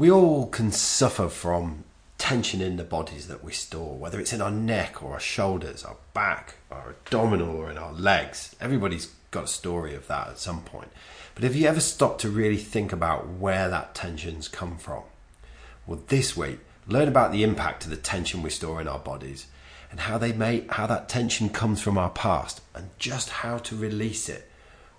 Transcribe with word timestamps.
We 0.00 0.10
all 0.10 0.46
can 0.46 0.72
suffer 0.72 1.28
from 1.28 1.84
tension 2.16 2.62
in 2.62 2.78
the 2.78 2.84
bodies 2.84 3.28
that 3.28 3.44
we 3.44 3.52
store, 3.52 3.98
whether 3.98 4.18
it's 4.18 4.32
in 4.32 4.40
our 4.40 4.50
neck 4.50 5.02
or 5.02 5.12
our 5.12 5.20
shoulders, 5.20 5.84
our 5.84 5.98
back, 6.14 6.54
our 6.70 6.88
abdominal, 6.88 7.54
or 7.54 7.70
in 7.70 7.76
our 7.76 7.92
legs. 7.92 8.56
Everybody's 8.62 9.12
got 9.30 9.44
a 9.44 9.46
story 9.46 9.94
of 9.94 10.06
that 10.06 10.28
at 10.28 10.38
some 10.38 10.62
point. 10.62 10.88
But 11.34 11.44
have 11.44 11.54
you 11.54 11.68
ever 11.68 11.80
stopped 11.80 12.22
to 12.22 12.30
really 12.30 12.56
think 12.56 12.94
about 12.94 13.28
where 13.28 13.68
that 13.68 13.94
tension's 13.94 14.48
come 14.48 14.78
from? 14.78 15.02
Well, 15.86 16.00
this 16.08 16.34
week, 16.34 16.60
learn 16.88 17.06
about 17.06 17.30
the 17.30 17.42
impact 17.42 17.84
of 17.84 17.90
the 17.90 17.96
tension 17.98 18.40
we 18.40 18.48
store 18.48 18.80
in 18.80 18.88
our 18.88 19.00
bodies 19.00 19.48
and 19.90 20.00
how 20.00 20.16
they 20.16 20.32
may 20.32 20.64
how 20.70 20.86
that 20.86 21.10
tension 21.10 21.50
comes 21.50 21.82
from 21.82 21.98
our 21.98 22.08
past 22.08 22.62
and 22.74 22.88
just 22.98 23.28
how 23.28 23.58
to 23.58 23.76
release 23.76 24.30
it 24.30 24.50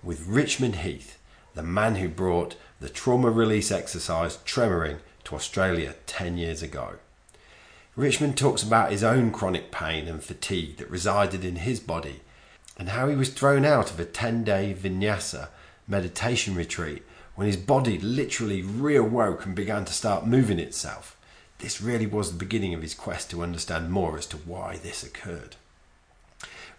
with 0.04 0.28
Richmond 0.28 0.76
Heath, 0.76 1.18
the 1.56 1.64
man 1.64 1.96
who 1.96 2.08
brought 2.08 2.56
the 2.82 2.89
trauma 2.89 3.29
release 3.29 3.71
exercise 3.71 4.38
tremoring 4.38 4.98
to 5.23 5.36
Australia 5.36 5.93
10 6.07 6.38
years 6.38 6.63
ago. 6.63 6.95
Richmond 7.95 8.35
talks 8.35 8.63
about 8.63 8.91
his 8.91 9.03
own 9.03 9.31
chronic 9.31 9.72
pain 9.72 10.08
and 10.08 10.23
fatigue 10.23 10.77
that 10.77 10.89
resided 10.89 11.45
in 11.45 11.58
his 11.58 11.80
body 11.80 12.22
and 12.77 12.89
how 12.89 13.08
he 13.08 13.16
was 13.16 13.30
thrown 13.30 13.66
out 13.66 13.91
of 13.91 13.99
a 13.99 14.05
10 14.05 14.44
day 14.44 14.75
vinyasa 14.77 15.49
meditation 15.88 16.55
retreat 16.55 17.03
when 17.36 17.45
his 17.45 17.58
body 17.58 17.99
literally 17.99 18.63
reawoke 18.63 19.45
and 19.45 19.53
began 19.53 19.86
to 19.86 19.94
start 19.94 20.25
moving 20.25 20.58
itself. 20.58 21.16
This 21.59 21.81
really 21.81 22.08
was 22.08 22.31
the 22.31 22.38
beginning 22.38 22.73
of 22.73 22.81
his 22.81 22.95
quest 22.95 23.30
to 23.30 23.44
understand 23.44 23.91
more 23.91 24.17
as 24.17 24.25
to 24.27 24.38
why 24.38 24.77
this 24.77 25.03
occurred. 25.03 25.55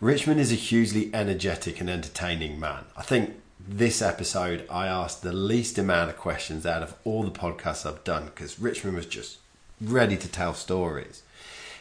Richmond 0.01 0.41
is 0.41 0.51
a 0.51 0.57
hugely 0.57 1.15
energetic 1.15 1.80
and 1.80 1.88
entertaining 1.88 2.59
man. 2.59 2.87
I 2.96 3.02
think 3.02 3.37
this 3.69 4.02
episode 4.02 4.66
I 4.69 4.87
asked 4.89 5.23
the 5.23 5.33
least 5.33 5.79
amount 5.79 6.11
of 6.11 6.16
questions 6.16 6.66
out 6.66 6.83
of 6.83 6.95
all 7.05 7.23
the 7.23 7.30
podcasts 7.30 7.87
I've 7.87 8.02
done 8.02 8.27
because 8.27 8.59
Richmond 8.59 8.97
was 8.97 9.07
just 9.07 9.38
ready 9.80 10.16
to 10.16 10.29
tell 10.29 10.55
stories. 10.55 11.23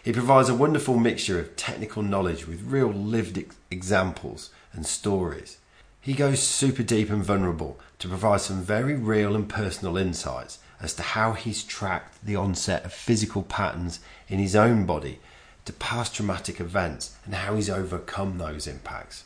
He 0.04 0.14
provides 0.14 0.50
a 0.50 0.56
wonderful 0.56 0.98
mixture 0.98 1.40
of 1.40 1.56
technical 1.56 2.04
knowledge 2.04 2.48
with 2.48 2.62
real 2.64 2.90
lived 2.90 3.38
ex- 3.38 3.56
examples 3.70 4.52
and 4.74 4.86
stories. 4.86 5.58
He 6.00 6.14
goes 6.14 6.40
super 6.42 6.84
deep 6.84 7.10
and 7.10 7.24
vulnerable 7.24 7.80
to 8.00 8.08
provide 8.08 8.42
some 8.42 8.62
very 8.62 8.96
real 8.96 9.36
and 9.36 9.48
personal 9.48 9.98
insights 9.98 10.60
as 10.80 10.94
to 10.96 11.04
how 11.04 11.34
he's 11.34 11.64
tracked 11.64 12.24
the 12.24 12.36
onset 12.36 12.86
of 12.86 12.94
physical 12.94 13.44
patterns 13.44 14.00
in 14.28 14.40
his 14.40 14.56
own 14.56 14.86
body 14.86 15.20
to 15.66 15.74
past 15.74 16.16
traumatic 16.16 16.60
events 16.60 17.16
and 17.26 17.36
how 17.36 17.56
he's 17.56 17.70
overcome 17.70 18.38
those 18.38 18.68
impacts. 18.68 19.26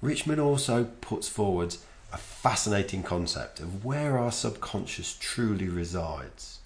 Richmond 0.00 0.40
also 0.40 0.84
puts 1.00 1.28
forward 1.28 1.76
a 2.12 2.16
fascinating 2.16 3.02
concept 3.02 3.60
of 3.60 3.84
where 3.84 4.18
our 4.18 4.32
subconscious 4.32 5.16
truly 5.20 5.68
resides. 5.68 6.58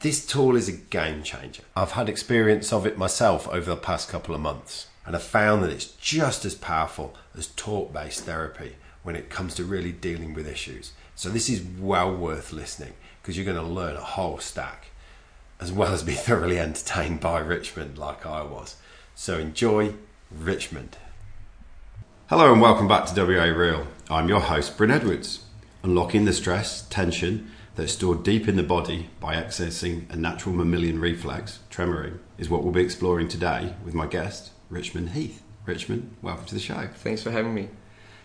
This 0.00 0.26
tool 0.26 0.56
is 0.56 0.68
a 0.68 0.72
game 0.72 1.22
changer. 1.22 1.62
I've 1.76 1.92
had 1.92 2.08
experience 2.08 2.72
of 2.72 2.86
it 2.86 2.98
myself 2.98 3.46
over 3.48 3.70
the 3.70 3.76
past 3.76 4.08
couple 4.08 4.34
of 4.34 4.40
months, 4.40 4.88
and 5.06 5.14
I've 5.14 5.22
found 5.22 5.62
that 5.62 5.70
it's 5.70 5.92
just 5.92 6.44
as 6.44 6.56
powerful 6.56 7.14
as 7.36 7.46
talk 7.48 7.92
based 7.92 8.24
therapy 8.24 8.76
when 9.04 9.14
it 9.14 9.30
comes 9.30 9.54
to 9.54 9.64
really 9.64 9.92
dealing 9.92 10.34
with 10.34 10.48
issues. 10.48 10.92
So, 11.14 11.28
this 11.28 11.48
is 11.48 11.62
well 11.62 12.12
worth 12.12 12.52
listening 12.52 12.94
because 13.20 13.36
you're 13.36 13.44
going 13.44 13.64
to 13.64 13.72
learn 13.72 13.94
a 13.94 14.00
whole 14.00 14.38
stack 14.38 14.86
as 15.60 15.70
well 15.70 15.92
as 15.92 16.02
be 16.02 16.14
thoroughly 16.14 16.58
entertained 16.58 17.20
by 17.20 17.38
Richmond 17.38 17.96
like 17.96 18.26
I 18.26 18.42
was. 18.42 18.76
So, 19.14 19.38
enjoy 19.38 19.94
Richmond. 20.32 20.96
Hello 22.32 22.50
and 22.50 22.62
welcome 22.62 22.88
back 22.88 23.04
to 23.04 23.26
WA 23.26 23.44
Real. 23.44 23.86
I'm 24.08 24.26
your 24.26 24.40
host, 24.40 24.78
Bryn 24.78 24.90
Edwards. 24.90 25.44
Unlocking 25.82 26.24
the 26.24 26.32
stress, 26.32 26.80
tension 26.88 27.50
that's 27.74 27.92
stored 27.92 28.22
deep 28.22 28.48
in 28.48 28.56
the 28.56 28.62
body 28.62 29.10
by 29.20 29.34
accessing 29.34 30.10
a 30.10 30.16
natural 30.16 30.54
mammalian 30.54 30.98
reflex, 30.98 31.58
tremoring, 31.70 32.20
is 32.38 32.48
what 32.48 32.62
we'll 32.62 32.72
be 32.72 32.80
exploring 32.80 33.28
today 33.28 33.74
with 33.84 33.92
my 33.92 34.06
guest, 34.06 34.50
Richmond 34.70 35.10
Heath. 35.10 35.42
Richmond, 35.66 36.16
welcome 36.22 36.46
to 36.46 36.54
the 36.54 36.60
show. 36.60 36.88
Thanks 36.94 37.22
for 37.22 37.30
having 37.30 37.52
me. 37.52 37.68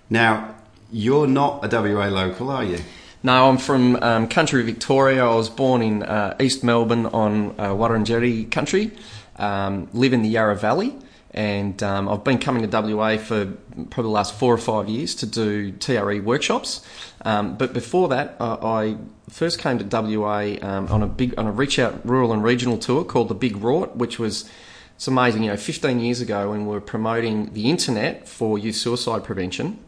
Now, 0.10 0.56
you're 0.90 1.28
not 1.28 1.66
a 1.66 1.82
WA 1.82 2.06
local, 2.06 2.50
are 2.50 2.64
you? 2.64 2.80
No, 3.24 3.50
I'm 3.50 3.58
from 3.58 3.98
um, 3.98 4.30
country 4.30 4.64
Victoria. 4.64 5.26
I 5.26 5.36
was 5.36 5.50
born 5.50 5.82
in 5.82 6.04
uh, 6.04 6.38
East 6.40 6.64
Melbourne 6.64 7.08
on 7.08 7.60
uh, 7.60 7.72
Wurundjeri 7.72 8.50
country, 8.52 8.92
um, 9.36 9.90
live 9.92 10.14
in 10.14 10.22
the 10.22 10.30
Yarra 10.30 10.56
Valley, 10.56 10.96
and 11.32 11.82
um, 11.84 12.08
I've 12.08 12.24
been 12.24 12.40
coming 12.40 12.68
to 12.68 12.82
WA 12.82 13.18
for 13.18 13.46
probably 13.90 14.04
the 14.04 14.08
last 14.10 14.34
four 14.36 14.54
or 14.54 14.58
five 14.58 14.88
years 14.90 15.14
to 15.16 15.26
do 15.26 15.72
TRE 15.72 16.20
workshops. 16.20 16.86
Um, 17.24 17.58
but 17.58 17.74
before 17.74 18.08
that, 18.10 18.38
uh, 18.40 18.58
I 18.62 18.98
first 19.30 19.60
came 19.60 19.78
to 19.78 19.86
WA 19.86 20.56
um, 20.62 20.88
on 20.88 21.04
a 21.04 21.08
big 21.08 21.38
on 21.38 21.48
a 21.48 21.52
reach 21.52 21.80
out 21.80 22.08
rural 22.08 22.32
and 22.32 22.44
regional 22.44 22.78
tour 22.78 23.04
called 23.04 23.28
the 23.28 23.36
Big 23.36 23.58
Rort, 23.58 23.96
which 23.96 24.18
was 24.20 24.50
it's 24.96 25.08
amazing. 25.08 25.44
You 25.44 25.52
know, 25.52 25.58
15 25.58 26.00
years 26.00 26.22
ago 26.22 26.52
when 26.52 26.66
we 26.66 26.74
were 26.74 26.82
promoting 26.82 27.54
the 27.54 27.70
internet 27.70 28.28
for 28.28 28.58
youth 28.58 28.76
suicide 28.76 29.24
prevention 29.24 29.80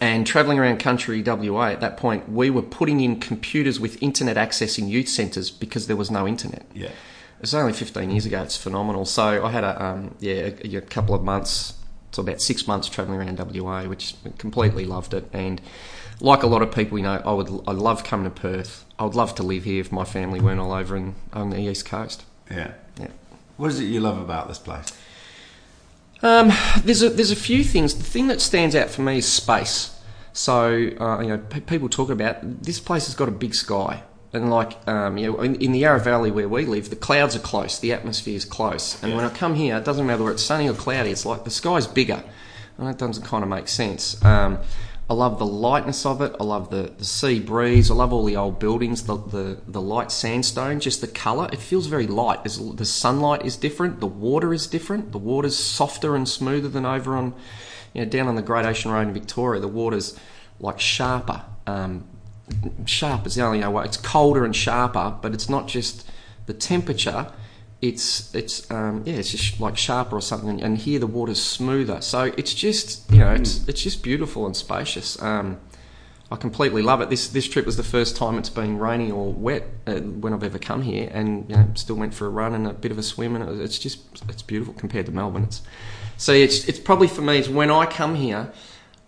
and 0.00 0.26
travelling 0.26 0.58
around 0.58 0.78
country 0.78 1.22
WA 1.22 1.68
at 1.68 1.80
that 1.80 1.96
point, 1.96 2.28
we 2.28 2.48
were 2.50 2.62
putting 2.62 3.00
in 3.00 3.20
computers 3.20 3.80
with 3.80 4.02
internet 4.02 4.36
access 4.36 4.78
in 4.78 4.88
youth 4.88 5.08
centres 5.08 5.50
because 5.50 5.86
there 5.88 5.96
was 5.96 6.10
no 6.10 6.26
internet. 6.26 6.64
Yeah. 6.74 6.90
It's 7.40 7.54
only 7.54 7.72
15 7.72 8.10
years 8.10 8.26
ago. 8.26 8.42
It's 8.42 8.56
phenomenal. 8.56 9.04
So 9.04 9.44
I 9.44 9.50
had 9.50 9.64
a 9.64 9.82
um, 9.82 10.14
yeah 10.20 10.50
a, 10.62 10.76
a, 10.76 10.80
couple 10.80 11.14
of 11.14 11.22
months, 11.22 11.74
so 12.12 12.22
about 12.22 12.40
six 12.40 12.66
months 12.66 12.88
travelling 12.88 13.18
around 13.18 13.38
WA, 13.38 13.84
which 13.84 14.14
completely 14.38 14.84
loved 14.84 15.14
it. 15.14 15.28
And 15.32 15.60
like 16.20 16.42
a 16.42 16.46
lot 16.46 16.62
of 16.62 16.72
people, 16.72 16.98
you 16.98 17.04
know, 17.04 17.22
I 17.24 17.32
would 17.32 17.48
I 17.66 17.72
love 17.72 18.04
coming 18.04 18.30
to 18.30 18.40
Perth. 18.40 18.84
I 18.98 19.04
would 19.04 19.14
love 19.14 19.34
to 19.36 19.42
live 19.42 19.64
here 19.64 19.80
if 19.80 19.90
my 19.90 20.04
family 20.04 20.40
weren't 20.40 20.60
all 20.60 20.72
over 20.72 20.96
in, 20.96 21.14
on 21.32 21.50
the 21.50 21.58
east 21.58 21.86
coast. 21.86 22.24
Yeah. 22.50 22.74
Yeah. 22.98 23.08
What 23.56 23.70
is 23.70 23.80
it 23.80 23.84
you 23.84 24.00
love 24.00 24.18
about 24.18 24.48
this 24.48 24.58
place? 24.58 24.92
Um, 26.22 26.52
there's 26.84 27.02
a 27.02 27.08
there's 27.08 27.30
a 27.30 27.36
few 27.36 27.64
things. 27.64 27.94
The 27.94 28.04
thing 28.04 28.26
that 28.28 28.40
stands 28.40 28.74
out 28.74 28.90
for 28.90 29.00
me 29.02 29.18
is 29.18 29.26
space. 29.26 29.98
So 30.32 30.90
uh, 31.00 31.20
you 31.20 31.28
know, 31.28 31.38
people 31.38 31.88
talk 31.88 32.10
about 32.10 32.62
this 32.62 32.78
place 32.78 33.06
has 33.06 33.14
got 33.14 33.28
a 33.28 33.32
big 33.32 33.54
sky, 33.54 34.02
and 34.32 34.50
like 34.50 34.76
um, 34.88 35.18
you 35.18 35.32
know, 35.32 35.40
in, 35.40 35.56
in, 35.56 35.72
the 35.72 35.80
Yarra 35.80 36.00
Valley 36.00 36.30
where 36.30 36.48
we 36.48 36.64
live, 36.64 36.90
the 36.90 36.96
clouds 36.96 37.34
are 37.34 37.40
close, 37.40 37.78
the 37.78 37.92
atmosphere 37.92 38.36
is 38.36 38.44
close, 38.44 39.00
and 39.02 39.10
yeah. 39.10 39.16
when 39.16 39.24
I 39.24 39.30
come 39.30 39.54
here, 39.54 39.76
it 39.76 39.84
doesn't 39.84 40.06
matter 40.06 40.22
whether 40.22 40.34
it's 40.34 40.42
sunny 40.42 40.68
or 40.68 40.74
cloudy. 40.74 41.10
It's 41.10 41.26
like 41.26 41.44
the 41.44 41.50
sky's 41.50 41.86
bigger, 41.86 42.22
and 42.78 42.86
that 42.86 42.98
doesn't 42.98 43.24
kind 43.24 43.42
of 43.42 43.50
make 43.50 43.68
sense. 43.68 44.22
Um, 44.24 44.58
I 45.10 45.14
love 45.14 45.40
the 45.40 45.46
lightness 45.46 46.06
of 46.06 46.22
it. 46.22 46.36
I 46.38 46.44
love 46.44 46.70
the, 46.70 46.92
the 46.96 47.04
sea 47.04 47.40
breeze. 47.40 47.90
I 47.90 47.94
love 47.94 48.12
all 48.12 48.24
the 48.24 48.36
old 48.36 48.60
buildings, 48.60 49.02
the, 49.02 49.16
the, 49.16 49.60
the 49.66 49.80
light 49.80 50.12
sandstone, 50.12 50.78
just 50.78 51.00
the 51.00 51.08
colour. 51.08 51.48
It 51.52 51.58
feels 51.58 51.88
very 51.88 52.06
light. 52.06 52.44
the 52.44 52.84
sunlight 52.84 53.44
is 53.44 53.56
different. 53.56 53.98
The 53.98 54.06
water 54.06 54.54
is 54.54 54.68
different. 54.68 55.10
The 55.10 55.18
water's 55.18 55.56
softer 55.56 56.14
and 56.14 56.28
smoother 56.28 56.68
than 56.68 56.86
over 56.86 57.16
on, 57.16 57.34
you 57.92 58.04
know, 58.04 58.08
down 58.08 58.28
on 58.28 58.36
the 58.36 58.42
Great 58.42 58.64
Ocean 58.64 58.92
Road 58.92 59.08
in 59.08 59.12
Victoria. 59.12 59.60
The 59.60 59.66
water's 59.66 60.16
like 60.60 60.78
sharper. 60.78 61.42
Um, 61.66 62.04
sharp 62.86 63.26
is 63.26 63.34
the 63.34 63.42
only 63.42 63.66
way. 63.66 63.84
It's 63.84 63.96
colder 63.96 64.44
and 64.44 64.54
sharper, 64.54 65.16
but 65.20 65.34
it's 65.34 65.48
not 65.48 65.68
just 65.68 66.08
the 66.46 66.54
temperature 66.54 67.32
it's 67.82 68.34
it's 68.34 68.70
um, 68.70 69.02
yeah, 69.06 69.14
it's 69.14 69.30
just 69.30 69.58
like 69.58 69.76
sharper 69.78 70.16
or 70.16 70.20
something, 70.20 70.62
and 70.62 70.76
here 70.76 70.98
the 70.98 71.06
water's 71.06 71.42
smoother. 71.42 72.00
So 72.02 72.24
it's 72.36 72.52
just 72.52 73.10
you 73.10 73.18
know 73.18 73.32
it's 73.32 73.60
mm. 73.60 73.68
it's 73.68 73.82
just 73.82 74.02
beautiful 74.02 74.46
and 74.46 74.54
spacious. 74.54 75.20
Um, 75.22 75.58
I 76.30 76.36
completely 76.36 76.82
love 76.82 77.00
it. 77.00 77.08
This 77.08 77.28
this 77.28 77.48
trip 77.48 77.64
was 77.64 77.76
the 77.76 77.82
first 77.82 78.16
time 78.16 78.36
it's 78.36 78.50
been 78.50 78.78
rainy 78.78 79.10
or 79.10 79.32
wet 79.32 79.64
uh, 79.86 79.94
when 79.94 80.34
I've 80.34 80.44
ever 80.44 80.58
come 80.58 80.82
here, 80.82 81.10
and 81.12 81.48
you 81.48 81.56
know, 81.56 81.68
still 81.74 81.96
went 81.96 82.12
for 82.12 82.26
a 82.26 82.30
run 82.30 82.54
and 82.54 82.66
a 82.66 82.74
bit 82.74 82.92
of 82.92 82.98
a 82.98 83.02
swim, 83.02 83.34
and 83.34 83.48
it 83.48 83.62
it's 83.62 83.78
just 83.78 84.00
it's 84.28 84.42
beautiful 84.42 84.74
compared 84.74 85.06
to 85.06 85.12
Melbourne. 85.12 85.44
It's 85.44 85.62
so 86.18 86.32
it's 86.32 86.68
it's 86.68 86.78
probably 86.78 87.08
for 87.08 87.22
me. 87.22 87.38
It's 87.38 87.48
when 87.48 87.70
I 87.70 87.86
come 87.86 88.14
here, 88.14 88.52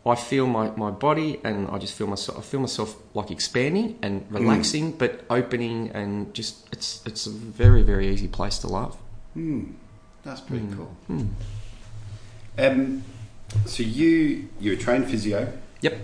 I 0.05 0.17
feel 0.17 0.47
my, 0.47 0.71
my 0.71 0.91
body 0.91 1.41
and 1.45 1.69
I 1.71 1.79
just 1.79 1.95
feel 1.95 2.09
myself 2.09 2.39
I 2.39 2.43
feel 2.43 2.61
myself 2.61 2.97
like 3.15 3.31
expanding 3.31 3.99
and 4.03 4.29
mm. 4.29 4.35
relaxing 4.35 4.93
mm. 4.93 4.99
but 4.99 5.25
opening 5.31 5.91
and 5.91 6.35
just 6.35 6.69
it's 6.73 7.03
it's 7.07 7.27
a 7.27 7.31
very 7.31 7.83
very 7.83 8.09
easy 8.09 8.29
place 8.29 8.59
to 8.59 8.67
love. 8.67 8.97
Mm. 9.37 9.75
That's 10.25 10.41
pretty 10.41 10.67
mm. 10.67 10.77
cool. 10.77 10.97
Mm. 11.09 11.29
Um, 12.59 13.05
so 13.67 13.83
you 13.83 14.49
you're 14.59 14.75
a 14.75 14.77
trained 14.77 15.09
physio. 15.09 15.53
Yep. 15.81 15.99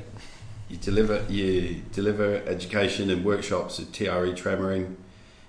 You 0.68 0.76
deliver 0.76 1.24
you 1.28 1.82
deliver 1.92 2.36
education 2.46 3.10
and 3.10 3.24
workshops 3.24 3.80
at 3.80 3.92
TRE 3.92 4.32
tremoring. 4.32 4.94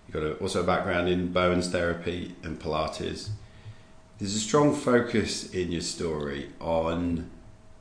You've 0.08 0.14
got 0.14 0.24
a, 0.24 0.34
also 0.38 0.64
a 0.64 0.66
background 0.66 1.08
in 1.08 1.32
Bowen's 1.32 1.70
therapy 1.70 2.36
and 2.42 2.60
Pilates. 2.60 3.30
There's 4.18 4.34
a 4.34 4.40
strong 4.40 4.76
focus 4.76 5.54
in 5.54 5.72
your 5.72 5.82
story 5.82 6.50
on 6.60 7.30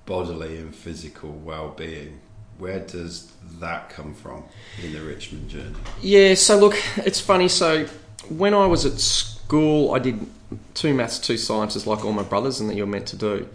bodily 0.08 0.56
and 0.56 0.74
physical 0.74 1.30
well-being 1.30 2.18
where 2.56 2.80
does 2.80 3.30
that 3.60 3.90
come 3.90 4.14
from 4.14 4.42
in 4.82 4.94
the 4.94 5.00
richmond 5.02 5.46
journey 5.50 5.76
yeah 6.00 6.32
so 6.32 6.58
look 6.58 6.74
it's 6.96 7.20
funny 7.20 7.46
so 7.46 7.84
when 8.30 8.54
i 8.54 8.64
was 8.64 8.86
at 8.86 8.98
school 8.98 9.94
i 9.94 9.98
did 9.98 10.26
two 10.72 10.94
maths 10.94 11.18
two 11.18 11.36
sciences 11.36 11.86
like 11.86 12.06
all 12.06 12.12
my 12.12 12.22
brothers 12.22 12.58
and 12.58 12.70
that 12.70 12.74
you're 12.74 12.86
meant 12.86 13.06
to 13.06 13.16
do 13.16 13.46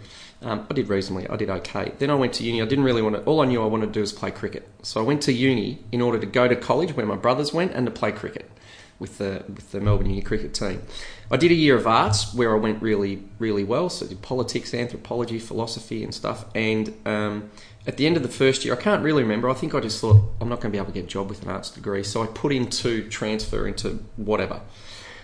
Um, 0.42 0.66
I 0.70 0.74
did 0.74 0.88
reasonably. 0.88 1.26
I 1.28 1.36
did 1.36 1.48
okay. 1.48 1.92
Then 1.98 2.10
I 2.10 2.14
went 2.14 2.34
to 2.34 2.44
uni. 2.44 2.60
I 2.60 2.66
didn't 2.66 2.84
really 2.84 3.00
want 3.00 3.16
to. 3.16 3.22
All 3.24 3.40
I 3.40 3.46
knew 3.46 3.62
I 3.62 3.66
wanted 3.66 3.86
to 3.86 3.92
do 3.92 4.00
was 4.00 4.12
play 4.12 4.30
cricket. 4.30 4.68
So 4.82 5.00
I 5.00 5.04
went 5.10 5.22
to 5.22 5.32
uni 5.32 5.78
in 5.90 6.02
order 6.02 6.18
to 6.18 6.26
go 6.26 6.46
to 6.46 6.56
college 6.56 6.92
where 6.96 7.06
my 7.06 7.16
brothers 7.16 7.54
went 7.54 7.72
and 7.72 7.86
to 7.86 7.90
play 7.90 8.12
cricket 8.12 8.50
with 8.98 9.16
the 9.16 9.42
with 9.48 9.72
the 9.72 9.80
Melbourne 9.80 10.10
Uni 10.10 10.20
cricket 10.20 10.52
team. 10.52 10.82
I 11.30 11.36
did 11.36 11.50
a 11.50 11.54
year 11.54 11.76
of 11.76 11.86
arts 11.86 12.34
where 12.34 12.54
I 12.54 12.58
went 12.58 12.82
really 12.82 13.22
really 13.38 13.64
well. 13.64 13.88
So 13.88 14.06
I 14.06 14.08
did 14.08 14.22
politics, 14.22 14.74
anthropology, 14.74 15.38
philosophy, 15.38 16.04
and 16.04 16.14
stuff. 16.14 16.44
And 16.54 16.94
um, 17.06 17.50
at 17.86 17.96
the 17.96 18.06
end 18.06 18.16
of 18.16 18.22
the 18.22 18.28
first 18.28 18.64
year, 18.64 18.74
I 18.74 18.80
can't 18.80 19.02
really 19.02 19.22
remember. 19.22 19.48
I 19.50 19.54
think 19.54 19.74
I 19.74 19.80
just 19.80 20.00
thought 20.00 20.20
I'm 20.40 20.48
not 20.48 20.60
going 20.60 20.72
to 20.72 20.76
be 20.76 20.78
able 20.78 20.92
to 20.92 20.92
get 20.92 21.04
a 21.04 21.08
job 21.08 21.28
with 21.28 21.42
an 21.42 21.50
arts 21.50 21.70
degree. 21.70 22.02
So 22.02 22.22
I 22.22 22.26
put 22.26 22.52
into 22.52 23.08
transfer 23.08 23.66
into 23.66 24.04
whatever. 24.16 24.60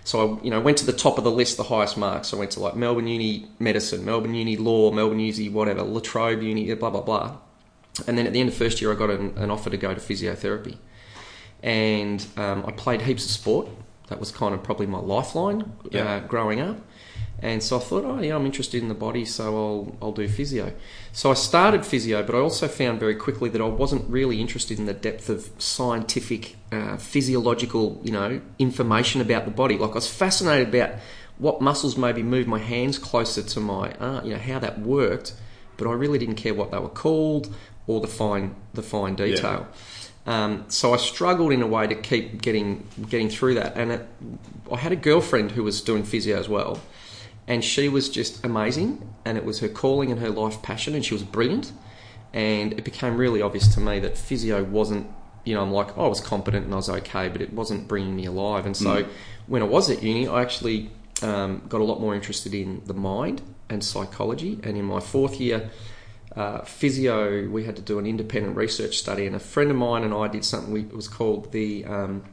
So 0.05 0.38
I, 0.38 0.44
you 0.44 0.50
know, 0.50 0.61
went 0.61 0.79
to 0.79 0.87
the 0.87 0.93
top 0.93 1.19
of 1.19 1.25
the 1.25 1.31
list, 1.31 1.56
the 1.56 1.64
highest 1.64 1.97
marks. 1.97 2.32
I 2.32 2.37
went 2.37 2.50
to 2.52 2.61
like 2.61 2.75
Melbourne 2.76 3.06
Uni 3.06 3.49
Medicine, 3.58 4.05
Melbourne 4.05 4.35
Uni 4.35 4.56
Law, 4.56 4.91
Melbourne 4.91 5.20
Uni 5.20 5.49
whatever, 5.49 5.82
La 5.82 6.00
Trobe 6.00 6.43
Uni, 6.43 6.73
blah 6.75 6.91
blah 6.91 7.02
blah. 7.02 7.37
And 8.06 8.17
then 8.17 8.26
at 8.26 8.32
the 8.32 8.41
end 8.41 8.49
of 8.49 8.55
first 8.55 8.81
year, 8.81 8.93
I 8.93 8.94
got 8.94 9.11
an, 9.11 9.37
an 9.37 9.50
offer 9.50 9.69
to 9.69 9.76
go 9.76 9.93
to 9.93 10.00
physiotherapy, 10.00 10.76
and 11.62 12.25
um, 12.37 12.64
I 12.67 12.73
played 12.73 13.02
heaps 13.02 13.25
of 13.25 13.31
sport. 13.31 13.69
That 14.10 14.20
was 14.20 14.30
kind 14.30 14.54
of 14.54 14.62
probably 14.62 14.86
my 14.86 14.98
lifeline 14.98 15.72
Yeah. 15.90 16.16
uh, 16.16 16.20
growing 16.20 16.60
up. 16.60 16.76
And 17.42 17.62
so 17.62 17.78
I 17.78 17.80
thought, 17.80 18.04
oh 18.04 18.20
yeah, 18.20 18.34
I'm 18.36 18.44
interested 18.44 18.82
in 18.82 18.88
the 18.88 18.94
body, 18.94 19.24
so 19.24 19.44
I'll 19.56 19.96
I'll 20.02 20.12
do 20.12 20.28
physio. 20.28 20.74
So 21.12 21.30
I 21.30 21.34
started 21.34 21.86
physio, 21.86 22.22
but 22.22 22.34
I 22.34 22.38
also 22.38 22.68
found 22.68 23.00
very 23.00 23.14
quickly 23.14 23.48
that 23.50 23.62
I 23.62 23.66
wasn't 23.66 24.04
really 24.10 24.42
interested 24.42 24.78
in 24.78 24.84
the 24.84 24.92
depth 24.92 25.30
of 25.30 25.48
scientific, 25.56 26.56
uh, 26.70 26.98
physiological, 26.98 27.98
you 28.04 28.12
know, 28.12 28.42
information 28.58 29.22
about 29.22 29.46
the 29.46 29.50
body. 29.50 29.78
Like 29.78 29.92
I 29.92 29.94
was 29.94 30.06
fascinated 30.08 30.68
about 30.74 30.90
what 31.38 31.62
muscles 31.62 31.96
maybe 31.96 32.22
move 32.22 32.46
my 32.46 32.58
hands 32.58 32.98
closer 32.98 33.42
to 33.42 33.60
my, 33.60 33.92
uh, 33.92 34.20
you 34.22 34.32
know, 34.34 34.38
how 34.38 34.58
that 34.58 34.80
worked, 34.80 35.32
but 35.78 35.88
I 35.88 35.92
really 35.92 36.18
didn't 36.18 36.34
care 36.34 36.52
what 36.52 36.70
they 36.72 36.78
were 36.78 36.90
called 36.90 37.54
or 37.86 38.00
the 38.02 38.06
fine 38.06 38.54
the 38.74 38.82
fine 38.82 39.14
detail. 39.14 39.66
Um, 40.30 40.66
so 40.68 40.94
I 40.94 40.96
struggled 40.96 41.50
in 41.50 41.60
a 41.60 41.66
way 41.66 41.88
to 41.88 41.94
keep 41.96 42.40
getting 42.40 42.86
getting 43.08 43.28
through 43.28 43.54
that, 43.54 43.76
and 43.76 43.90
it, 43.90 44.06
I 44.70 44.76
had 44.76 44.92
a 44.92 44.96
girlfriend 44.96 45.50
who 45.50 45.64
was 45.64 45.80
doing 45.80 46.04
physio 46.04 46.38
as 46.38 46.48
well, 46.48 46.80
and 47.48 47.64
she 47.64 47.88
was 47.88 48.08
just 48.08 48.44
amazing, 48.44 49.12
and 49.24 49.36
it 49.36 49.44
was 49.44 49.58
her 49.58 49.68
calling 49.68 50.12
and 50.12 50.20
her 50.20 50.30
life 50.30 50.62
passion, 50.62 50.94
and 50.94 51.04
she 51.04 51.14
was 51.14 51.24
brilliant, 51.24 51.72
and 52.32 52.74
it 52.74 52.84
became 52.84 53.16
really 53.16 53.42
obvious 53.42 53.74
to 53.74 53.80
me 53.80 53.98
that 53.98 54.16
physio 54.16 54.62
wasn't, 54.62 55.08
you 55.44 55.52
know, 55.56 55.62
I'm 55.62 55.72
like 55.72 55.98
oh, 55.98 56.04
I 56.04 56.08
was 56.08 56.20
competent 56.20 56.64
and 56.64 56.72
I 56.74 56.76
was 56.76 56.88
okay, 56.88 57.28
but 57.28 57.42
it 57.42 57.52
wasn't 57.52 57.88
bringing 57.88 58.14
me 58.14 58.26
alive, 58.26 58.66
and 58.66 58.76
so 58.76 59.06
when 59.48 59.62
I 59.62 59.66
was 59.66 59.90
at 59.90 60.00
uni, 60.00 60.28
I 60.28 60.42
actually 60.42 60.92
um, 61.22 61.62
got 61.68 61.80
a 61.80 61.84
lot 61.84 62.00
more 62.00 62.14
interested 62.14 62.54
in 62.54 62.82
the 62.86 62.94
mind 62.94 63.42
and 63.68 63.84
psychology, 63.84 64.60
and 64.62 64.76
in 64.76 64.84
my 64.84 65.00
fourth 65.00 65.40
year 65.40 65.70
uh, 66.36 66.62
physio, 66.62 67.48
we 67.48 67.64
had 67.64 67.76
to 67.76 67.82
do 67.82 67.98
an 67.98 68.06
independent 68.06 68.56
research 68.56 68.98
study, 68.98 69.26
and 69.26 69.34
a 69.34 69.40
friend 69.40 69.70
of 69.70 69.76
mine 69.76 70.04
and 70.04 70.14
I 70.14 70.28
did 70.28 70.44
something. 70.44 70.72
We, 70.72 70.82
it 70.82 70.94
was 70.94 71.08
called 71.08 71.52
the 71.52 71.84
um, 71.84 72.24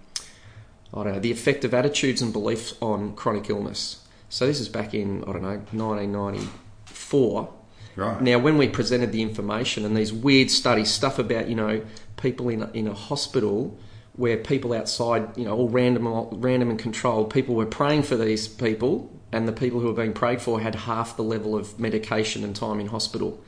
I 0.94 1.04
don't 1.04 1.14
know 1.14 1.20
the 1.20 1.32
effect 1.32 1.66
of 1.66 1.74
attitudes 1.74 2.22
and 2.22 2.32
beliefs 2.32 2.76
on 2.82 3.16
chronic 3.16 3.50
illness. 3.50 4.06
So 4.30 4.46
this 4.46 4.60
is 4.60 4.70
back 4.70 4.94
in 4.94 5.24
I 5.24 5.34
don't 5.34 5.42
know 5.42 5.58
1994. 5.72 7.54
Right. 7.96 8.22
Now, 8.22 8.38
when 8.38 8.60
we 8.60 8.68
presented 8.68 9.12
the 9.12 9.24
information 9.24 9.84
and 9.84 9.98
these 9.98 10.14
weird 10.14 10.52
studies, 10.52 10.92
stuff 10.92 11.18
about 11.18 11.50
you 11.50 11.56
know 11.56 11.84
people 12.18 12.50
in 12.50 12.62
a, 12.62 12.70
in 12.72 12.88
a 12.88 12.94
hospital 12.94 13.80
where 14.14 14.38
people 14.38 14.74
outside, 14.74 15.38
you 15.38 15.46
know, 15.46 15.56
all 15.56 15.70
random, 15.70 16.08
random 16.32 16.72
and 16.72 16.80
controlled, 16.80 17.32
people 17.32 17.54
were 17.54 17.68
praying 17.68 18.02
for 18.02 18.16
these 18.16 18.48
people, 18.48 19.12
and 19.32 19.48
the 19.48 19.54
people 19.54 19.80
who 19.80 19.88
were 19.88 19.94
being 19.94 20.14
prayed 20.14 20.42
for 20.42 20.60
had 20.60 20.74
half 20.74 21.16
the 21.16 21.24
level 21.24 21.56
of 21.56 21.80
medication 21.80 22.44
and 22.44 22.56
time 22.56 22.80
in 22.80 22.88
hospital. 22.88 23.40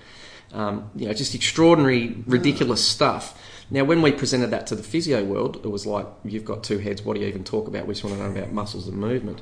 Um, 0.53 0.89
you 0.95 1.07
know, 1.07 1.13
just 1.13 1.35
extraordinary, 1.35 2.15
ridiculous 2.25 2.83
stuff. 2.83 3.39
Now, 3.71 3.83
when 3.83 4.01
we 4.01 4.11
presented 4.11 4.49
that 4.49 4.65
to 4.67 4.75
the 4.75 4.81
physio 4.81 5.23
world, 5.23 5.57
it 5.57 5.67
was 5.67 5.85
like, 5.85 6.07
you've 6.25 6.45
got 6.45 6.63
two 6.63 6.79
heads, 6.79 7.03
what 7.03 7.13
do 7.15 7.21
you 7.21 7.27
even 7.27 7.43
talk 7.43 7.67
about? 7.67 7.85
We 7.85 7.93
just 7.93 8.03
want 8.03 8.17
to 8.17 8.23
know 8.23 8.31
about 8.35 8.51
muscles 8.51 8.87
and 8.87 8.97
movement. 8.97 9.41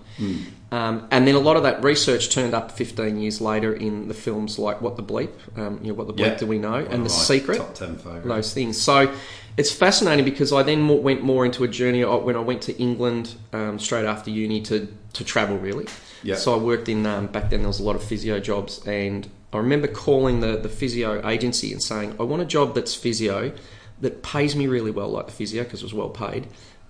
Um, 0.72 1.08
and 1.12 1.26
then 1.26 1.36
a 1.36 1.40
lot 1.40 1.56
of 1.56 1.64
that 1.64 1.82
research 1.82 2.30
turned 2.30 2.54
up 2.54 2.72
15 2.72 3.18
years 3.18 3.40
later 3.40 3.74
in 3.74 4.10
the 4.10 4.14
films 4.14 4.60
like 4.60 4.82
What 4.82 4.98
the 4.98 5.04
Bleep, 5.04 5.30
um, 5.58 5.80
you 5.82 5.90
know, 5.90 5.94
What 5.94 6.08
the 6.08 6.14
Bleep 6.14 6.20
Yeah. 6.20 6.36
Do 6.36 6.46
We 6.48 6.60
Know, 6.60 6.76
and 6.76 7.06
The 7.06 7.10
Secret 7.10 7.60
Top 7.60 7.74
10 7.74 7.96
favourites. 7.98 8.28
those 8.28 8.54
things. 8.54 8.82
So 8.82 9.14
it's 9.56 9.72
fascinating 9.72 10.26
because 10.26 10.52
I 10.52 10.62
then 10.62 10.82
more, 10.82 11.00
went 11.00 11.24
more 11.24 11.46
into 11.46 11.64
a 11.64 11.68
journey 11.70 12.04
when 12.04 12.36
I 12.36 12.40
went 12.42 12.64
to 12.64 12.78
England 12.78 13.34
um, 13.54 13.80
straight 13.80 14.06
after 14.06 14.30
uni 14.30 14.62
to, 14.64 14.94
to 15.14 15.24
travel 15.24 15.58
really. 15.58 15.88
Yeah. 16.22 16.36
So 16.36 16.54
I 16.54 16.58
worked 16.58 16.90
in 16.90 17.06
um, 17.06 17.28
back 17.28 17.50
then 17.50 17.60
there 17.62 17.68
was 17.68 17.80
a 17.80 17.84
lot 17.84 17.96
of 17.96 18.04
physio 18.04 18.42
jobs 18.42 18.86
and 18.86 19.30
I 19.54 19.58
remember 19.58 19.88
calling 19.88 20.42
the, 20.42 20.58
the 20.58 20.70
physio 20.70 21.28
agency 21.28 21.72
and 21.72 21.82
saying 21.82 22.16
I 22.20 22.24
want 22.24 22.42
a 22.42 22.46
job 22.46 22.76
that's 22.76 22.94
physio 22.96 23.54
that 24.02 24.22
pays 24.24 24.56
me 24.56 24.68
really 24.68 24.92
well 24.92 25.10
like 25.10 25.26
the 25.26 25.32
physio 25.32 25.64
because 25.64 25.82
it 25.82 25.86
was 25.86 25.94
well 25.94 26.10
paid 26.10 26.48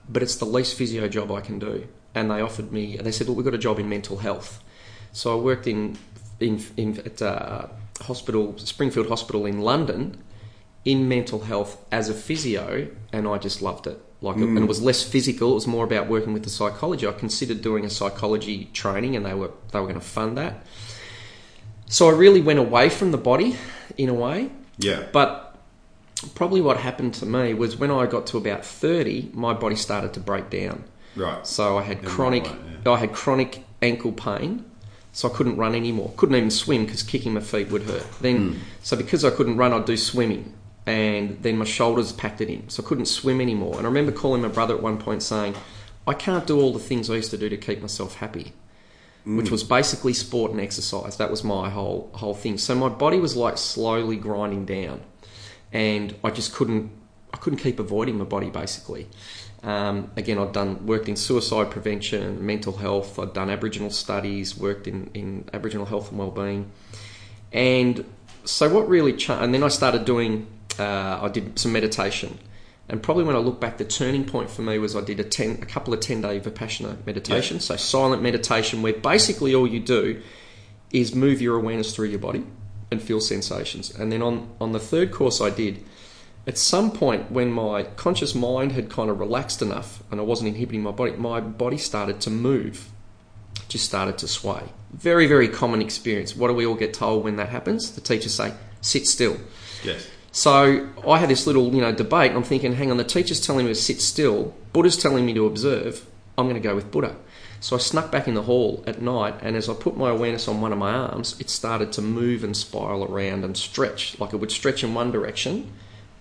but 0.09 0.23
it's 0.23 0.35
the 0.35 0.45
least 0.45 0.75
physio 0.75 1.07
job 1.07 1.31
I 1.31 1.41
can 1.41 1.59
do 1.59 1.87
and 2.15 2.31
they 2.31 2.41
offered 2.41 2.71
me 2.71 2.97
and 2.97 3.05
they 3.05 3.11
said 3.11 3.27
well 3.27 3.35
we've 3.35 3.45
got 3.45 3.53
a 3.53 3.59
job 3.59 3.79
in 3.79 3.87
mental 3.87 4.17
health 4.17 4.63
so 5.11 5.37
I 5.37 5.41
worked 5.41 5.67
in 5.67 5.97
in, 6.39 6.63
in 6.75 6.99
at 6.99 7.21
uh, 7.21 7.67
hospital 8.01 8.57
Springfield 8.57 9.07
Hospital 9.07 9.45
in 9.45 9.61
London 9.61 10.21
in 10.85 11.09
mental 11.09 11.41
health 11.41 11.83
as 11.91 12.07
a 12.07 12.13
physio, 12.13 12.87
and 13.11 13.27
I 13.27 13.37
just 13.39 13.61
loved 13.61 13.87
it. 13.87 14.01
Like, 14.21 14.37
and 14.37 14.57
it 14.57 14.67
was 14.67 14.81
less 14.81 15.03
physical; 15.03 15.51
it 15.51 15.55
was 15.55 15.67
more 15.67 15.83
about 15.83 16.07
working 16.07 16.33
with 16.33 16.43
the 16.43 16.49
psychology. 16.49 17.05
I 17.05 17.11
considered 17.11 17.61
doing 17.61 17.85
a 17.85 17.89
psychology 17.89 18.69
training, 18.73 19.15
and 19.15 19.25
they 19.25 19.33
were 19.33 19.51
they 19.71 19.79
were 19.79 19.87
going 19.87 19.99
to 19.99 20.05
fund 20.05 20.37
that. 20.37 20.65
So 21.89 22.09
I 22.09 22.11
really 22.11 22.41
went 22.41 22.59
away 22.59 22.89
from 22.89 23.11
the 23.11 23.17
body, 23.17 23.57
in 23.97 24.09
a 24.09 24.13
way. 24.13 24.49
Yeah. 24.77 25.05
But 25.11 25.55
probably 26.35 26.61
what 26.61 26.77
happened 26.77 27.13
to 27.15 27.25
me 27.25 27.53
was 27.53 27.77
when 27.77 27.91
I 27.91 28.05
got 28.05 28.27
to 28.27 28.37
about 28.37 28.65
thirty, 28.65 29.29
my 29.33 29.53
body 29.53 29.75
started 29.75 30.13
to 30.13 30.19
break 30.19 30.49
down. 30.49 30.83
Right. 31.15 31.45
So 31.45 31.77
I 31.77 31.83
had 31.83 31.99
In 31.99 32.05
chronic, 32.05 32.43
way, 32.43 32.51
I 32.85 32.97
had 32.97 33.13
chronic 33.13 33.63
ankle 33.81 34.11
pain. 34.11 34.65
So 35.13 35.31
I 35.31 35.33
couldn't 35.33 35.57
run 35.57 35.73
anymore. 35.73 36.13
Couldn't 36.15 36.35
even 36.35 36.51
swim 36.51 36.85
because 36.85 37.01
kicking 37.01 37.33
my 37.33 37.41
feet 37.41 37.71
would 37.71 37.83
hurt. 37.83 38.05
Then, 38.21 38.53
hmm. 38.53 38.59
so 38.83 38.95
because 38.95 39.25
I 39.25 39.31
couldn't 39.31 39.57
run, 39.57 39.73
I'd 39.73 39.85
do 39.85 39.97
swimming, 39.97 40.53
and 40.85 41.41
then 41.41 41.57
my 41.57 41.65
shoulders 41.65 42.11
packed 42.11 42.39
it 42.39 42.49
in, 42.49 42.69
so 42.69 42.83
I 42.83 42.87
couldn't 42.87 43.07
swim 43.07 43.41
anymore. 43.41 43.77
And 43.77 43.87
I 43.87 43.89
remember 43.89 44.11
calling 44.11 44.43
my 44.43 44.47
brother 44.47 44.75
at 44.75 44.83
one 44.83 44.99
point 44.99 45.23
saying, 45.23 45.55
"I 46.05 46.13
can't 46.13 46.45
do 46.45 46.61
all 46.61 46.71
the 46.71 46.77
things 46.77 47.09
I 47.09 47.15
used 47.15 47.31
to 47.31 47.37
do 47.37 47.49
to 47.49 47.57
keep 47.57 47.81
myself 47.81 48.17
happy." 48.17 48.53
Which 49.35 49.51
was 49.51 49.63
basically 49.63 50.13
sport 50.13 50.51
and 50.51 50.61
exercise. 50.61 51.17
That 51.17 51.29
was 51.29 51.43
my 51.43 51.69
whole 51.69 52.09
whole 52.13 52.33
thing. 52.33 52.57
So 52.57 52.75
my 52.75 52.87
body 52.87 53.19
was 53.19 53.35
like 53.35 53.57
slowly 53.57 54.15
grinding 54.15 54.65
down, 54.65 55.01
and 55.73 56.15
I 56.23 56.29
just 56.29 56.53
couldn't 56.53 56.91
I 57.33 57.37
couldn't 57.37 57.59
keep 57.59 57.79
avoiding 57.79 58.17
my 58.17 58.23
body 58.23 58.49
basically. 58.49 59.07
Um, 59.63 60.11
again, 60.15 60.37
I'd 60.37 60.53
done 60.53 60.85
worked 60.85 61.09
in 61.09 61.15
suicide 61.15 61.71
prevention, 61.71 62.45
mental 62.45 62.77
health. 62.77 63.19
I'd 63.19 63.33
done 63.33 63.49
Aboriginal 63.49 63.89
studies, 63.89 64.57
worked 64.57 64.87
in, 64.87 65.09
in 65.13 65.49
Aboriginal 65.51 65.85
health 65.85 66.09
and 66.09 66.19
wellbeing, 66.19 66.71
and 67.51 68.05
so 68.45 68.69
what 68.69 68.87
really 68.87 69.13
changed? 69.13 69.43
And 69.43 69.53
then 69.53 69.63
I 69.63 69.67
started 69.67 70.05
doing. 70.05 70.47
Uh, 70.79 71.19
I 71.23 71.29
did 71.29 71.57
some 71.57 71.73
meditation, 71.73 72.37
and 72.89 73.03
probably 73.03 73.25
when 73.25 73.35
I 73.35 73.39
look 73.39 73.59
back, 73.59 73.77
the 73.77 73.85
turning 73.85 74.23
point 74.23 74.49
for 74.49 74.61
me 74.61 74.79
was 74.79 74.95
I 74.95 75.01
did 75.01 75.19
a 75.19 75.23
ten, 75.23 75.59
a 75.61 75.65
couple 75.65 75.93
of 75.93 75.99
ten 75.99 76.21
day 76.21 76.39
vipassana 76.39 77.05
meditation. 77.05 77.59
So 77.59 77.75
silent 77.75 78.21
meditation, 78.21 78.81
where 78.81 78.93
basically 78.93 79.53
all 79.53 79.67
you 79.67 79.79
do 79.79 80.21
is 80.91 81.13
move 81.13 81.41
your 81.41 81.57
awareness 81.57 81.93
through 81.93 82.07
your 82.07 82.19
body 82.19 82.45
and 82.89 83.01
feel 83.01 83.19
sensations. 83.19 83.93
And 83.93 84.11
then 84.11 84.21
on 84.21 84.49
on 84.61 84.71
the 84.71 84.79
third 84.79 85.11
course 85.11 85.41
I 85.41 85.49
did, 85.49 85.83
at 86.47 86.57
some 86.57 86.91
point 86.91 87.29
when 87.29 87.51
my 87.51 87.83
conscious 87.83 88.33
mind 88.33 88.71
had 88.71 88.89
kind 88.89 89.09
of 89.09 89.19
relaxed 89.19 89.61
enough 89.61 90.01
and 90.09 90.21
I 90.21 90.23
wasn't 90.23 90.47
inhibiting 90.47 90.81
my 90.81 90.91
body, 90.91 91.11
my 91.11 91.41
body 91.41 91.77
started 91.77 92.21
to 92.21 92.29
move, 92.29 92.89
just 93.67 93.83
started 93.83 94.17
to 94.19 94.29
sway. 94.29 94.63
Very, 94.93 95.27
very 95.27 95.49
common 95.49 95.81
experience. 95.81 96.37
What 96.37 96.47
do 96.47 96.53
we 96.53 96.65
all 96.65 96.75
get 96.75 96.93
told 96.93 97.25
when 97.25 97.35
that 97.35 97.49
happens? 97.49 97.91
The 97.91 97.99
teachers 97.99 98.33
say, 98.33 98.53
sit 98.79 99.05
still. 99.07 99.35
Yes. 99.83 100.07
So 100.31 100.89
I 101.07 101.17
had 101.17 101.29
this 101.29 101.47
little, 101.47 101.73
you 101.73 101.81
know, 101.81 101.91
debate. 101.91 102.31
I'm 102.33 102.43
thinking, 102.43 102.73
hang 102.73 102.91
on, 102.91 102.97
the 102.97 103.03
teacher's 103.03 103.45
telling 103.45 103.65
me 103.65 103.71
to 103.71 103.79
sit 103.79 104.01
still. 104.01 104.53
Buddha's 104.73 104.97
telling 104.97 105.25
me 105.25 105.33
to 105.33 105.45
observe. 105.45 106.05
I'm 106.37 106.45
going 106.45 106.61
to 106.61 106.67
go 106.67 106.75
with 106.75 106.91
Buddha. 106.91 107.15
So 107.59 107.75
I 107.75 107.79
snuck 107.79 108.11
back 108.11 108.27
in 108.27 108.35
the 108.35 108.43
hall 108.43 108.83
at 108.85 109.01
night, 109.01 109.35
and 109.41 109.55
as 109.55 109.67
I 109.67 109.73
put 109.73 109.97
my 109.97 110.11
awareness 110.11 110.47
on 110.47 110.61
one 110.61 110.71
of 110.71 110.77
my 110.77 110.91
arms, 110.91 111.35
it 111.39 111.49
started 111.49 111.91
to 111.93 112.03
move 112.03 112.43
and 112.43 112.55
spiral 112.55 113.03
around 113.05 113.43
and 113.43 113.57
stretch. 113.57 114.19
Like 114.19 114.33
it 114.33 114.37
would 114.37 114.51
stretch 114.51 114.83
in 114.83 114.93
one 114.93 115.11
direction 115.11 115.71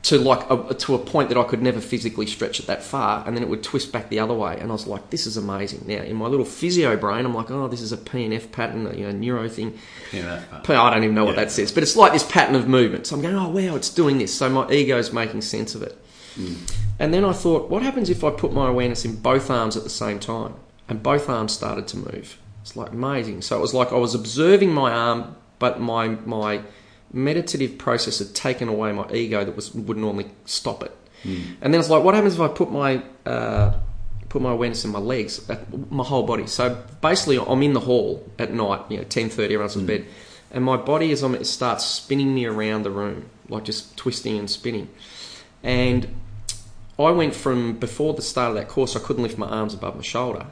to 0.07 0.19
like 0.19 0.49
a, 0.51 0.73
to 0.75 0.95
a 0.95 0.99
point 0.99 1.29
that 1.31 1.39
I 1.39 1.43
could 1.45 1.63
never 1.63 1.81
physically 1.81 2.27
stretch 2.27 2.61
it 2.61 2.67
that 2.67 2.83
far, 2.83 3.25
and 3.27 3.37
then 3.37 3.43
it 3.43 3.49
would 3.49 3.63
twist 3.63 3.91
back 3.93 4.09
the 4.09 4.21
other 4.21 4.35
way. 4.35 4.57
And 4.61 4.71
I 4.71 4.73
was 4.73 4.87
like, 4.87 5.11
this 5.11 5.27
is 5.27 5.37
amazing. 5.37 5.85
Now 5.87 6.03
in 6.03 6.15
my 6.17 6.27
little 6.27 6.45
physio 6.45 6.97
brain, 6.97 7.25
I'm 7.25 7.35
like, 7.35 7.51
oh, 7.51 7.67
this 7.67 7.81
is 7.81 7.93
a 7.93 7.97
PNF 7.97 8.53
pattern, 8.53 8.83
you 8.97 9.05
know, 9.07 9.13
neuro 9.13 9.49
thing. 9.49 9.77
Yeah. 10.13 10.43
I 10.53 10.91
don't 10.91 11.03
even 11.03 11.15
know 11.15 11.25
what 11.25 11.35
Yeah. 11.37 11.45
that 11.45 11.51
says, 11.51 11.73
but 11.73 11.83
it's 11.83 11.97
like 11.97 12.13
this 12.13 12.23
pattern 12.23 12.55
of 12.55 12.69
movement. 12.69 13.07
So 13.09 13.17
I'm 13.17 13.23
going, 13.23 13.35
oh 13.35 13.49
wow, 13.49 13.75
it's 13.75 13.91
doing 13.91 14.19
this. 14.19 14.33
So 14.33 14.49
my 14.49 14.71
ego's 14.71 15.13
making 15.13 15.41
sense 15.43 15.75
of 15.75 15.83
it. 15.83 15.99
Hmm. 16.37 16.55
And 16.99 17.13
then 17.13 17.25
I 17.25 17.33
thought, 17.33 17.69
what 17.69 17.83
happens 17.83 18.09
if 18.09 18.23
I 18.23 18.31
put 18.31 18.53
my 18.53 18.69
awareness 18.69 19.05
in 19.05 19.17
both 19.17 19.51
arms 19.51 19.77
at 19.77 19.83
the 19.85 19.91
same 19.91 20.19
time? 20.21 20.55
And 20.89 21.03
both 21.03 21.29
arms 21.29 21.53
started 21.53 21.89
to 21.89 21.97
move. 21.97 22.39
It's 22.63 22.77
like 22.77 22.93
amazing. 22.93 23.43
So 23.43 23.57
it 23.59 23.61
was 23.61 23.75
like 23.75 23.91
I 23.93 23.97
was 23.97 24.15
observing 24.15 24.73
my 24.73 24.93
arm, 24.93 25.35
but 25.59 25.81
my 25.81 26.09
my 26.25 26.61
meditative 27.17 27.79
process 27.79 28.19
had 28.19 28.35
taken 28.35 28.69
away 28.69 28.93
my 28.93 29.11
ego 29.11 29.45
that 29.45 29.57
was 29.57 29.75
would 29.75 29.97
normally 29.97 30.31
stop 30.45 30.83
it. 30.83 30.97
And 31.61 31.75
then 31.75 31.81
it's 31.81 31.91
like, 31.91 32.05
what 32.05 32.15
happens 32.15 32.35
if 32.35 32.41
I 32.41 32.47
put 32.47 32.71
my 32.71 33.03
uh, 33.25 33.75
put 34.29 34.41
my 34.43 34.53
awareness 34.53 34.85
in 34.85 34.93
my 34.93 35.01
legs, 35.01 35.51
uh, 35.51 35.57
my 35.91 36.05
whole 36.05 36.23
body? 36.23 36.47
So 36.47 36.85
basically, 37.01 37.39
I'm 37.39 37.63
in 37.65 37.73
the 37.73 37.81
hall 37.81 38.31
at 38.39 38.53
night, 38.53 38.83
you 38.89 38.99
know, 38.99 39.03
ten 39.03 39.29
thirty, 39.29 39.55
everyone's 39.55 39.75
in 39.75 39.87
bed, 39.87 40.07
and 40.53 40.63
my 40.63 40.77
body 40.77 41.11
is 41.11 41.25
on 41.25 41.35
it 41.35 41.47
starts 41.47 41.85
spinning 41.85 42.33
me 42.33 42.47
around 42.47 42.85
the 42.85 42.93
room, 42.93 43.29
like 43.49 43.65
just 43.65 43.97
twisting 43.97 44.39
and 44.39 44.49
spinning, 44.49 44.89
and 45.65 46.07
I 46.97 47.11
went 47.11 47.35
from 47.35 47.77
before 47.77 48.15
the 48.15 48.23
start 48.23 48.51
of 48.51 48.57
that 48.57 48.69
course, 48.69 48.95
I 48.95 49.01
couldn't 49.01 49.25
lift 49.25 49.37
my 49.37 49.49
arms 49.49 49.75
above 49.75 49.97
my 49.97 50.03
shoulder, 50.03 50.47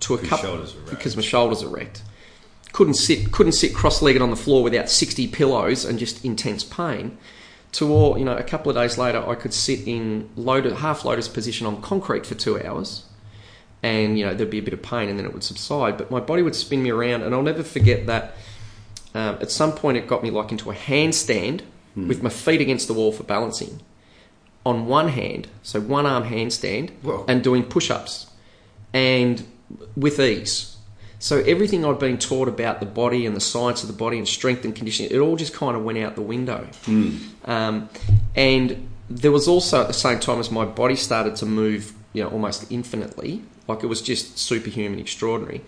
to 0.00 0.14
a 0.14 0.18
couple 0.18 0.66
because 0.90 1.14
my 1.14 1.22
shoulders 1.22 1.62
are 1.62 1.68
wrecked. 1.68 2.02
Couldn't 2.72 2.94
sit, 2.94 3.32
couldn't 3.32 3.52
sit 3.52 3.74
cross-legged 3.74 4.20
on 4.20 4.30
the 4.30 4.36
floor 4.36 4.62
without 4.62 4.90
sixty 4.90 5.26
pillows 5.26 5.84
and 5.84 5.98
just 5.98 6.24
intense 6.24 6.62
pain. 6.64 7.16
To 7.72 7.92
all, 7.92 8.18
you 8.18 8.24
know, 8.24 8.36
a 8.36 8.42
couple 8.42 8.70
of 8.70 8.76
days 8.76 8.96
later, 8.96 9.26
I 9.26 9.34
could 9.34 9.52
sit 9.52 9.86
in 9.86 10.30
loaded, 10.36 10.72
half 10.74 11.04
lotus 11.04 11.28
position 11.28 11.66
on 11.66 11.80
concrete 11.82 12.26
for 12.26 12.34
two 12.34 12.62
hours, 12.62 13.04
and 13.82 14.18
you 14.18 14.24
know 14.24 14.34
there'd 14.34 14.50
be 14.50 14.58
a 14.58 14.62
bit 14.62 14.74
of 14.74 14.82
pain, 14.82 15.08
and 15.08 15.18
then 15.18 15.26
it 15.26 15.32
would 15.32 15.44
subside. 15.44 15.96
But 15.96 16.10
my 16.10 16.20
body 16.20 16.42
would 16.42 16.54
spin 16.54 16.82
me 16.82 16.90
around, 16.90 17.22
and 17.22 17.34
I'll 17.34 17.42
never 17.42 17.62
forget 17.62 18.06
that. 18.06 18.34
Um, 19.14 19.38
at 19.40 19.50
some 19.50 19.72
point, 19.72 19.96
it 19.96 20.06
got 20.06 20.22
me 20.22 20.30
like 20.30 20.52
into 20.52 20.70
a 20.70 20.74
handstand 20.74 21.62
with 21.96 22.22
my 22.22 22.28
feet 22.28 22.60
against 22.60 22.88
the 22.88 22.92
wall 22.92 23.10
for 23.10 23.22
balancing 23.22 23.80
on 24.66 24.86
one 24.86 25.08
hand, 25.08 25.46
so 25.62 25.80
one 25.80 26.04
arm 26.04 26.24
handstand, 26.24 26.90
Whoa. 27.02 27.24
and 27.28 27.42
doing 27.42 27.62
push 27.62 27.88
ups, 27.90 28.26
and 28.92 29.46
with 29.96 30.18
ease. 30.18 30.75
So 31.26 31.40
everything 31.40 31.84
I'd 31.84 31.98
been 31.98 32.18
taught 32.18 32.46
about 32.46 32.78
the 32.78 32.86
body 32.86 33.26
and 33.26 33.34
the 33.34 33.40
science 33.40 33.82
of 33.82 33.88
the 33.88 33.96
body 34.04 34.16
and 34.16 34.28
strength 34.28 34.64
and 34.64 34.72
conditioning, 34.76 35.10
it 35.10 35.18
all 35.18 35.34
just 35.34 35.52
kind 35.52 35.76
of 35.76 35.82
went 35.82 35.98
out 35.98 36.14
the 36.14 36.22
window. 36.22 36.68
Um, 37.44 37.88
and 38.36 38.88
there 39.10 39.32
was 39.32 39.48
also 39.48 39.80
at 39.80 39.88
the 39.88 39.92
same 39.92 40.20
time 40.20 40.38
as 40.38 40.52
my 40.52 40.64
body 40.64 40.94
started 40.94 41.34
to 41.42 41.44
move, 41.46 41.94
you 42.12 42.22
know, 42.22 42.28
almost 42.28 42.70
infinitely, 42.70 43.42
like 43.66 43.82
it 43.82 43.88
was 43.88 44.02
just 44.02 44.38
superhuman, 44.38 45.00
extraordinary. 45.00 45.62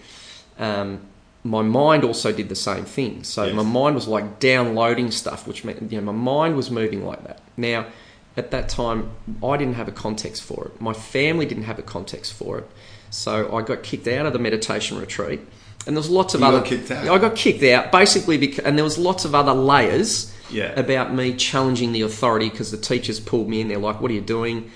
Um, 0.60 1.00
my 1.42 1.62
mind 1.62 2.04
also 2.04 2.30
did 2.30 2.48
the 2.50 2.54
same 2.70 2.84
thing. 2.84 3.24
So 3.24 3.46
Yes. 3.46 3.54
my 3.56 3.64
mind 3.64 3.96
was 3.96 4.06
like 4.06 4.38
downloading 4.38 5.10
stuff, 5.10 5.48
which 5.48 5.64
meant 5.64 5.90
you 5.90 6.00
know 6.00 6.12
my 6.12 6.20
mind 6.36 6.54
was 6.54 6.70
moving 6.70 7.04
like 7.04 7.24
that. 7.26 7.40
Now, 7.56 7.86
at 8.36 8.52
that 8.52 8.68
time, 8.68 9.10
I 9.42 9.56
didn't 9.56 9.74
have 9.74 9.88
a 9.88 9.96
context 10.06 10.40
for 10.44 10.66
it. 10.66 10.80
My 10.80 10.92
family 10.92 11.46
didn't 11.46 11.64
have 11.64 11.80
a 11.80 11.82
context 11.82 12.32
for 12.32 12.58
it. 12.58 12.70
So 13.10 13.54
I 13.56 13.62
got 13.62 13.82
kicked 13.82 14.06
out 14.08 14.26
of 14.26 14.32
the 14.32 14.38
meditation 14.38 14.98
retreat, 14.98 15.40
and 15.86 15.96
there 15.96 16.00
was 16.00 16.10
lots 16.10 16.34
of 16.34 16.40
You 16.40 16.46
other. 16.46 16.58
got 16.58 16.66
kicked 16.66 16.90
out? 16.90 17.08
I 17.08 17.18
got 17.18 17.34
kicked 17.36 17.62
out 17.64 17.90
basically, 17.92 18.36
because, 18.38 18.64
and 18.64 18.76
there 18.76 18.84
was 18.84 18.98
lots 18.98 19.24
of 19.24 19.34
other 19.34 19.54
layers 19.54 20.32
Yeah. 20.50 20.78
about 20.78 21.14
me 21.14 21.34
challenging 21.34 21.92
the 21.92 22.02
authority 22.02 22.48
because 22.50 22.70
the 22.70 22.76
teachers 22.78 23.20
pulled 23.20 23.48
me 23.48 23.60
in. 23.60 23.68
They're 23.68 23.78
like, 23.78 24.00
"What 24.00 24.10
are 24.10 24.14
you 24.14 24.20
doing?" 24.20 24.70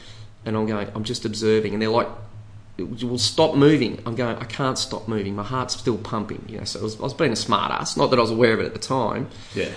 And 0.45 0.57
I'm 0.57 0.67
going, 0.67 0.89
"I'm 0.95 1.05
just 1.05 1.25
observing." 1.25 1.73
And 1.75 1.81
they're 1.83 1.89
like, 1.89 2.09
"Well, 2.79 3.19
stop 3.19 3.55
moving." 3.55 4.01
I'm 4.07 4.15
going, 4.15 4.37
"I 4.37 4.45
can't 4.45 4.79
stop 4.79 5.07
moving. 5.09 5.37
My 5.37 5.43
heart's 5.45 5.77
still 5.77 5.99
pumping." 5.99 6.45
You 6.49 6.59
know, 6.59 6.65
so 6.65 6.81
I 6.81 6.83
was, 6.83 6.99
I 6.99 7.03
was 7.03 7.15
being 7.15 7.33
a 7.33 7.35
smartass. 7.35 7.97
Not 7.97 8.11
that 8.11 8.19
I 8.19 8.23
was 8.23 8.31
aware 8.31 8.53
of 8.55 8.61
it 8.61 8.67
at 8.67 8.73
the 8.73 8.81
time. 8.81 9.29
Yeah. 9.55 9.69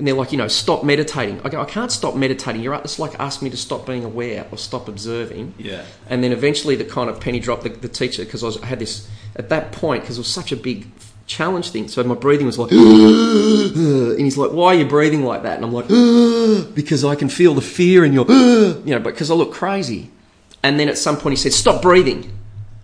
And 0.00 0.06
they're 0.06 0.14
like, 0.14 0.32
you 0.32 0.38
know, 0.38 0.48
stop 0.48 0.82
meditating. 0.82 1.42
I 1.44 1.50
go, 1.50 1.60
I 1.60 1.66
can't 1.66 1.92
stop 1.92 2.14
meditating. 2.16 2.62
You're 2.62 2.72
right. 2.72 2.82
It's 2.82 2.98
like 2.98 3.20
asking 3.20 3.44
me 3.44 3.50
to 3.50 3.56
stop 3.58 3.84
being 3.84 4.02
aware 4.02 4.46
or 4.50 4.56
stop 4.56 4.88
observing. 4.88 5.52
Yeah. 5.58 5.84
And 6.08 6.24
then 6.24 6.32
eventually 6.32 6.74
the 6.74 6.86
kind 6.86 7.10
of 7.10 7.20
penny 7.20 7.38
dropped. 7.38 7.64
The, 7.64 7.68
the 7.68 7.86
teacher, 7.88 8.24
because 8.24 8.42
I, 8.42 8.46
was- 8.46 8.62
I 8.62 8.66
had 8.66 8.78
this 8.78 9.06
at 9.36 9.50
that 9.50 9.72
point, 9.72 10.02
because 10.02 10.16
it 10.16 10.20
was 10.20 10.32
such 10.32 10.52
a 10.52 10.56
big 10.56 10.86
challenge 11.26 11.68
thing. 11.70 11.86
So 11.88 12.02
my 12.02 12.14
breathing 12.14 12.46
was 12.46 12.58
like, 12.58 12.70
and 12.72 14.18
he's 14.20 14.38
like, 14.38 14.52
why 14.52 14.74
are 14.74 14.78
you 14.78 14.86
breathing 14.86 15.22
like 15.22 15.42
that? 15.42 15.56
And 15.56 15.66
I'm 15.66 15.72
like, 15.72 15.86
because 16.74 17.04
I 17.04 17.14
can 17.14 17.28
feel 17.28 17.52
the 17.52 17.60
fear 17.60 18.02
in 18.02 18.14
your, 18.14 18.24
you 18.30 18.80
know, 18.86 19.00
but 19.00 19.12
because 19.12 19.30
I 19.30 19.34
look 19.34 19.52
crazy. 19.52 20.10
And 20.62 20.80
then 20.80 20.88
at 20.88 20.96
some 20.96 21.18
point 21.18 21.32
he 21.34 21.36
said, 21.36 21.52
stop 21.52 21.82
breathing. 21.82 22.32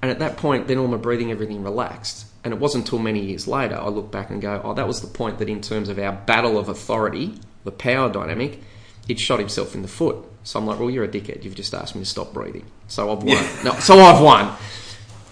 And 0.03 0.11
at 0.11 0.19
that 0.19 0.37
point, 0.37 0.69
then 0.69 0.77
all 0.77 0.87
my 0.87 0.99
breathing, 0.99 1.31
everything 1.31 1.63
relaxed. 1.63 2.27
And 2.47 2.55
it 2.55 2.61
wasn't 2.61 2.85
until 2.85 3.01
many 3.01 3.25
years 3.25 3.49
later 3.49 3.75
I 3.75 3.89
look 3.89 4.13
back 4.13 4.31
and 4.31 4.41
go, 4.41 4.61
oh, 4.63 4.73
that 4.75 4.87
was 4.87 5.01
the 5.01 5.09
point 5.09 5.41
that 5.41 5.49
in 5.49 5.61
terms 5.61 5.89
of 5.89 5.99
our 5.99 6.13
battle 6.13 6.59
of 6.59 6.69
authority, 6.69 7.35
the 7.65 7.73
power 7.73 8.09
dynamic, 8.09 8.63
it 9.09 9.19
shot 9.19 9.41
himself 9.41 9.75
in 9.75 9.83
the 9.83 9.89
foot. 9.89 10.25
So 10.45 10.61
I'm 10.61 10.65
like, 10.65 10.79
well, 10.79 10.89
you're 10.89 11.03
a 11.03 11.09
dickhead. 11.09 11.43
You've 11.43 11.57
just 11.57 11.75
asked 11.75 11.97
me 11.97 12.03
to 12.03 12.07
stop 12.07 12.33
breathing. 12.33 12.65
So 12.87 13.11
I've 13.11 13.25
won. 13.25 13.45
No, 13.65 13.73
so 13.81 13.99
I've 13.99 14.23
won. 14.23 14.55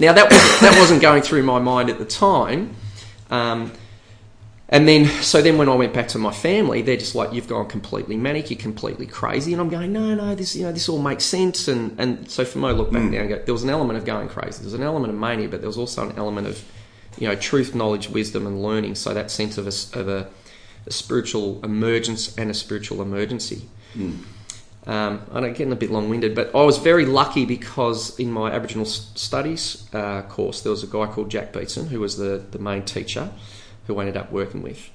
Now 0.00 0.12
that 0.12 0.28
was, 0.28 0.60
that 0.60 0.76
wasn't 0.76 1.02
going 1.02 1.22
through 1.22 1.44
my 1.44 1.60
mind 1.60 1.88
at 1.88 2.00
the 2.00 2.04
time. 2.04 2.74
Um, 3.30 3.70
and 4.68 4.88
then, 4.88 5.06
so 5.22 5.40
then 5.40 5.56
when 5.56 5.68
I 5.68 5.76
went 5.76 5.94
back 5.94 6.08
to 6.08 6.18
my 6.18 6.32
family, 6.32 6.82
they're 6.82 6.96
just 6.96 7.14
like, 7.14 7.32
"You've 7.32 7.46
gone 7.46 7.68
completely 7.68 8.16
manic. 8.16 8.50
You're 8.50 8.58
completely 8.58 9.06
crazy." 9.06 9.52
And 9.52 9.60
I'm 9.60 9.68
going, 9.68 9.92
"No, 9.92 10.16
no, 10.16 10.34
this, 10.34 10.56
you 10.56 10.64
know, 10.64 10.72
this 10.72 10.88
all 10.88 10.98
makes 11.00 11.22
sense." 11.22 11.68
And 11.68 11.94
and 12.00 12.28
so 12.28 12.44
for 12.44 12.58
me, 12.58 12.68
I 12.68 12.72
look 12.72 12.90
back 12.90 13.04
now 13.04 13.20
and 13.20 13.28
go, 13.28 13.38
there 13.44 13.54
was 13.54 13.62
an 13.62 13.70
element 13.70 13.98
of 13.98 14.04
going 14.04 14.28
crazy. 14.28 14.58
There 14.58 14.64
was 14.64 14.74
an 14.74 14.82
element 14.82 15.12
of 15.12 15.18
mania, 15.18 15.48
but 15.48 15.60
there 15.60 15.68
was 15.68 15.78
also 15.78 16.08
an 16.08 16.16
element 16.16 16.48
of, 16.48 16.64
you 17.18 17.28
know, 17.28 17.34
truth, 17.34 17.74
knowledge, 17.74 18.08
wisdom, 18.08 18.46
and 18.46 18.62
learning. 18.62 18.94
So 18.94 19.14
that 19.14 19.30
sense 19.30 19.58
of 19.58 19.66
a, 19.66 20.00
of 20.00 20.08
a, 20.08 20.28
a 20.86 20.90
spiritual 20.90 21.64
emergence 21.64 22.36
and 22.36 22.50
a 22.50 22.54
spiritual 22.54 23.02
emergency. 23.02 23.62
Um, 24.86 25.22
I'm 25.32 25.44
getting 25.52 25.72
a 25.72 25.76
bit 25.76 25.90
long-winded, 25.90 26.34
but 26.34 26.54
I 26.54 26.62
was 26.62 26.76
very 26.76 27.06
lucky 27.06 27.46
because 27.46 28.18
in 28.18 28.30
my 28.30 28.50
Aboriginal 28.50 28.84
studies 28.84 29.88
uh, 29.94 30.22
course, 30.22 30.60
there 30.60 30.70
was 30.70 30.82
a 30.82 30.86
guy 30.86 31.06
called 31.06 31.30
Jack 31.30 31.54
Beetson 31.54 31.86
who 31.86 32.00
was 32.00 32.18
the, 32.18 32.44
the 32.50 32.58
main 32.58 32.82
teacher, 32.82 33.30
who 33.86 33.96
I 33.98 34.00
ended 34.00 34.18
up 34.18 34.30
working 34.30 34.60
with, 34.60 34.90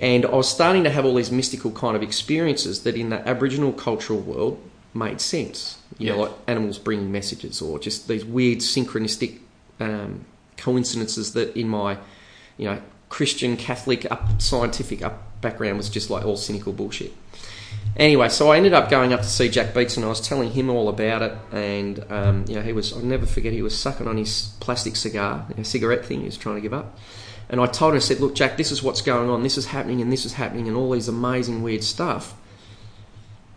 and 0.00 0.24
I 0.24 0.36
was 0.36 0.48
starting 0.48 0.84
to 0.84 0.90
have 0.90 1.04
all 1.04 1.16
these 1.16 1.32
mystical 1.32 1.72
kind 1.72 1.96
of 1.96 2.02
experiences 2.02 2.84
that 2.84 2.94
in 2.96 3.08
the 3.08 3.26
Aboriginal 3.28 3.72
cultural 3.72 4.20
world 4.20 4.60
made 4.92 5.20
sense. 5.20 5.78
You 5.98 6.10
know, 6.10 6.22
like 6.22 6.32
animals 6.46 6.78
bringing 6.78 7.10
messages, 7.10 7.60
or 7.60 7.80
just 7.80 8.06
these 8.06 8.24
weird 8.24 8.58
synchronistic 8.58 9.40
um, 9.80 10.26
coincidences 10.56 11.32
that 11.34 11.56
in 11.56 11.68
my, 11.68 11.98
you 12.56 12.66
know, 12.66 12.80
Christian 13.08 13.56
Catholic 13.56 14.10
up, 14.10 14.40
scientific 14.40 15.02
up 15.02 15.40
background 15.40 15.76
was 15.76 15.88
just 15.88 16.10
like 16.10 16.24
all 16.24 16.36
cynical 16.36 16.72
bullshit. 16.72 17.12
Anyway, 17.96 18.28
so 18.28 18.50
I 18.50 18.56
ended 18.56 18.72
up 18.72 18.90
going 18.90 19.12
up 19.12 19.20
to 19.20 19.26
see 19.26 19.48
Jack 19.48 19.72
Beetson 19.72 20.02
I 20.02 20.08
was 20.08 20.20
telling 20.20 20.50
him 20.50 20.68
all 20.68 20.88
about 20.88 21.22
it. 21.22 21.32
And, 21.52 22.04
um, 22.10 22.44
you 22.48 22.56
know, 22.56 22.62
he 22.62 22.72
was, 22.72 22.92
I'll 22.92 23.00
never 23.00 23.26
forget, 23.26 23.52
he 23.52 23.62
was 23.62 23.78
sucking 23.78 24.08
on 24.08 24.16
his 24.16 24.52
plastic 24.58 24.96
cigar, 24.96 25.46
cigarette 25.62 26.04
thing 26.04 26.20
he 26.20 26.26
was 26.26 26.36
trying 26.36 26.56
to 26.56 26.60
give 26.60 26.74
up. 26.74 26.98
And 27.48 27.60
I 27.60 27.66
told 27.66 27.92
him, 27.92 27.98
I 27.98 28.00
said, 28.00 28.20
look, 28.20 28.34
Jack, 28.34 28.56
this 28.56 28.72
is 28.72 28.82
what's 28.82 29.02
going 29.02 29.30
on, 29.30 29.42
this 29.42 29.58
is 29.58 29.66
happening, 29.66 30.00
and 30.00 30.10
this 30.10 30.24
is 30.24 30.32
happening, 30.32 30.66
and 30.66 30.76
all 30.76 30.90
these 30.90 31.08
amazing, 31.08 31.62
weird 31.62 31.84
stuff. 31.84 32.34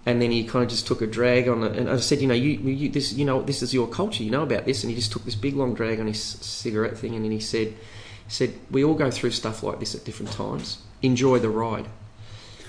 And 0.08 0.22
then 0.22 0.32
he 0.32 0.46
kind 0.46 0.64
of 0.64 0.70
just 0.70 0.88
took 0.88 1.02
a 1.02 1.06
drag 1.06 1.50
on 1.50 1.64
it. 1.64 1.76
And 1.76 1.90
I 1.90 1.98
said, 1.98 2.22
you 2.22 2.28
know, 2.28 2.34
you, 2.34 2.52
you, 2.52 2.88
this, 2.88 3.12
you 3.12 3.26
know, 3.26 3.42
this 3.42 3.62
is 3.62 3.74
your 3.74 3.88
culture, 3.90 4.24
you 4.24 4.32
know 4.32 4.44
about 4.44 4.64
this. 4.64 4.82
And 4.82 4.90
he 4.90 4.96
just 4.96 5.12
took 5.12 5.26
this 5.26 5.36
big, 5.36 5.54
long 5.54 5.74
drag 5.74 6.00
on 6.00 6.08
his 6.08 6.24
cigarette 6.24 6.98
thing. 6.98 7.14
And 7.14 7.26
then 7.26 7.32
he 7.34 7.42
said, 7.42 7.68
he 7.68 8.30
said, 8.30 8.54
we 8.72 8.86
all 8.86 8.94
go 8.94 9.12
through 9.12 9.32
stuff 9.32 9.64
like 9.64 9.82
this 9.82 9.96
at 9.96 10.06
different 10.06 10.32
times. 10.32 10.78
Enjoy 11.02 11.40
the 11.40 11.50
ride. 11.50 11.88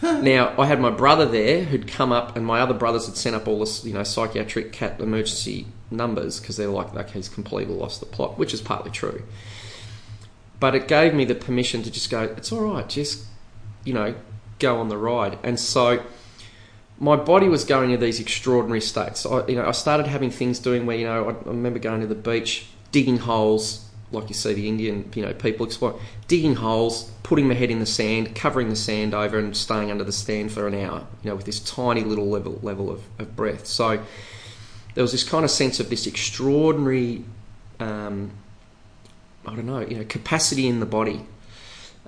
Now, 0.03 0.53
I 0.59 0.67
had 0.67 0.81
my 0.81 0.91
brother 0.91 1.27
there 1.27 1.63
who'd 1.63 1.87
come 1.87 2.11
up, 2.11 2.37
and 2.37 2.45
my 2.45 2.61
other 2.61 2.75
brothers 2.75 3.07
had 3.07 3.17
sent 3.17 3.37
up 3.37 3.47
all 3.47 3.61
this, 3.61 3.85
you 3.85 3.95
know, 3.95 4.03
psychiatric 4.03 4.73
cat 4.73 5.01
emergency 5.01 5.67
numbers 5.93 6.41
because 6.41 6.57
they're 6.57 6.69
like, 6.69 6.95
okay, 6.95 7.15
he's 7.15 7.29
completely 7.29 7.75
lost 7.75 8.01
the 8.01 8.07
plot, 8.07 8.37
which 8.37 8.53
is 8.53 8.61
partly 8.61 8.91
true. 8.91 9.23
But 10.59 10.75
it 10.75 10.89
gave 10.89 11.15
me 11.15 11.25
the 11.25 11.37
permission 11.37 11.85
to 11.85 11.91
just 11.91 12.11
go, 12.11 12.23
it's 12.23 12.51
all 12.51 12.61
right, 12.61 12.89
just, 12.89 13.25
you 13.85 13.93
know, 13.93 14.17
go 14.59 14.81
on 14.81 14.89
the 14.89 14.99
ride. 14.99 15.39
And 15.45 15.59
so 15.59 16.05
my 17.01 17.17
body 17.17 17.49
was 17.49 17.65
going 17.65 17.91
into 17.91 18.05
these 18.05 18.21
extraordinary 18.21 18.81
states. 18.81 19.25
I, 19.25 19.47
you 19.47 19.57
know, 19.57 19.67
I 19.67 19.73
started 19.73 20.07
having 20.07 20.31
things 20.31 20.59
doing 20.59 20.87
where, 20.87 20.97
you 20.97 21.07
know, 21.07 21.29
I, 21.29 21.31
I 21.31 21.51
remember 21.51 21.79
going 21.79 22.01
to 22.01 22.07
the 22.07 22.15
beach, 22.15 22.67
digging 22.91 23.19
holes, 23.19 23.89
like 24.11 24.29
you 24.29 24.35
see 24.35 24.55
the 24.55 24.69
Indian, 24.69 25.11
you 25.15 25.23
know, 25.23 25.33
people 25.35 25.67
explore, 25.67 25.99
digging 26.27 26.57
holes, 26.57 27.11
putting 27.23 27.47
my 27.47 27.55
head 27.55 27.71
in 27.71 27.79
the 27.79 27.87
sand, 27.87 28.35
covering 28.35 28.69
the 28.69 28.77
sand 28.77 29.15
over, 29.15 29.39
and 29.39 29.57
staying 29.57 29.91
under 29.91 30.05
the 30.05 30.13
sand 30.13 30.51
for 30.51 30.67
an 30.67 30.75
hour, 30.75 31.07
you 31.23 31.31
know, 31.31 31.37
with 31.37 31.45
this 31.45 31.61
tiny 31.61 32.03
little 32.03 32.29
level 32.29 32.59
level 32.63 32.91
of, 32.91 33.03
of 33.19 33.37
breath. 33.37 33.67
So 33.67 34.03
there 34.95 35.03
was 35.03 35.13
this 35.13 35.25
kind 35.25 35.45
of 35.45 35.51
sense 35.51 35.79
of 35.79 35.91
this 35.91 36.07
extraordinary, 36.07 37.25
um, 37.79 38.31
I 39.47 39.55
don't 39.55 39.67
know, 39.67 39.81
you 39.81 39.99
know, 39.99 40.05
capacity 40.05 40.67
in 40.67 40.81
the 40.81 40.87
body. 40.87 41.27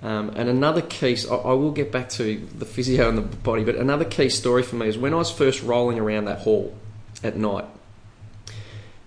Um, 0.02 0.30
and 0.34 0.48
another 0.48 0.80
key, 0.80 1.18
I, 1.30 1.34
I 1.34 1.52
will 1.52 1.72
get 1.72 1.92
back 1.92 2.08
to 2.10 2.36
the 2.36 2.64
physio 2.64 3.08
and 3.08 3.18
the 3.18 3.22
body, 3.22 3.64
but 3.64 3.74
another 3.74 4.04
key 4.04 4.30
story 4.30 4.62
for 4.62 4.76
me 4.76 4.88
is 4.88 4.96
when 4.96 5.12
I 5.12 5.16
was 5.16 5.30
first 5.30 5.62
rolling 5.62 5.98
around 5.98 6.24
that 6.24 6.40
hall 6.40 6.74
at 7.22 7.36
night. 7.36 7.66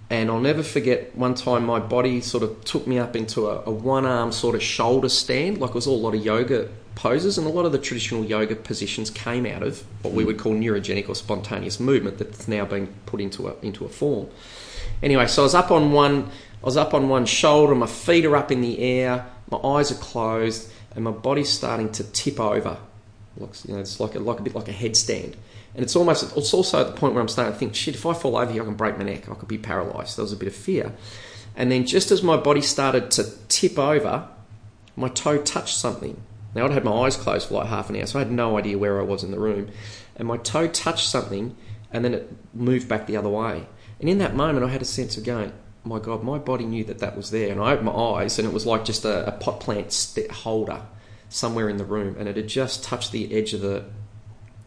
And 0.09 0.29
I'll 0.29 0.39
never 0.39 0.61
forget 0.61 1.15
one 1.15 1.33
time 1.33 1.65
my 1.65 1.79
body 1.79 2.21
sort 2.21 2.43
of 2.43 2.63
took 2.63 2.85
me 2.85 2.99
up 2.99 3.15
into 3.15 3.47
a, 3.47 3.63
a 3.65 3.71
one 3.71 4.05
arm 4.05 4.31
sort 4.31 4.53
of 4.53 4.61
shoulder 4.61 5.09
stand, 5.09 5.57
like 5.57 5.71
it 5.71 5.75
was 5.75 5.87
all 5.87 5.95
a 5.95 6.03
lot 6.03 6.13
of 6.13 6.23
yoga 6.23 6.69
poses, 6.93 7.39
and 7.39 7.47
a 7.47 7.49
lot 7.49 7.65
of 7.65 7.71
the 7.71 7.79
traditional 7.79 8.23
yoga 8.23 8.55
positions 8.55 9.09
came 9.09 9.47
out 9.47 9.63
of 9.63 9.83
what 10.03 10.13
we 10.13 10.23
would 10.23 10.37
call 10.37 10.53
neurogenic 10.53 11.09
or 11.09 11.15
spontaneous 11.15 11.79
movement 11.79 12.19
that's 12.19 12.47
now 12.47 12.63
being 12.63 12.93
put 13.07 13.19
into 13.19 13.47
a 13.47 13.55
into 13.63 13.85
a 13.85 13.89
form. 13.89 14.27
Anyway, 15.01 15.25
so 15.25 15.41
I 15.41 15.45
was 15.45 15.55
up 15.55 15.71
on 15.71 15.91
one 15.91 16.29
I 16.63 16.65
was 16.65 16.77
up 16.77 16.93
on 16.93 17.09
one 17.09 17.25
shoulder, 17.25 17.75
my 17.75 17.87
feet 17.87 18.25
are 18.25 18.35
up 18.37 18.51
in 18.51 18.61
the 18.61 18.79
air, 18.79 19.25
my 19.51 19.57
eyes 19.57 19.91
are 19.91 19.95
closed, 19.95 20.71
and 20.95 21.03
my 21.03 21.11
body's 21.11 21.49
starting 21.49 21.91
to 21.93 22.03
tip 22.03 22.39
over 22.39 22.77
Looks, 23.37 23.65
you 23.65 23.73
know, 23.73 23.79
it's 23.79 23.99
like 23.99 24.15
a, 24.15 24.19
like 24.19 24.39
a 24.39 24.43
bit 24.43 24.53
like 24.53 24.67
a 24.67 24.73
headstand. 24.73 25.35
And 25.75 25.83
it's 25.83 25.95
almost, 25.95 26.37
it's 26.37 26.53
also 26.53 26.81
at 26.81 26.87
the 26.87 26.93
point 26.93 27.13
where 27.13 27.21
I'm 27.21 27.27
starting 27.27 27.53
to 27.53 27.59
think, 27.59 27.73
shit, 27.73 27.95
if 27.95 28.05
I 28.05 28.13
fall 28.13 28.37
over 28.37 28.51
here, 28.51 28.61
I 28.61 28.65
can 28.65 28.75
break 28.75 28.97
my 28.97 29.03
neck. 29.03 29.27
I 29.29 29.33
could 29.33 29.47
be 29.47 29.57
paralysed. 29.57 30.17
There 30.17 30.23
was 30.23 30.33
a 30.33 30.37
bit 30.37 30.47
of 30.47 30.55
fear. 30.55 30.93
And 31.55 31.71
then 31.71 31.85
just 31.85 32.11
as 32.11 32.21
my 32.21 32.37
body 32.37 32.61
started 32.61 33.09
to 33.11 33.23
tip 33.47 33.79
over, 33.79 34.27
my 34.95 35.09
toe 35.09 35.41
touched 35.41 35.75
something. 35.75 36.21
Now, 36.53 36.65
I'd 36.65 36.71
had 36.71 36.83
my 36.83 36.91
eyes 36.91 37.17
closed 37.17 37.47
for 37.47 37.55
like 37.55 37.67
half 37.67 37.89
an 37.89 37.95
hour, 37.95 38.05
so 38.05 38.19
I 38.19 38.23
had 38.23 38.31
no 38.31 38.59
idea 38.59 38.77
where 38.77 38.99
I 38.99 39.03
was 39.03 39.23
in 39.23 39.31
the 39.31 39.39
room. 39.39 39.71
And 40.15 40.27
my 40.27 40.37
toe 40.37 40.67
touched 40.67 41.07
something, 41.07 41.55
and 41.91 42.05
then 42.05 42.13
it 42.13 42.31
moved 42.53 42.87
back 42.87 43.07
the 43.07 43.17
other 43.17 43.29
way. 43.29 43.65
And 43.99 44.07
in 44.07 44.19
that 44.19 44.35
moment, 44.35 44.63
I 44.63 44.69
had 44.69 44.83
a 44.83 44.85
sense 44.85 45.17
of 45.17 45.23
going, 45.23 45.51
my 45.83 45.99
God, 45.99 46.23
my 46.23 46.37
body 46.37 46.65
knew 46.65 46.83
that 46.85 46.99
that 46.99 47.17
was 47.17 47.31
there. 47.31 47.51
And 47.51 47.59
I 47.61 47.71
opened 47.73 47.85
my 47.87 47.93
eyes, 47.93 48.39
and 48.39 48.47
it 48.47 48.53
was 48.53 48.65
like 48.65 48.85
just 48.85 49.03
a, 49.05 49.27
a 49.27 49.31
pot 49.31 49.59
plant 49.59 49.91
st- 49.91 50.31
holder 50.31 50.81
somewhere 51.29 51.67
in 51.69 51.77
the 51.77 51.83
room, 51.85 52.15
and 52.17 52.27
it 52.29 52.35
had 52.37 52.47
just 52.47 52.83
touched 52.83 53.11
the 53.11 53.33
edge 53.33 53.53
of 53.53 53.61
the 53.61 53.83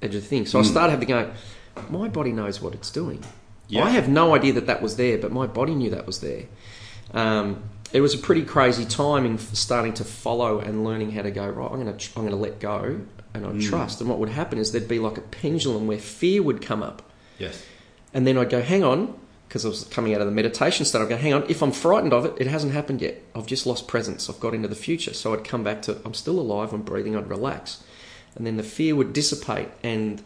edge 0.02 0.14
of 0.14 0.20
the 0.22 0.28
thing. 0.28 0.44
So 0.46 0.58
I 0.58 0.62
started 0.62 0.90
having 0.90 1.06
to 1.08 1.12
go, 1.14 1.32
my 1.88 2.08
body 2.08 2.32
knows 2.32 2.60
what 2.60 2.74
it's 2.74 2.90
doing. 2.90 3.22
Yeah. 3.68 3.84
I 3.84 3.90
have 3.90 4.08
no 4.08 4.34
idea 4.34 4.52
that 4.54 4.66
that 4.66 4.82
was 4.82 4.96
there, 4.96 5.16
but 5.18 5.32
my 5.32 5.46
body 5.46 5.74
knew 5.74 5.90
that 5.90 6.06
was 6.06 6.20
there. 6.20 6.44
Um, 7.14 7.62
it 7.92 8.00
was 8.00 8.14
a 8.14 8.18
pretty 8.18 8.44
crazy 8.44 8.84
time 8.84 9.24
in 9.24 9.38
starting 9.38 9.94
to 9.94 10.04
follow 10.04 10.58
and 10.58 10.84
learning 10.84 11.12
how 11.12 11.22
to 11.22 11.30
go 11.30 11.48
right. 11.48 11.70
I'm 11.70 11.82
going 11.82 11.86
to 11.86 11.98
tr- 11.98 12.18
I'm 12.18 12.22
going 12.26 12.34
to 12.36 12.40
let 12.40 12.60
go 12.60 13.00
and 13.32 13.46
I 13.46 13.58
trust. 13.60 14.00
And 14.00 14.10
what 14.10 14.18
would 14.18 14.28
happen 14.28 14.58
is 14.58 14.72
there'd 14.72 14.88
be 14.88 14.98
like 14.98 15.18
a 15.18 15.22
pendulum 15.22 15.86
where 15.86 15.98
fear 15.98 16.42
would 16.42 16.60
come 16.62 16.82
up, 16.82 17.02
Yes. 17.38 17.62
and 18.12 18.26
then 18.26 18.36
I'd 18.38 18.50
go, 18.50 18.60
hang 18.60 18.82
on, 18.84 19.18
because 19.48 19.64
I 19.64 19.68
was 19.68 19.84
coming 19.84 20.14
out 20.14 20.20
of 20.20 20.26
the 20.26 20.32
meditation 20.32 20.84
state. 20.84 21.00
I'd 21.00 21.08
go, 21.08 21.16
hang 21.16 21.32
on, 21.32 21.44
if 21.48 21.62
I'm 21.62 21.72
frightened 21.72 22.12
of 22.12 22.24
it, 22.24 22.34
it 22.38 22.46
hasn't 22.46 22.72
happened 22.72 23.00
yet. 23.00 23.22
I've 23.34 23.46
just 23.46 23.66
lost 23.66 23.86
presence. 23.86 24.28
I've 24.28 24.40
got 24.40 24.54
into 24.54 24.68
the 24.68 24.74
future. 24.74 25.14
So 25.14 25.32
I'd 25.32 25.44
come 25.44 25.62
back 25.62 25.82
to, 25.82 26.00
I'm 26.04 26.14
still 26.14 26.38
alive, 26.38 26.72
I'm 26.72 26.82
breathing, 26.82 27.16
I'd 27.16 27.28
relax. 27.28 27.82
And 28.34 28.46
then 28.46 28.56
the 28.56 28.62
fear 28.62 28.94
would 28.94 29.12
dissipate, 29.12 29.68
and 29.82 30.22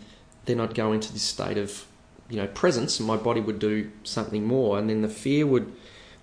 then 0.46 0.60
I'd 0.60 0.74
go 0.74 0.92
into 0.92 1.12
this 1.12 1.22
state 1.22 1.58
of, 1.58 1.86
you 2.28 2.36
know, 2.36 2.46
presence, 2.48 2.98
and 2.98 3.06
my 3.06 3.16
body 3.16 3.40
would 3.40 3.58
do 3.58 3.90
something 4.04 4.44
more, 4.44 4.78
and 4.78 4.88
then 4.88 5.02
the 5.02 5.08
fear 5.08 5.46
would 5.46 5.72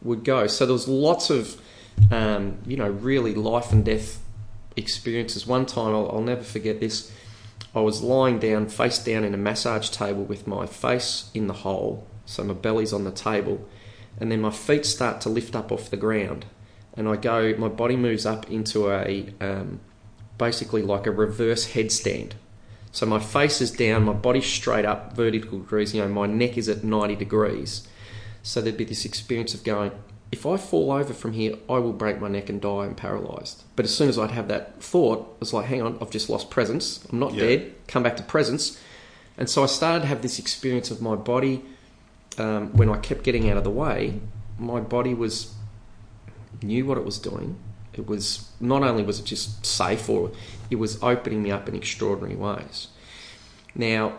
would 0.01 0.23
go. 0.23 0.47
So 0.47 0.65
there 0.65 0.73
was 0.73 0.87
lots 0.87 1.29
of, 1.29 1.59
um, 2.11 2.59
you 2.67 2.77
know, 2.77 2.89
really 2.89 3.33
life 3.33 3.71
and 3.71 3.83
death 3.83 4.21
experiences. 4.75 5.47
One 5.47 5.65
time, 5.65 5.95
I'll, 5.95 6.09
I'll 6.11 6.21
never 6.21 6.43
forget 6.43 6.79
this. 6.79 7.11
I 7.73 7.79
was 7.79 8.01
lying 8.01 8.39
down, 8.39 8.67
face 8.67 8.99
down, 8.99 9.23
in 9.23 9.33
a 9.33 9.37
massage 9.37 9.89
table 9.89 10.23
with 10.23 10.47
my 10.47 10.65
face 10.65 11.29
in 11.33 11.47
the 11.47 11.53
hole, 11.53 12.07
so 12.27 12.43
my 12.43 12.53
belly's 12.53 12.93
on 12.93 13.03
the 13.03 13.11
table, 13.11 13.67
and 14.19 14.31
then 14.31 14.41
my 14.41 14.51
feet 14.51 14.85
start 14.85 15.19
to 15.21 15.29
lift 15.29 15.55
up 15.55 15.71
off 15.71 15.89
the 15.89 15.97
ground, 15.97 16.45
and 16.95 17.07
I 17.07 17.15
go, 17.15 17.55
my 17.57 17.67
body 17.67 17.95
moves 17.95 18.25
up 18.27 18.51
into 18.51 18.91
a, 18.91 19.33
um, 19.41 19.79
basically 20.37 20.83
like 20.83 21.07
a 21.07 21.11
reverse 21.11 21.71
headstand. 21.73 22.33
So 22.91 23.05
my 23.05 23.19
face 23.19 23.61
is 23.61 23.71
down, 23.71 24.03
my 24.03 24.13
body's 24.13 24.45
straight 24.45 24.85
up, 24.85 25.15
vertical 25.15 25.59
degrees. 25.59 25.93
You 25.93 26.01
know, 26.01 26.09
my 26.09 26.25
neck 26.25 26.57
is 26.57 26.69
at 26.69 26.83
ninety 26.83 27.15
degrees. 27.15 27.87
So 28.41 28.61
there'd 28.61 28.77
be 28.77 28.85
this 28.85 29.05
experience 29.05 29.53
of 29.53 29.63
going, 29.63 29.91
if 30.31 30.45
I 30.45 30.57
fall 30.57 30.91
over 30.91 31.13
from 31.13 31.33
here, 31.33 31.55
I 31.69 31.79
will 31.79 31.93
break 31.93 32.19
my 32.19 32.27
neck 32.27 32.49
and 32.49 32.59
die 32.61 32.85
and 32.85 32.97
paralysed. 32.97 33.63
But 33.75 33.85
as 33.85 33.95
soon 33.95 34.09
as 34.09 34.17
I'd 34.17 34.31
have 34.31 34.47
that 34.47 34.81
thought, 34.81 35.37
it's 35.41 35.53
like, 35.53 35.67
hang 35.67 35.81
on, 35.81 35.97
I've 36.01 36.09
just 36.09 36.29
lost 36.29 36.49
presence. 36.49 37.05
I'm 37.11 37.19
not 37.19 37.33
Yeah. 37.33 37.43
dead. 37.45 37.73
Come 37.87 38.03
back 38.03 38.17
to 38.17 38.23
presence. 38.23 38.79
And 39.37 39.49
so 39.49 39.63
I 39.63 39.67
started 39.67 40.01
to 40.01 40.07
have 40.07 40.21
this 40.21 40.39
experience 40.39 40.89
of 40.89 41.01
my 41.01 41.15
body 41.15 41.63
um, 42.37 42.75
when 42.75 42.89
I 42.89 42.97
kept 42.97 43.23
getting 43.23 43.49
out 43.49 43.57
of 43.57 43.63
the 43.63 43.69
way. 43.69 44.19
My 44.59 44.79
body 44.79 45.13
was 45.13 45.53
knew 46.61 46.85
what 46.85 46.97
it 46.97 47.05
was 47.05 47.19
doing. 47.19 47.57
It 47.93 48.07
was 48.07 48.49
not 48.59 48.83
only 48.83 49.03
was 49.03 49.19
it 49.19 49.25
just 49.25 49.65
safe, 49.65 50.09
or 50.09 50.31
it 50.69 50.75
was 50.75 51.01
opening 51.01 51.43
me 51.43 51.51
up 51.51 51.67
in 51.67 51.75
extraordinary 51.75 52.35
ways. 52.35 52.87
Now, 53.75 54.13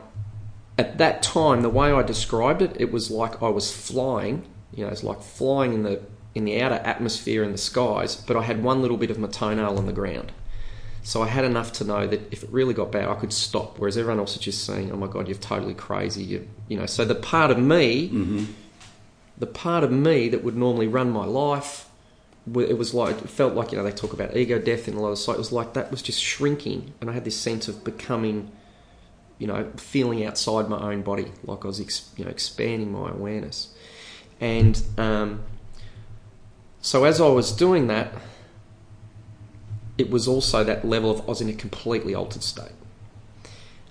at 0.76 0.98
that 0.98 1.22
time, 1.22 1.62
the 1.62 1.68
way 1.68 1.90
I 1.92 2.02
described 2.02 2.62
it, 2.62 2.76
it 2.78 2.92
was 2.92 3.10
like 3.10 3.42
I 3.42 3.48
was 3.48 3.74
flying. 3.74 4.44
You 4.72 4.84
know, 4.84 4.90
it's 4.90 5.02
like 5.02 5.22
flying 5.22 5.74
in 5.74 5.82
the 5.82 6.02
in 6.34 6.44
the 6.44 6.60
outer 6.60 6.76
atmosphere 6.76 7.42
in 7.42 7.52
the 7.52 7.58
skies, 7.58 8.14
but 8.14 8.36
I 8.36 8.42
had 8.42 8.62
one 8.62 8.80
little 8.80 8.96
bit 8.96 9.10
of 9.10 9.18
my 9.18 9.28
toenail 9.28 9.76
on 9.76 9.86
the 9.86 9.92
ground. 9.92 10.30
So 11.02 11.22
I 11.22 11.28
had 11.28 11.44
enough 11.44 11.72
to 11.74 11.84
know 11.84 12.06
that 12.06 12.20
if 12.32 12.42
it 12.42 12.50
really 12.50 12.74
got 12.74 12.92
bad, 12.92 13.08
I 13.08 13.14
could 13.14 13.32
stop. 13.32 13.78
Whereas 13.78 13.96
everyone 13.96 14.18
else 14.18 14.34
is 14.36 14.42
just 14.42 14.64
saying, 14.64 14.92
"Oh 14.92 14.96
my 14.96 15.06
God, 15.06 15.28
you're 15.28 15.38
totally 15.38 15.74
crazy." 15.74 16.22
You, 16.24 16.48
you 16.68 16.78
know. 16.78 16.86
So 16.86 17.04
the 17.04 17.14
part 17.14 17.50
of 17.50 17.58
me, 17.58 18.08
the 19.38 19.46
part 19.46 19.84
of 19.84 19.92
me 19.92 20.28
that 20.28 20.44
would 20.44 20.56
normally 20.56 20.88
run 20.88 21.10
my 21.10 21.24
life, 21.24 21.88
it 22.54 22.76
was 22.76 22.92
like 22.94 23.18
it 23.22 23.30
felt 23.30 23.54
like 23.54 23.72
you 23.72 23.78
know 23.78 23.84
they 23.84 23.92
talk 23.92 24.12
about 24.12 24.36
ego 24.36 24.58
death 24.58 24.88
in 24.88 24.94
a 24.94 25.00
lot 25.00 25.10
of 25.10 25.18
sites. 25.18 25.36
It 25.36 25.38
was 25.38 25.52
like 25.52 25.74
that 25.74 25.90
was 25.90 26.02
just 26.02 26.22
shrinking, 26.22 26.92
and 27.00 27.08
I 27.08 27.12
had 27.14 27.24
this 27.24 27.36
sense 27.36 27.68
of 27.68 27.84
becoming 27.84 28.50
you 29.38 29.46
know, 29.46 29.70
feeling 29.76 30.24
outside 30.24 30.68
my 30.68 30.78
own 30.78 31.02
body, 31.02 31.30
like 31.44 31.64
I 31.64 31.68
was, 31.68 31.80
ex, 31.80 32.10
you 32.16 32.24
know, 32.24 32.30
expanding 32.30 32.92
my 32.92 33.10
awareness. 33.10 33.72
And 34.40 34.80
um, 34.98 35.42
so 36.80 37.04
as 37.04 37.20
I 37.20 37.28
was 37.28 37.52
doing 37.52 37.86
that, 37.86 38.12
it 39.98 40.10
was 40.10 40.26
also 40.26 40.64
that 40.64 40.84
level 40.84 41.10
of 41.10 41.20
I 41.22 41.24
was 41.24 41.40
in 41.40 41.48
a 41.48 41.54
completely 41.54 42.14
altered 42.14 42.42
state. 42.42 42.72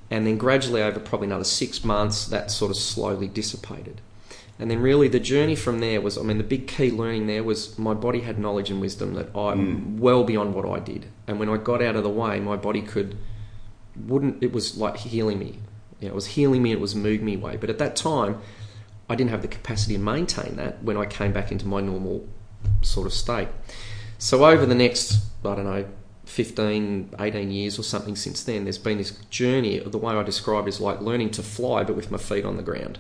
And 0.10 0.26
then 0.26 0.38
gradually, 0.38 0.82
over 0.82 1.00
probably 1.00 1.28
another 1.28 1.44
six 1.44 1.84
months, 1.84 2.26
that 2.28 2.50
sort 2.50 2.72
of 2.72 2.78
slowly 2.78 3.28
dissipated. 3.28 4.00
And 4.60 4.72
then, 4.72 4.80
really, 4.80 5.08
the 5.08 5.20
journey 5.20 5.56
from 5.56 5.80
there 5.80 6.02
was 6.02 6.18
I 6.18 6.22
mean, 6.22 6.38
the 6.38 6.44
big 6.44 6.68
key 6.68 6.90
learning 6.90 7.28
there 7.28 7.44
was 7.44 7.78
my 7.78 7.94
body 7.94 8.22
had 8.22 8.40
knowledge 8.40 8.72
and 8.72 8.82
wisdom 8.82 9.14
that 9.16 9.28
I'm 9.36 9.98
mm. 9.98 10.00
well 10.00 10.24
beyond 10.24 10.56
what 10.56 10.66
I 10.66 10.80
did. 10.80 11.08
And 11.28 11.40
when 11.40 11.50
I 11.50 11.58
got 11.58 11.82
out 11.82 11.96
of 11.96 12.04
the 12.04 12.10
way, 12.10 12.40
my 12.40 12.56
body 12.56 12.82
could 12.82 13.18
wouldn't 14.06 14.44
it 14.44 14.52
was 14.52 14.78
like 14.78 14.98
healing 14.98 15.40
me 15.40 15.60
you 16.00 16.08
know, 16.08 16.14
it 16.14 16.16
was 16.16 16.28
healing 16.28 16.62
me 16.62 16.72
it 16.72 16.80
was 16.80 16.96
moving 16.96 17.26
me 17.26 17.36
away 17.36 17.58
but 17.58 17.70
at 17.70 17.78
that 17.78 17.96
time 17.96 18.40
i 19.10 19.16
didn't 19.16 19.32
have 19.32 19.42
the 19.42 19.48
capacity 19.48 19.96
to 19.96 20.00
maintain 20.00 20.56
that 20.56 20.82
when 20.84 20.98
i 20.98 21.06
came 21.06 21.32
back 21.32 21.52
into 21.52 21.66
my 21.68 21.82
normal 21.82 22.28
sort 22.82 23.08
of 23.08 23.14
state 23.14 23.48
so 24.18 24.46
over 24.46 24.66
the 24.66 24.76
next 24.76 25.20
i 25.46 25.56
don't 25.56 25.66
know 25.66 25.86
15 26.28 27.16
18 27.20 27.52
years 27.52 27.80
or 27.80 27.84
something 27.84 28.16
since 28.16 28.44
then 28.44 28.66
there's 28.66 28.78
been 28.78 28.98
this 28.98 29.12
journey. 29.30 29.80
The 29.80 29.98
way 29.98 30.14
i 30.14 30.24
describe 30.24 30.66
it 30.68 30.70
is 30.70 30.82
like 30.82 31.02
learning 31.02 31.32
to 31.32 31.44
fly 31.44 31.84
but 31.84 31.96
with 31.96 32.12
my 32.12 32.18
feet 32.18 32.46
on 32.46 32.58
the 32.58 32.64
ground. 32.64 33.00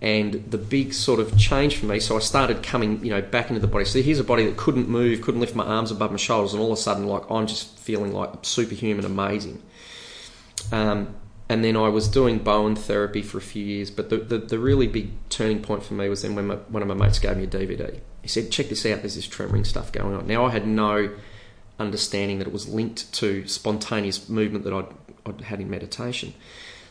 And 0.00 0.48
the 0.48 0.58
big 0.58 0.94
sort 0.94 1.18
of 1.18 1.36
change 1.36 1.76
for 1.76 1.86
me 1.86 1.98
so 2.00 2.16
i 2.16 2.20
started 2.20 2.62
coming 2.62 3.04
you 3.04 3.10
know 3.10 3.22
back 3.22 3.48
into 3.48 3.60
the 3.60 3.66
body. 3.66 3.86
So 3.86 4.02
here's 4.02 4.20
a 4.20 4.24
body 4.24 4.44
that 4.44 4.56
couldn't 4.56 4.88
move 4.88 5.22
couldn't 5.22 5.40
lift 5.40 5.56
my 5.56 5.64
arms 5.64 5.90
above 5.90 6.10
my 6.10 6.18
shoulders 6.18 6.52
and 6.52 6.62
all 6.62 6.72
of 6.72 6.78
a 6.78 6.80
sudden 6.80 7.06
like 7.06 7.22
i'm 7.30 7.46
just 7.46 7.78
feeling 7.78 8.12
like 8.12 8.30
superhuman 8.42 9.04
amazing. 9.04 9.62
Um, 10.70 11.14
and 11.48 11.64
then 11.64 11.76
I 11.76 11.88
was 11.88 12.08
doing 12.08 12.38
Bowen 12.38 12.76
therapy 12.76 13.22
for 13.22 13.38
a 13.38 13.42
few 13.42 13.64
years, 13.64 13.90
but 13.90 14.10
the, 14.10 14.18
the, 14.18 14.38
the 14.38 14.58
really 14.58 14.86
big 14.86 15.10
turning 15.30 15.62
point 15.62 15.82
for 15.82 15.94
me 15.94 16.08
was 16.08 16.22
then 16.22 16.34
when 16.34 16.46
my, 16.46 16.54
one 16.56 16.82
of 16.82 16.88
my 16.88 16.94
mates 16.94 17.18
gave 17.18 17.36
me 17.36 17.44
a 17.44 17.46
DVD. 17.46 18.00
He 18.22 18.28
said, 18.28 18.50
"Check 18.50 18.68
this 18.68 18.84
out. 18.84 19.00
There's 19.00 19.14
this 19.14 19.26
tremoring 19.26 19.66
stuff 19.66 19.90
going 19.90 20.14
on." 20.14 20.26
Now 20.26 20.44
I 20.44 20.50
had 20.50 20.66
no 20.66 21.10
understanding 21.78 22.38
that 22.38 22.46
it 22.46 22.52
was 22.52 22.68
linked 22.68 23.12
to 23.14 23.46
spontaneous 23.46 24.28
movement 24.28 24.64
that 24.64 24.72
I'd, 24.74 24.86
I'd 25.24 25.40
had 25.42 25.60
in 25.60 25.70
meditation. 25.70 26.34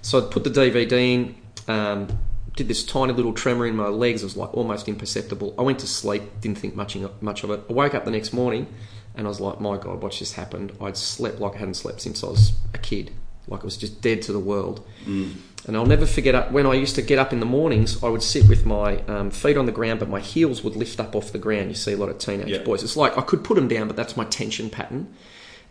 So 0.01 0.23
I'd 0.23 0.31
put 0.31 0.43
the 0.43 0.49
DVD 0.49 0.91
in, 0.93 1.35
um, 1.67 2.07
did 2.55 2.67
this 2.67 2.83
tiny 2.83 3.13
little 3.13 3.33
tremor 3.33 3.67
in 3.67 3.75
my 3.75 3.87
legs. 3.87 4.21
It 4.21 4.25
was 4.25 4.37
like 4.37 4.53
almost 4.53 4.87
imperceptible. 4.87 5.53
I 5.59 5.61
went 5.61 5.79
to 5.79 5.87
sleep, 5.87 6.23
didn't 6.41 6.57
think 6.57 6.75
much, 6.75 6.97
much 7.21 7.43
of 7.43 7.51
it. 7.51 7.63
I 7.69 7.73
woke 7.73 7.93
up 7.93 8.05
the 8.05 8.11
next 8.11 8.33
morning 8.33 8.73
and 9.13 9.27
I 9.27 9.29
was 9.29 9.39
like, 9.39 9.59
my 9.59 9.77
God, 9.77 10.01
what's 10.01 10.19
just 10.19 10.35
happened? 10.35 10.71
I'd 10.79 10.97
slept 10.97 11.39
like 11.39 11.55
I 11.55 11.59
hadn't 11.59 11.75
slept 11.75 12.01
since 12.01 12.23
I 12.23 12.27
was 12.27 12.53
a 12.73 12.77
kid. 12.77 13.11
Like 13.47 13.61
I 13.61 13.63
was 13.65 13.77
just 13.77 14.01
dead 14.01 14.21
to 14.23 14.33
the 14.33 14.39
world. 14.39 14.85
And 15.05 15.75
I'll 15.75 15.85
never 15.85 16.05
forget 16.05 16.33
uh, 16.35 16.47
when 16.49 16.65
I 16.65 16.73
used 16.75 16.95
to 16.95 17.01
get 17.01 17.19
up 17.19 17.33
in 17.33 17.39
the 17.41 17.45
mornings, 17.45 18.01
I 18.03 18.07
would 18.09 18.23
sit 18.23 18.47
with 18.47 18.65
my 18.65 18.97
um, 19.07 19.31
feet 19.31 19.57
on 19.57 19.65
the 19.65 19.71
ground, 19.71 19.99
but 19.99 20.07
my 20.09 20.19
heels 20.21 20.63
would 20.63 20.75
lift 20.77 20.99
up 20.99 21.15
off 21.15 21.31
the 21.33 21.39
ground. 21.39 21.69
You 21.69 21.75
see 21.75 21.93
a 21.93 21.97
lot 21.97 22.09
of 22.09 22.17
teenage 22.19 22.49
Yeah. 22.49 22.63
boys. 22.63 22.83
It's 22.83 22.95
like 22.95 23.17
I 23.17 23.21
could 23.21 23.43
put 23.43 23.55
them 23.55 23.67
down, 23.67 23.87
but 23.87 23.95
that's 23.97 24.15
my 24.15 24.23
tension 24.25 24.69
pattern. 24.69 25.13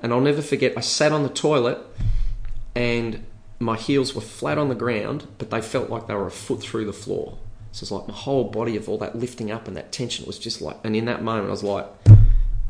And 0.01 0.13
I'll 0.13 0.21
never 0.21 0.43
forget, 0.43 0.75
I 0.77 0.81
sat 0.81 1.13
on 1.13 1.23
the 1.23 1.31
toilet 1.31 1.79
and 2.75 3.25
my 3.59 3.77
heels 3.77 4.15
were 4.15 4.21
flat 4.21 4.59
on 4.59 4.69
the 4.69 4.75
ground, 4.75 5.27
but 5.39 5.51
they 5.51 5.63
felt 5.63 5.89
like 5.89 6.07
they 6.09 6.15
were 6.15 6.27
a 6.27 6.31
foot 6.31 6.61
through 6.63 6.85
the 6.85 6.93
floor. 6.93 7.39
So 7.73 7.85
it's 7.85 7.91
like 7.91 8.07
my 8.09 8.15
whole 8.15 8.45
body 8.45 8.77
of 8.77 8.89
all 8.89 8.99
that 8.99 9.17
lifting 9.17 9.51
up 9.51 9.67
and 9.67 9.77
that 9.77 9.93
tension 9.93 10.27
was 10.27 10.39
just 10.39 10.61
like, 10.61 10.77
and 10.85 10.95
in 10.95 11.07
that 11.07 11.23
moment, 11.23 11.49
I 11.49 11.51
was 11.51 11.63
like, 11.63 11.87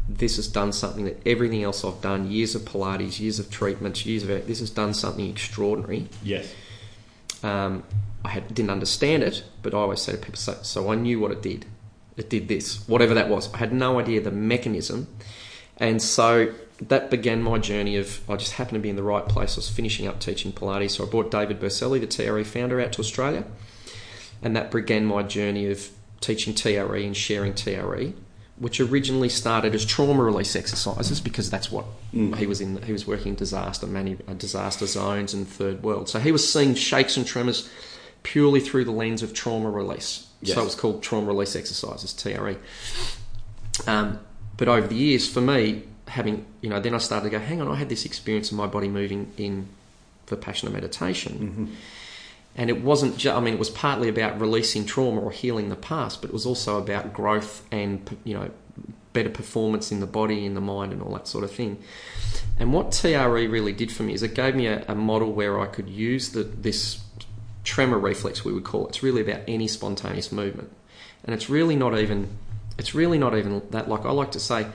this 0.09 0.37
has 0.37 0.47
done 0.47 0.73
something 0.73 1.05
that 1.05 1.21
everything 1.27 1.63
else 1.63 1.85
I've 1.85 2.01
done, 2.01 2.31
years 2.31 2.55
of 2.55 2.63
Pilates, 2.63 3.19
years 3.19 3.39
of 3.39 3.51
treatments, 3.51 4.07
years 4.07 4.23
of 4.23 4.29
this 4.47 4.61
has 4.61 4.71
done 4.71 4.95
something 4.95 5.29
extraordinary. 5.29 6.09
Yes. 6.23 6.55
Um, 7.43 7.83
I 8.25 8.29
had, 8.29 8.55
didn't 8.55 8.71
understand 8.71 9.23
it, 9.23 9.45
but 9.63 9.75
I 9.75 9.79
always 9.79 10.01
say 10.01 10.13
to 10.13 10.19
people, 10.19 10.37
so, 10.37 10.55
so 10.63 10.91
I 10.91 10.95
knew 10.95 11.21
what 11.21 11.33
it 11.33 11.43
did. 11.43 11.67
It 12.17 12.31
did 12.31 12.49
this, 12.49 12.89
whatever 12.89 13.15
that 13.15 13.29
was. 13.29 13.53
I 13.53 13.59
had 13.59 13.73
no 13.73 13.99
idea 13.99 14.21
the 14.21 14.31
mechanism. 14.31 15.09
And 15.77 16.01
so 16.01 16.55
that 16.81 17.11
began 17.11 17.43
my 17.43 17.59
journey 17.59 17.97
of, 17.97 18.29
I 18.31 18.37
just 18.37 18.53
happened 18.53 18.77
to 18.77 18.81
be 18.81 18.89
in 18.89 18.97
the 18.97 19.03
right 19.03 19.27
place. 19.27 19.57
I 19.57 19.59
was 19.59 19.69
finishing 19.69 20.07
up 20.07 20.21
teaching 20.21 20.53
Pilates. 20.53 20.93
So 20.93 21.07
I 21.07 21.11
brought 21.11 21.31
David 21.31 21.61
Berceli, 21.61 22.01
the 22.01 22.07
TRE 22.07 22.45
founder, 22.45 22.81
out 22.81 22.93
to 22.93 23.01
Australia. 23.01 23.45
And 24.41 24.57
that 24.57 24.71
began 24.71 25.05
my 25.05 25.23
journey 25.23 25.67
of 25.71 25.91
teaching 26.21 26.55
TRE 26.55 27.05
and 27.05 27.17
sharing 27.17 27.55
TRE 27.55 28.15
which 28.59 28.81
originally 28.81 29.29
started 29.29 29.75
as 29.75 29.85
trauma 29.85 30.23
release 30.23 30.57
exercises 30.57 31.21
because 31.21 31.51
that's 31.51 31.71
what 31.71 31.85
he 32.13 32.47
was 32.47 32.61
in. 32.61 32.81
He 32.83 32.93
was 32.93 33.07
working 33.07 33.29
in 33.29 33.35
disaster 33.35 33.87
many 33.87 34.17
uh, 34.27 34.33
disaster 34.35 34.87
zones 34.87 35.35
and 35.35 35.47
third 35.47 35.83
world. 35.83 36.09
So 36.09 36.19
he 36.19 36.33
was 36.33 36.51
seeing 36.51 36.75
shakes 36.75 37.17
and 37.17 37.27
tremors 37.27 37.69
purely 38.23 38.61
through 38.61 38.85
the 38.87 38.93
lens 38.93 39.23
of 39.23 39.35
trauma 39.35 39.71
release. 39.71 40.27
Yes. 40.41 40.55
So 40.55 40.63
it 40.63 40.65
was 40.65 40.75
called 40.75 41.03
trauma 41.03 41.27
release 41.27 41.55
exercises 41.55 42.13
(TRE). 42.15 42.57
Um, 43.87 44.21
but 44.57 44.69
over 44.69 44.87
the 44.87 44.95
years, 44.95 45.29
for 45.29 45.43
me, 45.43 45.83
having 46.09 46.47
you 46.63 46.71
know, 46.71 46.81
then 46.81 46.95
I 46.95 46.99
started 46.99 47.31
to 47.31 47.39
go, 47.39 47.45
hang 47.45 47.61
on, 47.61 47.69
I 47.69 47.75
had 47.75 47.89
this 47.89 48.07
experience 48.07 48.51
of 48.51 48.57
my 48.57 48.67
body 48.67 48.89
moving 48.89 49.33
in 49.37 49.69
for 50.25 50.37
Vipassana 50.37 50.73
meditation. 50.73 51.77
And 52.57 52.71
it 52.71 52.83
wasn't 52.83 53.19
just, 53.19 53.37
I 53.37 53.41
mean, 53.41 53.55
it 53.55 53.59
was 53.59 53.71
partly 53.71 54.09
about 54.09 54.41
releasing 54.41 54.87
trauma 54.87 55.21
or 55.21 55.31
healing 55.31 55.69
the 55.69 55.77
past, 55.77 56.23
but 56.23 56.31
it 56.31 56.33
was 56.33 56.47
also 56.47 56.79
about 56.79 57.13
growth 57.13 57.67
and, 57.71 58.17
you 58.25 58.35
know, 58.35 58.51
better 59.13 59.29
performance 59.31 59.93
in 59.93 60.01
the 60.01 60.07
body, 60.07 60.45
in 60.45 60.55
the 60.55 60.61
mind, 60.61 60.93
and 60.93 61.03
all 61.03 61.13
that 61.13 61.29
sort 61.29 61.45
of 61.45 61.51
thing. 61.51 61.79
And 62.59 62.73
what 62.73 62.93
TRE 62.93 63.47
really 63.47 63.73
did 63.73 63.93
for 63.93 64.03
me 64.03 64.15
is 64.15 64.23
it 64.23 64.35
gave 64.35 64.55
me 64.55 64.67
a, 64.67 64.85
a 64.89 64.95
model 64.95 65.33
where 65.33 65.61
I 65.61 65.67
could 65.67 65.89
use 65.89 66.33
the, 66.33 66.45
this 66.45 67.01
tremor 67.63 67.99
reflex, 67.99 68.45
we 68.45 68.53
would 68.53 68.65
call 68.65 68.87
it. 68.87 68.91
It's 68.91 69.03
really 69.03 69.21
about 69.21 69.43
any 69.47 69.69
spontaneous 69.69 70.33
movement. 70.33 70.71
And 71.25 71.35
it's 71.35 71.51
really 71.51 71.77
not 71.77 71.99
even, 71.99 72.29
it's 72.79 72.95
really 72.95 73.19
not 73.19 73.37
even 73.37 73.63
that, 73.71 73.89
like 73.89 74.07
I 74.07 74.13
like 74.13 74.33
to 74.33 74.41
say, 74.41 74.67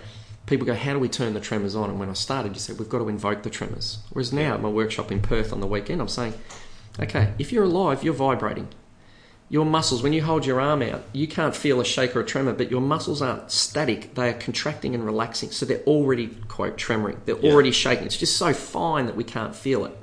people 0.46 0.68
go, 0.68 0.76
how 0.76 0.94
do 0.94 1.00
we 1.00 1.10
turn 1.10 1.34
the 1.34 1.40
tremors 1.40 1.76
on? 1.76 1.90
And 1.90 2.00
when 2.00 2.10
I 2.10 2.14
started, 2.14 2.54
you 2.54 2.60
said, 2.60 2.78
we've 2.78 2.90
got 2.90 3.00
to 3.00 3.10
invoke 3.10 3.44
the 3.44 3.50
tremors. 3.50 4.00
Whereas 4.12 4.34
now, 4.34 4.56
at 4.56 4.62
my 4.62 4.70
workshop 4.70 5.12
in 5.12 5.22
Perth 5.22 5.54
on 5.54 5.62
the 5.62 5.68
weekend, 5.68 6.02
I'm 6.02 6.08
saying, 6.08 6.34
okay, 7.00 7.34
if 7.40 7.52
you're 7.52 7.64
alive, 7.64 8.04
you're 8.04 8.14
vibrating. 8.14 8.68
Your 9.50 9.66
muscles, 9.66 10.02
when 10.02 10.14
you 10.14 10.24
hold 10.24 10.46
your 10.46 10.62
arm 10.62 10.82
out, 10.82 11.04
you 11.12 11.28
can't 11.28 11.54
feel 11.54 11.82
a 11.82 11.86
shake 11.86 12.16
or 12.16 12.22
a 12.22 12.26
tremor, 12.26 12.54
but 12.54 12.72
your 12.72 12.80
muscles 12.80 13.22
aren't 13.22 13.52
static. 13.52 14.16
They 14.16 14.30
are 14.30 14.34
contracting 14.34 14.96
and 14.96 15.04
relaxing. 15.06 15.52
So 15.52 15.66
they're 15.66 15.80
already, 15.82 16.28
quote, 16.48 16.78
tremoring. 16.78 17.18
They're 17.26 17.38
Yeah. 17.38 17.52
already 17.52 17.72
shaking. 17.72 18.06
It's 18.06 18.16
just 18.16 18.38
so 18.38 18.54
fine 18.54 19.08
that 19.08 19.18
we 19.18 19.26
can't 19.26 19.54
feel 19.54 19.84
it. 19.86 19.98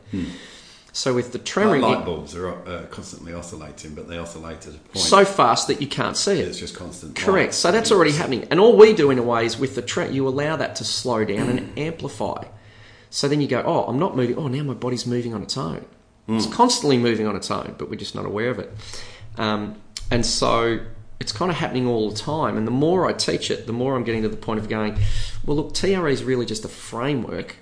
So 0.92 1.14
with 1.14 1.32
the 1.32 1.38
Like 1.38 1.46
tremoring, 1.46 1.80
light 1.80 2.04
bulbs 2.04 2.34
are 2.36 2.48
uh, 2.50 2.82
constantly 2.90 3.32
oscillating, 3.32 3.94
but 3.94 4.06
they 4.08 4.18
oscillate 4.18 4.66
at 4.66 4.74
a 4.74 4.78
point. 4.78 4.98
so 4.98 5.24
fast 5.24 5.68
that 5.68 5.80
you 5.80 5.86
can't 5.86 6.16
see 6.16 6.32
it. 6.40 6.48
it's 6.48 6.58
just 6.58 6.74
constant. 6.74 7.14
Correct. 7.16 7.48
light. 7.48 7.54
So 7.54 7.70
that's 7.72 7.90
already 7.92 8.12
happening. 8.12 8.46
And 8.50 8.60
all 8.60 8.76
we 8.76 8.92
do 8.92 9.10
in 9.10 9.18
a 9.18 9.22
way 9.22 9.46
is 9.46 9.58
with 9.58 9.76
the 9.76 10.08
you 10.10 10.28
allow 10.28 10.56
that 10.56 10.76
to 10.76 10.84
slow 10.84 11.24
down 11.24 11.48
and 11.48 11.72
amplify. 11.78 12.44
So 13.08 13.28
then 13.28 13.40
you 13.40 13.48
go, 13.48 13.62
oh, 13.64 13.84
I'm 13.84 13.98
not 13.98 14.14
moving. 14.14 14.36
Oh, 14.36 14.48
now 14.48 14.62
my 14.62 14.74
body's 14.74 15.06
moving 15.06 15.32
on 15.32 15.42
its 15.42 15.56
own. 15.56 15.86
It's 16.36 16.46
constantly 16.46 16.98
moving 16.98 17.26
on 17.26 17.36
its 17.36 17.50
own, 17.50 17.74
but 17.78 17.88
we're 17.88 17.96
just 17.96 18.14
not 18.14 18.26
aware 18.26 18.50
of 18.50 18.58
it. 18.58 18.70
Um, 19.38 19.80
and 20.10 20.26
so 20.26 20.80
it's 21.20 21.32
kind 21.32 21.50
of 21.50 21.56
happening 21.56 21.86
all 21.86 22.10
the 22.10 22.16
time. 22.16 22.56
And 22.56 22.66
the 22.66 22.72
more 22.72 23.06
I 23.06 23.12
teach 23.12 23.50
it, 23.50 23.66
the 23.66 23.72
more 23.72 23.96
I'm 23.96 24.04
getting 24.04 24.22
to 24.22 24.28
the 24.28 24.36
point 24.36 24.60
of 24.60 24.68
going, 24.68 24.98
well, 25.44 25.56
look, 25.56 25.74
TRE 25.74 26.10
is 26.10 26.22
really 26.22 26.46
just 26.46 26.64
a 26.64 26.68
framework 26.68 27.56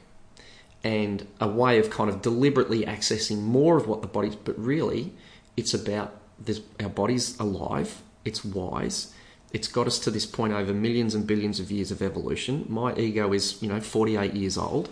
and 0.85 1.26
a 1.40 1.48
way 1.48 1.79
of 1.79 1.90
kind 1.90 2.11
of 2.11 2.22
deliberately 2.22 2.85
accessing 2.85 3.40
more 3.40 3.76
of 3.76 3.88
what 3.88 4.02
the 4.02 4.09
body's, 4.09 4.37
but 4.37 4.59
really 4.59 5.12
it's 5.57 5.74
about 5.74 6.14
this, 6.38 6.61
our 6.81 6.88
body's 6.88 7.38
alive, 7.40 8.02
it's 8.24 8.44
wise, 8.44 9.12
it's 9.52 9.68
got 9.68 9.87
us 9.87 9.98
to 10.00 10.11
this 10.11 10.26
point 10.26 10.52
over 10.52 10.72
millions 10.74 11.14
and 11.14 11.26
billions 11.26 11.59
of 11.59 11.70
years 11.70 11.90
of 11.90 12.02
evolution. 12.02 12.66
My 12.68 12.94
ego 12.94 13.33
is, 13.33 13.61
you 13.62 13.68
know, 13.68 13.81
48 13.81 14.35
years 14.35 14.59
old. 14.59 14.90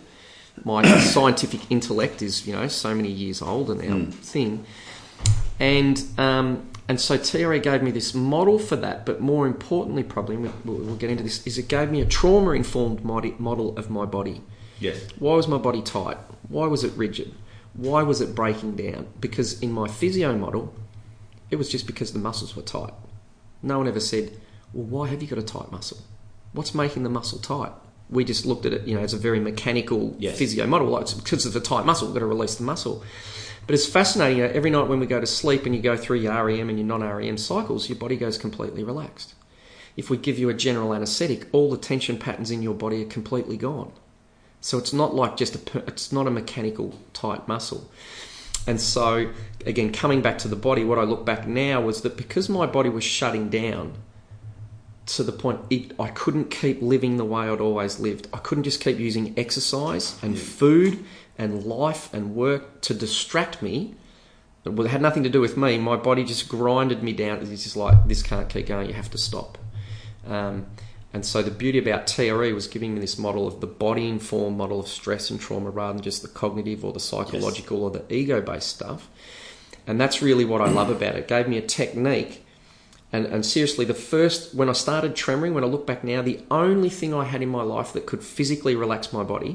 My 0.62 0.98
scientific 0.98 1.70
intellect 1.70 2.22
is, 2.22 2.46
you 2.46 2.52
know, 2.52 2.68
so 2.68 2.94
many 2.94 3.10
years 3.10 3.42
old 3.42 3.70
and 3.70 3.80
our 3.82 4.10
thing. 4.12 4.64
And 5.58 6.02
um, 6.18 6.68
and 6.88 7.00
so 7.00 7.16
TRE 7.16 7.58
gave 7.58 7.82
me 7.82 7.90
this 7.90 8.14
model 8.14 8.58
for 8.58 8.76
that, 8.76 9.06
but 9.06 9.20
more 9.20 9.46
importantly, 9.46 10.02
probably, 10.02 10.36
we'll, 10.36 10.52
we'll 10.64 10.96
get 10.96 11.08
into 11.10 11.22
this, 11.22 11.46
is 11.46 11.56
it 11.56 11.68
gave 11.68 11.90
me 11.90 12.02
a 12.02 12.04
trauma 12.04 12.50
informed 12.50 13.04
model 13.04 13.76
of 13.78 13.88
my 13.88 14.04
body. 14.04 14.42
Yes. 14.80 15.06
Why 15.18 15.34
was 15.34 15.48
my 15.48 15.56
body 15.56 15.80
tight? 15.80 16.18
Why 16.48 16.66
was 16.66 16.84
it 16.84 16.92
rigid? 16.94 17.34
Why 17.72 18.02
was 18.02 18.20
it 18.20 18.34
breaking 18.34 18.76
down? 18.76 19.06
Because 19.18 19.60
in 19.62 19.72
my 19.72 19.88
physio 19.88 20.36
model, 20.36 20.74
it 21.50 21.56
was 21.56 21.70
just 21.70 21.86
because 21.86 22.12
the 22.12 22.18
muscles 22.18 22.54
were 22.54 22.62
tight. 22.62 22.92
No 23.62 23.78
one 23.78 23.88
ever 23.88 24.00
said, 24.00 24.38
well, 24.74 24.84
why 24.84 25.08
have 25.08 25.22
you 25.22 25.28
got 25.28 25.38
a 25.38 25.42
tight 25.42 25.72
muscle? 25.72 25.98
What's 26.52 26.74
making 26.74 27.02
the 27.02 27.08
muscle 27.08 27.38
tight? 27.38 27.72
We 28.10 28.24
just 28.24 28.44
looked 28.46 28.66
at 28.66 28.72
it, 28.72 28.86
you 28.86 28.94
know, 28.94 29.00
as 29.02 29.14
a 29.14 29.18
very 29.18 29.40
mechanical 29.40 30.14
Yes. 30.18 30.38
physio 30.38 30.66
model. 30.66 30.88
Like 30.88 31.02
it's 31.02 31.14
because 31.14 31.46
of 31.46 31.52
the 31.52 31.60
tight 31.60 31.86
muscle, 31.86 32.06
we've 32.06 32.14
got 32.14 32.20
to 32.20 32.26
release 32.26 32.56
the 32.56 32.64
muscle. 32.64 33.02
But 33.66 33.74
it's 33.74 33.86
fascinating. 33.86 34.38
You 34.38 34.44
know, 34.44 34.52
every 34.52 34.70
night 34.70 34.88
when 34.88 35.00
we 35.00 35.06
go 35.06 35.20
to 35.20 35.26
sleep 35.26 35.64
and 35.64 35.74
you 35.74 35.80
go 35.80 35.96
through 35.96 36.18
your 36.18 36.44
REM 36.44 36.68
and 36.68 36.78
your 36.78 36.86
non-REM 36.86 37.38
cycles, 37.38 37.88
your 37.88 37.96
body 37.98 38.16
goes 38.16 38.36
completely 38.36 38.84
relaxed. 38.84 39.34
If 39.96 40.10
we 40.10 40.16
give 40.16 40.38
you 40.38 40.48
a 40.48 40.54
general 40.54 40.92
anaesthetic, 40.92 41.46
all 41.52 41.70
the 41.70 41.78
tension 41.78 42.18
patterns 42.18 42.50
in 42.50 42.62
your 42.62 42.74
body 42.74 43.02
are 43.02 43.06
completely 43.06 43.56
gone. 43.56 43.92
So 44.60 44.76
it's 44.78 44.92
not 44.92 45.14
like 45.14 45.36
just 45.36 45.54
a, 45.54 45.78
it's 45.86 46.12
not 46.12 46.26
a 46.26 46.30
mechanical 46.30 46.98
tight 47.12 47.46
muscle. 47.48 47.90
And 48.66 48.80
so, 48.80 49.30
again, 49.66 49.92
coming 49.92 50.22
back 50.22 50.38
to 50.38 50.48
the 50.48 50.56
body, 50.56 50.84
what 50.84 50.98
I 50.98 51.02
look 51.02 51.24
back 51.24 51.46
now 51.46 51.80
was 51.82 52.02
that 52.02 52.16
because 52.16 52.48
my 52.48 52.66
body 52.66 52.88
was 52.88 53.04
shutting 53.04 53.50
down 53.50 53.94
to 55.06 55.22
the 55.22 55.32
point 55.32 55.60
it, 55.70 55.92
I 55.98 56.08
couldn't 56.08 56.50
keep 56.50 56.80
living 56.80 57.16
the 57.16 57.24
way 57.24 57.48
I'd 57.48 57.60
always 57.60 58.00
lived. 58.00 58.28
I 58.32 58.38
couldn't 58.38 58.64
just 58.64 58.80
keep 58.80 58.98
using 58.98 59.38
exercise 59.38 60.18
and 60.22 60.38
food 60.38 61.04
and 61.36 61.64
life 61.64 62.12
and 62.14 62.34
work 62.34 62.80
to 62.82 62.94
distract 62.94 63.60
me. 63.62 63.94
It 64.64 64.86
had 64.86 65.02
nothing 65.02 65.22
to 65.24 65.28
do 65.28 65.40
with 65.40 65.56
me. 65.58 65.78
My 65.78 65.96
body 65.96 66.24
just 66.24 66.48
grinded 66.48 67.02
me 67.02 67.12
down. 67.12 67.38
It's 67.38 67.64
just 67.64 67.76
like, 67.76 68.08
this 68.08 68.22
can't 68.22 68.48
keep 68.48 68.66
going. 68.66 68.88
You 68.88 68.94
have 68.94 69.10
to 69.10 69.18
stop. 69.18 69.58
Um, 70.26 70.66
and 71.12 71.24
so 71.24 71.42
the 71.42 71.50
beauty 71.50 71.78
about 71.78 72.06
TRE 72.06 72.52
was 72.52 72.66
giving 72.66 72.94
me 72.94 73.00
this 73.00 73.18
model 73.18 73.46
of 73.46 73.60
the 73.60 73.66
body 73.66 74.08
informed 74.08 74.56
model 74.56 74.80
of 74.80 74.88
stress 74.88 75.30
and 75.30 75.38
trauma 75.38 75.70
rather 75.70 75.92
than 75.92 76.02
just 76.02 76.22
the 76.22 76.28
cognitive 76.28 76.84
or 76.84 76.92
the 76.92 77.00
psychological 77.00 77.84
or 77.84 77.90
the 77.90 78.04
ego 78.12 78.40
based 78.40 78.70
stuff. 78.70 79.08
And 79.86 80.00
that's 80.00 80.22
really 80.22 80.44
what 80.44 80.60
I 80.60 80.68
love 80.68 80.90
about 80.90 81.14
it. 81.14 81.20
It 81.20 81.28
gave 81.28 81.46
me 81.46 81.58
a 81.58 81.62
technique. 81.62 82.43
And, 83.14 83.26
and 83.26 83.46
seriously, 83.46 83.84
the 83.84 83.94
first, 84.12 84.54
when 84.54 84.68
I 84.68 84.72
started 84.72 85.14
tremoring, 85.14 85.52
when 85.54 85.62
I 85.62 85.68
look 85.68 85.86
back 85.86 86.02
now, 86.02 86.20
the 86.20 86.40
only 86.50 86.90
thing 86.98 87.14
I 87.14 87.24
had 87.32 87.42
in 87.42 87.48
my 87.48 87.62
life 87.62 87.92
that 87.92 88.06
could 88.06 88.22
physically 88.24 88.74
relax 88.74 89.12
my 89.12 89.22
body. 89.22 89.52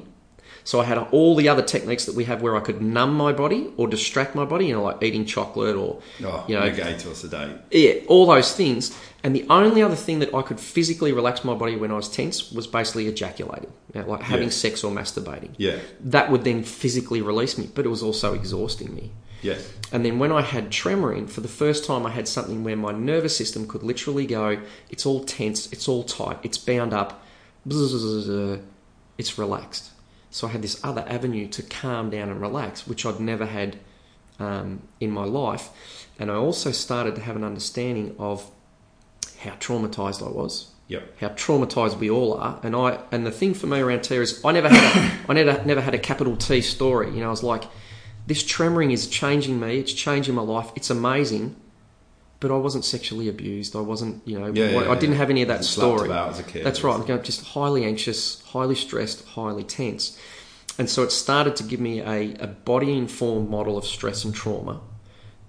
So 0.63 0.80
I 0.80 0.86
had 0.86 0.98
all 0.98 1.36
the 1.36 1.50
other 1.50 1.62
techniques 1.76 2.06
that 2.06 2.15
we 2.15 2.24
have 2.26 2.41
where 2.41 2.56
I 2.56 2.60
could 2.62 2.82
numb 2.82 3.13
my 3.15 3.34
body 3.34 3.62
or 3.76 3.88
distract 3.88 4.34
my 4.36 4.45
body, 4.45 4.67
you 4.67 4.74
know, 4.76 4.84
like 4.84 5.02
eating 5.04 5.26
chocolate 5.26 5.76
or, 5.76 6.02
Oh, 6.24 6.45
you 6.48 6.56
know, 6.56 6.65
negate 6.69 7.06
or 7.06 7.13
sedate. 7.15 7.58
yeah, 7.72 7.93
all 8.08 8.26
those 8.28 8.54
things. 8.54 8.95
And 9.24 9.36
the 9.36 9.45
only 9.50 9.82
other 9.82 9.95
thing 9.95 10.19
that 10.19 10.34
I 10.34 10.41
could 10.41 10.60
physically 10.60 11.12
relax 11.12 11.43
my 11.43 11.54
body 11.54 11.76
when 11.76 11.91
I 11.91 11.95
was 11.95 12.08
tense 12.08 12.52
was 12.54 12.65
basically 12.67 13.08
ejaculating, 13.08 13.72
you 13.93 14.02
know, 14.02 14.08
like 14.12 14.22
having 14.22 14.50
Yeah. 14.50 14.63
sex 14.65 14.84
or 14.86 14.91
masturbating. 14.91 15.50
Yeah. 15.58 15.78
That 16.15 16.32
would 16.32 16.43
then 16.45 16.63
physically 16.63 17.22
release 17.22 17.58
me, 17.58 17.69
but 17.76 17.86
it 17.86 17.89
was 17.89 18.04
also 18.04 18.34
exhausting 18.34 18.93
me. 18.95 19.12
Yes. 19.41 19.71
And 19.91 20.06
then 20.06 20.19
when 20.19 20.32
I 20.32 20.41
had 20.41 20.69
tremoring, 20.69 21.30
for 21.30 21.41
the 21.41 21.47
first 21.47 21.86
time, 21.86 22.06
I 22.06 22.12
had 22.12 22.28
something 22.28 22.63
where 22.63 22.75
my 22.75 22.91
nervous 22.91 23.36
system 23.36 23.67
could 23.67 23.84
literally 23.84 24.25
go, 24.25 24.62
it's 24.89 25.06
all 25.06 25.23
tense, 25.23 25.71
it's 25.71 25.88
all 25.88 26.04
tight, 26.04 26.39
it's 26.43 26.58
bound 26.58 26.93
up, 26.93 27.23
it's 27.65 29.38
relaxed. 29.38 29.91
So 30.32 30.47
I 30.47 30.52
had 30.52 30.62
this 30.62 30.80
other 30.84 31.04
avenue 31.08 31.47
to 31.47 31.63
calm 31.63 32.10
down 32.10 32.30
and 32.30 32.39
relax, 32.39 32.86
which 32.88 33.06
I'd 33.06 33.19
never 33.19 33.45
had 33.45 33.78
um, 34.39 34.84
in 34.99 35.12
my 35.12 35.23
life. 35.23 35.69
And 36.19 36.30
I 36.30 36.36
also 36.36 36.71
started 36.71 37.15
to 37.15 37.21
have 37.21 37.36
an 37.36 37.43
understanding 37.43 38.15
of 38.19 38.49
how 39.39 39.52
traumatized 39.52 40.25
I 40.25 40.30
was 40.30 40.71
Yep. 40.89 41.19
how 41.19 41.30
traumatized 41.30 41.99
we 41.99 42.10
all 42.10 42.34
are. 42.34 42.60
And 42.63 42.75
I 42.75 42.99
and 43.12 43.23
the 43.23 43.32
thing 43.32 43.54
for 43.54 43.67
me 43.67 43.80
around 43.80 44.04
TER 44.04 44.23
is 44.23 44.43
I 44.43 44.52
never 44.52 44.69
had 44.69 44.97
a, 44.97 45.19
I 45.30 45.34
never 45.36 45.63
never 45.63 45.82
had 45.82 45.93
a 45.93 45.99
capital 45.99 46.36
T 46.36 46.62
story. 46.62 47.12
You 47.12 47.19
know, 47.19 47.28
I 47.28 47.30
was 47.30 47.43
like, 47.43 47.63
this 48.29 48.43
tremoring 48.43 48.93
is 48.93 49.07
changing 49.07 49.59
me. 49.59 49.79
It's 49.79 49.91
changing 49.91 50.35
my 50.35 50.41
life. 50.43 50.71
It's 50.75 50.89
amazing. 50.89 51.55
But 52.39 52.51
I 52.51 52.55
wasn't 52.57 52.85
sexually 52.85 53.27
abused. 53.27 53.75
I 53.75 53.81
wasn't, 53.81 54.25
you 54.25 54.39
know, 54.39 54.53
Yeah, 54.53 54.69
yeah, 54.69 54.91
I 54.91 54.95
didn't 54.95 55.11
yeah. 55.15 55.17
have 55.17 55.29
any 55.29 55.41
of 55.41 55.49
that 55.49 55.65
story. 55.65 56.07
about 56.07 56.29
as 56.29 56.39
a 56.39 56.43
kid. 56.43 56.65
That's 56.65 56.83
right. 56.85 56.95
I'm 56.97 57.23
just 57.23 57.43
highly 57.47 57.83
anxious, 57.83 58.41
highly 58.43 58.75
stressed, 58.75 59.25
highly 59.29 59.65
tense. 59.65 60.17
And 60.77 60.89
so 60.89 61.03
it 61.03 61.11
started 61.11 61.57
to 61.57 61.63
give 61.63 61.81
me 61.81 61.99
a, 61.99 62.35
a 62.39 62.47
body 62.47 62.97
informed 62.97 63.49
model 63.49 63.77
of 63.77 63.83
stress 63.85 64.23
and 64.23 64.33
trauma 64.33 64.79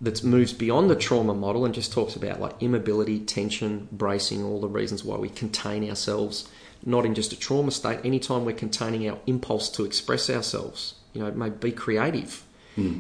that 0.01 0.25
moves 0.25 0.53
beyond 0.53 0.91
the 0.91 0.97
trauma 0.97 1.35
model 1.35 1.65
and 1.65 1.73
just 1.75 1.93
talks 1.93 2.17
about 2.17 2.41
like 2.41 2.55
immobility, 2.61 3.21
tension, 3.21 3.87
bracing, 3.93 4.43
all 4.43 4.61
the 4.61 4.67
reasons 4.69 5.05
why 5.05 5.17
we 5.17 5.29
contain 5.29 5.89
ourselves, 5.89 6.49
not 6.85 7.05
in 7.07 7.15
just 7.15 7.33
a 7.33 7.39
trauma 7.39 7.71
state. 7.71 8.01
Anytime 8.05 8.45
we're 8.45 8.57
containing 8.57 9.09
our 9.09 9.19
impulse 9.27 9.69
to 9.77 9.85
express 9.85 10.29
ourselves, 10.31 10.95
you 11.13 11.23
know, 11.23 11.31
maybe 11.33 11.55
be 11.57 11.71
creative, 11.73 12.43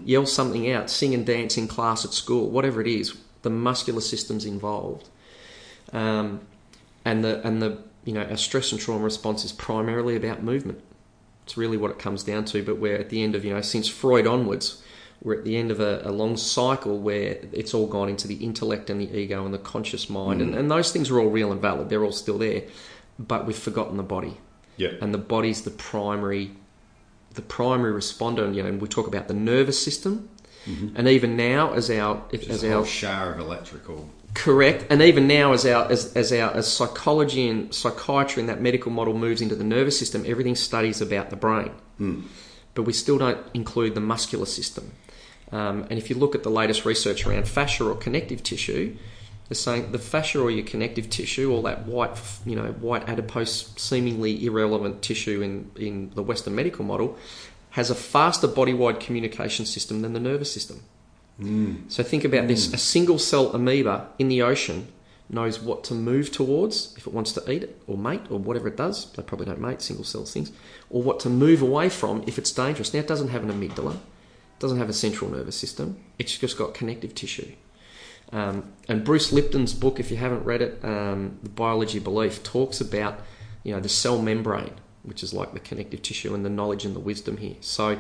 yell 0.04 0.26
something 0.26 0.70
out, 0.70 0.90
sing 0.90 1.14
and 1.14 1.24
dance 1.26 1.56
in 1.56 1.68
class 1.68 2.04
at 2.04 2.12
school, 2.12 2.50
whatever 2.50 2.80
it 2.80 2.86
is, 2.86 3.16
the 3.42 3.50
muscular 3.50 4.00
system's 4.00 4.44
involved. 4.44 5.08
Um, 5.92 6.40
and 7.04 7.24
the 7.24 7.44
and 7.46 7.60
the 7.62 7.78
you 8.04 8.12
know 8.12 8.22
our 8.24 8.36
stress 8.36 8.72
and 8.72 8.80
trauma 8.80 9.02
response 9.04 9.44
is 9.44 9.52
primarily 9.52 10.16
about 10.16 10.42
movement. 10.42 10.80
It's 11.44 11.56
really 11.56 11.76
what 11.76 11.90
it 11.90 11.98
comes 11.98 12.22
down 12.22 12.44
to. 12.46 12.62
But 12.62 12.78
we're 12.78 12.96
at 12.96 13.08
the 13.10 13.22
end 13.22 13.34
of 13.34 13.44
you 13.44 13.52
know 13.54 13.60
since 13.62 13.88
Freud 13.88 14.26
onwards, 14.26 14.82
we're 15.22 15.34
at 15.38 15.44
the 15.44 15.56
end 15.56 15.70
of 15.70 15.80
a, 15.80 16.02
a 16.04 16.12
long 16.12 16.36
cycle 16.36 16.98
where 16.98 17.38
it's 17.52 17.74
all 17.74 17.86
gone 17.86 18.08
into 18.08 18.28
the 18.28 18.36
intellect 18.36 18.90
and 18.90 19.00
the 19.00 19.10
ego 19.18 19.44
and 19.44 19.52
the 19.52 19.58
conscious 19.58 20.08
mind, 20.10 20.40
and, 20.42 20.54
and 20.54 20.70
those 20.70 20.92
things 20.92 21.10
are 21.10 21.18
all 21.18 21.28
real 21.30 21.50
and 21.52 21.60
valid. 21.60 21.88
They're 21.88 22.04
all 22.04 22.12
still 22.12 22.38
there. 22.38 22.62
but 23.18 23.46
we've 23.46 23.56
forgotten 23.58 23.96
the 23.96 24.02
body, 24.02 24.36
Yeah. 24.76 24.92
and 25.02 25.12
the 25.12 25.18
body's 25.18 25.62
the 25.62 25.70
primary, 25.70 26.52
the 27.34 27.42
primary 27.42 27.92
responder. 27.92 28.44
And, 28.44 28.56
you 28.56 28.62
know, 28.62 28.72
we 28.72 28.88
talk 28.88 29.06
about 29.06 29.28
the 29.28 29.34
nervous 29.34 29.82
system, 29.82 30.28
and 30.94 31.08
even 31.08 31.36
now, 31.36 31.72
as 31.72 31.90
our 31.90 32.22
Just 32.30 32.50
as 32.50 32.62
a 32.62 32.68
our 32.68 32.74
whole 32.76 32.84
shower 32.84 33.32
of 33.32 33.40
electrical. 33.40 34.08
Correct, 34.34 34.86
and 34.90 35.02
even 35.02 35.26
now, 35.26 35.52
as 35.52 35.66
our 35.66 35.90
as, 35.90 36.12
as 36.14 36.32
our 36.32 36.52
as 36.54 36.72
psychology 36.72 37.48
and 37.48 37.74
psychiatry 37.74 38.40
and 38.40 38.48
that 38.48 38.60
medical 38.60 38.92
model 38.92 39.14
moves 39.14 39.40
into 39.42 39.56
the 39.56 39.64
nervous 39.64 39.98
system, 39.98 40.24
everything 40.26 40.54
studies 40.54 41.00
about 41.00 41.30
the 41.30 41.36
brain, 41.36 41.72
but 42.74 42.82
we 42.82 42.92
still 42.92 43.18
don't 43.18 43.38
include 43.54 43.94
the 43.94 44.00
muscular 44.00 44.46
system. 44.46 44.92
Um, 45.50 45.86
and 45.90 45.98
if 45.98 46.10
you 46.10 46.16
look 46.16 46.36
at 46.36 46.44
the 46.44 46.50
latest 46.50 46.84
research 46.84 47.26
around 47.26 47.48
fascia 47.48 47.84
or 47.84 47.96
connective 47.96 48.42
tissue, 48.44 48.96
they're 49.50 49.56
saying 49.56 49.90
the 49.90 49.98
fascia 49.98 50.40
or 50.40 50.48
your 50.48 50.64
connective 50.64 51.10
tissue, 51.10 51.52
all 51.52 51.62
that 51.62 51.84
white, 51.84 52.16
you 52.46 52.54
know, 52.54 52.70
white 52.70 53.08
adipose, 53.08 53.74
seemingly 53.76 54.46
irrelevant 54.46 55.02
tissue 55.02 55.42
in 55.42 55.72
in 55.74 56.12
the 56.14 56.22
Western 56.22 56.54
medical 56.54 56.84
model, 56.84 57.18
has 57.70 57.90
a 57.90 57.96
faster 57.96 58.46
body-wide 58.46 59.00
communication 59.00 59.66
system 59.66 60.02
than 60.02 60.12
the 60.12 60.20
nervous 60.20 60.52
system. 60.52 60.82
Hmm. 61.38 61.74
So 61.88 62.04
think 62.04 62.24
about 62.24 62.46
this: 62.46 62.68
hmm. 62.68 62.74
a 62.76 62.78
single 62.78 63.18
cell 63.18 63.52
amoeba 63.52 64.10
in 64.20 64.28
the 64.28 64.40
ocean 64.40 64.86
knows 65.28 65.60
what 65.60 65.82
to 65.84 65.94
move 65.94 66.30
towards 66.30 66.94
if 66.96 67.08
it 67.08 67.12
wants 67.12 67.32
to 67.32 67.50
eat 67.50 67.64
it 67.64 67.82
or 67.88 67.98
mate 67.98 68.22
or 68.30 68.38
whatever 68.38 68.68
it 68.68 68.76
does. 68.76 69.10
They 69.14 69.22
probably 69.24 69.46
don't 69.46 69.60
mate 69.60 69.82
single 69.82 70.04
cell 70.04 70.24
things, 70.26 70.52
or 70.90 71.02
what 71.02 71.18
to 71.20 71.28
move 71.28 71.60
away 71.60 71.88
from 71.88 72.22
if 72.28 72.38
it's 72.38 72.52
dangerous. 72.52 72.94
Now 72.94 73.00
it 73.00 73.08
doesn't 73.08 73.30
have 73.30 73.42
an 73.42 73.50
amygdala, 73.50 73.98
doesn't 74.60 74.78
have 74.78 74.88
a 74.88 74.92
central 74.92 75.28
nervous 75.28 75.56
system. 75.56 75.98
It's 76.20 76.38
just 76.38 76.56
got 76.56 76.72
connective 76.72 77.16
tissue. 77.16 77.50
Um, 78.32 78.72
and 78.88 79.04
Bruce 79.04 79.32
Lipton's 79.32 79.74
book, 79.74 79.98
if 79.98 80.10
you 80.10 80.16
haven't 80.16 80.44
read 80.44 80.62
it, 80.62 80.84
um, 80.84 81.38
The 81.42 81.48
Biology 81.48 81.98
of 81.98 82.04
Belief, 82.04 82.42
talks 82.42 82.80
about 82.80 83.20
you 83.64 83.74
know 83.74 83.80
the 83.80 83.88
cell 83.88 84.20
membrane, 84.20 84.74
which 85.02 85.22
is 85.22 85.34
like 85.34 85.52
the 85.52 85.60
connective 85.60 86.02
tissue, 86.02 86.34
and 86.34 86.44
the 86.44 86.50
knowledge 86.50 86.84
and 86.84 86.94
the 86.94 87.00
wisdom 87.00 87.38
here. 87.38 87.56
So 87.60 87.98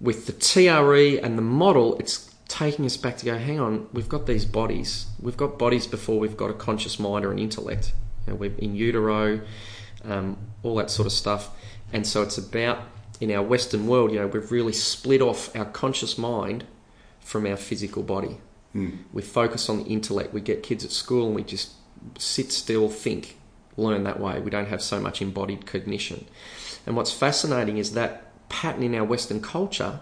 with 0.00 0.26
the 0.26 0.32
TRE 0.32 1.18
and 1.18 1.38
the 1.38 1.42
model, 1.42 1.96
it's 1.98 2.34
taking 2.48 2.84
us 2.84 2.96
back 2.96 3.16
to 3.18 3.24
go, 3.24 3.38
hang 3.38 3.58
on, 3.58 3.88
we've 3.92 4.08
got 4.08 4.26
these 4.26 4.44
bodies. 4.44 5.06
We've 5.20 5.36
got 5.36 5.58
bodies 5.58 5.86
before 5.86 6.18
we've 6.18 6.36
got 6.36 6.50
a 6.50 6.54
conscious 6.54 6.98
mind 6.98 7.24
or 7.24 7.32
an 7.32 7.38
intellect. 7.38 7.92
You 8.26 8.32
know, 8.32 8.38
we're 8.38 8.54
in 8.58 8.74
utero, 8.74 9.40
um, 10.04 10.36
all 10.62 10.76
that 10.76 10.90
sort 10.90 11.06
of 11.06 11.12
stuff. 11.12 11.50
And 11.92 12.06
so 12.06 12.22
it's 12.22 12.38
about, 12.38 12.82
in 13.20 13.30
our 13.30 13.42
Western 13.42 13.86
world, 13.86 14.12
you 14.12 14.18
know, 14.18 14.26
we've 14.26 14.50
really 14.50 14.72
split 14.72 15.22
off 15.22 15.54
our 15.56 15.64
conscious 15.64 16.18
mind 16.18 16.64
from 17.20 17.46
our 17.46 17.56
physical 17.56 18.02
body. 18.02 18.38
We 19.12 19.22
focus 19.22 19.68
on 19.68 19.78
the 19.78 19.84
intellect. 19.84 20.34
We 20.34 20.40
get 20.40 20.62
kids 20.62 20.84
at 20.84 20.90
school 20.90 21.26
and 21.26 21.34
we 21.34 21.44
just 21.44 21.72
sit 22.18 22.52
still, 22.52 22.88
think, 22.88 23.38
learn 23.76 24.04
that 24.04 24.20
way. 24.20 24.40
We 24.40 24.50
don't 24.50 24.68
have 24.68 24.82
so 24.82 25.00
much 25.00 25.22
embodied 25.22 25.66
cognition. 25.66 26.26
And 26.86 26.96
what's 26.96 27.12
fascinating 27.12 27.78
is 27.78 27.92
that 27.92 28.48
pattern 28.48 28.82
in 28.82 28.94
our 28.94 29.04
Western 29.04 29.40
culture 29.40 30.00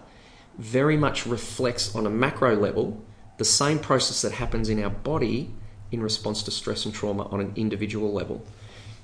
very 0.57 0.97
much 0.97 1.25
reflects 1.25 1.95
on 1.95 2.05
a 2.05 2.09
macro 2.09 2.55
level 2.55 3.03
the 3.37 3.45
same 3.45 3.79
process 3.79 4.21
that 4.21 4.33
happens 4.33 4.69
in 4.69 4.83
our 4.83 4.89
body 4.89 5.51
in 5.91 6.01
response 6.01 6.43
to 6.43 6.51
stress 6.51 6.85
and 6.85 6.93
trauma 6.93 7.23
on 7.29 7.39
an 7.39 7.53
individual 7.55 8.11
level, 8.11 8.45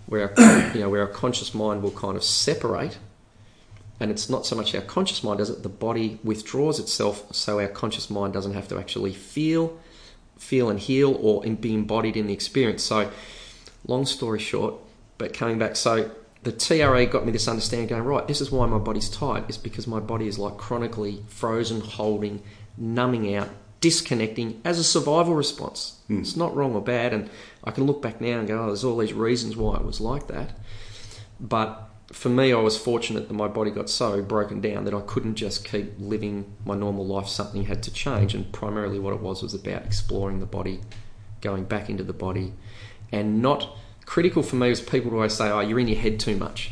where 0.07 0.33
our, 0.39 0.71
you 0.73 0.81
know 0.81 0.89
where 0.89 1.01
our 1.01 1.07
conscious 1.07 1.53
mind 1.53 1.81
will 1.81 1.91
kind 1.91 2.15
of 2.15 2.23
separate, 2.23 2.97
and 3.99 4.11
it's 4.11 4.29
not 4.29 4.45
so 4.45 4.55
much 4.55 4.73
our 4.73 4.81
conscious 4.81 5.23
mind 5.23 5.39
does 5.39 5.49
it; 5.49 5.63
the 5.63 5.69
body 5.69 6.19
withdraws 6.23 6.79
itself, 6.79 7.33
so 7.33 7.59
our 7.59 7.67
conscious 7.67 8.09
mind 8.09 8.33
doesn't 8.33 8.53
have 8.53 8.67
to 8.69 8.77
actually 8.77 9.13
feel, 9.13 9.79
feel 10.37 10.69
and 10.69 10.79
heal, 10.79 11.17
or 11.21 11.45
in- 11.45 11.55
be 11.55 11.73
embodied 11.73 12.15
in 12.15 12.27
the 12.27 12.33
experience. 12.33 12.83
So, 12.83 13.11
long 13.87 14.05
story 14.05 14.39
short, 14.39 14.75
but 15.17 15.33
coming 15.33 15.59
back, 15.59 15.75
so 15.75 16.11
the 16.43 16.51
TRA 16.51 17.05
got 17.05 17.25
me 17.25 17.31
this 17.31 17.47
understanding 17.47 17.87
going, 17.87 18.03
right, 18.03 18.27
this 18.27 18.41
is 18.41 18.51
why 18.51 18.65
my 18.65 18.77
body's 18.77 19.09
tight, 19.09 19.49
is 19.49 19.57
because 19.57 19.87
my 19.87 19.99
body 19.99 20.27
is 20.27 20.39
like 20.39 20.57
chronically 20.57 21.23
frozen, 21.27 21.81
holding, 21.81 22.41
numbing 22.77 23.35
out, 23.35 23.49
disconnecting 23.81 24.61
as 24.63 24.79
a 24.79 24.83
survival 24.83 25.35
response. 25.35 25.99
Hmm. 26.07 26.19
It's 26.19 26.37
not 26.37 26.55
wrong 26.55 26.73
or 26.75 26.81
bad, 26.81 27.13
and 27.13 27.29
I 27.63 27.71
can 27.71 27.85
look 27.85 28.01
back 28.01 28.21
now 28.21 28.39
and 28.39 28.47
go, 28.47 28.63
oh, 28.63 28.67
there's 28.67 28.83
all 28.83 28.97
these 28.97 29.13
reasons 29.13 29.57
why 29.57 29.75
it 29.75 29.85
was 29.85 29.99
like 29.99 30.27
that. 30.27 30.51
But 31.39 31.88
for 32.11 32.29
me, 32.29 32.51
I 32.51 32.59
was 32.59 32.77
fortunate 32.77 33.27
that 33.27 33.33
my 33.33 33.47
body 33.47 33.69
got 33.69 33.89
so 33.89 34.21
broken 34.21 34.61
down 34.61 34.85
that 34.85 34.93
I 34.93 35.01
couldn't 35.01 35.35
just 35.35 35.63
keep 35.63 35.93
living 35.99 36.55
my 36.65 36.75
normal 36.75 37.05
life. 37.05 37.27
Something 37.27 37.65
had 37.65 37.83
to 37.83 37.91
change, 37.91 38.33
and 38.33 38.51
primarily 38.51 38.99
what 38.99 39.13
it 39.13 39.21
was 39.21 39.43
was 39.43 39.53
about 39.53 39.85
exploring 39.85 40.39
the 40.39 40.47
body, 40.47 40.81
going 41.41 41.65
back 41.65 41.89
into 41.89 42.03
the 42.03 42.13
body, 42.13 42.53
and 43.11 43.41
not 43.41 43.77
critical 44.05 44.41
for 44.41 44.55
me 44.55 44.69
was 44.69 44.81
people 44.81 45.13
always 45.13 45.33
say, 45.33 45.49
"Oh, 45.49 45.59
you're 45.59 45.79
in 45.79 45.87
your 45.87 45.99
head 45.99 46.19
too 46.19 46.35
much," 46.35 46.71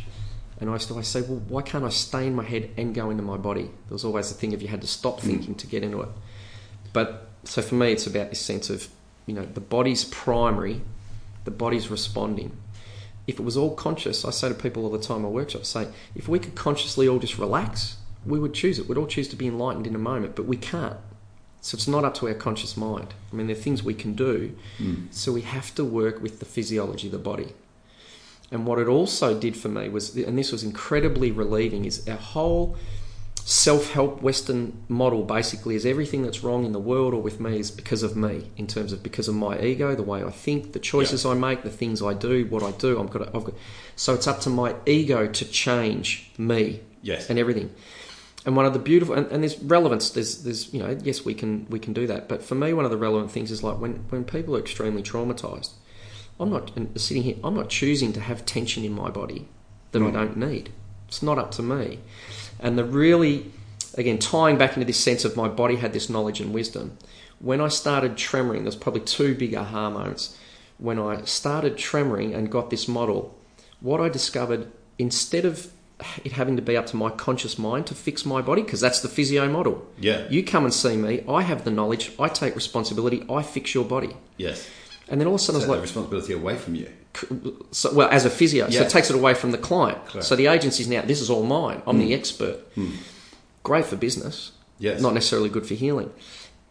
and 0.59 0.71
I 0.71 0.73
used 0.73 0.87
to 0.87 0.93
always 0.95 1.07
say, 1.07 1.21
"Well, 1.21 1.41
why 1.47 1.61
can't 1.61 1.85
I 1.85 1.89
stay 1.89 2.25
in 2.25 2.35
my 2.35 2.43
head 2.43 2.71
and 2.75 2.95
go 2.95 3.11
into 3.11 3.21
my 3.21 3.37
body?" 3.37 3.65
There 3.65 3.91
was 3.91 4.03
always 4.03 4.29
the 4.29 4.35
thing 4.35 4.55
of 4.55 4.61
you 4.63 4.69
had 4.69 4.81
to 4.81 4.87
stop 4.87 5.19
thinking 5.19 5.53
to 5.55 5.67
get 5.67 5.83
into 5.83 6.01
it. 6.01 6.09
But 6.93 7.29
so 7.43 7.61
for 7.61 7.75
me, 7.75 7.91
it's 7.91 8.07
about 8.07 8.31
this 8.31 8.39
sense 8.39 8.71
of 8.71 8.87
you 9.27 9.35
know 9.35 9.45
the 9.45 9.61
body's 9.61 10.03
primary, 10.03 10.81
the 11.43 11.51
body's 11.51 11.91
responding. 11.91 12.53
If 13.27 13.39
it 13.39 13.43
was 13.43 13.57
all 13.57 13.75
conscious, 13.75 14.23
I 14.23 14.31
say 14.31 14.49
to 14.49 14.55
people 14.55 14.83
all 14.83 14.89
the 14.89 14.99
time 14.99 15.25
at 15.25 15.31
workshops, 15.31 15.67
say, 15.69 15.89
if 16.15 16.27
we 16.27 16.39
could 16.39 16.55
consciously 16.55 17.07
all 17.07 17.19
just 17.19 17.37
relax, 17.37 17.97
we 18.25 18.39
would 18.39 18.53
choose 18.53 18.79
it. 18.79 18.87
We'd 18.87 18.97
all 18.97 19.07
choose 19.07 19.27
to 19.29 19.35
be 19.35 19.47
enlightened 19.47 19.85
in 19.85 19.95
a 19.95 19.99
moment, 19.99 20.35
but 20.35 20.45
we 20.45 20.57
can't. 20.57 20.97
So 21.61 21.75
it's 21.75 21.87
not 21.87 22.05
up 22.05 22.13
to 22.15 22.27
our 22.27 22.33
conscious 22.33 22.77
mind. 22.77 23.13
I 23.31 23.35
mean, 23.35 23.47
there 23.47 23.55
are 23.55 23.59
things 23.59 23.83
we 23.83 23.93
can 23.93 24.13
do, 24.13 24.55
hmm. 24.77 25.05
so 25.11 25.33
we 25.33 25.41
have 25.41 25.75
to 25.75 25.83
work 25.83 26.21
with 26.21 26.39
the 26.39 26.45
physiology 26.45 27.07
of 27.07 27.11
the 27.11 27.19
body. 27.19 27.53
And 28.51 28.65
what 28.65 28.79
it 28.79 28.87
also 28.87 29.37
did 29.37 29.57
for 29.57 29.67
me 29.67 29.89
was, 29.89 30.15
and 30.15 30.37
this 30.37 30.51
was 30.51 30.63
incredibly 30.63 31.31
relieving, 31.31 31.83
is 31.83 32.07
our 32.07 32.15
whole 32.15 32.77
self 33.47 33.93
help 33.93 34.21
Western 34.21 34.83
model 34.89 35.23
basically 35.23 35.73
is 35.73 35.85
everything 35.85 36.21
that's 36.21 36.43
wrong 36.43 36.65
in 36.65 36.73
the 36.73 36.79
world 36.79 37.13
or 37.13 37.21
with 37.21 37.39
me 37.39 37.57
is 37.57 37.71
because 37.71 38.03
of 38.03 38.13
me, 38.13 38.51
in 38.57 38.67
terms 38.67 38.91
of 38.91 39.01
because 39.01 39.29
of 39.29 39.35
my 39.35 39.57
ego, 39.61 39.95
the 39.95 40.03
way 40.03 40.21
I 40.21 40.31
think, 40.31 40.73
the 40.73 40.79
choices 40.79 41.25
I 41.25 41.33
make, 41.33 41.63
the 41.63 41.69
things 41.69 42.01
I 42.01 42.13
do, 42.13 42.45
what 42.47 42.61
I 42.61 42.71
do. 42.71 43.01
I've 43.01 43.09
got, 43.09 43.19
to, 43.19 43.27
I've 43.27 43.45
got, 43.45 43.53
so 43.95 44.13
it's 44.13 44.27
up 44.27 44.41
to 44.41 44.49
my 44.49 44.75
ego 44.85 45.27
to 45.27 45.45
change 45.45 46.29
me 46.37 46.81
Yes. 47.01 47.29
and 47.29 47.39
everything. 47.39 47.73
And 48.45 48.57
one 48.57 48.65
of 48.65 48.73
the 48.73 48.79
beautiful 48.79 49.15
and, 49.15 49.31
and 49.31 49.43
there's 49.43 49.57
relevance. 49.59 50.09
There's 50.09 50.43
there's 50.43 50.73
you 50.73 50.81
know 50.81 50.97
yes 51.01 51.23
we 51.23 51.33
can 51.33 51.67
we 51.69 51.79
can 51.79 51.93
do 51.93 52.05
that. 52.07 52.27
But 52.27 52.43
for 52.43 52.55
me, 52.55 52.73
one 52.73 52.83
of 52.83 52.91
the 52.91 52.97
relevant 52.97 53.31
things 53.31 53.49
is 53.49 53.63
like 53.63 53.79
when 53.79 54.05
when 54.09 54.25
people 54.25 54.57
are 54.57 54.59
extremely 54.59 55.03
traumatized. 55.03 55.71
I'm 56.37 56.49
not 56.49 56.75
and 56.75 56.99
sitting 56.99 57.23
here. 57.23 57.35
I'm 57.45 57.55
not 57.55 57.69
choosing 57.69 58.11
to 58.13 58.19
have 58.19 58.45
tension 58.45 58.83
in 58.83 58.91
my 58.91 59.09
body 59.09 59.47
that 59.91 60.01
I 60.01 60.07
mm. 60.07 60.13
don't 60.13 60.37
need. 60.37 60.69
It's 61.07 61.23
not 61.23 61.39
up 61.39 61.51
to 61.51 61.61
me. 61.61 61.99
And 62.59 62.77
the 62.77 62.83
really 62.83 63.51
again 63.95 64.19
tying 64.19 64.57
back 64.57 64.73
into 64.73 64.85
this 64.85 64.99
sense 64.99 65.25
of 65.25 65.35
my 65.35 65.47
body 65.47 65.77
had 65.77 65.93
this 65.93 66.09
knowledge 66.09 66.39
and 66.39 66.53
wisdom. 66.53 66.97
When 67.39 67.61
I 67.61 67.67
started 67.67 68.15
tremoring, 68.15 68.63
there's 68.63 68.75
probably 68.75 69.01
two 69.01 69.35
big 69.35 69.55
aha 69.55 69.89
moments. 69.89 70.37
When 70.77 70.99
I 70.99 71.23
started 71.23 71.75
tremoring 71.75 72.35
and 72.35 72.51
got 72.51 72.69
this 72.69 72.87
model, 72.87 73.35
what 73.79 73.99
I 73.99 74.09
discovered 74.09 74.71
instead 74.97 75.45
of 75.45 75.71
it 76.23 76.33
having 76.33 76.55
to 76.55 76.61
be 76.61 76.77
up 76.77 76.85
to 76.87 76.95
my 76.95 77.09
conscious 77.09 77.57
mind 77.57 77.87
to 77.87 77.95
fix 77.95 78.25
my 78.25 78.41
body, 78.41 78.61
because 78.61 78.79
that's 78.79 79.01
the 79.01 79.09
physio 79.09 79.49
model. 79.49 79.87
Yeah. 79.99 80.27
You 80.29 80.43
come 80.43 80.63
and 80.63 80.73
see 80.73 80.95
me, 80.95 81.23
I 81.27 81.41
have 81.41 81.63
the 81.63 81.71
knowledge, 81.71 82.11
I 82.19 82.27
take 82.27 82.55
responsibility, 82.55 83.25
I 83.29 83.41
fix 83.41 83.73
your 83.73 83.85
body. 83.85 84.15
Yes. 84.37 84.69
And 85.09 85.19
then 85.19 85.27
all 85.27 85.35
of 85.35 85.41
a 85.41 85.43
sudden 85.43 85.61
Take 85.61 85.69
I 85.69 85.73
was 85.73 85.81
responsibility 85.81 86.33
away 86.33 86.55
from 86.55 86.75
you. 86.75 86.91
So, 87.71 87.93
well, 87.93 88.09
as 88.09 88.25
a 88.25 88.29
physio, 88.29 88.69
so 88.69 88.81
it 88.81 88.89
takes 88.89 89.09
it 89.09 89.15
away 89.15 89.33
from 89.33 89.51
the 89.51 89.57
client. 89.57 90.05
Correct. 90.05 90.25
So 90.25 90.35
the 90.35 90.47
agency's 90.47 90.87
now, 90.87 91.01
this 91.01 91.21
is 91.21 91.29
all 91.29 91.43
mine, 91.43 91.81
I'm 91.87 91.99
the 91.99 92.07
hmm. 92.07 92.13
expert. 92.13 92.59
Hmm. 92.75 92.91
Great 93.63 93.85
for 93.85 93.95
business, 93.95 94.51
Yes. 94.79 95.01
not 95.01 95.13
necessarily 95.13 95.49
good 95.49 95.65
for 95.65 95.73
healing. 95.73 96.11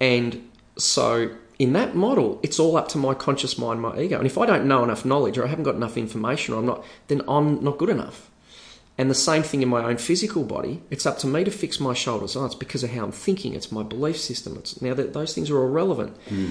And 0.00 0.48
so 0.76 1.30
in 1.58 1.72
that 1.72 1.94
model, 1.94 2.38
it's 2.42 2.58
all 2.58 2.76
up 2.76 2.88
to 2.88 2.98
my 2.98 3.14
conscious 3.14 3.58
mind, 3.58 3.80
my 3.80 3.98
ego. 3.98 4.18
And 4.18 4.26
if 4.26 4.38
I 4.38 4.46
don't 4.46 4.66
know 4.66 4.84
enough 4.84 5.04
knowledge 5.04 5.38
or 5.38 5.44
I 5.44 5.48
haven't 5.48 5.64
got 5.64 5.74
enough 5.74 5.96
information 5.96 6.54
or 6.54 6.58
I'm 6.58 6.66
not, 6.66 6.84
then 7.08 7.22
I'm 7.28 7.62
not 7.62 7.78
good 7.78 7.88
enough. 7.88 8.30
And 8.98 9.10
the 9.10 9.14
same 9.14 9.42
thing 9.42 9.62
in 9.62 9.68
my 9.68 9.84
own 9.84 9.98
physical 9.98 10.42
body. 10.42 10.82
It's 10.90 11.04
up 11.04 11.18
to 11.18 11.26
me 11.26 11.44
to 11.44 11.50
fix 11.50 11.78
my 11.78 11.92
shoulders. 11.92 12.34
Oh, 12.34 12.46
it's 12.46 12.54
because 12.54 12.82
of 12.82 12.90
how 12.90 13.04
I'm 13.04 13.12
thinking. 13.12 13.54
It's 13.54 13.70
my 13.70 13.82
belief 13.82 14.18
system. 14.18 14.56
It's 14.56 14.80
now 14.80 14.94
that 14.94 15.12
those 15.12 15.34
things 15.34 15.50
are 15.50 15.58
all 15.58 15.68
relevant. 15.68 16.16
Hmm. 16.28 16.48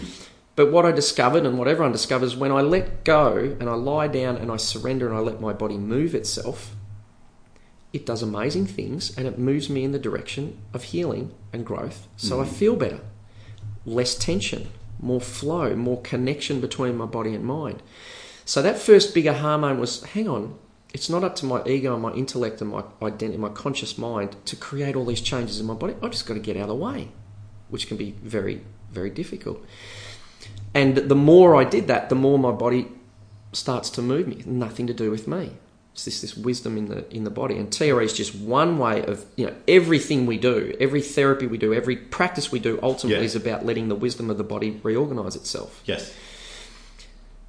But 0.56 0.72
what 0.72 0.86
I 0.86 0.92
discovered 0.92 1.46
and 1.46 1.58
what 1.58 1.68
everyone 1.68 1.92
discovers 1.92 2.36
when 2.36 2.52
I 2.52 2.62
let 2.62 3.04
go 3.04 3.56
and 3.60 3.70
I 3.70 3.74
lie 3.74 4.08
down 4.08 4.38
and 4.38 4.52
I 4.52 4.58
surrender 4.58 5.08
and 5.08 5.16
I 5.16 5.20
let 5.20 5.42
my 5.42 5.52
body 5.52 5.78
move 5.78 6.16
itself, 6.16 6.76
it 7.92 8.06
does 8.06 8.22
amazing 8.22 8.68
things 8.68 9.16
and 9.18 9.28
it 9.28 9.38
moves 9.38 9.70
me 9.70 9.84
in 9.84 9.92
the 9.92 10.00
direction 10.00 10.58
of 10.74 10.84
healing 10.84 11.34
and 11.52 11.66
growth. 11.66 12.08
So 12.16 12.42
I 12.42 12.46
mm. 12.46 12.50
feel 12.50 12.76
better. 12.76 13.02
Less 13.86 14.16
tension, 14.16 14.70
more 15.00 15.22
flow, 15.22 15.76
more 15.76 16.02
connection 16.02 16.62
between 16.62 16.96
my 16.96 17.06
body 17.06 17.34
and 17.34 17.44
mind. 17.44 17.84
So 18.46 18.62
that 18.62 18.78
first 18.78 19.14
big 19.14 19.28
aha 19.28 19.58
moment 19.58 19.80
was 19.80 20.04
hang 20.04 20.30
on, 20.30 20.58
it's 20.94 21.10
not 21.10 21.26
up 21.26 21.36
to 21.38 21.46
my 21.46 21.62
ego 21.66 21.94
and 21.94 22.02
my 22.02 22.14
intellect 22.14 22.62
and 22.62 22.72
my 22.72 22.84
identity, 23.02 23.38
my 23.38 23.50
conscious 23.50 23.98
mind 23.98 24.38
to 24.46 24.56
create 24.56 24.96
all 24.96 25.06
these 25.06 25.20
changes 25.20 25.60
in 25.60 25.66
my 25.66 25.74
body. 25.74 25.94
I've 26.02 26.12
just 26.12 26.26
got 26.26 26.36
to 26.36 26.40
get 26.40 26.56
out 26.56 26.64
of 26.64 26.68
the 26.70 26.76
way, 26.76 27.10
which 27.68 27.88
can 27.88 27.98
be 27.98 28.12
very, 28.12 28.62
very 28.92 29.10
difficult. 29.10 29.62
And 30.76 30.98
the 30.98 31.16
more 31.16 31.56
I 31.56 31.64
did 31.64 31.88
that, 31.88 32.10
the 32.10 32.16
more 32.16 32.38
my 32.38 32.52
body 32.52 32.88
starts 33.54 33.90
to 33.92 34.02
move 34.02 34.28
me. 34.28 34.44
Nothing 34.46 34.86
to 34.88 34.94
do 34.94 35.10
with 35.10 35.28
me. 35.28 35.52
It's 35.94 36.04
this 36.04 36.20
this 36.20 36.36
wisdom 36.36 36.78
in 36.78 36.90
the 36.90 37.10
in 37.16 37.24
the 37.24 37.30
body, 37.30 37.56
and 37.58 37.72
TRE 37.72 38.04
is 38.04 38.12
just 38.12 38.36
one 38.36 38.78
way 38.78 39.02
of 39.06 39.26
you 39.38 39.46
know 39.48 39.56
everything 39.66 40.26
we 40.26 40.38
do, 40.38 40.76
every 40.78 41.02
therapy 41.02 41.48
we 41.48 41.58
do, 41.58 41.74
every 41.74 41.96
practice 41.96 42.52
we 42.52 42.60
do. 42.60 42.78
Ultimately, 42.84 43.20
Yeah. 43.22 43.26
is 43.32 43.36
about 43.38 43.66
letting 43.66 43.88
the 43.88 43.96
wisdom 43.96 44.30
of 44.30 44.38
the 44.38 44.44
body 44.44 44.78
reorganize 44.84 45.38
itself. 45.38 45.82
Yes. 45.86 46.14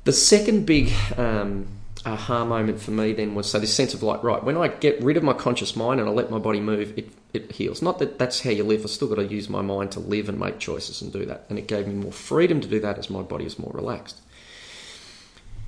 The 0.05 0.13
second 0.13 0.65
big 0.65 0.93
um, 1.17 1.67
aha 2.07 2.45
moment 2.45 2.81
for 2.81 2.93
me 2.93 3.13
then 3.13 3.35
was 3.35 3.51
so 3.51 3.59
this 3.59 3.75
sense 3.75 3.93
of 3.93 4.03
like, 4.03 4.23
right, 4.23 4.43
when 4.43 4.57
I 4.57 4.69
get 4.69 5.03
rid 5.03 5.17
of 5.17 5.25
my 5.25 5.33
conscious 5.33 5.75
mind 5.75 6.01
and 6.01 6.09
I 6.09 6.13
let 6.13 6.31
my 6.31 6.39
body 6.39 6.61
move, 6.61 6.97
it, 6.97 7.11
it 7.33 7.53
heals. 7.53 7.83
Not 7.83 7.99
that 7.99 8.19
that's 8.19 8.41
how 8.41 8.51
you 8.51 8.63
live. 8.63 8.85
I 8.85 8.89
still 8.89 9.09
got 9.09 9.17
to 9.17 9.27
use 9.27 9.49
my 9.49 9.61
mind 9.61 9.91
to 9.93 10.01
live 10.01 10.29
and 10.29 10.39
make 10.39 10.61
choices 10.61 11.03
and 11.03 11.13
do 11.13 11.27
that. 11.27 11.47
And 11.49 11.59
it 11.59 11.67
gave 11.67 11.89
me 11.89 11.95
more 11.95 12.13
freedom 12.13 12.61
to 12.61 12.69
do 12.69 12.79
that 12.81 12.99
as 12.99 13.11
my 13.11 13.23
body 13.23 13.45
was 13.45 13.59
more 13.59 13.73
relaxed. 13.75 14.21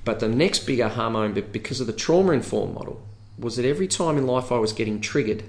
But 0.05 0.21
the 0.21 0.29
next 0.29 0.59
big 0.65 0.79
aha 0.79 1.09
moment, 1.09 1.51
because 1.51 1.81
of 1.81 1.87
the 1.87 1.93
trauma 1.93 2.31
informed 2.31 2.73
model, 2.73 3.01
was 3.37 3.57
that 3.57 3.65
every 3.65 3.87
time 3.87 4.17
in 4.17 4.25
life 4.25 4.51
I 4.51 4.57
was 4.57 4.71
getting 4.71 5.01
triggered, 5.01 5.43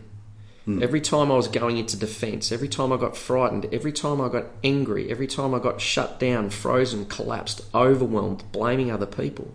hmm. 0.64 0.83
every 0.83 1.00
time 1.00 1.31
I 1.31 1.37
was 1.37 1.46
going 1.46 1.79
into 1.79 1.96
defense, 1.96 2.50
every 2.50 2.68
time 2.68 2.92
I 2.92 2.96
got 2.96 3.16
frightened, 3.16 3.68
every 3.72 3.92
time 3.92 4.20
I 4.20 4.29
got 4.29 4.46
angry, 4.64 5.09
every 5.09 5.29
time 5.29 5.55
I 5.55 5.61
got 5.61 5.81
shut 5.81 6.18
down, 6.18 6.50
frozen, 6.50 7.07
collapsed, 7.07 7.62
overwhelmed, 7.74 8.42
blaming 8.50 8.90
other 8.90 9.07
people, 9.07 9.55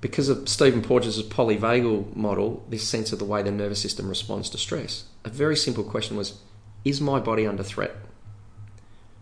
because 0.00 0.28
of 0.28 0.48
Stephen 0.48 0.82
Porges' 0.82 1.22
polyvagal 1.22 2.14
model, 2.14 2.64
this 2.68 2.86
sense 2.86 3.12
of 3.12 3.18
the 3.18 3.24
way 3.24 3.42
the 3.42 3.50
nervous 3.50 3.80
system 3.80 4.08
responds 4.08 4.50
to 4.50 4.58
stress, 4.58 5.04
a 5.24 5.30
very 5.30 5.56
simple 5.56 5.84
question 5.84 6.16
was 6.16 6.40
Is 6.84 7.00
my 7.00 7.18
body 7.18 7.46
under 7.46 7.62
threat? 7.62 7.92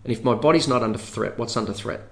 And 0.03 0.13
if 0.13 0.23
my 0.23 0.35
body's 0.35 0.69
not 0.69 0.83
under 0.83 0.99
threat, 0.99 1.39
what's 1.39 1.57
under 1.57 1.73
threat? 1.73 2.03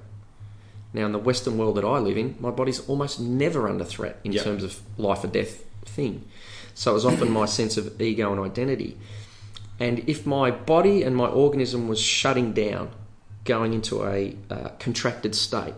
Now, 0.94 1.06
in 1.06 1.12
the 1.12 1.18
Western 1.18 1.58
world 1.58 1.76
that 1.76 1.84
I 1.84 1.98
live 1.98 2.16
in, 2.16 2.36
my 2.38 2.50
body's 2.50 2.80
almost 2.88 3.18
never 3.20 3.68
under 3.68 3.84
threat 3.84 4.18
in 4.24 4.32
Yeah. 4.32 4.42
terms 4.42 4.62
of 4.62 4.80
life 4.98 5.24
or 5.24 5.28
death 5.28 5.64
thing. 5.84 6.24
So 6.74 6.92
it 6.92 6.94
was 6.94 7.04
often 7.04 7.30
my 7.30 7.46
sense 7.46 7.76
of 7.76 8.00
ego 8.00 8.30
and 8.32 8.40
identity. 8.40 8.96
And 9.80 10.04
if 10.06 10.26
my 10.26 10.50
body 10.50 11.02
and 11.02 11.16
my 11.16 11.26
organism 11.26 11.88
was 11.88 12.00
shutting 12.00 12.52
down, 12.52 12.90
going 13.44 13.72
into 13.74 14.04
a 14.04 14.36
uh, 14.50 14.68
contracted 14.78 15.34
state, 15.34 15.74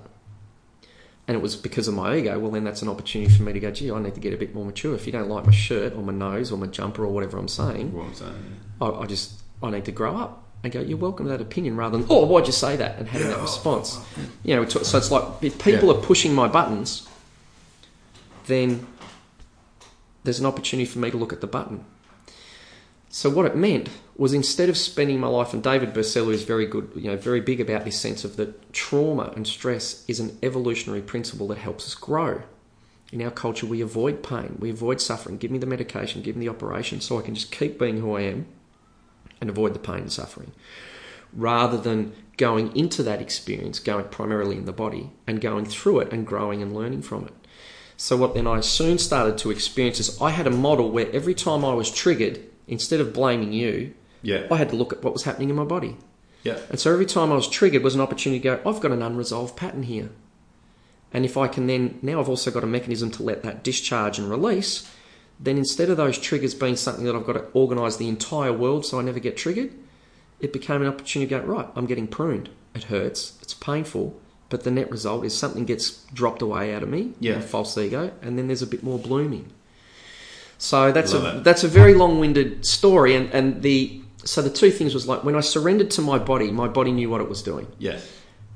and 1.26 1.36
it 1.36 1.40
was 1.40 1.56
because 1.56 1.88
of 1.88 1.94
my 1.94 2.16
ego, 2.16 2.38
well, 2.38 2.50
then 2.50 2.64
that's 2.64 2.82
an 2.82 2.88
opportunity 2.88 3.32
for 3.32 3.42
me 3.42 3.52
to 3.54 3.60
go, 3.60 3.70
gee, 3.70 3.90
I 3.90 3.98
need 3.98 4.14
to 4.14 4.20
get 4.20 4.34
a 4.34 4.36
bit 4.36 4.54
more 4.54 4.64
mature. 4.64 4.94
If 4.94 5.06
you 5.06 5.12
don't 5.12 5.28
like 5.28 5.46
my 5.46 5.52
shirt 5.52 5.94
or 5.94 6.02
my 6.02 6.12
nose 6.12 6.52
or 6.52 6.58
my 6.58 6.66
jumper 6.66 7.04
or 7.04 7.08
whatever 7.12 7.38
I'm 7.38 7.48
saying, 7.48 7.92
What 7.92 8.06
I'm 8.06 8.14
saying. 8.14 8.56
I, 8.80 8.86
I 8.90 9.06
just 9.06 9.40
I 9.62 9.70
need 9.70 9.86
to 9.86 9.92
grow 9.92 10.16
up 10.16 10.44
and 10.62 10.72
go. 10.72 10.80
You're 10.80 10.98
welcome 10.98 11.26
to 11.26 11.30
that 11.32 11.40
opinion, 11.40 11.76
rather 11.76 11.96
than 11.96 12.06
oh, 12.10 12.26
why'd 12.26 12.46
you 12.46 12.52
say 12.52 12.76
that? 12.76 12.98
And 12.98 13.08
having 13.08 13.28
that 13.28 13.38
oh. 13.38 13.42
response. 13.42 13.98
You 14.42 14.56
know, 14.56 14.66
so 14.66 14.98
it's 14.98 15.10
like 15.10 15.24
if 15.42 15.58
people 15.62 15.88
Yeah. 15.88 15.94
are 15.98 16.02
pushing 16.02 16.34
my 16.34 16.48
buttons, 16.48 17.08
then 18.46 18.86
there's 20.24 20.40
an 20.40 20.46
opportunity 20.46 20.86
for 20.86 20.98
me 20.98 21.10
to 21.10 21.16
look 21.16 21.32
at 21.32 21.40
the 21.40 21.46
button. 21.46 21.84
So 23.14 23.30
what 23.30 23.46
it 23.46 23.54
meant 23.54 23.90
was 24.16 24.34
instead 24.34 24.68
of 24.68 24.76
spending 24.76 25.20
my 25.20 25.28
life, 25.28 25.54
and 25.54 25.62
David 25.62 25.94
Berceli 25.94 26.34
is 26.34 26.42
very 26.42 26.66
good, 26.66 26.90
you 26.96 27.08
know, 27.12 27.16
very 27.16 27.40
big 27.40 27.60
about 27.60 27.84
this 27.84 27.96
sense 27.96 28.24
of 28.24 28.34
that 28.38 28.72
trauma 28.72 29.32
and 29.36 29.46
stress 29.46 30.04
is 30.08 30.18
an 30.18 30.36
evolutionary 30.42 31.00
principle 31.00 31.46
that 31.46 31.58
helps 31.58 31.86
us 31.86 31.94
grow. 31.94 32.42
In 33.12 33.22
our 33.22 33.30
culture, 33.30 33.66
we 33.66 33.80
avoid 33.80 34.24
pain, 34.24 34.56
we 34.58 34.68
avoid 34.68 35.00
suffering. 35.00 35.36
Give 35.36 35.52
me 35.52 35.58
the 35.58 35.64
medication, 35.64 36.22
give 36.22 36.34
me 36.34 36.46
the 36.46 36.50
operation, 36.50 37.00
so 37.00 37.16
I 37.16 37.22
can 37.22 37.36
just 37.36 37.52
keep 37.52 37.78
being 37.78 38.00
who 38.00 38.16
I 38.16 38.22
am 38.22 38.48
and 39.40 39.48
avoid 39.48 39.74
the 39.74 39.78
pain 39.78 40.00
and 40.00 40.12
suffering, 40.12 40.50
rather 41.32 41.78
than 41.78 42.14
going 42.36 42.76
into 42.76 43.04
that 43.04 43.22
experience, 43.22 43.78
going 43.78 44.06
primarily 44.06 44.56
in 44.56 44.64
the 44.64 44.72
body, 44.72 45.12
and 45.24 45.40
going 45.40 45.66
through 45.66 46.00
it 46.00 46.12
and 46.12 46.26
growing 46.26 46.62
and 46.62 46.74
learning 46.74 47.02
from 47.02 47.26
it. 47.26 47.34
So 47.96 48.16
what 48.16 48.34
then 48.34 48.48
I 48.48 48.58
soon 48.58 48.98
started 48.98 49.38
to 49.38 49.52
experience 49.52 50.00
is 50.00 50.20
I 50.20 50.30
had 50.30 50.48
a 50.48 50.50
model 50.50 50.90
where 50.90 51.12
every 51.12 51.34
time 51.34 51.64
I 51.64 51.74
was 51.74 51.92
triggered, 51.92 52.40
instead 52.68 53.00
of 53.00 53.12
blaming 53.12 53.52
you, 53.52 53.92
Yeah. 54.22 54.46
I 54.50 54.56
had 54.56 54.70
to 54.70 54.76
look 54.76 54.92
at 54.92 55.02
what 55.04 55.12
was 55.12 55.24
happening 55.24 55.50
in 55.50 55.56
my 55.56 55.64
body. 55.64 55.96
Yeah. 56.42 56.58
And 56.70 56.78
so 56.80 56.92
every 56.92 57.06
time 57.06 57.30
I 57.32 57.34
was 57.36 57.48
triggered 57.48 57.82
was 57.82 57.94
an 57.94 58.00
opportunity 58.00 58.40
to 58.40 58.44
go, 58.56 58.60
I've 58.70 58.80
got 58.80 58.90
an 58.92 59.02
unresolved 59.02 59.56
pattern 59.56 59.82
here. 59.84 60.10
And 61.12 61.24
if 61.24 61.36
I 61.36 61.46
can 61.48 61.66
then, 61.66 61.98
now 62.02 62.20
I've 62.20 62.28
also 62.28 62.50
got 62.50 62.64
a 62.64 62.66
mechanism 62.66 63.10
to 63.12 63.22
let 63.22 63.42
that 63.42 63.62
discharge 63.62 64.18
and 64.18 64.28
release, 64.30 64.90
then 65.38 65.56
instead 65.58 65.90
of 65.90 65.96
those 65.96 66.18
triggers 66.18 66.54
being 66.54 66.76
something 66.76 67.04
that 67.04 67.14
I've 67.14 67.26
got 67.26 67.34
to 67.34 67.44
organise 67.52 67.96
the 67.96 68.08
entire 68.08 68.52
world 68.52 68.84
so 68.86 68.98
I 68.98 69.02
never 69.02 69.20
get 69.20 69.36
triggered, 69.36 69.72
it 70.40 70.52
became 70.52 70.82
an 70.82 70.88
opportunity 70.88 71.28
to 71.34 71.40
go, 71.40 71.46
right, 71.46 71.68
I'm 71.76 71.86
getting 71.86 72.06
pruned. 72.08 72.50
It 72.74 72.84
hurts, 72.84 73.38
it's 73.42 73.54
painful, 73.54 74.18
but 74.48 74.64
the 74.64 74.70
net 74.70 74.90
result 74.90 75.24
is 75.24 75.36
something 75.36 75.64
gets 75.64 76.04
dropped 76.12 76.42
away 76.42 76.74
out 76.74 76.82
of 76.82 76.88
me, 76.88 77.12
Yeah. 77.20 77.40
false 77.40 77.76
ego, 77.78 78.12
and 78.22 78.36
then 78.38 78.48
there's 78.48 78.62
a 78.62 78.66
bit 78.66 78.82
more 78.82 78.98
blooming. 78.98 79.46
So 80.58 80.92
that's 80.92 81.12
Love 81.12 81.24
a 81.24 81.38
it. 81.38 81.44
that's 81.44 81.64
a 81.64 81.68
very 81.68 81.94
long-winded 81.94 82.64
story, 82.64 83.14
and, 83.14 83.30
and 83.30 83.62
the 83.62 84.00
so 84.24 84.40
the 84.40 84.50
two 84.50 84.70
things 84.70 84.94
was 84.94 85.06
like 85.06 85.24
when 85.24 85.36
I 85.36 85.40
surrendered 85.40 85.90
to 85.92 86.02
my 86.02 86.18
body, 86.18 86.50
my 86.50 86.68
body 86.68 86.92
knew 86.92 87.10
what 87.10 87.20
it 87.20 87.28
was 87.28 87.42
doing. 87.42 87.66
Yes. 87.78 88.10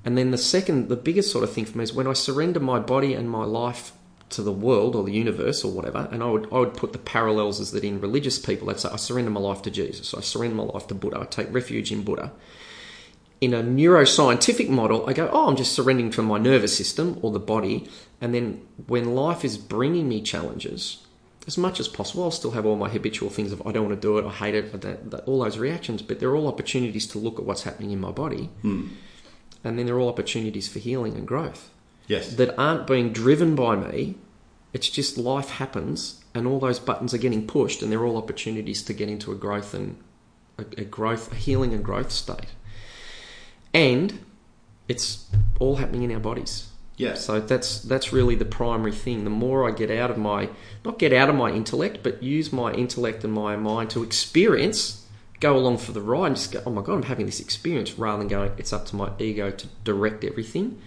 And 0.05 0.17
then 0.17 0.31
the 0.31 0.39
second, 0.39 0.89
the 0.89 0.97
biggest 0.97 1.31
sort 1.31 1.45
of 1.45 1.53
thing 1.53 1.67
for 1.67 1.77
me 1.77 1.85
is 1.85 1.93
when 1.93 2.07
I 2.07 2.15
surrender 2.15 2.61
my 2.61 2.79
body 2.79 3.15
and 3.15 3.29
my 3.29 3.45
life 3.45 3.93
to 4.31 4.43
the 4.43 4.53
world 4.53 4.95
or 4.95 5.05
the 5.05 5.13
universe 5.13 5.65
or 5.65 5.73
whatever, 5.73 6.09
and 6.13 6.23
I 6.23 6.27
would 6.27 6.53
I 6.53 6.59
would 6.59 6.75
put 6.75 6.93
the 6.93 6.99
parallels 6.99 7.61
as 7.61 7.73
that 7.73 7.85
in 7.85 8.01
religious 8.01 8.39
people, 8.39 8.73
say 8.75 8.89
I 8.91 8.97
surrender 8.97 9.31
my 9.31 9.41
life 9.41 9.63
to 9.63 9.71
Jesus, 9.71 10.15
I 10.15 10.21
surrender 10.21 10.57
my 10.57 10.65
life 10.65 10.87
to 10.89 10.95
Buddha, 10.95 11.21
I 11.21 11.25
take 11.25 11.53
refuge 11.53 11.91
in 11.93 12.03
Buddha. 12.03 12.33
In 13.41 13.55
a 13.55 13.63
neuroscientific 13.63 14.69
model, 14.69 15.09
I 15.09 15.13
go, 15.13 15.31
oh, 15.33 15.49
I'm 15.49 15.55
just 15.57 15.73
surrendering 15.73 16.11
to 16.11 16.23
my 16.23 16.39
nervous 16.39 16.77
system 16.77 17.19
or 17.23 17.31
the 17.31 17.39
body, 17.39 17.89
and 18.21 18.35
then 18.35 18.67
when 18.87 19.15
life 19.15 19.45
is 19.45 19.57
bringing 19.57 20.09
me 20.09 20.21
challenges, 20.21 21.07
as 21.49 21.59
much 21.59 21.81
as 21.81 21.89
possible, 21.89 22.23
I'll 22.23 22.31
still 22.31 22.53
have 22.53 22.65
all 22.67 22.77
my 22.77 22.89
habitual 22.89 23.31
things 23.31 23.51
of 23.51 23.67
I 23.67 23.73
don't 23.73 23.89
want 23.89 24.01
to 24.01 24.07
do 24.09 24.19
it, 24.19 24.25
I 24.25 24.31
hate 24.31 24.55
it, 24.55 24.81
don't, 24.81 25.11
that- 25.11 25.25
all 25.25 25.41
those 25.43 25.59
reactions, 25.59 26.01
but 26.03 26.21
they're 26.21 26.37
all 26.37 26.47
opportunities 26.47 27.07
to 27.09 27.19
look 27.19 27.41
at 27.41 27.45
what's 27.45 27.65
happening 27.65 27.91
in 27.91 27.99
my 28.01 28.13
body 28.13 28.45
hmm. 28.63 28.89
and 29.65 29.77
then 29.77 29.87
they're 29.87 29.99
all 29.99 30.09
opportunities 30.11 30.69
for 30.69 30.79
healing 30.79 31.15
and 31.17 31.27
growth 31.27 31.71
Yes. 32.07 32.37
that 32.37 32.57
aren't 32.57 32.87
being 32.87 33.13
driven 33.13 33.55
by 33.57 33.75
me. 33.77 34.15
It's 34.73 34.89
just 34.91 35.17
life 35.19 35.51
happens, 35.51 36.23
and 36.35 36.47
all 36.47 36.61
those 36.61 36.79
buttons 36.79 37.13
are 37.15 37.19
getting 37.19 37.47
pushed, 37.47 37.83
and 37.83 37.91
they're 37.91 38.05
all 38.05 38.17
opportunities 38.19 38.83
to 38.85 38.93
get 38.93 39.09
into 39.09 39.33
a 39.33 39.35
growth 39.35 39.73
and 39.75 39.97
a, 40.59 40.65
a 40.79 40.85
growth, 40.85 41.33
a 41.33 41.35
healing 41.35 41.73
and 41.75 41.83
growth 41.85 42.11
state. 42.13 42.51
And 43.75 44.21
it's 44.89 45.31
all 45.59 45.77
happening 45.77 46.03
in 46.03 46.13
our 46.13 46.21
bodies. 46.21 46.69
Yeah. 46.99 47.15
So 47.15 47.41
that's 47.41 47.81
that's 47.81 48.13
really 48.13 48.35
the 48.35 48.45
primary 48.45 48.93
thing. 48.93 49.25
The 49.25 49.31
more 49.31 49.67
I 49.67 49.73
get 49.73 49.91
out 49.91 50.11
of 50.11 50.19
my 50.19 50.51
not 50.85 50.99
get 50.99 51.13
out 51.13 51.31
of 51.31 51.37
my 51.37 51.51
intellect, 51.51 52.01
but 52.03 52.23
use 52.23 52.53
my 52.53 52.73
intellect 52.73 53.25
and 53.25 53.33
my 53.33 53.57
mind 53.57 53.91
to 53.91 54.03
experience, 54.03 55.07
go 55.39 55.57
along 55.57 55.79
for 55.79 55.93
the 55.93 56.03
ride 56.03 56.27
and 56.27 56.37
just 56.37 56.53
go, 56.53 56.63
oh 56.67 56.71
my 56.71 56.83
god, 56.83 56.95
I'm 56.95 57.03
having 57.05 57.27
this 57.27 57.41
experience 57.41 57.99
rather 57.99 58.19
than 58.19 58.29
going, 58.29 58.53
it's 58.59 58.73
up 58.73 58.85
to 58.87 58.97
my 58.97 59.13
ego 59.19 59.51
to 59.51 59.67
direct 59.85 60.25
everything. 60.25 60.83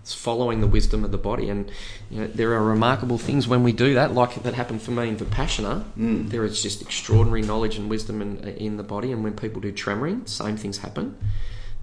It's 0.00 0.14
following 0.14 0.62
the 0.62 0.66
wisdom 0.66 1.04
of 1.04 1.12
the 1.12 1.18
body, 1.18 1.50
and 1.50 1.70
you 2.08 2.22
know 2.22 2.26
there 2.26 2.54
are 2.54 2.64
remarkable 2.64 3.18
things 3.18 3.46
when 3.46 3.62
we 3.62 3.72
do 3.72 3.92
that, 3.94 4.14
like 4.14 4.42
that 4.42 4.54
happened 4.54 4.80
for 4.80 4.92
me 4.92 5.08
in 5.08 5.16
Vipassana. 5.18 5.84
Mm. 5.92 6.30
There 6.30 6.42
is 6.46 6.62
just 6.62 6.80
extraordinary 6.80 7.42
knowledge 7.42 7.76
and 7.76 7.90
wisdom 7.90 8.22
in, 8.22 8.38
in 8.48 8.78
the 8.78 8.82
body, 8.82 9.12
and 9.12 9.22
when 9.22 9.34
people 9.34 9.60
do 9.60 9.70
tremoring, 9.70 10.26
same 10.26 10.56
things 10.56 10.78
happen. 10.78 11.18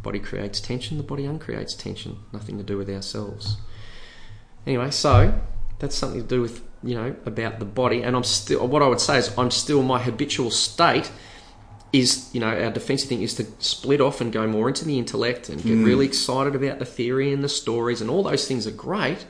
Body 0.01 0.17
creates 0.17 0.59
tension, 0.59 0.97
the 0.97 1.03
body 1.03 1.25
uncreates 1.25 1.75
tension. 1.75 2.17
Nothing 2.33 2.57
to 2.57 2.63
do 2.63 2.75
with 2.75 2.89
ourselves. 2.89 3.57
Anyway, 4.67 4.91
so 4.91 5.33
that's 5.79 5.95
something 5.95 6.21
to 6.21 6.27
do 6.27 6.41
with 6.41 6.61
you 6.83 6.93
know 6.93 7.15
about 7.25 7.59
the 7.59 7.65
body, 7.65 8.03
and 8.03 8.15
I'm 8.15 8.23
still. 8.25 8.67
What 8.67 8.83
I 8.83 8.87
would 8.87 8.99
say 8.99 9.17
is 9.17 9.35
I'm 9.37 9.49
still 9.49 9.81
my 9.81 9.99
habitual 9.99 10.51
state 10.51 11.09
is 11.93 12.29
you 12.33 12.41
know 12.41 12.47
our 12.47 12.69
defensive 12.69 13.07
thing 13.07 13.21
is 13.21 13.33
to 13.35 13.45
split 13.59 14.01
off 14.01 14.19
and 14.19 14.33
go 14.33 14.45
more 14.45 14.67
into 14.67 14.83
the 14.83 14.99
intellect 14.99 15.47
and 15.47 15.63
get 15.63 15.73
hmm. 15.73 15.85
really 15.85 16.05
excited 16.05 16.53
about 16.53 16.79
the 16.79 16.85
theory 16.85 17.31
and 17.31 17.41
the 17.41 17.49
stories 17.49 18.01
and 18.01 18.09
all 18.09 18.23
those 18.23 18.45
things 18.45 18.67
are 18.67 18.71
great. 18.71 19.25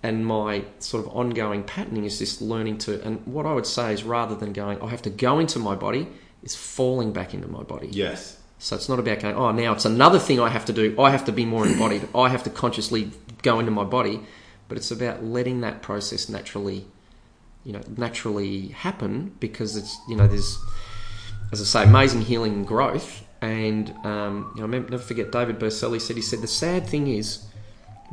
And 0.00 0.24
my 0.24 0.64
sort 0.78 1.04
of 1.04 1.16
ongoing 1.16 1.64
patterning 1.64 2.04
is 2.04 2.18
just 2.18 2.40
learning 2.40 2.78
to. 2.78 3.02
And 3.02 3.26
what 3.26 3.46
I 3.46 3.52
would 3.52 3.66
say 3.66 3.92
is 3.92 4.04
rather 4.04 4.36
than 4.36 4.52
going, 4.52 4.80
I 4.80 4.90
have 4.90 5.02
to 5.02 5.10
go 5.10 5.40
into 5.40 5.58
my 5.58 5.74
body, 5.74 6.06
is 6.44 6.54
falling 6.54 7.12
back 7.12 7.34
into 7.34 7.48
my 7.48 7.64
body. 7.64 7.88
Yes. 7.90 8.38
So 8.60 8.76
it's 8.76 8.88
not 8.88 9.00
about 9.00 9.18
going, 9.18 9.34
oh, 9.34 9.50
now 9.50 9.72
it's 9.72 9.84
another 9.84 10.20
thing 10.20 10.38
I 10.38 10.50
have 10.50 10.64
to 10.66 10.72
do. 10.72 10.94
I 11.00 11.10
have 11.10 11.24
to 11.24 11.32
be 11.32 11.44
more 11.44 11.66
embodied. 11.66 12.08
I 12.14 12.28
have 12.28 12.44
to 12.44 12.50
consciously 12.50 13.10
go 13.42 13.58
into 13.58 13.72
my 13.72 13.82
body. 13.82 14.20
But 14.68 14.76
it's 14.76 14.90
about 14.90 15.24
letting 15.24 15.62
that 15.62 15.82
process 15.82 16.28
naturally, 16.28 16.86
you 17.64 17.72
know, 17.72 17.80
naturally 17.96 18.68
happen 18.68 19.34
because 19.40 19.76
it's, 19.76 19.98
you 20.08 20.16
know, 20.16 20.26
there's, 20.26 20.58
as 21.52 21.60
I 21.60 21.64
say, 21.64 21.88
amazing 21.88 22.22
healing 22.22 22.52
and 22.52 22.66
growth. 22.66 23.24
And, 23.40 23.90
um, 24.04 24.52
you 24.54 24.60
know, 24.60 24.76
I'll 24.76 24.82
never 24.82 24.98
forget 24.98 25.32
David 25.32 25.58
Berceli 25.58 26.00
said, 26.00 26.16
he 26.16 26.22
said, 26.22 26.40
the 26.42 26.48
sad 26.48 26.86
thing 26.86 27.06
is 27.06 27.46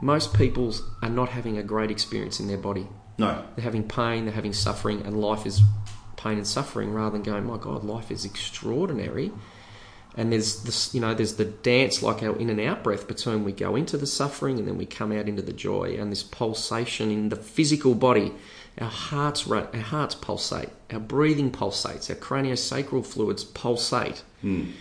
most 0.02 0.34
people 0.34 0.74
are 1.02 1.10
not 1.10 1.30
having 1.30 1.58
a 1.58 1.64
great 1.64 1.92
experience 1.92 2.40
in 2.40 2.48
their 2.48 2.58
body. 2.58 2.88
No. 3.18 3.44
They're 3.56 3.64
having 3.64 3.88
pain, 3.88 4.26
they're 4.26 4.34
having 4.34 4.54
suffering, 4.54 5.02
and 5.02 5.20
life 5.20 5.46
is 5.46 5.62
pain 6.18 6.38
and 6.38 6.48
suffering 6.48 6.94
rather 6.94 7.12
than 7.12 7.24
going, 7.24 7.46
my 7.46 7.58
God, 7.58 7.84
life 7.84 8.12
is 8.12 8.26
extraordinary. 8.26 9.32
And 10.18 10.32
there's 10.32 10.64
this, 10.64 10.96
you 10.96 11.02
know, 11.02 11.14
there's 11.14 11.34
the 11.34 11.46
dance 11.46 12.02
like 12.02 12.24
our 12.24 12.38
in 12.38 12.50
and 12.50 12.60
out 12.62 12.84
breath 12.84 13.08
between 13.08 13.44
we 13.44 13.52
go 13.52 13.76
into 13.76 13.98
the 13.98 14.08
suffering 14.08 14.58
and 14.60 14.68
then 14.68 14.78
we 14.78 14.86
come 14.86 15.12
out 15.12 15.28
into 15.28 15.42
the 15.42 15.54
joy, 15.54 15.98
and 16.00 16.12
this 16.12 16.24
pulsation 16.24 17.12
in 17.12 17.30
the 17.30 17.36
physical 17.36 17.96
body. 17.96 18.34
Our 18.80 18.90
hearts 18.90 19.48
run, 19.48 19.68
our 19.74 19.80
hearts 19.80 20.16
pulsate, 20.16 20.70
our 20.92 21.00
breathing 21.00 21.52
pulsates, 21.52 22.10
our 22.10 22.16
craniosacral 22.16 23.06
fluids 23.06 23.44
pulsate. 23.44 24.24
Hmm. 24.42 24.72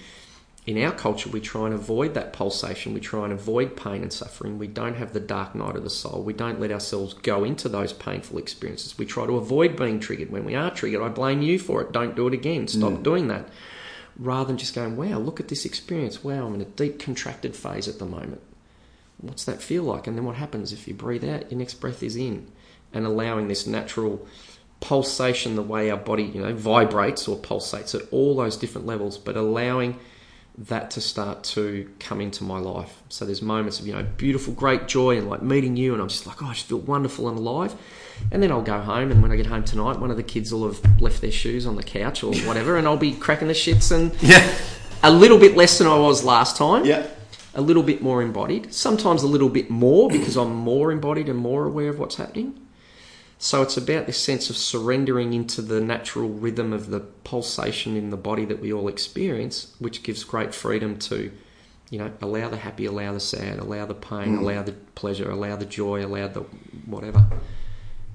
In 0.66 0.82
our 0.82 0.92
culture, 0.92 1.28
we 1.28 1.40
try 1.40 1.66
and 1.66 1.74
avoid 1.74 2.14
that 2.14 2.32
pulsation. 2.32 2.94
We 2.94 3.00
try 3.00 3.24
and 3.24 3.32
avoid 3.34 3.76
pain 3.76 4.02
and 4.02 4.12
suffering. 4.12 4.58
We 4.58 4.66
don't 4.66 4.96
have 4.96 5.12
the 5.12 5.20
dark 5.20 5.54
night 5.54 5.76
of 5.76 5.84
the 5.84 5.90
soul. 5.90 6.22
We 6.22 6.32
don't 6.32 6.58
let 6.58 6.72
ourselves 6.72 7.12
go 7.12 7.44
into 7.44 7.68
those 7.68 7.92
painful 7.92 8.38
experiences. 8.38 8.96
We 8.96 9.04
try 9.04 9.26
to 9.26 9.36
avoid 9.36 9.76
being 9.76 10.00
triggered. 10.00 10.30
When 10.30 10.44
we 10.44 10.54
are 10.54 10.70
triggered, 10.70 11.02
I 11.02 11.08
blame 11.08 11.42
you 11.42 11.58
for 11.58 11.82
it. 11.82 11.92
Don't 11.92 12.16
do 12.16 12.26
it 12.28 12.34
again. 12.34 12.66
Stop 12.66 12.94
hmm. 12.94 13.02
doing 13.02 13.28
that. 13.28 13.48
Rather 14.16 14.46
than 14.46 14.58
just 14.58 14.74
going, 14.74 14.96
wow, 14.96 15.18
look 15.18 15.40
at 15.40 15.48
this 15.48 15.64
experience. 15.64 16.22
Wow, 16.22 16.46
I'm 16.46 16.54
in 16.54 16.60
a 16.60 16.66
deep 16.66 17.00
contracted 17.00 17.56
phase 17.56 17.88
at 17.88 17.98
the 17.98 18.06
moment. 18.06 18.40
What's 19.18 19.44
that 19.44 19.62
feel 19.62 19.82
like? 19.82 20.06
And 20.06 20.16
then 20.16 20.24
what 20.24 20.36
happens 20.36 20.72
if 20.72 20.86
you 20.86 20.94
breathe 20.94 21.24
out? 21.24 21.50
Your 21.50 21.58
next 21.58 21.74
breath 21.74 22.02
is 22.02 22.14
in, 22.14 22.50
and 22.92 23.06
allowing 23.06 23.48
this 23.48 23.66
natural 23.66 24.26
pulsation, 24.80 25.56
the 25.56 25.62
way 25.62 25.90
our 25.90 25.96
body, 25.96 26.24
you 26.24 26.40
know, 26.40 26.54
vibrates 26.54 27.26
or 27.26 27.38
pulsates 27.38 27.94
at 27.94 28.06
all 28.12 28.36
those 28.36 28.56
different 28.56 28.86
levels, 28.86 29.16
but 29.18 29.36
allowing 29.36 29.98
that 30.56 30.90
to 30.92 31.00
start 31.00 31.42
to 31.42 31.90
come 31.98 32.20
into 32.20 32.44
my 32.44 32.58
life. 32.58 33.02
So 33.08 33.24
there's 33.24 33.42
moments 33.42 33.80
of, 33.80 33.86
you 33.86 33.94
know, 33.94 34.02
beautiful, 34.02 34.52
great 34.54 34.86
joy 34.86 35.16
and 35.16 35.28
like 35.28 35.42
meeting 35.42 35.76
you, 35.76 35.92
and 35.92 36.02
I'm 36.02 36.08
just 36.08 36.26
like, 36.26 36.42
oh, 36.42 36.46
I 36.46 36.52
just 36.52 36.66
feel 36.66 36.78
wonderful 36.78 37.28
and 37.28 37.38
alive. 37.38 37.74
And 38.32 38.42
then 38.42 38.50
I'll 38.50 38.62
go 38.62 38.80
home, 38.80 39.10
and 39.10 39.22
when 39.22 39.30
I 39.30 39.36
get 39.36 39.46
home 39.46 39.64
tonight, 39.64 39.98
one 39.98 40.10
of 40.10 40.16
the 40.16 40.22
kids 40.22 40.52
will 40.52 40.66
have 40.66 41.00
left 41.00 41.20
their 41.20 41.30
shoes 41.30 41.66
on 41.66 41.76
the 41.76 41.82
couch 41.82 42.22
or 42.24 42.34
whatever, 42.46 42.76
and 42.76 42.86
I'll 42.86 42.96
be 42.96 43.12
cracking 43.12 43.48
the 43.48 43.54
shits 43.54 43.92
and 43.92 44.12
Yeah. 44.20 44.46
a 45.02 45.10
little 45.10 45.38
bit 45.38 45.56
less 45.56 45.78
than 45.78 45.86
I 45.86 45.98
was 45.98 46.24
last 46.24 46.56
time 46.56 46.84
Yeah. 46.84 47.06
a 47.54 47.60
little 47.60 47.82
bit 47.82 48.02
more 48.02 48.22
embodied, 48.22 48.72
sometimes 48.74 49.22
a 49.22 49.26
little 49.28 49.48
bit 49.48 49.70
more 49.70 50.08
because 50.08 50.36
I'm 50.36 50.54
more 50.54 50.90
embodied 50.90 51.28
and 51.28 51.38
more 51.38 51.66
aware 51.66 51.90
of 51.90 51.98
what's 51.98 52.16
happening. 52.16 52.54
So 53.38 53.62
it's 53.62 53.76
about 53.76 54.06
this 54.06 54.16
sense 54.16 54.48
of 54.48 54.56
surrendering 54.56 55.34
into 55.34 55.60
the 55.60 55.80
natural 55.80 56.30
rhythm 56.30 56.72
of 56.72 56.90
the 56.90 57.00
pulsation 57.00 57.96
in 57.96 58.10
the 58.10 58.16
body 58.16 58.44
that 58.46 58.60
we 58.60 58.72
all 58.72 58.88
experience, 58.88 59.74
which 59.78 60.02
gives 60.02 60.24
great 60.24 60.54
freedom 60.54 60.96
to, 61.00 61.30
you 61.90 61.98
know, 61.98 62.10
allow 62.22 62.48
the 62.48 62.56
happy, 62.56 62.86
allow 62.86 63.12
the 63.12 63.20
sad, 63.20 63.58
allow 63.58 63.84
the 63.84 63.94
pain, 63.94 64.38
mm. 64.38 64.40
allow 64.40 64.62
the 64.62 64.72
pleasure, 64.94 65.30
allow 65.30 65.56
the 65.56 65.66
joy, 65.66 66.04
allow 66.04 66.26
the 66.28 66.40
whatever. 66.86 67.26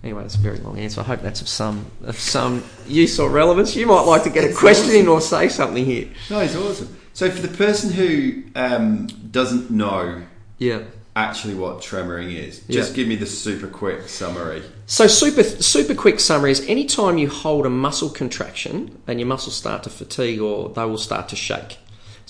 Anyway, 0.04 0.22
that's 0.22 0.36
a 0.36 0.40
very 0.40 0.58
long 0.60 0.78
answer. 0.80 1.02
I 1.02 1.04
hope 1.04 1.22
that's 1.22 1.42
of 1.42 1.50
some 1.50 1.86
of 2.04 2.18
some 2.18 2.64
use 2.88 3.20
or 3.20 3.30
relevance. 3.30 3.76
You 3.76 3.86
might 3.86 4.02
like 4.02 4.24
to 4.24 4.30
get 4.30 4.50
a 4.50 4.54
question 4.54 4.92
in 4.96 5.08
or 5.08 5.20
say 5.20 5.50
something 5.50 5.84
here. 5.86 6.08
No, 6.30 6.40
it's 6.40 6.56
awesome. 6.56 6.96
So 7.14 7.30
for 7.30 7.42
the 7.46 7.56
person 7.58 7.92
who 7.92 8.44
um, 8.56 9.08
doesn't 9.08 9.70
know 9.70 10.22
Yeah. 10.58 10.84
actually 11.18 11.56
what 11.56 11.82
tremoring 11.82 12.34
is, 12.34 12.62
Yeah. 12.70 12.80
just 12.80 12.94
give 12.94 13.10
me 13.10 13.18
the 13.18 13.26
super 13.26 13.68
quick 13.68 14.08
summary. 14.08 14.62
So 14.86 15.06
super 15.08 15.44
super 15.44 15.94
quick 15.96 16.22
summary 16.22 16.52
is 16.52 16.62
anytime 16.68 17.18
you 17.18 17.28
hold 17.28 17.66
a 17.66 17.70
muscle 17.70 18.10
contraction 18.10 18.98
and 19.06 19.20
your 19.20 19.28
muscles 19.28 19.56
start 19.56 19.84
to 19.84 19.90
fatigue 19.90 20.40
or 20.40 20.70
they 20.70 20.86
will 20.86 20.98
start 20.98 21.28
to 21.30 21.36
shake. 21.36 21.78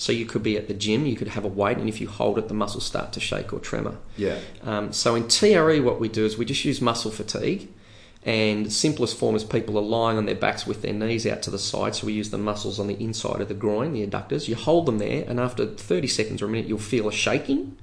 So 0.00 0.12
you 0.12 0.24
could 0.24 0.42
be 0.42 0.56
at 0.56 0.66
the 0.66 0.72
gym, 0.72 1.04
you 1.04 1.14
could 1.14 1.28
have 1.28 1.44
a 1.44 1.48
weight, 1.48 1.76
and 1.76 1.86
if 1.86 2.00
you 2.00 2.08
hold 2.08 2.38
it, 2.38 2.48
the 2.48 2.54
muscles 2.54 2.86
start 2.86 3.12
to 3.12 3.20
shake 3.20 3.52
or 3.52 3.58
tremor. 3.58 3.98
Yeah. 4.16 4.38
Um, 4.62 4.94
so 4.94 5.14
in 5.14 5.28
TRE, 5.28 5.78
what 5.80 6.00
we 6.00 6.08
do 6.08 6.24
is 6.24 6.38
we 6.38 6.46
just 6.46 6.64
use 6.64 6.80
muscle 6.80 7.10
fatigue, 7.10 7.68
and 8.24 8.64
the 8.64 8.70
simplest 8.70 9.18
form 9.18 9.36
is 9.36 9.44
people 9.44 9.76
are 9.76 9.82
lying 9.82 10.16
on 10.16 10.24
their 10.24 10.34
backs 10.34 10.66
with 10.66 10.80
their 10.80 10.94
knees 10.94 11.26
out 11.26 11.42
to 11.42 11.50
the 11.50 11.58
side. 11.58 11.94
So 11.94 12.06
we 12.06 12.14
use 12.14 12.30
the 12.30 12.38
muscles 12.38 12.80
on 12.80 12.86
the 12.86 12.94
inside 12.94 13.42
of 13.42 13.48
the 13.48 13.54
groin, 13.54 13.92
the 13.92 14.06
adductors. 14.06 14.48
You 14.48 14.54
hold 14.54 14.86
them 14.86 14.96
there, 14.96 15.22
and 15.28 15.38
after 15.38 15.66
30 15.66 16.08
seconds 16.08 16.40
or 16.40 16.46
a 16.46 16.48
minute, 16.48 16.66
you'll 16.66 16.78
feel 16.78 17.06
a 17.06 17.12
shaking. 17.12 17.76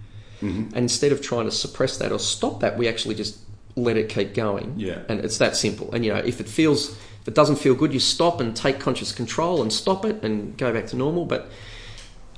And 0.70 0.76
instead 0.76 1.12
of 1.12 1.22
trying 1.22 1.46
to 1.46 1.52
suppress 1.52 1.98
that 1.98 2.12
or 2.12 2.18
stop 2.18 2.62
that, 2.62 2.80
we 2.80 2.88
actually 2.88 3.14
just 3.14 3.38
let 3.76 3.96
it 3.96 4.10
keep 4.10 4.34
going. 4.34 4.74
Yeah. 4.76 5.04
And 5.08 5.20
it's 5.24 5.38
that 5.38 5.56
simple. 5.56 5.94
And 5.94 6.04
you 6.04 6.12
know, 6.12 6.20
if 6.20 6.40
it 6.40 6.50
feels, 6.50 6.90
if 7.22 7.28
it 7.28 7.36
doesn't 7.36 7.58
feel 7.58 7.76
good, 7.76 7.94
you 7.94 8.00
stop 8.00 8.42
and 8.42 8.56
take 8.56 8.80
conscious 8.80 9.12
control 9.12 9.62
and 9.62 9.72
stop 9.72 10.04
it 10.04 10.24
and 10.24 10.58
go 10.58 10.74
back 10.74 10.88
to 10.88 10.96
normal. 10.96 11.26
But 11.26 11.52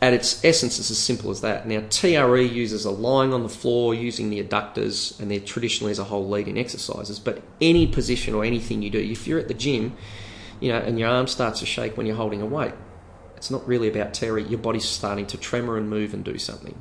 at 0.02 0.14
its 0.14 0.44
essence, 0.46 0.80
it's 0.80 0.92
as 0.92 0.98
simple 0.98 1.30
as 1.30 1.42
that. 1.42 1.68
Now, 1.68 1.84
TRE 1.90 2.42
users 2.42 2.86
are 2.86 2.94
lying 2.94 3.34
on 3.34 3.44
the 3.44 3.50
floor 3.50 3.94
using 3.94 4.30
the 4.30 4.42
adductors, 4.42 5.20
and 5.20 5.30
they're 5.30 5.42
traditionally 5.42 5.92
as 5.92 6.00
a 6.00 6.06
whole 6.06 6.28
lead 6.28 6.48
in 6.48 6.58
exercises. 6.58 7.20
But 7.20 7.42
any 7.60 7.86
position 7.86 8.34
or 8.34 8.46
anything 8.46 8.82
you 8.82 8.90
do, 8.90 9.00
if 9.00 9.28
you're 9.28 9.40
at 9.40 9.50
the 9.50 9.54
gym, 9.54 9.98
you 10.62 10.72
know, 10.72 10.78
and 10.78 10.98
your 10.98 11.10
arm 11.10 11.28
starts 11.28 11.60
to 11.60 11.66
shake 11.66 11.98
when 11.98 12.06
you're 12.06 12.16
holding 12.16 12.42
a 12.42 12.46
weight, 12.46 12.74
it's 13.36 13.52
not 13.52 13.68
really 13.68 13.90
about 13.90 14.14
TRE. 14.14 14.42
Your 14.42 14.60
body's 14.60 14.86
starting 14.86 15.26
to 15.28 15.38
tremor 15.38 15.78
and 15.78 15.90
move 15.90 16.14
and 16.14 16.24
do 16.24 16.38
something. 16.38 16.80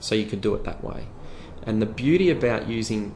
So 0.00 0.14
you 0.14 0.24
could 0.24 0.40
do 0.40 0.54
it 0.54 0.64
that 0.64 0.82
way. 0.82 1.08
And 1.62 1.82
the 1.82 1.86
beauty 1.86 2.30
about 2.30 2.68
using 2.68 3.14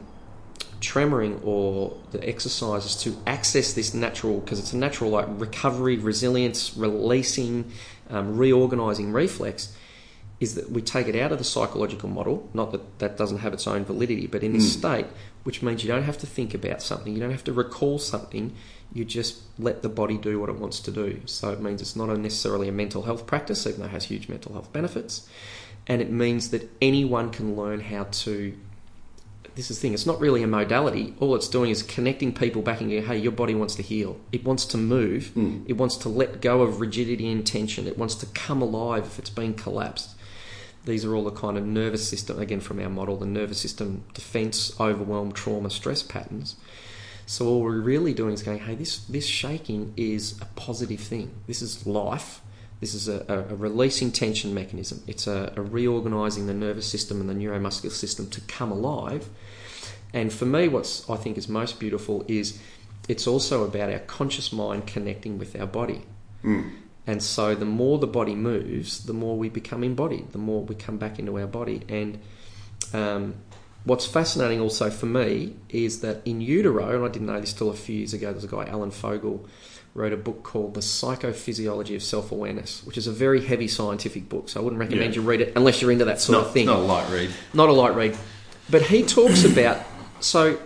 tremoring 0.81 1.39
or 1.45 1.97
the 2.11 2.27
exercises 2.27 2.95
to 2.95 3.15
access 3.25 3.73
this 3.73 3.93
natural 3.93 4.39
because 4.39 4.59
it's 4.59 4.73
a 4.73 4.77
natural 4.77 5.09
like 5.09 5.27
recovery 5.29 5.97
resilience 5.97 6.75
releasing 6.75 7.71
um, 8.09 8.37
reorganizing 8.37 9.11
reflex 9.11 9.75
is 10.39 10.55
that 10.55 10.71
we 10.71 10.81
take 10.81 11.07
it 11.07 11.15
out 11.15 11.31
of 11.31 11.37
the 11.37 11.43
psychological 11.43 12.09
model 12.09 12.49
not 12.53 12.71
that 12.71 12.99
that 12.99 13.15
doesn't 13.15 13.37
have 13.37 13.53
its 13.53 13.67
own 13.67 13.85
validity 13.85 14.27
but 14.27 14.43
in 14.43 14.53
this 14.53 14.73
state 14.73 15.05
which 15.43 15.61
means 15.61 15.83
you 15.83 15.87
don't 15.87 16.03
have 16.03 16.17
to 16.17 16.27
think 16.27 16.53
about 16.53 16.81
something 16.81 17.13
you 17.13 17.19
don't 17.19 17.31
have 17.31 17.43
to 17.43 17.53
recall 17.53 17.99
something 17.99 18.53
you 18.93 19.05
just 19.05 19.41
let 19.57 19.81
the 19.81 19.89
body 19.89 20.17
do 20.17 20.39
what 20.39 20.49
it 20.49 20.57
wants 20.57 20.79
to 20.81 20.91
do. 20.91 21.21
So 21.25 21.51
it 21.51 21.61
means 21.61 21.81
it's 21.81 21.95
not 21.95 22.09
a 22.09 22.17
necessarily 22.17 22.67
a 22.67 22.73
mental 22.73 23.03
health 23.03 23.25
practice 23.25 23.65
even 23.65 23.79
though 23.79 23.85
it 23.85 23.91
has 23.91 24.05
huge 24.05 24.27
mental 24.27 24.53
health 24.53 24.73
benefits 24.73 25.29
and 25.87 26.01
it 26.01 26.11
means 26.11 26.51
that 26.51 26.69
anyone 26.81 27.31
can 27.31 27.55
learn 27.55 27.79
how 27.79 28.03
to 28.11 28.57
this 29.55 29.69
is 29.69 29.77
the 29.77 29.81
thing, 29.81 29.93
it's 29.93 30.05
not 30.05 30.19
really 30.19 30.43
a 30.43 30.47
modality. 30.47 31.13
All 31.19 31.35
it's 31.35 31.47
doing 31.47 31.71
is 31.71 31.83
connecting 31.83 32.33
people 32.33 32.61
back 32.61 32.81
and 32.81 32.89
going, 32.89 33.03
hey, 33.03 33.17
your 33.17 33.31
body 33.31 33.53
wants 33.53 33.75
to 33.75 33.81
heal. 33.81 34.19
It 34.31 34.43
wants 34.45 34.65
to 34.67 34.77
move. 34.77 35.27
Hmm. 35.29 35.63
It 35.67 35.73
wants 35.73 35.97
to 35.97 36.09
let 36.09 36.41
go 36.41 36.61
of 36.61 36.79
rigidity 36.79 37.29
and 37.31 37.45
tension. 37.45 37.87
It 37.87 37.97
wants 37.97 38.15
to 38.15 38.25
come 38.27 38.61
alive 38.61 39.05
if 39.05 39.19
it's 39.19 39.29
been 39.29 39.53
collapsed. 39.53 40.15
These 40.85 41.05
are 41.05 41.13
all 41.15 41.23
the 41.23 41.31
kind 41.31 41.57
of 41.57 41.65
nervous 41.65 42.07
system, 42.07 42.39
again 42.39 42.59
from 42.59 42.79
our 42.79 42.89
model, 42.89 43.17
the 43.17 43.25
nervous 43.25 43.59
system 43.59 44.03
defense, 44.13 44.79
overwhelm, 44.79 45.31
trauma, 45.31 45.69
stress 45.69 46.01
patterns. 46.01 46.55
So 47.27 47.47
all 47.47 47.61
we're 47.61 47.79
really 47.79 48.13
doing 48.13 48.33
is 48.33 48.41
going, 48.41 48.59
hey, 48.59 48.75
this, 48.75 49.05
this 49.05 49.25
shaking 49.25 49.93
is 49.95 50.39
a 50.41 50.45
positive 50.55 50.99
thing. 50.99 51.31
This 51.45 51.61
is 51.61 51.85
life. 51.85 52.41
This 52.79 52.95
is 52.95 53.07
a, 53.07 53.23
a, 53.27 53.53
a 53.53 53.55
releasing 53.55 54.11
tension 54.11 54.55
mechanism. 54.55 55.03
It's 55.05 55.27
a, 55.27 55.53
a 55.55 55.61
reorganizing 55.61 56.47
the 56.47 56.53
nervous 56.53 56.87
system 56.87 57.21
and 57.21 57.29
the 57.29 57.35
neuromuscular 57.35 57.91
system 57.91 58.27
to 58.31 58.41
come 58.41 58.71
alive. 58.71 59.29
And 60.13 60.31
for 60.31 60.45
me, 60.45 60.67
what's 60.67 61.09
I 61.09 61.15
think 61.15 61.37
is 61.37 61.47
most 61.47 61.79
beautiful 61.79 62.25
is 62.27 62.59
it's 63.07 63.27
also 63.27 63.63
about 63.63 63.91
our 63.91 63.99
conscious 63.99 64.51
mind 64.53 64.87
connecting 64.87 65.37
with 65.37 65.59
our 65.59 65.67
body. 65.67 66.01
And 67.07 67.21
so 67.21 67.55
the 67.55 67.65
more 67.65 67.97
the 67.99 68.07
body 68.07 68.35
moves, 68.35 69.05
the 69.05 69.13
more 69.13 69.37
we 69.37 69.49
become 69.49 69.83
embodied, 69.83 70.31
the 70.31 70.37
more 70.37 70.63
we 70.63 70.75
come 70.75 70.97
back 70.97 71.19
into 71.19 71.37
our 71.39 71.47
body. 71.47 71.81
And 71.89 72.19
um, 72.93 73.35
what's 73.85 74.05
fascinating 74.05 74.59
also 74.59 74.89
for 74.89 75.05
me 75.07 75.55
is 75.69 76.01
that 76.01 76.21
in 76.25 76.41
utero, 76.41 76.95
and 76.95 77.03
I 77.05 77.09
didn't 77.09 77.27
know 77.27 77.39
this 77.39 77.53
till 77.53 77.69
a 77.69 77.73
few 77.73 77.97
years 77.97 78.13
ago, 78.13 78.31
there's 78.31 78.43
a 78.43 78.47
guy, 78.47 78.65
Alan 78.65 78.91
Fogel, 78.91 79.45
wrote 79.93 80.13
a 80.13 80.17
book 80.17 80.41
called 80.43 80.73
The 80.73 80.79
Psychophysiology 80.81 81.95
of 81.95 82.03
Self 82.03 82.31
Awareness, 82.31 82.83
which 82.85 82.97
is 82.97 83.07
a 83.07 83.11
very 83.11 83.41
heavy 83.45 83.67
scientific 83.67 84.29
book. 84.29 84.49
So 84.49 84.59
I 84.61 84.63
wouldn't 84.63 84.79
recommend 84.79 85.13
Yeah. 85.15 85.21
you 85.21 85.27
read 85.27 85.41
it 85.41 85.53
unless 85.55 85.81
you're 85.81 85.91
into 85.91 86.05
that 86.05 86.21
sort 86.21 86.37
Not, 86.39 86.47
of 86.47 86.53
thing 86.53 86.67
not 86.67 86.79
a 86.79 86.81
light 86.81 87.09
read. 87.11 87.29
not 87.53 87.69
a 87.69 87.73
light 87.73 87.95
read. 87.95 88.17
But 88.69 88.83
he 88.83 89.03
talks 89.03 89.43
about 89.43 89.77
so 90.21 90.59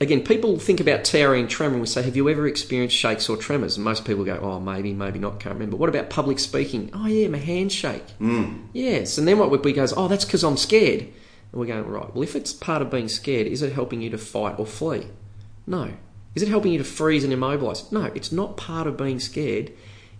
again, 0.00 0.22
people 0.22 0.58
think 0.58 0.80
about 0.80 1.04
towering 1.04 1.46
tremor 1.46 1.74
and 1.74 1.80
we 1.80 1.86
say, 1.86 2.02
Have 2.02 2.16
you 2.16 2.28
ever 2.28 2.46
experienced 2.46 2.96
shakes 2.96 3.28
or 3.28 3.36
tremors? 3.36 3.76
And 3.76 3.84
most 3.84 4.04
people 4.04 4.24
go, 4.24 4.38
Oh, 4.40 4.58
maybe, 4.58 4.92
maybe 4.92 5.18
not, 5.18 5.38
can't 5.38 5.54
remember. 5.54 5.76
What 5.76 5.88
about 5.88 6.10
public 6.10 6.38
speaking? 6.38 6.90
Oh 6.92 7.06
yeah, 7.06 7.28
my 7.28 7.38
hands 7.38 7.72
shake. 7.72 8.06
Mm. 8.18 8.68
Yes. 8.72 9.18
And 9.18 9.28
then 9.28 9.38
what 9.38 9.50
we 9.50 9.72
goes, 9.72 9.92
Oh, 9.96 10.08
that's 10.08 10.24
because 10.24 10.42
I'm 10.42 10.56
scared. 10.56 11.00
And 11.00 11.60
we're 11.60 11.66
going, 11.66 11.86
Right, 11.86 12.12
well 12.14 12.22
if 12.22 12.34
it's 12.34 12.52
part 12.52 12.82
of 12.82 12.90
being 12.90 13.08
scared, 13.08 13.46
is 13.46 13.62
it 13.62 13.72
helping 13.72 14.00
you 14.00 14.10
to 14.10 14.18
fight 14.18 14.58
or 14.58 14.66
flee? 14.66 15.06
No. 15.66 15.92
Is 16.34 16.42
it 16.42 16.48
helping 16.48 16.72
you 16.72 16.78
to 16.78 16.84
freeze 16.84 17.24
and 17.24 17.32
immobilize? 17.32 17.90
No, 17.92 18.04
it's 18.14 18.32
not 18.32 18.56
part 18.56 18.86
of 18.86 18.96
being 18.96 19.20
scared. 19.20 19.72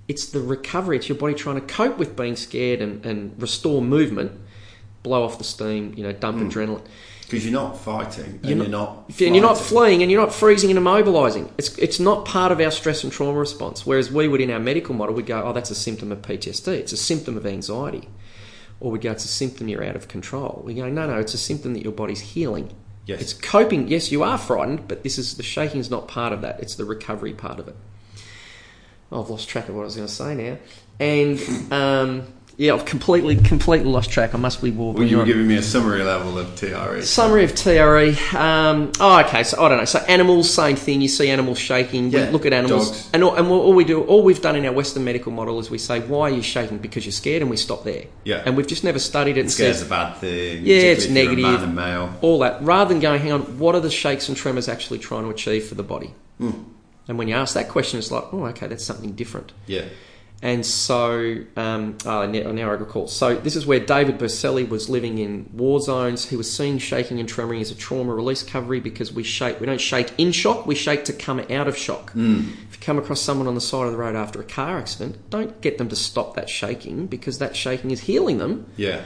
It's 0.08 0.26
the 0.28 0.40
recovery. 0.40 0.96
It's 0.96 1.08
your 1.08 1.16
body 1.16 1.34
trying 1.34 1.54
to 1.54 1.60
cope 1.60 1.96
with 1.96 2.16
being 2.16 2.34
scared 2.34 2.80
and, 2.80 3.04
and 3.06 3.40
restore 3.40 3.80
movement, 3.80 4.32
blow 5.04 5.22
off 5.22 5.38
the 5.38 5.44
steam, 5.44 5.94
you 5.96 6.02
know, 6.02 6.12
dump 6.12 6.38
mm. 6.38 6.50
adrenaline. 6.50 6.84
Because 7.30 7.44
you're 7.44 7.52
not 7.52 7.78
fighting 7.78 8.24
and 8.24 8.44
You're 8.44 8.56
you're 8.58 8.66
not- 8.68 9.08
not, 9.08 9.20
and 9.20 9.36
you're 9.36 9.44
not 9.44 9.56
fleeing 9.56 10.02
and 10.02 10.10
you're 10.10 10.20
not 10.20 10.34
freezing 10.34 10.68
and 10.70 10.78
immobilizing. 10.78 11.48
It's 11.58 11.78
it's 11.78 12.00
not 12.00 12.24
part 12.24 12.50
of 12.50 12.60
our 12.60 12.72
stress 12.72 13.04
and 13.04 13.12
trauma 13.12 13.38
response. 13.38 13.86
Whereas 13.86 14.10
we 14.10 14.26
would 14.26 14.40
in 14.40 14.50
our 14.50 14.58
medical 14.58 14.94
model 14.96 15.14
we 15.14 15.22
go, 15.22 15.40
oh, 15.44 15.52
that's 15.52 15.70
a 15.70 15.74
symptom 15.76 16.10
of 16.10 16.22
PTSD. 16.22 16.68
It's 16.68 16.92
a 16.92 16.96
symptom 16.96 17.36
of 17.36 17.46
anxiety, 17.46 18.08
or 18.80 18.90
we 18.90 18.98
go, 18.98 19.12
it's 19.12 19.24
a 19.24 19.28
symptom 19.28 19.68
you're 19.68 19.84
out 19.84 19.94
of 19.94 20.08
control. 20.08 20.62
We 20.64 20.74
go, 20.74 20.88
no, 20.88 21.06
no, 21.06 21.20
it's 21.20 21.34
a 21.34 21.38
symptom 21.38 21.74
that 21.74 21.84
your 21.84 21.92
body's 21.92 22.20
healing. 22.20 22.74
Yes. 23.06 23.20
It's 23.22 23.32
coping. 23.32 23.86
Yes, 23.88 24.10
you 24.10 24.22
are 24.24 24.36
frightened, 24.36 24.88
but 24.88 25.04
this 25.04 25.16
is 25.16 25.36
the 25.36 25.42
shaking 25.42 25.80
is 25.80 25.88
not 25.90 26.08
part 26.08 26.32
of 26.32 26.42
that. 26.42 26.60
It's 26.60 26.74
the 26.74 26.84
recovery 26.84 27.32
part 27.32 27.58
of 27.60 27.68
it. 27.68 27.76
Oh, 29.12 29.22
I've 29.22 29.30
lost 29.30 29.48
track 29.48 29.68
of 29.68 29.74
what 29.74 29.82
I 29.82 29.84
was 29.84 29.96
going 29.96 30.06
to 30.08 30.12
say 30.12 30.34
now. 30.34 30.58
And 31.00 31.72
um, 31.72 32.26
Yeah, 32.56 32.74
I've 32.74 32.84
completely, 32.84 33.36
completely 33.36 33.90
lost 33.90 34.10
track. 34.10 34.34
I 34.34 34.38
must 34.38 34.62
be 34.62 34.70
walking. 34.70 35.00
Well, 35.00 35.10
you 35.10 35.18
were 35.18 35.24
giving 35.24 35.46
me 35.46 35.56
a 35.56 35.62
summary 35.62 36.02
level 36.02 36.38
of. 36.38 36.54
TRE. 36.56 37.02
Summary 37.02 37.44
of 37.44 37.54
TRE. 37.54 38.10
Um, 38.36 38.92
oh, 39.00 39.20
okay. 39.20 39.42
So 39.44 39.62
I 39.62 39.68
don't 39.68 39.78
know. 39.78 39.84
So 39.84 39.98
animals, 40.00 40.52
same 40.52 40.76
thing. 40.76 41.00
You 41.00 41.08
see 41.08 41.30
animals 41.30 41.58
shaking. 41.58 42.10
Yeah, 42.10 42.26
we 42.26 42.32
look 42.32 42.44
at 42.44 42.52
animals, 42.52 42.90
dogs. 42.90 43.10
and 43.14 43.24
all, 43.24 43.34
and 43.34 43.46
all 43.48 43.72
we 43.72 43.84
do, 43.84 44.02
all 44.02 44.22
we've 44.22 44.42
done 44.42 44.56
in 44.56 44.66
our 44.66 44.72
Western 44.72 45.04
medical 45.04 45.32
model 45.32 45.58
is 45.58 45.70
we 45.70 45.78
say, 45.78 46.00
"Why 46.00 46.30
are 46.30 46.34
you 46.34 46.42
shaking? 46.42 46.78
Because 46.78 47.06
you're 47.06 47.12
scared," 47.12 47.42
and 47.42 47.50
we 47.50 47.56
stop 47.56 47.84
there. 47.84 48.04
Yeah. 48.24 48.42
And 48.44 48.56
we've 48.56 48.66
just 48.66 48.84
never 48.84 48.98
studied 48.98 49.36
it 49.36 49.40
and 49.40 49.50
Scare's 49.50 49.78
said 49.78 49.86
a 49.86 49.90
bad 49.90 50.16
thing. 50.18 50.64
Yeah, 50.66 50.76
it's 50.76 51.06
particularly 51.06 51.32
if 51.32 51.38
you're 51.38 51.46
a 51.46 51.66
negative. 51.66 51.74
male. 51.74 52.18
all 52.20 52.38
that, 52.40 52.62
rather 52.62 52.88
than 52.92 53.00
going, 53.00 53.20
"Hang 53.20 53.32
on, 53.32 53.58
what 53.58 53.74
are 53.74 53.80
the 53.80 53.90
shakes 53.90 54.28
and 54.28 54.36
tremors 54.36 54.68
actually 54.68 54.98
trying 54.98 55.22
to 55.24 55.30
achieve 55.30 55.64
for 55.64 55.76
the 55.76 55.82
body?" 55.82 56.14
Hmm. 56.38 56.50
And 57.08 57.18
when 57.18 57.28
you 57.28 57.34
ask 57.34 57.54
that 57.54 57.68
question, 57.68 57.98
it's 57.98 58.10
like, 58.10 58.24
"Oh, 58.32 58.44
okay, 58.46 58.66
that's 58.66 58.84
something 58.84 59.12
different." 59.12 59.52
Yeah. 59.66 59.84
And 60.42 60.64
so, 60.64 61.36
um, 61.56 61.98
oh, 62.06 62.24
now, 62.26 62.50
now 62.52 62.70
I 62.70 62.72
recall. 62.72 63.08
So 63.08 63.34
this 63.34 63.56
is 63.56 63.66
where 63.66 63.78
David 63.78 64.18
Berceli 64.18 64.66
was 64.66 64.88
living 64.88 65.18
in 65.18 65.50
war 65.52 65.80
zones. 65.80 66.26
He 66.30 66.36
was 66.36 66.50
seeing 66.50 66.78
shaking 66.78 67.20
and 67.20 67.28
tremoring 67.28 67.60
as 67.60 67.70
a 67.70 67.74
trauma 67.74 68.14
release 68.14 68.42
recovery 68.42 68.80
because 68.80 69.12
we 69.12 69.22
shake. 69.22 69.60
We 69.60 69.66
don't 69.66 69.80
shake 69.80 70.12
in 70.16 70.32
shock. 70.32 70.66
We 70.66 70.74
shake 70.74 71.04
to 71.04 71.12
come 71.12 71.40
out 71.50 71.68
of 71.68 71.76
shock. 71.76 72.12
Hmm. 72.12 72.38
If 72.70 72.76
you 72.76 72.80
come 72.80 72.96
across 72.98 73.20
someone 73.20 73.48
on 73.48 73.54
the 73.54 73.60
side 73.60 73.84
of 73.84 73.92
the 73.92 73.98
road 73.98 74.16
after 74.16 74.40
a 74.40 74.44
car 74.44 74.78
accident, 74.78 75.28
don't 75.28 75.60
get 75.60 75.76
them 75.76 75.90
to 75.90 75.96
stop 75.96 76.36
that 76.36 76.48
shaking 76.48 77.06
because 77.06 77.38
that 77.38 77.54
shaking 77.54 77.90
is 77.90 78.00
healing 78.00 78.38
them. 78.38 78.66
Yeah. 78.78 79.02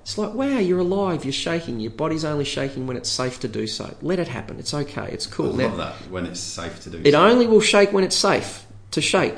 It's 0.00 0.16
like, 0.16 0.32
wow, 0.32 0.56
you're 0.58 0.78
alive. 0.78 1.22
You're 1.26 1.34
shaking. 1.34 1.80
Your 1.80 1.90
body's 1.90 2.24
only 2.24 2.46
shaking 2.46 2.86
when 2.86 2.96
it's 2.96 3.10
safe 3.10 3.40
to 3.40 3.48
do 3.48 3.66
so. 3.66 3.94
Let 4.00 4.18
it 4.18 4.28
happen. 4.28 4.58
It's 4.58 4.72
okay. 4.72 5.10
It's 5.12 5.26
I 5.26 5.30
cool. 5.32 5.46
love 5.48 5.58
Now- 5.72 5.76
that 5.76 5.94
when 6.10 6.24
it's 6.24 6.40
safe 6.40 6.80
to 6.84 6.88
do 6.90 7.02
it 7.04 7.12
so. 7.12 7.22
only 7.26 7.46
will 7.46 7.60
shake 7.60 7.92
when 7.92 8.04
it's 8.04 8.16
safe 8.16 8.64
to 8.92 9.02
shake. 9.02 9.36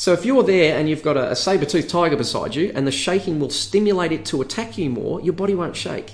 So 0.00 0.14
if 0.14 0.24
you're 0.24 0.42
there 0.42 0.78
and 0.78 0.88
you've 0.88 1.02
got 1.02 1.18
a, 1.18 1.32
a 1.32 1.36
saber-toothed 1.36 1.90
tiger 1.90 2.16
beside 2.16 2.54
you 2.54 2.72
and 2.74 2.86
the 2.86 2.90
shaking 2.90 3.38
will 3.38 3.50
stimulate 3.50 4.12
it 4.12 4.24
to 4.24 4.40
attack 4.40 4.78
you 4.78 4.88
more, 4.88 5.20
your 5.20 5.34
body 5.34 5.54
won't 5.54 5.76
shake. 5.76 6.12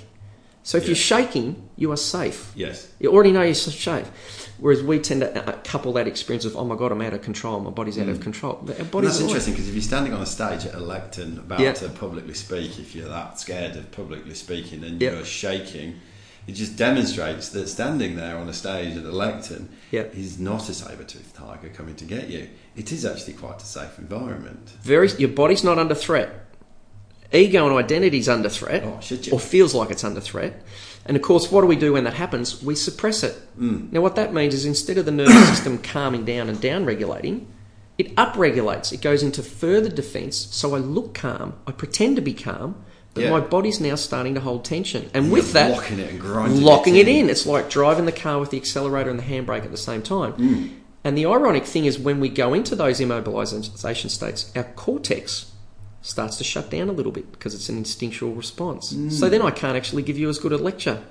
So 0.63 0.77
if 0.77 0.83
Yeah. 0.83 0.87
you're 0.89 0.95
shaking, 0.97 1.69
you 1.77 1.89
are 1.93 1.95
safe. 1.95 2.51
Yes. 2.53 2.89
You 2.99 3.13
already 3.13 3.31
know 3.31 3.43
you're 3.43 3.53
safe. 3.53 4.11
Whereas 4.59 4.83
we 4.83 4.99
tend 4.99 5.21
to 5.21 5.29
uh, 5.49 5.53
couple 5.63 5.93
that 5.93 6.05
experience 6.05 6.43
of, 6.43 6.57
oh 6.57 6.65
my 6.65 6.75
god, 6.75 6.91
I'm 6.91 7.01
out 7.01 7.13
of 7.13 7.21
control, 7.21 7.61
my 7.61 7.69
body's 7.69 7.97
out 7.97 8.09
of 8.09 8.19
control. 8.19 8.59
But 8.61 8.75
our 8.75 8.81
And 8.81 8.91
body's 8.91 9.11
that's 9.11 9.21
interesting 9.21 9.53
because 9.53 9.69
if 9.69 9.73
you're 9.73 9.81
standing 9.81 10.11
on 10.13 10.21
a 10.21 10.25
stage 10.25 10.65
at 10.65 10.73
a 10.75 10.81
lectern 10.81 11.37
about 11.37 11.61
Yeah. 11.61 11.71
to 11.71 11.87
publicly 11.87 12.33
speak, 12.33 12.77
if 12.79 12.93
you're 12.93 13.07
that 13.07 13.39
scared 13.39 13.77
of 13.77 13.89
publicly 13.91 14.33
speaking 14.33 14.83
and 14.83 15.01
Yeah. 15.01 15.13
you're 15.13 15.23
shaking, 15.23 15.95
it 16.45 16.55
just 16.55 16.75
demonstrates 16.75 17.47
that 17.49 17.69
standing 17.69 18.17
there 18.17 18.35
on 18.35 18.49
a 18.49 18.53
stage 18.53 18.97
at 18.97 19.05
a 19.05 19.11
lectern 19.11 19.69
Yeah. 19.91 20.03
is 20.13 20.39
not 20.39 20.67
a 20.67 20.73
saber-toothed 20.73 21.33
tiger 21.35 21.69
coming 21.73 21.95
to 21.95 22.03
get 22.05 22.27
you. 22.29 22.49
It 22.77 22.91
is 22.91 23.05
actually 23.05 23.33
quite 23.33 23.61
a 23.61 23.65
safe 23.65 23.97
environment. 23.97 24.69
Very, 24.81 25.09
your 25.17 25.29
body's 25.29 25.63
not 25.63 25.79
under 25.79 25.95
threat. 25.95 26.29
Ego 27.33 27.67
and 27.67 27.75
identity's 27.75 28.29
under 28.29 28.47
threat, 28.47 28.83
Oh, 28.85 28.99
or 29.33 29.39
feels 29.39 29.73
like 29.75 29.89
it's 29.91 30.03
under 30.05 30.21
threat. 30.21 30.61
And 31.05 31.17
of 31.17 31.23
course, 31.23 31.51
what 31.51 31.61
do 31.61 31.67
we 31.67 31.75
do 31.75 31.93
when 31.93 32.03
that 32.05 32.13
happens? 32.13 32.61
We 32.63 32.75
suppress 32.75 33.23
it. 33.23 33.35
Mm. 33.59 33.91
Now, 33.91 34.01
what 34.01 34.15
that 34.15 34.33
means 34.33 34.53
is 34.53 34.65
instead 34.65 34.97
of 34.97 35.05
the 35.05 35.11
nervous 35.11 35.47
system 35.49 35.79
calming 35.79 36.23
down 36.23 36.47
and 36.49 36.61
down 36.61 36.85
regulating, 36.85 37.47
it 37.97 38.15
upregulates. 38.15 38.93
It 38.93 39.01
goes 39.01 39.23
into 39.23 39.41
further 39.43 39.89
defense. 39.89 40.37
So 40.51 40.75
I 40.75 40.77
look 40.77 41.13
calm, 41.13 41.55
I 41.65 41.71
pretend 41.71 42.15
to 42.17 42.21
be 42.21 42.33
calm, 42.33 42.81
but 43.13 43.23
Yeah. 43.23 43.31
my 43.31 43.39
body's 43.41 43.79
now 43.81 43.95
starting 43.95 44.35
to 44.35 44.39
hold 44.41 44.63
tension. 44.63 45.09
And 45.13 45.31
with 45.31 45.51
that, 45.53 45.71
locking 45.71 45.99
it 45.99 46.11
and 46.11 46.19
grinding 46.21 46.61
locking 46.61 46.95
it 46.95 47.07
in. 47.07 47.29
It's 47.29 47.45
like 47.45 47.69
driving 47.69 48.05
the 48.05 48.11
car 48.11 48.39
with 48.39 48.51
the 48.51 48.57
accelerator 48.57 49.09
and 49.09 49.19
the 49.19 49.23
handbrake 49.23 49.65
at 49.65 49.71
the 49.71 49.77
same 49.77 50.01
time. 50.03 50.33
Mm. 50.33 50.69
And 51.07 51.17
the 51.17 51.25
ironic 51.25 51.63
thing 51.63 51.85
is, 51.85 51.97
when 51.97 52.19
we 52.19 52.27
go 52.27 52.53
into 52.53 52.75
those 52.75 52.99
immobilization 52.99 54.09
states, 54.09 54.51
our 54.57 54.65
cortex 54.65 55.49
starts 56.01 56.35
to 56.35 56.43
shut 56.43 56.69
down 56.69 56.89
a 56.89 56.91
little 56.91 57.13
bit 57.13 57.31
because 57.31 57.55
it's 57.55 57.69
an 57.69 57.77
instinctual 57.77 58.33
response. 58.33 58.91
Mm. 58.91 59.09
So 59.09 59.29
then 59.29 59.41
I 59.41 59.51
can't 59.51 59.77
actually 59.77 60.03
give 60.03 60.17
you 60.17 60.27
as 60.27 60.37
good 60.37 60.51
a 60.51 60.57
lecture. 60.57 61.01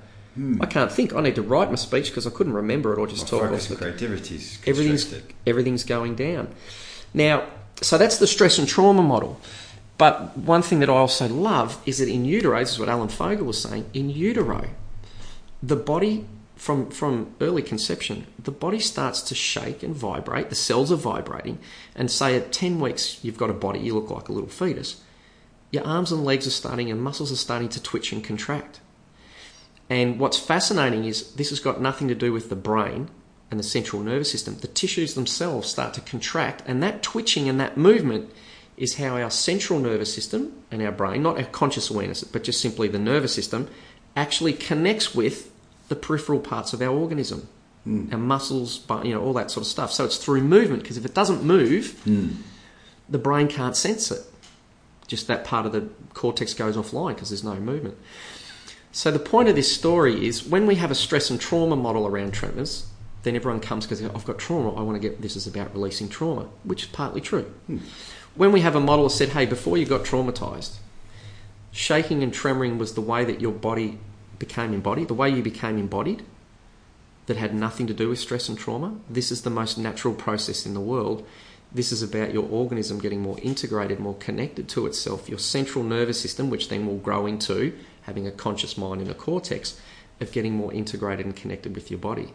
I 0.61 0.67
can't 0.67 0.91
think. 0.91 1.15
I 1.15 1.21
need 1.21 1.33
to 1.33 1.41
write 1.41 1.71
my 1.71 1.75
speech 1.77 2.09
because 2.09 2.27
I 2.27 2.29
couldn't 2.29 2.53
remember 2.53 2.93
it 2.93 2.99
or 2.99 3.07
just 3.07 3.27
talk. 3.27 3.41
focus 3.41 3.65
off 3.65 3.71
and 3.71 3.79
the- 3.79 3.85
creativity 3.85 4.35
is 4.35 4.59
everything's 4.67 5.15
everything's 5.47 5.83
going 5.83 6.13
down. 6.13 6.49
Now, 7.11 7.47
so 7.81 7.97
that's 7.97 8.19
the 8.19 8.27
stress 8.27 8.59
and 8.59 8.67
trauma 8.67 9.01
model. 9.01 9.41
But 9.97 10.37
one 10.37 10.61
thing 10.61 10.79
that 10.81 10.91
I 10.91 10.93
also 10.93 11.27
love 11.27 11.81
is 11.87 11.97
that 11.97 12.07
in 12.07 12.23
utero, 12.23 12.59
this 12.59 12.73
is 12.73 12.77
what 12.77 12.87
Alan 12.87 13.09
Fogel 13.09 13.47
was 13.47 13.59
saying, 13.59 13.89
in 13.95 14.11
utero, 14.11 14.69
the 15.63 15.75
body 15.75 16.27
from 16.57 16.89
from 16.89 17.35
early 17.39 17.61
conception, 17.61 18.27
the 18.37 18.51
body 18.51 18.79
starts 18.79 19.21
to 19.21 19.35
shake 19.35 19.83
and 19.83 19.95
vibrate, 19.95 20.49
the 20.49 20.55
cells 20.55 20.91
are 20.91 20.95
vibrating, 20.95 21.59
and 21.95 22.11
say 22.11 22.35
at 22.35 22.51
ten 22.51 22.79
weeks 22.79 23.23
you've 23.23 23.37
got 23.37 23.49
a 23.49 23.53
body, 23.53 23.79
you 23.79 23.93
look 23.93 24.09
like 24.09 24.27
a 24.27 24.33
little 24.33 24.49
fetus. 24.49 25.01
Your 25.71 25.85
arms 25.85 26.11
and 26.11 26.23
legs 26.23 26.47
are 26.47 26.51
starting 26.51 26.89
and 26.89 27.01
muscles 27.01 27.31
are 27.31 27.35
starting 27.35 27.69
to 27.69 27.83
twitch 27.83 28.11
and 28.11 28.23
contract. 28.23 28.79
And 29.89 30.19
what's 30.19 30.39
fascinating 30.39 31.05
is 31.05 31.33
this 31.33 31.49
has 31.49 31.59
got 31.59 31.81
nothing 31.81 32.07
to 32.07 32.15
do 32.15 32.33
with 32.33 32.49
the 32.49 32.55
brain 32.55 33.09
and 33.49 33.59
the 33.59 33.63
central 33.63 34.01
nervous 34.01 34.31
system. 34.31 34.57
The 34.57 34.67
tissues 34.67 35.13
themselves 35.13 35.69
start 35.69 35.93
to 35.93 36.01
contract, 36.01 36.63
and 36.65 36.81
that 36.83 37.03
twitching 37.03 37.47
and 37.47 37.59
that 37.59 37.77
movement 37.77 38.31
is 38.75 38.95
how 38.95 39.17
our 39.17 39.31
central 39.31 39.79
nervous 39.79 40.13
system 40.13 40.53
and 40.71 40.81
our 40.81 40.91
brain, 40.91 41.23
not 41.23 41.37
our 41.37 41.45
conscious 41.45 41.89
awareness, 41.89 42.23
but 42.23 42.43
just 42.43 42.61
simply 42.61 42.87
the 42.87 42.99
nervous 42.99 43.33
system, 43.33 43.69
actually 44.15 44.53
connects 44.53 45.15
with 45.15 45.51
the 45.87 45.95
peripheral 45.95 46.39
parts 46.39 46.73
of 46.73 46.81
our 46.81 46.89
organism, 46.89 47.47
hmm. 47.83 48.07
our 48.11 48.17
muscles, 48.17 48.85
you 49.03 49.13
know, 49.13 49.21
all 49.21 49.33
that 49.33 49.51
sort 49.51 49.65
of 49.65 49.67
stuff. 49.67 49.91
So 49.91 50.05
it's 50.05 50.17
through 50.17 50.41
movement, 50.41 50.83
because 50.83 50.97
if 50.97 51.05
it 51.05 51.13
doesn't 51.13 51.43
move, 51.43 51.99
hmm. 52.03 52.29
the 53.09 53.17
brain 53.17 53.47
can't 53.47 53.75
sense 53.75 54.11
it. 54.11 54.21
Just 55.07 55.27
that 55.27 55.45
part 55.45 55.65
of 55.65 55.71
the 55.71 55.87
cortex 56.13 56.53
goes 56.53 56.75
offline 56.75 57.15
because 57.15 57.29
there's 57.29 57.43
no 57.43 57.55
movement. 57.55 57.97
So 58.91 59.11
the 59.11 59.19
point 59.19 59.47
of 59.47 59.55
this 59.55 59.73
story 59.73 60.25
is 60.25 60.43
when 60.43 60.65
we 60.65 60.75
have 60.75 60.91
a 60.91 60.95
stress 60.95 61.29
and 61.29 61.39
trauma 61.39 61.75
model 61.75 62.07
around 62.07 62.33
tremors, 62.33 62.87
then 63.23 63.35
everyone 63.35 63.61
comes 63.61 63.85
because 63.85 64.03
I've 64.03 64.25
got 64.25 64.37
trauma. 64.37 64.73
I 64.75 64.81
want 64.81 65.01
to 65.01 65.07
get 65.07 65.21
this 65.21 65.35
is 65.35 65.47
about 65.47 65.73
releasing 65.73 66.09
trauma, 66.09 66.47
which 66.63 66.83
is 66.83 66.89
partly 66.89 67.21
true. 67.21 67.43
Hmm. 67.67 67.77
When 68.35 68.51
we 68.51 68.61
have 68.61 68.75
a 68.75 68.79
model 68.79 69.05
that 69.05 69.11
said, 69.11 69.29
"Hey, 69.29 69.45
before 69.45 69.77
you 69.77 69.85
got 69.85 70.03
traumatized, 70.03 70.77
shaking 71.71 72.23
and 72.23 72.33
tremoring 72.33 72.77
was 72.77 72.93
the 72.93 73.01
way 73.01 73.23
that 73.25 73.41
your 73.41 73.51
body 73.51 73.99
became 74.39 74.73
embodied, 74.73 75.07
the 75.07 75.13
way 75.13 75.29
you 75.29 75.41
became 75.41 75.77
embodied, 75.77 76.23
that 77.25 77.37
had 77.37 77.53
nothing 77.53 77.87
to 77.87 77.93
do 77.93 78.09
with 78.09 78.19
stress 78.19 78.47
and 78.49 78.57
trauma. 78.57 78.95
This 79.09 79.31
is 79.31 79.41
the 79.41 79.49
most 79.49 79.77
natural 79.77 80.13
process 80.13 80.65
in 80.65 80.73
the 80.73 80.79
world. 80.79 81.25
This 81.73 81.91
is 81.91 82.01
about 82.01 82.33
your 82.33 82.47
organism 82.49 82.99
getting 82.99 83.21
more 83.21 83.37
integrated, 83.41 83.99
more 83.99 84.15
connected 84.15 84.69
to 84.69 84.85
itself, 84.85 85.27
your 85.27 85.39
central 85.39 85.83
nervous 85.83 86.19
system, 86.21 86.49
which 86.49 86.69
then 86.69 86.87
will 86.87 86.97
grow 86.97 87.25
into 87.25 87.73
having 88.03 88.25
a 88.25 88.31
conscious 88.31 88.77
mind 88.77 89.01
and 89.01 89.11
a 89.11 89.13
cortex, 89.13 89.79
of 90.21 90.31
getting 90.31 90.53
more 90.53 90.73
integrated 90.73 91.25
and 91.25 91.35
connected 91.35 91.75
with 91.75 91.91
your 91.91 91.99
body. 91.99 92.33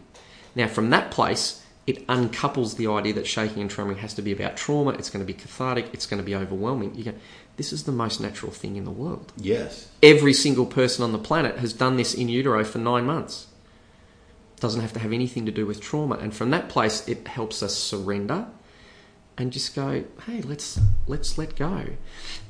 Now, 0.55 0.67
from 0.67 0.91
that 0.91 1.11
place, 1.11 1.62
it 1.85 2.07
uncouples 2.07 2.77
the 2.77 2.87
idea 2.87 3.13
that 3.13 3.27
shaking 3.27 3.61
and 3.61 3.69
trembling 3.69 3.97
has 3.97 4.13
to 4.13 4.21
be 4.21 4.31
about 4.31 4.55
trauma, 4.55 4.91
it's 4.91 5.09
going 5.09 5.25
to 5.25 5.31
be 5.31 5.37
cathartic, 5.37 5.89
it's 5.91 6.05
going 6.05 6.21
to 6.21 6.25
be 6.25 6.35
overwhelming. 6.35 6.95
You 6.95 7.03
go, 7.05 7.13
this 7.57 7.73
is 7.73 7.83
the 7.83 7.91
most 7.91 8.21
natural 8.21 8.51
thing 8.51 8.77
in 8.77 8.85
the 8.85 8.91
world. 8.91 9.33
Yes. 9.37 9.89
Every 10.01 10.33
single 10.33 10.65
person 10.65 11.03
on 11.03 11.11
the 11.11 11.19
planet 11.19 11.57
has 11.57 11.73
done 11.73 11.97
this 11.97 12.13
in 12.13 12.29
utero 12.29 12.63
for 12.63 12.77
nine 12.77 13.05
months. 13.05 13.47
Doesn't 14.59 14.81
have 14.81 14.93
to 14.93 14.99
have 14.99 15.11
anything 15.11 15.45
to 15.45 15.51
do 15.51 15.65
with 15.65 15.81
trauma. 15.81 16.15
And 16.15 16.33
from 16.33 16.51
that 16.51 16.69
place, 16.69 17.05
it 17.07 17.27
helps 17.27 17.61
us 17.61 17.75
surrender 17.75 18.47
and 19.37 19.51
just 19.51 19.75
go, 19.75 20.05
hey, 20.25 20.41
let's 20.41 20.79
let's 21.05 21.37
let 21.37 21.55
go. 21.55 21.87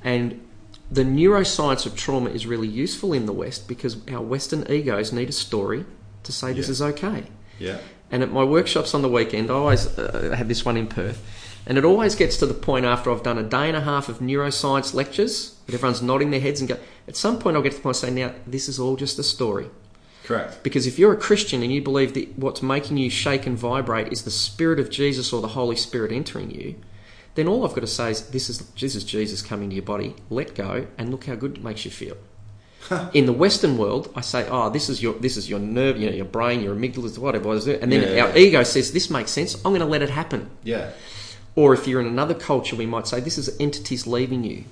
And 0.03 0.45
the 0.91 1.03
neuroscience 1.03 1.87
of 1.87 1.95
trauma 1.95 2.29
is 2.29 2.45
really 2.45 2.67
useful 2.67 3.13
in 3.13 3.25
the 3.25 3.33
West 3.33 3.67
because 3.67 3.97
our 4.09 4.21
Western 4.21 4.69
egos 4.71 5.11
need 5.11 5.29
a 5.29 5.33
story 5.33 5.85
to 6.21 6.31
say 6.31 6.53
this 6.53 6.69
is 6.69 6.81
okay. 6.81 7.25
Yeah. 7.57 7.79
And 8.13 8.21
at 8.21 8.31
my 8.31 8.43
workshops 8.43 8.93
on 8.93 9.01
the 9.01 9.09
weekend, 9.09 9.49
I 9.49 9.55
always 9.55 9.87
uh, 9.97 10.35
have 10.37 10.47
this 10.47 10.63
one 10.63 10.77
in 10.77 10.85
Perth, 10.85 11.19
and 11.65 11.79
it 11.79 11.83
always 11.83 12.13
gets 12.13 12.37
to 12.37 12.45
the 12.45 12.53
point 12.53 12.85
after 12.85 13.11
I've 13.11 13.23
done 13.23 13.39
a 13.39 13.43
day 13.43 13.67
and 13.67 13.75
a 13.75 13.81
half 13.81 14.07
of 14.07 14.19
neuroscience 14.19 14.93
lectures 14.93 15.55
that 15.65 15.73
everyone's 15.73 16.03
nodding 16.03 16.29
their 16.29 16.39
heads 16.39 16.59
and 16.59 16.69
go. 16.69 16.77
At 17.07 17.15
some 17.15 17.39
point, 17.39 17.57
I'll 17.57 17.63
get 17.63 17.71
to 17.71 17.77
the 17.77 17.81
point 17.81 17.95
of 17.95 18.01
saying, 18.01 18.13
"Now, 18.13 18.35
this 18.45 18.69
is 18.69 18.77
all 18.79 18.97
just 18.97 19.17
a 19.17 19.23
story." 19.23 19.71
Correct. 20.25 20.61
Because 20.61 20.85
if 20.85 20.99
you're 20.99 21.13
a 21.13 21.17
Christian 21.17 21.63
and 21.63 21.71
you 21.73 21.81
believe 21.81 22.13
that 22.13 22.37
what's 22.37 22.61
making 22.61 22.97
you 22.97 23.09
shake 23.09 23.47
and 23.47 23.57
vibrate 23.57 24.13
is 24.13 24.21
the 24.21 24.29
Spirit 24.29 24.79
of 24.79 24.91
Jesus 24.91 25.33
or 25.33 25.41
the 25.41 25.55
Holy 25.59 25.75
Spirit 25.75 26.11
entering 26.11 26.51
you, 26.51 26.75
then 27.33 27.47
all 27.47 27.65
I've 27.65 27.73
got 27.73 27.81
to 27.81 27.87
say 27.87 28.11
is, 28.11 28.29
"This 28.29 28.47
is 28.47 28.59
this 28.79 28.93
is 28.93 29.03
Jesus 29.03 29.41
coming 29.41 29.69
to 29.71 29.75
your 29.75 29.85
body. 29.85 30.15
Let 30.29 30.53
go, 30.53 30.85
and 30.99 31.09
look 31.09 31.25
how 31.25 31.33
good 31.33 31.57
it 31.57 31.63
makes 31.63 31.83
you 31.83 31.89
feel." 31.89 32.17
In 33.13 33.25
the 33.25 33.33
Western 33.33 33.77
world, 33.77 34.11
I 34.15 34.21
say, 34.21 34.47
"Oh, 34.49 34.69
this 34.69 34.89
is 34.89 35.01
your 35.01 35.13
this 35.13 35.37
is 35.37 35.49
your 35.49 35.59
nerve, 35.59 35.97
you 35.97 36.09
know, 36.09 36.15
your 36.15 36.25
brain, 36.37 36.61
your 36.61 36.75
amygdala, 36.75 37.17
whatever 37.17 37.53
it 37.53 37.57
is," 37.57 37.67
and 37.67 37.91
then 37.91 38.01
Yeah, 38.01 38.23
our 38.23 38.29
yeah. 38.29 38.45
ego 38.45 38.63
says, 38.63 38.91
"This 38.91 39.09
makes 39.09 39.31
sense. 39.31 39.55
I'm 39.55 39.71
going 39.71 39.79
to 39.79 39.85
let 39.85 40.01
it 40.01 40.09
happen." 40.09 40.49
Yeah. 40.63 40.91
Or 41.55 41.73
if 41.73 41.87
you're 41.87 42.01
in 42.01 42.07
another 42.07 42.33
culture, 42.33 42.75
we 42.75 42.85
might 42.85 43.07
say, 43.07 43.19
"This 43.19 43.37
is 43.37 43.49
entities 43.59 44.07
leaving 44.07 44.43
you." 44.43 44.63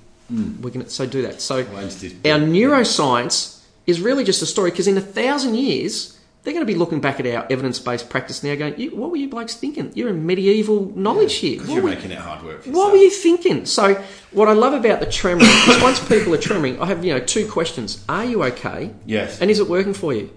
We're 0.62 0.70
going 0.70 0.86
to 0.86 0.90
so 0.90 1.06
do 1.06 1.22
that. 1.24 1.42
So 1.42 1.66
Well, 1.74 1.84
our 1.84 2.40
neuroscience 2.40 3.60
is 3.86 4.00
really 4.00 4.24
just 4.24 4.42
a 4.42 4.46
story 4.46 4.72
because 4.72 4.88
in 4.88 4.98
a 4.98 5.02
thousand 5.02 5.56
years, 5.56 6.18
They're 6.44 6.54
going 6.54 6.66
to 6.66 6.72
be 6.74 6.78
looking 6.78 7.02
back 7.02 7.20
at 7.20 7.28
our 7.28 7.46
evidence-based 7.52 8.10
practice 8.10 8.44
now, 8.44 8.56
going, 8.56 8.74
"You- 8.80 8.96
"What 8.96 9.12
were 9.12 9.18
you 9.18 9.30
blokes 9.30 9.54
thinking? 9.54 9.92
You're 9.94 10.10
in 10.10 10.26
medieval 10.26 10.92
knowledge 10.96 11.36
here. 11.36 11.54
Because 11.54 11.68
What 11.68 11.76
you're 11.76 11.84
were- 11.84 11.90
making 11.92 12.12
it 12.12 12.18
hard 12.18 12.44
work 12.44 12.64
for 12.64 12.72
what 12.72 12.92
were 12.92 12.98
you 12.98 13.12
thinking? 13.12 13.66
So, 13.68 14.02
what 14.32 14.48
I 14.48 14.54
love 14.54 14.74
about 14.74 15.02
the 15.02 15.06
tremoring 15.06 15.70
is 15.70 15.82
once 15.84 16.00
people 16.00 16.34
are 16.34 16.40
tremoring, 16.40 16.80
I 16.80 16.88
have 16.88 17.06
you 17.06 17.14
know 17.14 17.20
two 17.20 17.48
questions: 17.48 18.00
Are 18.10 18.26
you 18.26 18.44
okay? 18.46 18.90
Yes. 19.06 19.40
And 19.40 19.52
is 19.52 19.60
it 19.60 19.70
working 19.70 19.94
for 19.94 20.14
you? 20.14 20.32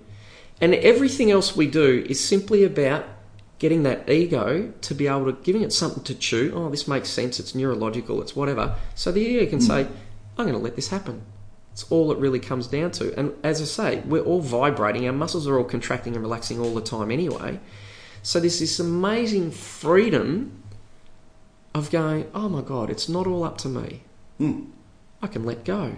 And 0.61 0.75
everything 0.75 1.31
else 1.31 1.57
we 1.57 1.67
do 1.67 2.05
is 2.07 2.23
simply 2.23 2.65
about 2.65 3.07
getting 3.59 3.83
that 3.85 4.09
ego 4.11 4.73
to 4.83 4.95
be 4.95 5.07
able 5.07 5.25
to 5.25 5.33
giving 5.43 5.63
it 5.63 5.73
something 5.73 6.03
to 6.05 6.15
chew. 6.15 6.53
Oh, 6.55 6.69
this 6.69 6.87
makes 6.87 7.09
sense. 7.09 7.41
It's 7.41 7.55
neurological. 7.55 8.21
It's 8.21 8.37
whatever. 8.37 8.75
So 8.95 9.11
the 9.11 9.21
ego 9.23 9.47
can 9.49 9.59
hmm. 9.59 9.65
say, 9.65 9.87
"I'm 10.37 10.45
going 10.45 10.53
to 10.53 10.59
let 10.59 10.77
this 10.77 10.89
happen." 10.89 11.23
It's 11.75 11.91
all 11.91 12.13
it 12.13 12.19
really 12.19 12.39
comes 12.39 12.69
down 12.69 12.93
to. 12.93 13.13
And 13.19 13.35
as 13.43 13.61
I 13.61 13.65
say, 13.65 14.03
we're 14.07 14.23
all 14.23 14.41
vibrating. 14.41 15.09
Our 15.09 15.13
muscles 15.13 15.49
are 15.49 15.59
all 15.59 15.65
contracting 15.65 16.15
and 16.15 16.23
relaxing 16.23 16.61
all 16.61 16.73
the 16.73 16.81
time 16.81 17.11
anyway. 17.11 17.59
So 18.23 18.39
there's 18.39 18.61
this 18.61 18.79
amazing 18.79 19.51
freedom 19.51 20.63
of 21.75 21.91
going, 21.91 22.31
oh 22.33 22.49
my 22.49 22.63
God, 22.63 22.91
it's 22.91 23.09
not 23.09 23.27
all 23.27 23.43
up 23.43 23.59
to 23.59 23.69
me. 23.69 24.03
Hmm. 24.39 24.67
I 25.21 25.27
can 25.27 25.45
let 25.45 25.65
go. 25.65 25.97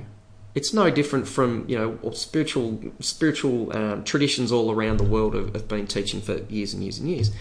It's 0.54 0.72
no 0.72 0.90
different 0.90 1.28
from 1.28 1.66
you 1.68 1.76
know 1.76 2.10
spiritual 2.12 2.80
spiritual 3.00 3.76
um, 3.76 4.02
traditions 4.02 4.50
all 4.50 4.70
around 4.70 4.96
the 4.96 5.04
world 5.04 5.34
have, 5.34 5.52
have 5.52 5.68
been 5.68 5.86
teaching 5.86 6.22
for 6.22 6.38
years 6.44 6.72
and 6.72 6.82
years 6.82 6.98
and 6.98 7.10
years. 7.10 7.32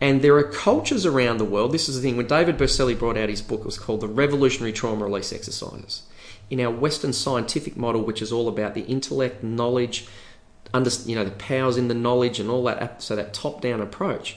And 0.00 0.22
there 0.22 0.34
are 0.34 0.42
cultures 0.42 1.06
around 1.06 1.38
the 1.38 1.44
world. 1.44 1.70
This 1.70 1.88
is 1.88 1.94
the 1.94 2.02
thing. 2.02 2.16
When 2.16 2.26
David 2.26 2.58
Berceli 2.58 2.98
brought 2.98 3.16
out 3.16 3.28
his 3.28 3.42
book, 3.42 3.60
it 3.60 3.66
was 3.66 3.78
called 3.78 4.00
The 4.00 4.08
Revolutionary 4.08 4.72
Trauma 4.72 5.04
Release 5.04 5.32
Exercises. 5.32 6.02
In 6.50 6.60
our 6.60 6.70
Western 6.70 7.12
scientific 7.12 7.76
model, 7.76 8.02
which 8.02 8.20
is 8.20 8.32
all 8.32 8.48
about 8.48 8.74
the 8.74 8.82
intellect, 8.82 9.42
knowledge, 9.42 10.06
under, 10.74 10.90
you 11.06 11.14
know, 11.14 11.24
the 11.24 11.30
powers 11.30 11.76
in 11.76 11.88
the 11.88 11.94
knowledge 11.94 12.40
and 12.40 12.50
all 12.50 12.64
that, 12.64 13.00
so 13.02 13.14
that 13.16 13.32
top-down 13.32 13.80
approach, 13.80 14.36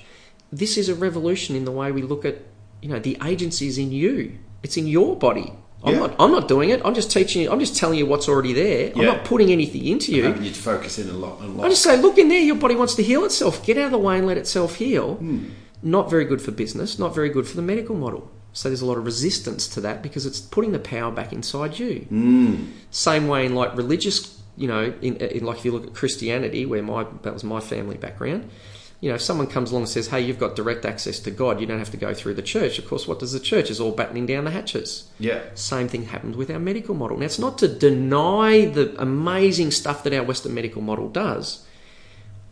this 0.52 0.78
is 0.78 0.90
a 0.90 0.96
revolution 0.96 1.56
in 1.56 1.66
the 1.66 1.72
way 1.72 1.92
we 1.92 2.04
look 2.04 2.24
at, 2.24 2.38
you 2.82 2.90
know, 2.90 3.00
the 3.00 3.18
agency 3.26 3.68
is 3.68 3.78
in 3.80 3.92
you. 3.92 4.38
It's 4.62 4.78
in 4.78 4.86
your 4.88 5.16
body. 5.16 5.54
I'm 5.84 5.96
Yeah. 5.96 6.00
not. 6.02 6.16
I'm 6.20 6.32
not 6.32 6.48
doing 6.48 6.70
it. 6.70 6.82
I'm 6.86 6.94
just 6.94 7.12
teaching 7.12 7.42
you. 7.42 7.52
I'm 7.52 7.60
just 7.60 7.76
telling 7.76 7.98
you 7.98 8.06
what's 8.06 8.30
already 8.30 8.54
there. 8.54 8.94
I'm 8.96 9.06
not 9.06 9.26
putting 9.26 9.52
anything 9.52 9.86
into 9.86 10.14
you. 10.14 10.28
You 10.28 10.34
to 10.34 10.54
focus 10.54 10.98
in 10.98 11.10
a 11.10 11.14
lot, 11.14 11.42
a 11.42 11.48
lot. 11.48 11.66
I 11.66 11.70
just 11.70 11.84
say, 11.84 11.98
look 11.98 12.18
in 12.18 12.30
there. 12.30 12.40
Your 12.40 12.56
body 12.56 12.76
wants 12.76 12.96
to 12.96 13.04
heal 13.04 13.26
itself. 13.26 13.66
Get 13.66 13.78
out 13.78 13.86
of 13.88 13.92
the 13.92 13.98
way 13.98 14.18
and 14.18 14.26
let 14.26 14.38
itself 14.38 14.76
heal. 14.76 15.16
Hmm. 15.16 15.40
Not 15.82 16.10
very 16.10 16.24
good 16.24 16.42
for 16.42 16.52
business. 16.52 16.98
Not 16.98 17.14
very 17.14 17.28
good 17.30 17.46
for 17.48 17.58
the 17.58 17.62
medical 17.62 17.96
model. 17.96 18.32
So 18.54 18.70
there's 18.70 18.82
a 18.82 18.86
lot 18.86 19.00
of 19.00 19.06
resistance 19.06 19.68
to 19.70 19.82
that 19.82 20.04
because 20.04 20.28
it's 20.28 20.40
putting 20.40 20.72
the 20.72 20.80
power 20.80 21.12
back 21.12 21.34
inside 21.34 21.80
you. 21.80 22.08
Mm. 22.12 22.72
Same 22.92 23.28
way 23.28 23.48
in 23.48 23.56
like 23.56 23.76
religious, 23.76 24.40
you 24.56 24.68
know, 24.68 24.94
in, 25.02 25.18
in 25.18 25.44
like 25.44 25.58
if 25.58 25.66
you 25.66 25.72
look 25.72 25.88
at 25.88 25.94
Christianity, 25.96 26.66
where 26.66 26.84
my 26.84 27.06
that 27.24 27.34
was 27.34 27.44
my 27.44 27.60
family 27.60 27.98
background. 27.98 28.50
You 29.02 29.10
know, 29.10 29.16
if 29.16 29.22
someone 29.22 29.48
comes 29.48 29.72
along 29.72 29.82
and 29.82 29.90
says, 29.90 30.08
"Hey, 30.08 30.22
you've 30.22 30.40
got 30.40 30.56
direct 30.56 30.86
access 30.86 31.20
to 31.22 31.32
God. 31.32 31.60
You 31.60 31.66
don't 31.66 31.80
have 31.80 31.92
to 31.92 31.98
go 31.98 32.14
through 32.14 32.36
the 32.36 32.44
church." 32.44 32.78
Of 32.78 32.88
course, 32.88 33.06
what 33.08 33.20
does 33.20 33.34
the 33.34 33.40
church? 33.40 33.70
Is 33.72 33.82
all 33.82 33.92
battening 33.92 34.28
down 34.28 34.46
the 34.46 34.52
hatches. 34.52 35.10
Yeah. 35.20 35.42
Same 35.56 35.90
thing 35.90 36.04
happens 36.04 36.38
with 36.38 36.50
our 36.50 36.60
medical 36.60 36.96
model. 36.96 37.18
Now, 37.18 37.26
it's 37.26 37.40
not 37.40 37.58
to 37.58 37.68
deny 37.68 38.66
the 38.66 38.96
amazing 39.02 39.72
stuff 39.72 40.04
that 40.04 40.14
our 40.14 40.24
Western 40.24 40.54
medical 40.54 40.82
model 40.82 41.10
does. 41.10 41.66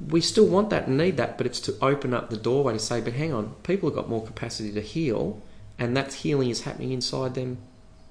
We 0.09 0.19
still 0.19 0.47
want 0.47 0.71
that 0.71 0.87
and 0.87 0.97
need 0.97 1.15
that, 1.17 1.37
but 1.37 1.45
it's 1.45 1.59
to 1.61 1.75
open 1.79 2.13
up 2.13 2.31
the 2.31 2.37
doorway 2.37 2.73
to 2.73 2.79
say, 2.79 3.01
but 3.01 3.13
hang 3.13 3.31
on, 3.31 3.53
people 3.61 3.87
have 3.87 3.95
got 3.95 4.09
more 4.09 4.25
capacity 4.25 4.73
to 4.73 4.81
heal, 4.81 5.41
and 5.81 5.97
that 5.97 6.13
healing 6.13 6.49
is 6.49 6.61
happening 6.61 6.91
inside 6.93 7.33
them 7.35 7.57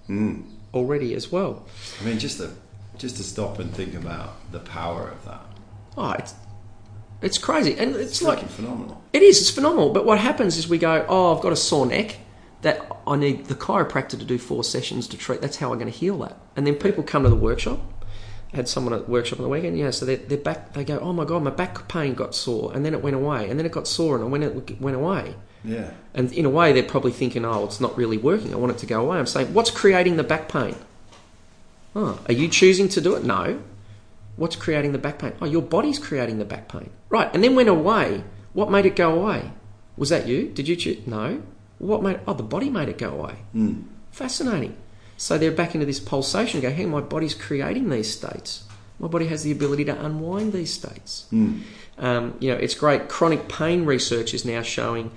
Mm. 0.09 0.43
already 0.75 1.15
as 1.15 1.31
well. 1.31 1.65
I 2.01 2.05
mean, 2.05 2.19
just 2.19 2.39
to 2.39 2.51
just 2.99 3.17
to 3.17 3.23
stop 3.23 3.59
and 3.61 3.73
think 3.73 3.95
about 3.95 4.31
the 4.53 4.59
power 4.59 5.09
of 5.09 5.25
that. 5.25 5.41
Oh, 5.97 6.11
it's, 6.19 6.35
it's 7.23 7.39
crazy. 7.39 7.75
And 7.79 7.95
it's 7.97 8.11
It's 8.11 8.23
like, 8.23 8.47
phenomenal. 8.49 9.03
It 9.15 9.23
is. 9.23 9.41
It's 9.41 9.51
phenomenal. 9.51 9.91
But 9.91 10.05
what 10.05 10.19
happens 10.19 10.59
is 10.59 10.69
we 10.69 10.77
go, 10.77 11.07
oh, 11.09 11.35
I've 11.35 11.43
got 11.43 11.53
a 11.53 11.57
sore 11.57 11.87
neck. 11.87 12.19
That 12.63 12.87
I 13.07 13.17
need 13.17 13.47
the 13.47 13.55
chiropractor 13.55 14.19
to 14.19 14.25
do 14.25 14.37
four 14.37 14.63
sessions 14.65 15.07
to 15.09 15.17
treat. 15.17 15.41
That's 15.41 15.57
how 15.57 15.73
I'm 15.73 15.79
going 15.79 15.91
to 15.91 15.99
heal 15.99 16.19
that. 16.19 16.37
And 16.57 16.67
then 16.67 16.75
people 16.75 17.03
come 17.03 17.23
to 17.23 17.31
the 17.31 17.37
workshop. 17.37 17.79
I 18.53 18.57
had 18.57 18.69
someone 18.69 18.93
at 18.93 19.07
the 19.07 19.11
workshop 19.11 19.39
on 19.39 19.45
the 19.45 19.49
weekend. 19.49 19.79
Yeah, 19.79 19.91
so 19.93 20.05
they're, 20.05 20.17
they're 20.19 20.37
back. 20.37 20.75
They 20.75 20.85
go, 20.85 20.99
oh 20.99 21.15
my 21.15 21.25
god, 21.25 21.43
my 21.43 21.51
back 21.51 21.89
pain 21.89 22.13
got 22.13 22.35
sore, 22.35 22.73
and 22.75 22.85
then 22.85 22.93
it 22.93 23.03
went 23.03 23.17
away, 23.17 23.49
and 23.49 23.59
then 23.59 23.65
it 23.65 23.73
got 23.73 23.87
sore, 23.89 24.17
and 24.17 24.31
when 24.31 24.43
it 24.43 24.79
went 24.81 24.97
away. 24.97 25.37
Yeah. 25.65 25.91
And 26.15 26.33
in 26.33 26.45
a 26.47 26.51
way, 26.51 26.73
they're 26.73 26.83
probably 26.83 27.13
thinking, 27.13 27.45
oh, 27.45 27.65
it's 27.65 27.81
not 27.81 27.97
really 27.97 28.17
working. 28.17 28.53
I 28.53 28.57
want 28.57 28.73
it 28.73 28.79
to 28.79 28.87
go 28.87 29.01
away. 29.03 29.19
I'm 29.19 29.27
saying, 29.27 29.53
what's 29.53 29.71
creating 29.71 30.17
the 30.17 30.25
back 30.25 30.49
pain? 30.49 30.75
Oh, 31.95 32.21
are 32.27 32.35
you 32.35 32.49
choosing 32.49 32.89
to 32.91 33.01
do 33.01 33.15
it? 33.15 33.25
No. 33.25 33.61
What's 34.37 34.57
creating 34.57 34.93
the 34.93 34.99
back 34.99 35.19
pain? 35.19 35.33
Oh, 35.41 35.47
your 35.47 35.63
body's 35.63 35.99
creating 35.99 36.39
the 36.39 36.45
back 36.45 36.69
pain. 36.69 36.91
Right. 37.09 37.29
And 37.35 37.45
then 37.45 37.55
went 37.57 37.69
away. 37.69 38.25
What 38.53 38.71
made 38.71 38.87
it 38.87 38.97
go 38.97 39.13
away? 39.21 39.51
Was 39.97 40.09
that 40.09 40.27
you? 40.27 40.49
Did 40.49 40.67
you 40.69 40.77
choose? 40.77 41.07
No. 41.07 41.43
What 41.79 42.03
made? 42.03 42.21
Oh, 42.27 42.35
the 42.35 42.43
body 42.43 42.71
made 42.71 42.89
it 42.89 42.99
go 42.99 43.11
away. 43.11 43.37
Mm. 43.55 43.85
Fascinating. 44.13 44.77
So 45.17 45.37
they're 45.37 45.51
back 45.51 45.75
into 45.75 45.87
this 45.87 46.01
pulsation. 46.01 46.59
and 46.61 46.63
Go, 46.63 46.75
hey, 46.75 46.87
my 46.87 47.01
body's 47.01 47.35
creating 47.35 47.91
these 47.91 48.11
states. 48.11 48.65
My 48.99 49.09
body 49.09 49.27
has 49.27 49.43
the 49.43 49.53
ability 49.53 49.85
to 49.87 50.05
unwind 50.05 50.53
these 50.53 50.73
states. 50.73 51.27
Mm. 51.33 51.63
Um, 51.99 52.35
you 52.41 52.51
know, 52.51 52.57
it's 52.57 52.75
great. 52.75 53.09
Chronic 53.09 53.49
pain 53.49 53.85
research 53.85 54.33
is 54.33 54.45
now 54.45 54.63
showing 54.63 55.11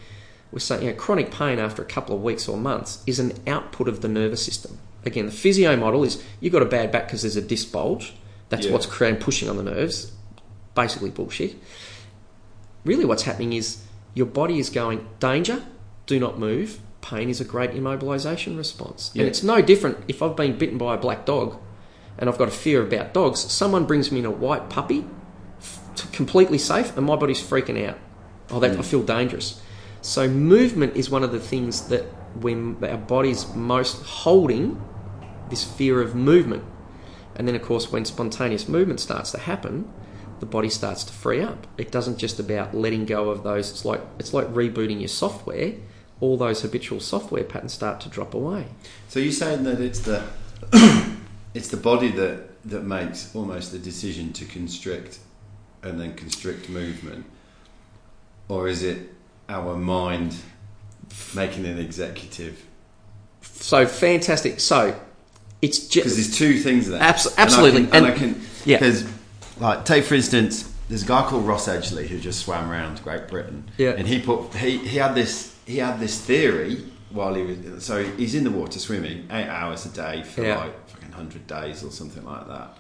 we're 0.54 0.60
saying 0.60 0.84
you 0.84 0.89
know, 0.91 0.95
chronic 0.95 1.32
pain 1.32 1.60
after 1.60 1.82
a 1.82 1.86
couple 1.86 2.16
of 2.16 2.22
weeks 2.24 2.47
or 2.47 2.56
months 2.58 3.04
is 3.08 3.20
an 3.20 3.34
output 3.47 3.88
of 3.89 4.01
the 4.01 4.08
nervous 4.08 4.45
system. 4.45 4.78
Again, 5.06 5.26
the 5.26 5.32
physio 5.32 5.76
model 5.76 6.04
is 6.04 6.24
you've 6.39 6.54
got 6.54 6.62
a 6.62 6.66
bad 6.66 6.91
back 6.91 7.08
because 7.08 7.24
there's 7.24 7.36
a 7.36 7.41
disc 7.41 7.72
bulge. 7.72 8.14
That's 8.49 8.68
Yeah. 8.68 8.72
what's 8.74 8.86
creating 8.86 9.20
pushing 9.20 9.49
on 9.49 9.58
the 9.58 9.64
nerves. 9.64 10.12
Basically 10.76 11.10
bullshit. 11.10 11.56
Really, 12.86 13.04
what's 13.06 13.24
happening 13.24 13.54
is 13.54 13.78
your 14.14 14.26
body 14.28 14.60
is 14.60 14.70
going 14.70 15.08
danger, 15.20 15.64
do 16.06 16.20
not 16.20 16.38
move. 16.39 16.80
Pain 17.01 17.30
is 17.30 17.41
a 17.41 17.45
great 17.45 17.72
immobilization 17.72 18.58
response, 18.58 19.12
Yeah. 19.14 19.22
and 19.22 19.30
it's 19.30 19.43
no 19.43 19.62
different 19.62 19.97
if 20.08 20.22
I've 20.22 20.36
been 20.36 20.58
bitten 20.58 20.78
by 20.78 20.93
a 20.95 20.97
black 20.97 21.26
dog, 21.26 21.58
and 22.18 22.30
I've 22.30 22.38
got 22.38 22.47
a 22.47 22.51
fear 22.51 22.82
about 22.84 23.14
dogs. 23.14 23.39
Someone 23.39 23.86
brings 23.86 24.12
me 24.12 24.20
in 24.20 24.26
a 24.26 24.32
white 24.32 24.70
puppy, 24.70 25.06
f- 25.60 26.12
completely 26.12 26.58
safe, 26.58 26.95
and 26.95 27.06
my 27.06 27.16
body's 27.16 27.41
freaking 27.41 27.88
out. 27.88 27.97
Oh, 28.51 28.60
that, 28.60 28.72
I 28.72 28.76
Mm. 28.76 28.86
feel 28.86 29.01
dangerous. 29.04 29.60
So 30.04 30.28
movement 30.28 30.97
is 30.97 31.10
one 31.10 31.24
of 31.24 31.32
the 31.32 31.39
things 31.39 31.88
that 31.88 32.04
when 32.36 32.78
our 32.84 32.97
body's 32.97 33.47
most 33.56 34.04
holding 34.04 34.82
this 35.49 35.64
fear 35.64 36.01
of 36.01 36.14
movement. 36.14 36.66
And 37.36 37.47
then, 37.47 37.56
of 37.56 37.62
course, 37.62 37.91
when 37.91 38.04
spontaneous 38.04 38.68
movement 38.68 38.99
starts 38.99 39.32
to 39.32 39.39
happen, 39.39 39.91
the 40.41 40.45
body 40.45 40.70
starts 40.70 41.06
to 41.06 41.14
free 41.14 41.41
up. 41.41 41.68
It 41.78 41.89
doesn't 41.89 42.18
just 42.18 42.38
about 42.38 42.76
letting 42.76 43.06
go 43.06 43.30
of 43.30 43.43
those. 43.43 43.72
It's 43.72 43.86
like 43.86 44.01
it's 44.20 44.34
like 44.34 44.47
rebooting 44.47 44.99
your 44.99 45.08
software. 45.08 45.76
All 46.20 46.38
those 46.38 46.62
habitual 46.62 46.99
software 46.99 47.45
patterns 47.45 47.74
start 47.74 48.01
to 48.01 48.10
drop 48.10 48.34
away. 48.34 48.68
So 49.08 49.20
you're 49.20 49.32
saying 49.32 49.64
that 49.64 49.80
it's 49.80 50.01
the 50.01 50.24
it's 51.54 51.70
the 51.70 51.78
body 51.78 52.10
that 52.12 52.62
that 52.66 52.84
makes 52.84 53.34
almost 53.34 53.72
the 53.72 53.80
decision 53.80 54.34
to 54.34 54.45
constrict 54.45 55.20
and 55.82 55.99
then 55.99 56.14
constrict 56.16 56.68
movement, 56.70 57.26
or 58.49 58.68
is 58.68 58.84
it 58.84 59.14
our 59.50 59.76
mind 59.76 60.36
making 61.36 61.66
an 61.66 61.80
executive? 61.80 62.64
So 63.41 63.86
fantastic. 63.86 64.60
So 64.60 64.96
it's 65.62 65.80
Because 65.80 66.16
just 66.16 66.16
there's 66.16 66.38
two 66.38 66.60
things 66.60 66.88
there. 66.89 67.02
Abs- 67.02 67.34
absolutely. 67.38 67.84
and 67.91 67.94
I 67.94 68.10
And- 68.10 68.18
can, 68.18 68.28
and 68.30 68.36
I 68.36 68.36
can 68.41 68.46
yeah. 68.66 68.78
Because, 68.80 69.06
like, 69.60 69.86
take 69.86 70.06
for 70.06 70.16
instance, 70.16 70.72
there's 70.89 71.04
a 71.04 71.06
guy 71.08 71.28
called 71.28 71.46
Ross 71.46 71.68
Edgley 71.68 72.08
who 72.08 72.20
just 72.20 72.39
swam 72.46 72.70
around 72.70 73.02
Great 73.04 73.28
Britain. 73.28 73.70
Yeah. 73.78 73.91
And 73.91 74.08
he 74.08 74.20
put 74.22 74.54
he 74.56 74.78
he 74.80 74.98
had 74.98 75.16
this 75.16 75.56
he 75.66 75.78
had 75.78 76.00
this 76.00 76.20
theory 76.20 76.84
while 77.10 77.34
he 77.36 77.44
was 77.44 77.84
so 77.86 78.04
he's 78.04 78.36
in 78.36 78.44
the 78.44 78.52
water 78.52 78.80
swimming 78.80 79.28
eight 79.32 79.48
hours 79.48 79.86
a 79.86 79.89
day 79.89 80.24
for 80.24 80.44
Yeah. 80.44 80.58
like 80.58 80.89
fucking 80.89 81.12
hundred 81.12 81.46
days 81.48 81.84
or 81.84 81.91
something 81.91 82.26
like 82.26 82.48
that. 82.48 82.78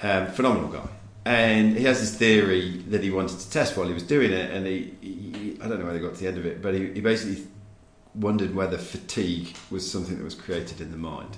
Um, 0.00 0.26
phenomenal 0.32 0.68
guy. 0.68 0.88
And 1.24 1.76
he 1.76 1.84
has 1.84 2.00
this 2.00 2.14
theory 2.14 2.82
that 2.88 3.02
he 3.02 3.10
wanted 3.10 3.38
to 3.40 3.50
test 3.50 3.76
while 3.76 3.86
he 3.88 3.92
was 3.94 4.04
doing 4.04 4.32
it, 4.32 4.50
and 4.50 4.66
he, 4.66 4.94
he 5.02 5.32
I 5.62 5.68
don't 5.68 5.78
know 5.78 5.86
whether 5.86 5.98
he 5.98 6.04
got 6.04 6.14
to 6.14 6.20
the 6.20 6.28
end 6.28 6.38
of 6.38 6.46
it, 6.46 6.62
but 6.62 6.74
he, 6.74 6.92
he 6.92 7.00
basically 7.00 7.44
wondered 8.14 8.54
whether 8.54 8.78
fatigue 8.78 9.54
was 9.70 9.90
something 9.90 10.16
that 10.16 10.24
was 10.24 10.34
created 10.34 10.80
in 10.80 10.90
the 10.90 10.96
mind, 10.96 11.36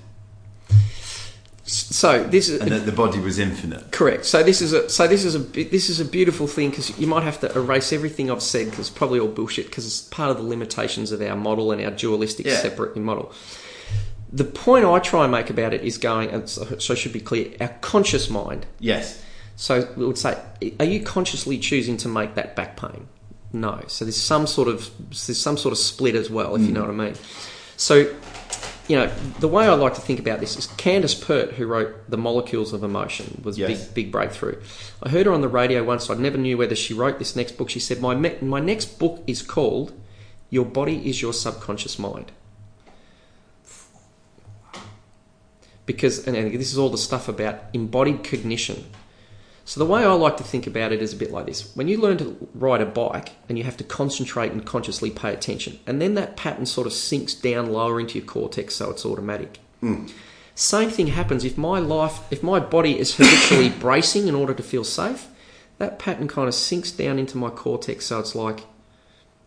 so 1.64 2.24
this 2.24 2.48
is 2.48 2.60
and 2.60 2.72
that 2.72 2.84
the 2.86 2.92
body 2.92 3.20
was 3.20 3.38
infinite. 3.38 3.92
Correct. 3.92 4.24
So 4.24 4.42
this 4.42 4.60
is 4.60 4.72
a 4.72 4.88
so 4.88 5.06
this 5.06 5.24
is 5.24 5.36
a 5.36 5.38
this 5.38 5.88
is 5.88 6.00
a 6.00 6.04
beautiful 6.04 6.48
thing 6.48 6.70
because 6.70 6.98
you 6.98 7.06
might 7.06 7.22
have 7.22 7.38
to 7.40 7.52
erase 7.56 7.92
everything 7.92 8.28
I've 8.30 8.42
said 8.42 8.66
because 8.66 8.80
it's 8.80 8.90
probably 8.90 9.20
all 9.20 9.28
bullshit 9.28 9.66
because 9.66 9.86
it's 9.86 10.00
part 10.00 10.30
of 10.30 10.38
the 10.38 10.42
limitations 10.42 11.12
of 11.12 11.22
our 11.22 11.36
model 11.36 11.70
and 11.70 11.80
our 11.84 11.92
dualistic 11.92 12.46
Yeah. 12.46 12.56
separate 12.56 12.96
model. 12.96 13.32
The 14.32 14.44
point 14.44 14.84
I 14.84 14.98
try 14.98 15.24
and 15.24 15.32
make 15.32 15.48
about 15.50 15.72
it 15.74 15.82
is 15.82 15.98
going, 15.98 16.30
and 16.30 16.48
so, 16.48 16.78
so 16.78 16.94
should 16.94 17.12
be 17.12 17.20
clear, 17.20 17.52
our 17.60 17.68
conscious 17.80 18.30
mind. 18.30 18.66
Yes. 18.78 19.22
So 19.56 19.92
we 19.96 20.06
would 20.06 20.18
say, 20.18 20.40
are 20.78 20.84
you 20.84 21.00
consciously 21.02 21.58
choosing 21.58 21.96
to 21.98 22.08
make 22.08 22.34
that 22.36 22.54
back 22.56 22.76
pain? 22.76 23.08
No. 23.52 23.82
So 23.88 24.04
there's 24.04 24.20
some 24.20 24.46
sort 24.46 24.68
of 24.68 24.90
there's 25.08 25.40
some 25.40 25.56
sort 25.56 25.72
of 25.72 25.78
split 25.78 26.14
as 26.14 26.30
well, 26.30 26.54
if 26.54 26.62
you 26.62 26.68
hmm. 26.68 26.74
know 26.74 26.80
what 26.82 26.90
I 26.90 26.94
mean. 26.94 27.14
So 27.76 28.14
you 28.90 28.96
know, 28.96 29.06
the 29.38 29.46
way 29.46 29.68
I 29.68 29.74
like 29.74 29.94
to 29.94 30.00
think 30.00 30.18
about 30.18 30.40
this 30.40 30.56
is 30.56 30.66
Candace 30.66 31.14
Pert, 31.14 31.52
who 31.52 31.64
wrote 31.64 32.10
The 32.10 32.16
Molecules 32.16 32.72
of 32.72 32.82
Emotion, 32.82 33.40
was 33.44 33.56
a 33.56 33.60
Yes. 33.60 33.84
big, 33.84 33.94
big 33.94 34.12
breakthrough. 34.12 34.60
I 35.00 35.10
heard 35.10 35.26
her 35.26 35.32
on 35.32 35.42
the 35.42 35.48
radio 35.48 35.84
once. 35.84 36.10
I 36.10 36.14
never 36.14 36.36
knew 36.36 36.58
whether 36.58 36.74
she 36.74 36.92
wrote 36.92 37.20
this 37.20 37.36
next 37.36 37.56
book. 37.56 37.70
She 37.70 37.78
said, 37.78 38.00
"My 38.00 38.16
me- 38.16 38.36
my 38.40 38.58
next 38.58 38.98
book 38.98 39.22
is 39.28 39.42
called 39.42 39.92
Your 40.50 40.64
Body 40.64 41.08
Is 41.08 41.22
Your 41.22 41.32
Subconscious 41.32 42.00
Mind." 42.00 42.32
Because, 45.86 46.26
and 46.26 46.36
this 46.52 46.72
is 46.72 46.78
all 46.78 46.90
the 46.90 46.98
stuff 46.98 47.28
about 47.28 47.60
embodied 47.72 48.24
cognition. 48.24 48.86
So 49.70 49.78
the 49.78 49.86
way 49.86 50.04
I 50.04 50.12
like 50.14 50.36
to 50.38 50.42
think 50.42 50.66
about 50.66 50.90
it 50.90 51.00
is 51.00 51.12
a 51.12 51.16
bit 51.16 51.30
like 51.30 51.46
this: 51.46 51.76
when 51.76 51.86
you 51.86 51.96
learn 51.96 52.18
to 52.18 52.48
ride 52.56 52.80
a 52.80 52.86
bike, 52.86 53.36
and 53.48 53.56
you 53.56 53.62
have 53.62 53.76
to 53.76 53.84
concentrate 53.84 54.50
and 54.50 54.66
consciously 54.66 55.10
pay 55.10 55.32
attention, 55.32 55.78
and 55.86 56.02
then 56.02 56.14
that 56.14 56.36
pattern 56.36 56.66
sort 56.66 56.88
of 56.88 56.92
sinks 56.92 57.34
down 57.34 57.70
lower 57.70 58.00
into 58.00 58.18
your 58.18 58.26
cortex, 58.26 58.74
so 58.74 58.90
it's 58.90 59.06
automatic. 59.06 59.60
Hmm. 59.78 60.06
Same 60.56 60.90
thing 60.90 61.06
happens 61.06 61.44
if 61.44 61.56
my 61.56 61.78
life, 61.78 62.18
if 62.32 62.42
my 62.42 62.58
body 62.58 62.98
is 62.98 63.14
habitually 63.14 63.68
bracing 63.80 64.26
in 64.26 64.34
order 64.34 64.54
to 64.54 64.62
feel 64.64 64.82
safe, 64.82 65.28
that 65.78 66.00
pattern 66.00 66.26
kind 66.26 66.48
of 66.48 66.54
sinks 66.56 66.90
down 66.90 67.20
into 67.20 67.38
my 67.38 67.48
cortex, 67.50 68.06
so 68.06 68.18
it's 68.18 68.34
like 68.34 68.66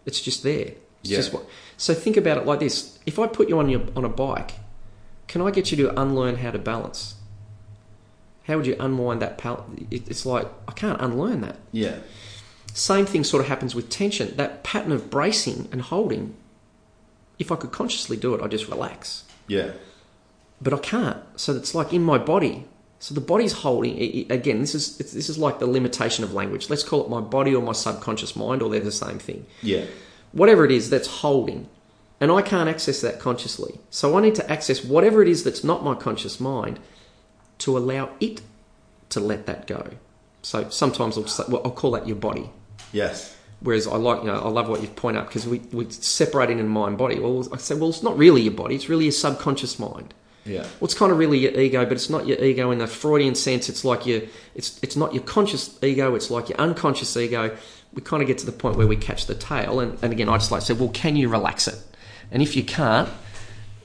it's 0.05 0.21
just 0.21 0.41
there. 0.41 0.71
It's 1.01 1.09
Yeah. 1.09 1.17
just 1.17 1.33
what. 1.33 1.43
So 1.75 1.93
think 1.93 2.15
about 2.15 2.37
it 2.37 2.45
like 2.45 2.61
this: 2.61 2.97
if 3.05 3.19
I 3.19 3.27
put 3.27 3.49
you 3.49 3.59
on 3.59 3.67
your 3.67 3.81
on 3.93 4.05
a 4.05 4.09
bike, 4.09 4.53
can 5.27 5.41
I 5.41 5.51
get 5.51 5.69
you 5.71 5.75
to 5.83 6.01
unlearn 6.01 6.37
how 6.37 6.51
to 6.51 6.59
balance? 6.59 7.15
How 8.43 8.57
would 8.57 8.65
you 8.67 8.75
unwind 8.79 9.21
that? 9.21 9.37
Pal- 9.37 9.65
it- 9.89 10.07
it's 10.09 10.25
like 10.25 10.47
I 10.67 10.71
can't 10.73 10.99
unlearn 11.01 11.41
that. 11.41 11.57
Yeah. 11.71 11.97
Same 12.73 13.05
thing 13.05 13.23
sort 13.23 13.41
of 13.41 13.47
happens 13.49 13.75
with 13.75 13.89
tension. 13.89 14.33
That 14.35 14.63
pattern 14.63 14.91
of 14.91 15.09
bracing 15.09 15.69
and 15.71 15.81
holding. 15.81 16.35
If 17.39 17.51
I 17.51 17.55
could 17.55 17.71
consciously 17.71 18.17
do 18.17 18.33
it, 18.35 18.41
I 18.41 18.47
just 18.47 18.67
relax 18.67 19.23
Yeah. 19.47 19.71
but 20.61 20.73
I 20.73 20.77
can't. 20.77 21.17
So 21.35 21.55
it's 21.55 21.73
like 21.75 21.93
in 21.93 22.03
my 22.03 22.17
body. 22.17 22.65
So 22.99 23.13
the 23.13 23.21
body's 23.21 23.51
holding. 23.53 24.31
Again, 24.31 24.61
this 24.61 24.73
is 24.75 24.99
it's, 24.99 25.11
this 25.11 25.29
is 25.29 25.37
like 25.37 25.59
the 25.59 25.65
limitation 25.67 26.23
of 26.23 26.33
language. 26.33 26.69
Let's 26.69 26.83
call 26.83 27.03
it 27.03 27.09
my 27.09 27.19
body 27.21 27.53
or 27.53 27.61
my 27.61 27.73
subconscious 27.73 28.35
mind, 28.35 28.61
or 28.61 28.69
they're 28.69 28.79
the 28.79 28.91
same 28.93 29.19
thing. 29.19 29.45
Yeah. 29.61 29.85
Whatever 30.31 30.63
it 30.65 30.71
is 30.71 30.89
that's 30.89 31.07
holding, 31.07 31.67
and 32.21 32.31
I 32.31 32.41
can't 32.41 32.69
access 32.69 33.01
that 33.01 33.19
consciously. 33.19 33.77
So 33.89 34.17
I 34.17 34.21
need 34.21 34.35
to 34.35 34.49
access 34.49 34.83
whatever 34.85 35.21
it 35.21 35.27
is 35.27 35.43
that's 35.43 35.63
not 35.65 35.83
my 35.83 35.95
conscious 35.95 36.39
mind 36.39 36.79
to 37.59 37.77
allow 37.77 38.09
it 38.19 38.41
to 39.09 39.19
let 39.19 39.45
that 39.45 39.67
go. 39.67 39.91
So 40.41 40.69
sometimes 40.69 41.17
I'll, 41.17 41.27
say, 41.27 41.43
well, 41.47 41.61
I'll 41.63 41.71
call 41.71 41.91
that 41.91 42.07
your 42.07 42.17
body. 42.17 42.49
Yes. 42.91 43.35
Whereas 43.61 43.87
I 43.87 43.95
like, 43.95 44.21
you 44.21 44.27
know, 44.27 44.39
I 44.39 44.49
love 44.49 44.67
what 44.67 44.81
you 44.81 44.89
point 44.89 45.15
out 45.15 45.27
because 45.27 45.47
we, 45.47 45.59
we 45.71 45.89
separate 45.89 46.49
it 46.49 46.59
in 46.59 46.67
mind 46.67 46.97
body. 46.97 47.19
Well, 47.19 47.47
I 47.53 47.57
say, 47.57 47.75
well, 47.75 47.89
it's 47.89 48.03
not 48.03 48.17
really 48.17 48.41
your 48.41 48.53
body, 48.53 48.75
it's 48.75 48.89
really 48.89 49.05
your 49.05 49.13
subconscious 49.13 49.79
mind. 49.79 50.13
Yeah. 50.45 50.61
Well, 50.61 50.83
it's 50.83 50.93
kind 50.93 51.11
of 51.11 51.17
really 51.17 51.39
your 51.39 51.57
ego, 51.57 51.85
but 51.85 51.93
it's 51.93 52.09
not 52.09 52.27
your 52.27 52.37
ego 52.43 52.71
in 52.71 52.79
the 52.79 52.87
Freudian 52.87 53.35
sense. 53.35 53.69
It's 53.69 53.85
like 53.85 54.05
your, 54.05 54.23
it's 54.55 54.77
it's 54.83 54.97
not 54.97 55.13
your 55.13 55.23
conscious 55.23 55.81
ego. 55.81 56.15
It's 56.15 56.29
like 56.29 56.49
your 56.49 56.59
unconscious 56.59 57.15
ego. 57.15 57.55
We 57.93 58.01
kind 58.01 58.21
of 58.21 58.27
get 58.27 58.39
to 58.39 58.45
the 58.45 58.51
point 58.51 58.75
where 58.75 58.87
we 58.87 58.97
catch 58.97 59.27
the 59.27 59.35
tail, 59.35 59.79
and, 59.79 59.97
and 60.03 60.11
again, 60.11 60.27
I 60.27 60.37
just 60.37 60.51
like 60.51 60.61
to 60.61 60.65
say, 60.65 60.73
well, 60.73 60.89
can 60.89 61.15
you 61.15 61.29
relax 61.29 61.67
it? 61.67 61.77
And 62.31 62.41
if 62.41 62.55
you 62.55 62.63
can't, 62.63 63.07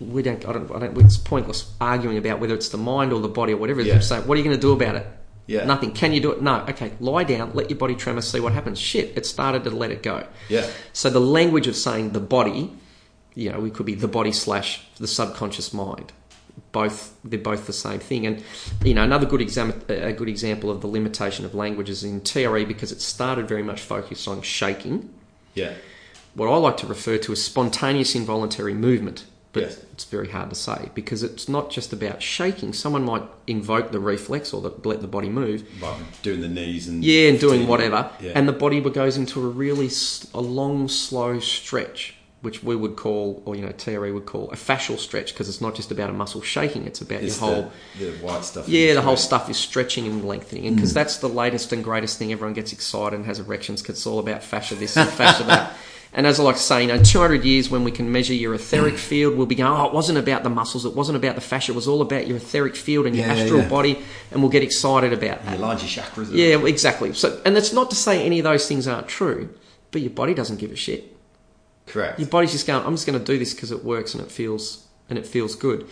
we 0.00 0.22
don't. 0.22 0.44
I 0.46 0.52
don't. 0.52 0.70
I 0.70 0.78
don't. 0.78 0.98
It's 0.98 1.16
pointless 1.16 1.70
arguing 1.80 2.18
about 2.18 2.40
whether 2.40 2.54
it's 2.54 2.68
the 2.68 2.78
mind 2.78 3.12
or 3.12 3.20
the 3.20 3.28
body 3.28 3.52
or 3.52 3.56
whatever. 3.56 3.80
Yeah. 3.82 3.94
Yeah. 3.94 4.00
Say, 4.00 4.20
what 4.20 4.34
are 4.34 4.38
you 4.38 4.44
going 4.44 4.56
to 4.56 4.60
do 4.60 4.72
about 4.72 4.96
it? 4.96 5.06
Yeah. 5.46 5.64
Nothing. 5.64 5.92
Can 5.92 6.12
you 6.12 6.20
do 6.20 6.30
it? 6.30 6.42
No. 6.42 6.60
Okay. 6.68 6.92
Lie 7.00 7.24
down. 7.24 7.52
Let 7.54 7.70
your 7.70 7.78
body 7.78 7.94
tremor. 7.94 8.20
See 8.20 8.40
what 8.40 8.52
happens. 8.52 8.78
Shit. 8.78 9.16
It 9.16 9.26
started 9.26 9.64
to 9.64 9.70
let 9.70 9.90
it 9.90 10.02
go. 10.02 10.26
Yeah. 10.48 10.68
So 10.92 11.10
the 11.10 11.20
language 11.20 11.66
of 11.66 11.74
saying 11.74 12.10
the 12.10 12.20
body, 12.20 12.70
you 13.34 13.50
know, 13.50 13.58
we 13.58 13.70
could 13.70 13.86
be 13.86 13.94
the 13.94 14.08
body 14.08 14.32
slash 14.32 14.86
the 14.98 15.06
subconscious 15.06 15.72
mind. 15.72 16.12
Both 16.72 17.16
they're 17.24 17.38
both 17.38 17.66
the 17.66 17.72
same 17.72 18.00
thing, 18.00 18.26
and 18.26 18.42
you 18.84 18.92
know 18.92 19.04
another 19.04 19.26
good 19.26 19.40
exam- 19.40 19.80
a 19.88 20.12
good 20.12 20.28
example 20.28 20.70
of 20.70 20.80
the 20.80 20.88
limitation 20.88 21.44
of 21.44 21.54
language 21.54 21.88
is 21.88 22.02
in 22.02 22.20
TRE 22.20 22.64
because 22.64 22.90
it 22.92 23.00
started 23.00 23.48
very 23.48 23.62
much 23.62 23.80
focused 23.80 24.26
on 24.28 24.42
shaking. 24.42 25.08
Yeah. 25.54 25.74
What 26.34 26.48
I 26.48 26.56
like 26.56 26.76
to 26.78 26.86
refer 26.86 27.16
to 27.18 27.32
as 27.32 27.42
spontaneous 27.42 28.14
involuntary 28.14 28.74
movement, 28.74 29.24
but 29.52 29.62
Yes. 29.62 29.78
it's 29.92 30.04
very 30.04 30.28
hard 30.28 30.50
to 30.50 30.56
say 30.56 30.90
because 30.94 31.22
it's 31.22 31.48
not 31.48 31.70
just 31.70 31.92
about 31.92 32.22
shaking. 32.22 32.72
Someone 32.72 33.04
might 33.04 33.22
invoke 33.46 33.92
the 33.92 34.00
reflex 34.00 34.52
or 34.52 34.60
the, 34.60 34.70
let 34.84 35.00
the 35.00 35.06
body 35.06 35.28
move, 35.28 35.64
Like 35.80 35.96
doing 36.22 36.40
the 36.42 36.48
knees 36.48 36.86
and 36.88 37.02
yeah, 37.04 37.30
and 37.30 37.40
doing 37.40 37.66
whatever, 37.66 38.10
Yeah. 38.20 38.32
and 38.34 38.46
the 38.46 38.52
body 38.52 38.80
goes 38.80 39.16
into 39.16 39.44
a 39.44 39.48
really 39.48 39.90
a 40.34 40.40
long, 40.40 40.88
slow 40.88 41.40
stretch, 41.40 42.14
which 42.42 42.62
we 42.62 42.76
would 42.76 42.94
call, 42.96 43.42
or 43.46 43.56
you 43.56 43.62
know, 43.62 43.72
TRE 43.72 44.12
would 44.12 44.26
call 44.26 44.50
a 44.50 44.54
fascial 44.56 44.98
stretch, 44.98 45.32
because 45.32 45.48
it's 45.48 45.60
not 45.60 45.74
just 45.74 45.90
about 45.90 46.10
a 46.10 46.12
muscle 46.12 46.42
shaking; 46.42 46.86
it's 46.86 47.00
about 47.00 47.22
it's 47.22 47.40
your 47.40 47.48
whole, 47.48 47.72
the, 47.98 48.04
the 48.04 48.12
white 48.18 48.44
stuff. 48.44 48.68
yeah, 48.68 48.94
the 48.94 49.02
whole 49.02 49.16
stuff 49.16 49.50
is 49.50 49.56
stretching 49.56 50.06
and 50.06 50.24
lengthening, 50.24 50.66
and 50.66 50.76
because 50.76 50.92
mm. 50.92 50.94
that's 50.94 51.16
the 51.18 51.28
latest 51.28 51.72
and 51.72 51.82
greatest 51.82 52.18
thing. 52.18 52.32
Everyone 52.32 52.54
gets 52.54 52.72
excited 52.72 53.16
and 53.16 53.26
has 53.26 53.40
erections 53.40 53.82
because 53.82 53.96
it's 53.96 54.06
all 54.06 54.18
about 54.20 54.42
fascia 54.44 54.74
this 54.76 54.96
and 54.96 55.08
fascia 55.10 55.44
that. 55.44 55.72
And 56.14 56.26
as 56.26 56.40
I 56.40 56.42
like 56.42 56.56
to 56.56 56.62
say, 56.62 56.82
you 56.82 56.88
know, 56.88 57.02
200 57.02 57.44
years 57.44 57.68
when 57.68 57.84
we 57.84 57.90
can 57.90 58.10
measure 58.10 58.32
your 58.32 58.54
etheric 58.54 58.96
field, 58.96 59.36
we'll 59.36 59.46
be 59.46 59.54
going, 59.54 59.70
oh, 59.70 59.86
it 59.86 59.92
wasn't 59.92 60.18
about 60.18 60.42
the 60.42 60.48
muscles, 60.48 60.86
it 60.86 60.94
wasn't 60.94 61.16
about 61.16 61.34
the 61.34 61.40
fascia, 61.42 61.72
it 61.72 61.74
was 61.74 61.86
all 61.86 62.00
about 62.00 62.26
your 62.26 62.38
etheric 62.38 62.76
field 62.76 63.06
and 63.06 63.14
your 63.14 63.26
Yeah, 63.26 63.34
astral 63.34 63.60
yeah. 63.60 63.68
body, 63.68 63.98
and 64.32 64.40
we'll 64.40 64.50
get 64.50 64.62
excited 64.62 65.12
about 65.12 65.44
that. 65.44 65.58
Your 65.58 65.60
larger 65.68 65.86
chakras. 65.86 66.30
Yeah, 66.32 66.64
exactly. 66.66 67.12
So, 67.12 67.40
and 67.44 67.54
that's 67.54 67.72
not 67.74 67.90
to 67.90 67.96
say 67.96 68.24
any 68.24 68.38
of 68.38 68.44
those 68.44 68.66
things 68.66 68.88
aren't 68.88 69.06
true, 69.08 69.50
but 69.90 70.00
your 70.00 70.10
body 70.10 70.32
doesn't 70.32 70.58
give 70.58 70.72
a 70.72 70.76
shit. 70.76 71.14
Correct. 71.86 72.18
Your 72.18 72.28
body's 72.28 72.52
just 72.52 72.66
going, 72.66 72.84
I'm 72.84 72.94
just 72.94 73.06
going 73.06 73.18
to 73.18 73.24
do 73.24 73.38
this 73.38 73.52
because 73.54 73.70
it 73.70 73.84
works 73.84 74.14
and 74.14 74.22
it 74.24 74.30
feels 74.32 74.86
and 75.10 75.18
it 75.18 75.26
feels 75.26 75.54
good. 75.54 75.86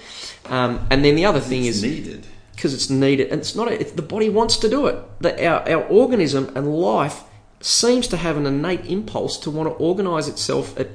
Um, 0.47 0.87
and 0.91 1.05
then 1.05 1.15
the 1.15 1.25
other 1.27 1.41
thing 1.41 1.65
it's 1.65 1.79
is 1.79 1.83
needed. 1.83 2.27
because 2.55 2.75
it's 2.75 2.91
needed, 2.91 3.31
and 3.31 3.41
it's 3.41 3.55
not. 3.55 3.69
A, 3.69 3.81
it's, 3.81 3.93
the 3.93 4.03
body 4.03 4.29
wants 4.29 4.57
to 4.59 4.69
do 4.69 4.87
it. 4.87 4.97
The, 5.21 5.47
our 5.47 5.67
our 5.69 5.83
organism 5.89 6.53
and 6.55 6.75
life 6.75 7.23
seems 7.61 8.07
to 8.09 8.17
have 8.17 8.37
an 8.37 8.47
innate 8.47 8.85
impulse 8.87 9.39
to 9.39 9.51
want 9.51 9.69
to 9.69 9.75
organise 9.77 10.29
itself 10.29 10.79
at 10.79 10.89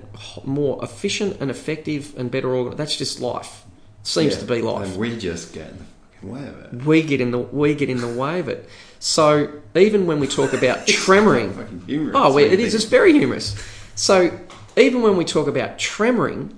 more 0.46 0.80
efficient 0.84 1.38
and 1.40 1.50
effective 1.50 2.14
and 2.18 2.30
better 2.32 2.54
organ. 2.54 2.78
That's 2.78 2.96
just 2.96 3.20
life. 3.20 3.64
Seems 4.04 4.34
Yeah. 4.34 4.40
to 4.40 4.46
be 4.46 4.62
life 4.62 4.88
And 4.90 4.98
we 4.98 5.18
just 5.18 5.54
get 5.54 5.70
in 5.70 5.86
the 6.22 6.28
way 6.34 6.48
of 6.48 6.58
it. 6.74 6.86
we 6.86 7.02
get 7.02 7.20
in 7.22 7.32
the 7.32 7.40
we 7.40 7.74
get 7.76 7.90
in 7.90 8.00
the 8.00 8.08
way 8.08 8.40
of 8.40 8.48
it. 8.48 8.68
So 9.00 9.50
even 9.76 10.06
when 10.06 10.20
we 10.20 10.28
talk 10.28 10.54
about 10.54 10.86
tremoring, 10.88 11.54
Fucking 11.56 11.84
humorous. 11.88 12.16
oh, 12.18 12.38
it 12.38 12.60
is. 12.60 12.74
It's 12.76 12.84
very 12.86 13.14
humorous. 13.14 13.56
So 13.96 14.32
even 14.78 15.02
when 15.02 15.18
we 15.18 15.26
talk 15.26 15.48
about 15.48 15.78
tremoring, 15.78 16.52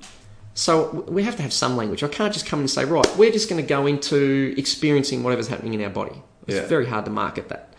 so 0.54 1.04
we 1.08 1.24
have 1.24 1.36
to 1.38 1.42
have 1.42 1.54
some 1.54 1.76
language. 1.78 2.04
I 2.04 2.08
can't 2.10 2.32
just 2.34 2.46
come 2.46 2.60
and 2.60 2.70
say, 2.70 2.86
right, 2.86 3.08
we're 3.18 3.32
just 3.32 3.50
going 3.50 3.62
to 3.62 3.68
go 3.68 3.88
into 3.88 4.54
experiencing 4.58 5.24
whatever's 5.24 5.48
happening 5.48 5.74
in 5.74 5.82
our 5.82 5.90
body. 5.90 6.22
It's 6.48 6.58
Yeah. 6.58 6.68
very 6.68 6.86
hard 6.86 7.06
to 7.06 7.12
market 7.12 7.50
that. 7.50 7.73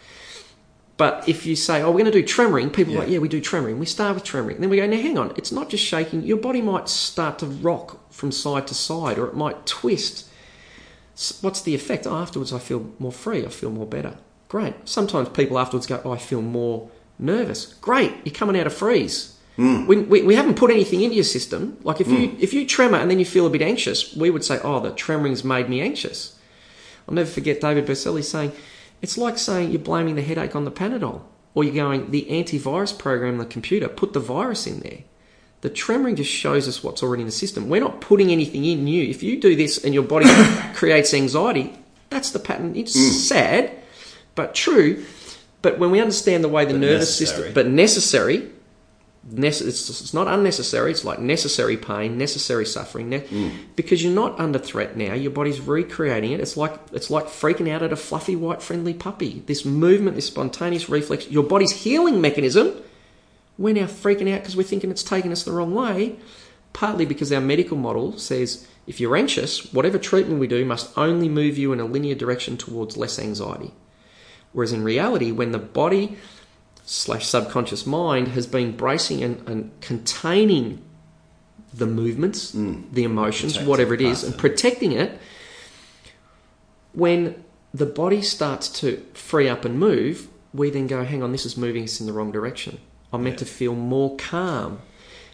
But 0.97 1.29
if 1.29 1.45
you 1.45 1.57
say, 1.57 1.83
oh, 1.83 1.91
we're 1.91 2.05
going 2.05 2.13
to 2.13 2.13
do 2.13 2.23
tremoring, 2.23 2.73
people 2.73 2.95
are 2.95 3.01
like, 3.01 3.09
yeah, 3.09 3.19
we 3.19 3.29
do 3.29 3.41
tremoring. 3.41 3.79
We 3.79 3.87
start 3.87 4.15
with 4.15 4.25
tremoring. 4.25 4.59
Then 4.59 4.71
we 4.71 4.77
go, 4.77 4.87
now 4.87 4.97
hang 4.97 5.19
on, 5.19 5.33
it's 5.37 5.51
not 5.51 5.69
just 5.69 5.85
shaking. 5.85 6.23
Your 6.23 6.37
body 6.37 6.63
might 6.63 6.89
start 6.89 7.41
to 7.41 7.47
rock 7.47 8.13
from 8.13 8.31
side 8.31 8.69
to 8.69 8.75
side 8.75 9.19
or 9.19 9.27
it 9.27 9.35
might 9.35 9.67
twist. 9.67 10.29
What's 11.41 11.63
the 11.63 11.75
effect? 11.75 12.07
Oh, 12.07 12.15
afterwards 12.15 12.53
I 12.53 12.61
feel 12.61 12.93
more 13.01 13.13
free. 13.13 13.45
I 13.45 13.49
feel 13.49 13.71
more 13.71 13.87
better. 13.87 14.17
Great. 14.49 14.89
Sometimes 14.89 15.29
people 15.31 15.59
afterwards 15.59 15.87
go, 15.87 16.01
oh, 16.05 16.13
I 16.13 16.19
feel 16.19 16.43
more 16.43 16.89
nervous. 17.19 17.75
Great. 17.75 18.13
You're 18.25 18.35
coming 18.35 18.59
out 18.59 18.69
of 18.69 18.75
freeze. 18.75 19.37
Hmm. 19.57 19.87
We, 19.87 19.99
we, 19.99 20.23
we 20.23 20.35
haven't 20.35 20.57
put 20.57 20.71
anything 20.71 21.03
into 21.03 21.15
your 21.17 21.25
system. 21.25 21.79
Like 21.83 22.01
if 22.01 22.09
you 22.09 22.29
hmm. 22.29 22.37
if 22.41 22.53
you 22.53 22.67
tremor 22.67 22.99
and 22.99 23.11
then 23.11 23.19
you 23.19 23.25
feel 23.25 23.47
a 23.47 23.51
bit 23.51 23.63
anxious, 23.63 24.15
we 24.15 24.31
would 24.31 24.45
say, 24.45 24.61
oh, 24.63 24.81
the 24.81 24.91
tremoring's 24.91 25.45
made 25.45 25.69
me 25.69 25.81
anxious. 25.81 26.39
I'll 27.09 27.15
never 27.15 27.29
forget 27.29 27.61
David 27.61 27.87
Berceli 27.87 28.25
saying, 28.25 28.53
it's 29.05 29.19
like 29.19 29.37
saying 29.37 29.71
you're 29.71 29.81
blaming 29.81 30.15
the 30.15 30.23
headache 30.23 30.57
on 30.57 30.65
the 30.65 30.71
Panadol. 30.71 31.21
Or 31.53 31.63
you're 31.63 31.75
going, 31.75 32.11
the 32.11 32.27
antivirus 32.31 32.99
program 32.99 33.35
on 33.35 33.39
the 33.39 33.45
computer, 33.45 33.87
put 33.87 34.15
the 34.15 34.19
virus 34.19 34.67
in 34.67 34.81
there. 34.81 35.01
The 35.61 35.69
tremoring 35.69 36.17
just 36.17 36.31
shows 36.31 36.67
us 36.67 36.83
what's 36.83 37.03
already 37.03 37.21
in 37.21 37.27
the 37.27 37.33
system. 37.33 37.69
We're 37.69 37.83
not 37.83 38.01
putting 38.01 38.31
anything 38.31 38.65
in 38.65 38.85
new. 38.85 39.05
If 39.05 39.23
you 39.23 39.39
do 39.39 39.55
this 39.55 39.85
and 39.85 39.93
your 39.93 40.05
body 40.05 40.25
creates 40.75 41.13
anxiety, 41.13 41.77
that's 42.09 42.31
the 42.31 42.39
pattern. 42.39 42.75
It's 42.77 42.97
mm. 42.97 43.11
sad, 43.11 43.73
but 44.35 44.55
true. 44.55 45.05
But 45.61 45.79
when 45.79 45.91
we 45.91 46.01
understand 46.01 46.43
the 46.43 46.49
way 46.49 46.65
the 46.65 46.73
But 46.73 46.81
nervous 46.81 47.21
necessary. 47.21 47.49
system, 47.49 47.55
but 47.55 47.67
necessary, 47.69 48.39
nece- 48.39 48.54
it's, 49.33 49.61
it's 49.61 50.15
not 50.15 50.29
unnecessary. 50.29 50.91
It's 50.91 51.05
like 51.05 51.19
necessary 51.19 51.77
pain, 51.77 52.19
necessary 52.19 52.67
suffering, 52.67 53.09
ne- 53.09 53.21
hmm. 53.21 53.51
because 53.75 54.03
you're 54.05 54.13
not 54.13 54.39
under 54.39 54.59
threat 54.59 54.97
now. 54.97 55.15
Your 55.15 55.31
body's 55.31 55.61
recreating 55.61 56.33
it. 56.33 56.41
It's 56.41 56.57
like 56.57 56.79
it's 56.93 57.11
like 57.11 57.27
freaking 57.27 57.71
out 57.71 57.83
at 57.83 57.93
a 57.93 57.97
fluffy 57.97 58.37
white 58.37 58.63
friendly 58.63 58.95
puppy. 58.95 59.43
This 59.47 59.65
movement, 59.65 60.17
this 60.17 60.27
spontaneous 60.27 60.89
reflex, 60.89 61.29
your 61.31 61.45
body's 61.45 61.73
healing 61.73 62.21
mechanism. 62.21 62.75
We're 63.57 63.75
now 63.75 63.87
freaking 63.87 64.33
out 64.33 64.41
because 64.41 64.57
we're 64.57 64.65
thinking 64.65 64.91
it's 64.91 65.03
taking 65.03 65.33
us 65.33 65.45
the 65.45 65.53
wrong 65.53 65.75
way. 65.75 66.17
Partly 66.73 67.07
because 67.07 67.33
our 67.33 67.41
medical 67.41 67.77
model 67.77 68.19
says 68.19 68.67
if 68.87 69.01
you're 69.01 69.17
anxious, 69.17 69.73
whatever 69.73 69.97
treatment 69.97 70.41
we 70.41 70.49
do 70.49 70.65
must 70.65 70.97
only 70.99 71.29
move 71.29 71.57
you 71.57 71.73
in 71.73 71.81
a 71.81 71.85
linear 71.85 72.15
direction 72.15 72.57
towards 72.57 72.97
less 72.97 73.19
anxiety. 73.19 73.73
Whereas 74.53 74.73
in 74.73 74.85
reality, 74.85 75.33
when 75.33 75.53
the 75.53 75.59
body 75.59 76.17
slash 76.85 77.27
subconscious 77.27 77.87
mind 77.87 78.29
has 78.29 78.47
been 78.47 78.77
bracing 78.77 79.23
and, 79.23 79.49
and 79.49 79.71
containing 79.81 80.83
the 81.73 81.87
movements, 81.87 82.53
Mm. 82.55 82.93
the 82.93 83.05
emotions, 83.05 83.59
whatever 83.59 83.95
it 83.95 84.01
is, 84.01 84.23
and 84.23 84.37
protecting 84.39 84.93
it. 84.93 85.19
When 86.93 87.43
the 87.73 87.87
body 87.87 88.23
starts 88.23 88.69
to 88.81 89.05
free 89.15 89.49
up 89.49 89.65
and 89.65 89.79
move, 89.79 90.29
we 90.53 90.71
then 90.71 90.87
go, 90.87 91.03
hang 91.05 91.23
on, 91.23 91.33
this 91.33 91.45
is 91.45 91.57
moving 91.57 91.83
us 91.85 92.01
in 92.01 92.07
the 92.07 92.13
wrong 92.13 92.31
direction. 92.31 92.79
I'm 93.13 93.25
meant 93.25 93.35
Yeah. 93.37 93.39
to 93.41 93.45
feel 93.47 93.75
more 93.75 94.17
calm. 94.17 94.79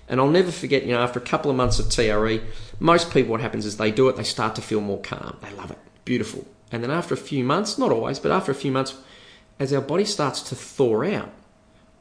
And 0.09 0.20
I'll 0.20 0.30
never 0.30 0.51
forget, 0.51 0.84
you 0.84 0.92
know, 0.92 1.01
after 1.01 1.18
a 1.18 1.22
couple 1.22 1.51
of 1.51 1.57
months 1.57 1.78
of 1.78 1.88
TRE, 1.90 2.40
most 2.80 3.11
people, 3.12 3.30
what 3.32 3.40
happens 3.40 3.66
is 3.66 3.76
they 3.76 3.90
do 3.90 4.09
it, 4.09 4.16
they 4.16 4.24
start 4.24 4.55
to 4.57 4.62
feel 4.62 4.80
more 4.80 5.01
calm. 5.01 5.36
They 5.42 5.53
love 5.55 5.70
it. 5.70 5.78
Beautiful. 6.05 6.46
And 6.72 6.82
then 6.82 6.90
after 6.90 7.14
a 7.14 7.18
few 7.18 7.44
months, 7.44 7.76
not 7.78 7.92
always, 7.92 8.18
but 8.18 8.32
after 8.32 8.51
a 8.51 8.55
few 8.55 8.72
months, 8.72 8.94
as 9.59 9.72
our 9.72 9.80
body 9.82 10.05
starts 10.05 10.40
to 10.44 10.55
thaw 10.55 11.05
out, 11.05 11.30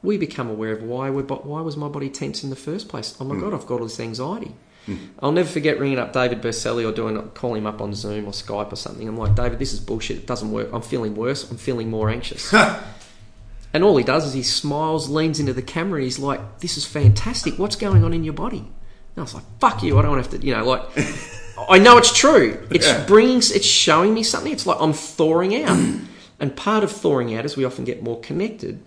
we 0.02 0.18
become 0.18 0.50
aware 0.50 0.72
of 0.72 0.82
why 0.84 1.10
we 1.10 1.24
why 1.24 1.62
was 1.62 1.76
my 1.78 1.88
body 1.88 2.10
tense 2.10 2.43
in 2.43 2.50
the 2.50 2.56
first 2.56 2.88
place. 2.88 3.16
Oh 3.20 3.26
my 3.26 3.36
Mm. 3.36 3.41
god, 3.41 3.54
I've 3.54 3.66
got 3.68 3.80
all 3.82 3.88
this 3.88 4.00
anxiety. 4.00 4.54
I'll 5.20 5.32
never 5.32 5.47
forget 5.47 5.80
ringing 5.80 6.00
up 6.00 6.14
David 6.14 6.41
Berceli 6.41 6.84
or 6.84 6.91
doing 6.91 7.22
calling 7.36 7.60
him 7.62 7.68
up 7.68 7.80
on 7.80 7.93
Zoom 7.93 8.26
or 8.26 8.32
Skype 8.32 8.72
or 8.74 8.76
something. 8.76 9.08
I'm 9.08 9.18
like, 9.18 9.36
David, 9.36 9.60
this 9.60 9.72
is 9.72 9.80
bullshit. 9.80 10.18
It 10.18 10.26
doesn't 10.26 10.52
work. 10.52 10.70
I'm 10.74 10.82
feeling 10.82 11.14
worse. 11.16 11.47
I'm 11.52 11.58
feeling 11.58 11.91
more 11.91 12.10
anxious. 12.10 12.52
and 13.74 13.84
all 13.84 13.95
he 13.97 14.04
does 14.04 14.26
is 14.26 14.34
he 14.34 14.41
smiles, 14.41 15.08
leans 15.10 15.39
into 15.39 15.54
the 15.54 15.62
camera, 15.62 15.97
and 16.00 16.06
he's 16.06 16.18
like, 16.18 16.60
"This 16.60 16.76
is 16.78 16.86
fantastic. 16.86 17.60
What's 17.60 17.76
going 17.76 18.04
on 18.04 18.14
in 18.14 18.24
your 18.24 18.34
body?" 18.34 18.60
And 18.60 19.18
I 19.18 19.22
was 19.22 19.36
like, 19.36 19.43
"Fuck 19.60 19.84
you. 19.84 20.00
I 20.00 20.02
don't 20.02 20.18
have 20.18 20.30
to." 20.32 20.38
You 20.45 20.56
know, 20.56 20.66
like. 20.66 20.84
I 21.70 21.78
know 21.78 21.97
it's 21.97 22.14
true. 22.18 22.58
It's 22.72 22.88
Yeah. 22.88 23.06
bringing, 23.06 23.38
it's 23.39 23.66
showing 23.66 24.14
me 24.14 24.24
something. 24.24 24.52
It's 24.52 24.66
like 24.66 24.78
I'm 24.80 24.93
thawing 24.93 25.62
out, 25.64 25.78
and 26.39 26.56
part 26.56 26.84
of 26.86 26.91
thawing 26.91 27.36
out 27.36 27.43
is 27.45 27.58
we 27.58 27.66
often 27.66 27.84
get 27.84 28.02
more 28.02 28.18
connected 28.22 28.80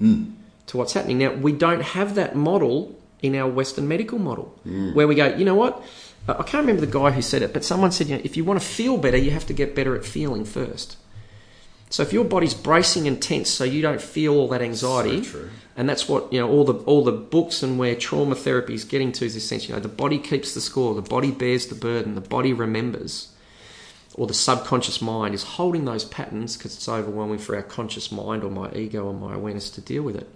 to 0.67 0.77
what's 0.77 0.93
happening. 0.93 1.19
Now, 1.19 1.33
we 1.33 1.53
don't 1.53 1.83
have 1.83 2.15
that 2.15 2.35
model 2.35 2.99
in 3.21 3.37
our 3.37 3.49
Western 3.49 3.87
medical 3.87 4.19
model, 4.19 4.59
mm. 4.67 4.95
where 4.95 5.07
we 5.07 5.15
go, 5.15 5.35
you 5.35 5.45
know 5.45 5.55
what? 5.55 5.83
I 6.29 6.43
can't 6.43 6.65
remember 6.67 6.85
the 6.85 6.93
guy 6.93 7.11
who 7.11 7.23
said 7.23 7.43
it, 7.43 7.53
but 7.53 7.65
someone 7.65 7.91
said, 7.91 8.09
you 8.09 8.17
know, 8.17 8.23
if 8.25 8.37
you 8.37 8.45
want 8.45 8.61
to 8.61 8.67
feel 8.67 8.97
better, 8.97 9.17
you 9.17 9.33
have 9.33 9.47
to 9.47 9.53
get 9.53 9.75
better 9.75 9.97
at 9.97 10.05
feeling 10.05 10.45
first. 10.45 10.97
So 11.91 12.03
if 12.03 12.13
your 12.13 12.25
body's 12.25 12.55
bracing 12.55 13.07
and 13.07 13.21
tense, 13.21 13.51
so 13.51 13.65
you 13.65 13.83
don't 13.83 14.01
feel 14.01 14.35
all 14.35 14.49
that 14.49 14.63
anxiety, 14.63 15.23
So 15.25 15.49
and 15.77 15.89
that's 15.89 16.09
what 16.09 16.33
you 16.33 16.41
know 16.41 16.49
all 16.49 16.65
the 16.65 16.75
all 16.85 17.05
the 17.05 17.13
books 17.13 17.63
and 17.63 17.79
where 17.79 17.95
trauma 17.95 18.35
therapy 18.35 18.73
is 18.73 18.85
getting 18.85 19.13
to 19.13 19.27
is 19.27 19.37
essentially, 19.37 19.75
you 19.75 19.77
know, 19.77 19.83
the 19.83 19.95
body 19.95 20.19
keeps 20.19 20.55
the 20.55 20.63
score, 20.63 20.95
the 20.95 21.03
body 21.03 21.31
bears 21.31 21.67
the 21.67 21.75
burden, 21.75 22.15
the 22.15 22.23
body 22.23 22.55
remembers, 22.55 23.33
or 24.15 24.27
the 24.27 24.33
subconscious 24.33 25.03
mind 25.03 25.35
is 25.35 25.43
holding 25.43 25.85
those 25.85 26.05
patterns 26.05 26.57
because 26.57 26.75
it's 26.75 26.89
overwhelming 26.89 27.39
for 27.39 27.57
our 27.57 27.63
conscious 27.63 28.11
mind 28.11 28.43
or 28.43 28.51
my 28.51 28.73
ego 28.73 29.05
or 29.05 29.13
my 29.13 29.35
awareness 29.35 29.69
to 29.71 29.83
deal 29.83 30.03
with 30.03 30.17
it. 30.17 30.31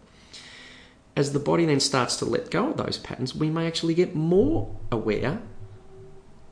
As 1.16 1.32
the 1.32 1.38
body 1.38 1.64
then 1.64 1.80
starts 1.80 2.16
to 2.16 2.26
let 2.26 2.50
go 2.50 2.70
of 2.70 2.76
those 2.76 2.98
patterns, 2.98 3.34
we 3.34 3.48
may 3.48 3.66
actually 3.66 3.94
get 3.94 4.14
more 4.14 4.76
aware 4.92 5.40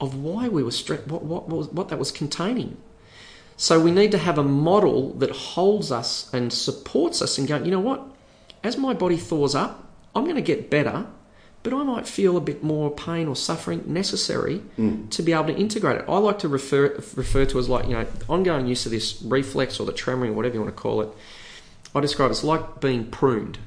of 0.01 0.17
why 0.17 0.49
we 0.49 0.63
were 0.63 0.71
stressed, 0.71 1.07
what, 1.07 1.23
what, 1.23 1.49
what, 1.49 1.59
was, 1.59 1.69
what 1.69 1.89
that 1.91 1.99
was 1.99 2.11
containing. 2.11 2.77
So 3.57 3.81
we 3.81 3.91
need 3.91 4.11
to 4.13 4.19
have 4.19 4.39
a 4.39 4.43
model 4.43 5.13
that 5.15 5.31
holds 5.31 5.93
us 5.93 6.33
and 6.33 6.53
supports 6.53 7.23
us 7.23 7.39
and 7.39 7.47
going, 7.47 7.65
you 7.65 7.71
know 7.71 7.81
what? 7.81 8.03
As 8.65 8.77
my 8.77 8.95
body 8.95 9.17
thaws 9.17 9.55
up, 9.55 9.93
I'm 10.15 10.25
going 10.25 10.37
to 10.37 10.43
get 10.43 10.71
better, 10.71 11.07
but 11.63 11.73
I 11.73 11.83
might 11.83 12.09
feel 12.09 12.37
a 12.37 12.41
bit 12.41 12.65
more 12.65 12.91
pain 12.91 13.29
or 13.29 13.37
suffering 13.37 13.85
necessary 13.87 14.59
hmm. 14.77 15.09
to 15.09 15.23
be 15.23 15.33
able 15.33 15.47
to 15.47 15.57
integrate 15.57 16.01
it. 16.01 16.05
I 16.09 16.19
like 16.19 16.39
to 16.41 16.49
refer 16.49 16.95
refer 17.15 17.45
to 17.47 17.59
as 17.59 17.69
like, 17.69 17.87
you 17.87 17.93
know, 17.93 18.07
ongoing 18.29 18.67
use 18.67 18.87
of 18.87 18.93
this 18.93 19.21
reflex 19.23 19.79
or 19.79 19.87
the 19.87 19.93
tremoring, 19.93 20.35
whatever 20.35 20.55
you 20.55 20.63
want 20.63 20.75
to 20.75 20.81
call 20.81 21.03
it. 21.03 21.09
I 21.95 22.01
describe 22.01 22.31
it 22.31 22.33
as 22.33 22.45
like 22.45 22.81
being 22.81 23.11
pruned. 23.11 23.59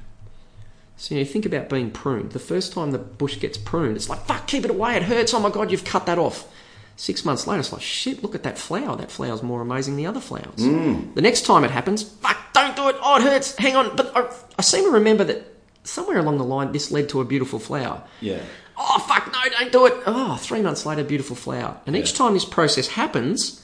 So 0.97 1.13
you 1.13 1.21
know, 1.21 1.29
think 1.29 1.45
about 1.45 1.69
being 1.69 1.91
pruned. 1.91 2.31
The 2.31 2.39
first 2.39 2.73
time 2.73 2.91
the 2.91 2.97
bush 2.97 3.39
gets 3.39 3.57
pruned, 3.57 3.95
it's 3.95 4.09
like, 4.09 4.25
fuck, 4.25 4.47
keep 4.47 4.65
it 4.65 4.71
away, 4.71 4.95
it 4.95 5.03
hurts, 5.03 5.33
oh 5.33 5.39
my 5.39 5.51
god, 5.51 5.71
you've 5.71 5.85
cut 5.85 6.07
that 6.07 6.17
off. 6.17 6.51
Six 6.95 7.23
months 7.23 7.45
later, 7.45 7.59
it's 7.59 7.71
like, 7.71 7.83
shit, 7.83 8.23
look 8.23 8.33
at 8.33 8.41
that 8.41 8.57
flower. 8.57 8.95
That 8.95 9.11
flower's 9.11 9.43
more 9.43 9.61
amazing 9.61 9.93
than 9.93 10.03
the 10.03 10.09
other 10.09 10.19
flowers. 10.19 10.57
Mm. 10.57 11.13
The 11.13 11.21
next 11.21 11.45
time 11.45 11.63
it 11.63 11.69
happens, 11.69 12.01
fuck, 12.01 12.37
don't 12.53 12.75
do 12.75 12.89
it, 12.89 12.95
oh, 12.99 13.17
it 13.17 13.21
hurts, 13.21 13.55
hang 13.57 13.75
on. 13.75 13.95
But 13.95 14.11
I, 14.17 14.27
I 14.57 14.61
seem 14.63 14.85
to 14.85 14.89
remember 14.89 15.23
that 15.25 15.53
somewhere 15.83 16.17
along 16.17 16.39
the 16.39 16.43
line, 16.43 16.71
this 16.71 16.91
led 16.91 17.09
to 17.09 17.21
a 17.21 17.25
beautiful 17.25 17.59
flower. 17.59 18.01
Yeah. 18.19 18.41
Oh, 18.75 18.97
fuck, 18.99 19.31
no, 19.31 19.39
don't 19.51 19.71
do 19.71 19.85
it. 19.85 19.93
Oh, 20.07 20.37
three 20.37 20.63
months 20.63 20.87
later, 20.87 21.03
beautiful 21.03 21.35
flower. 21.35 21.79
And 21.85 21.95
each 21.95 22.15
time 22.15 22.33
this 22.33 22.45
process 22.45 22.87
happens, 22.87 23.63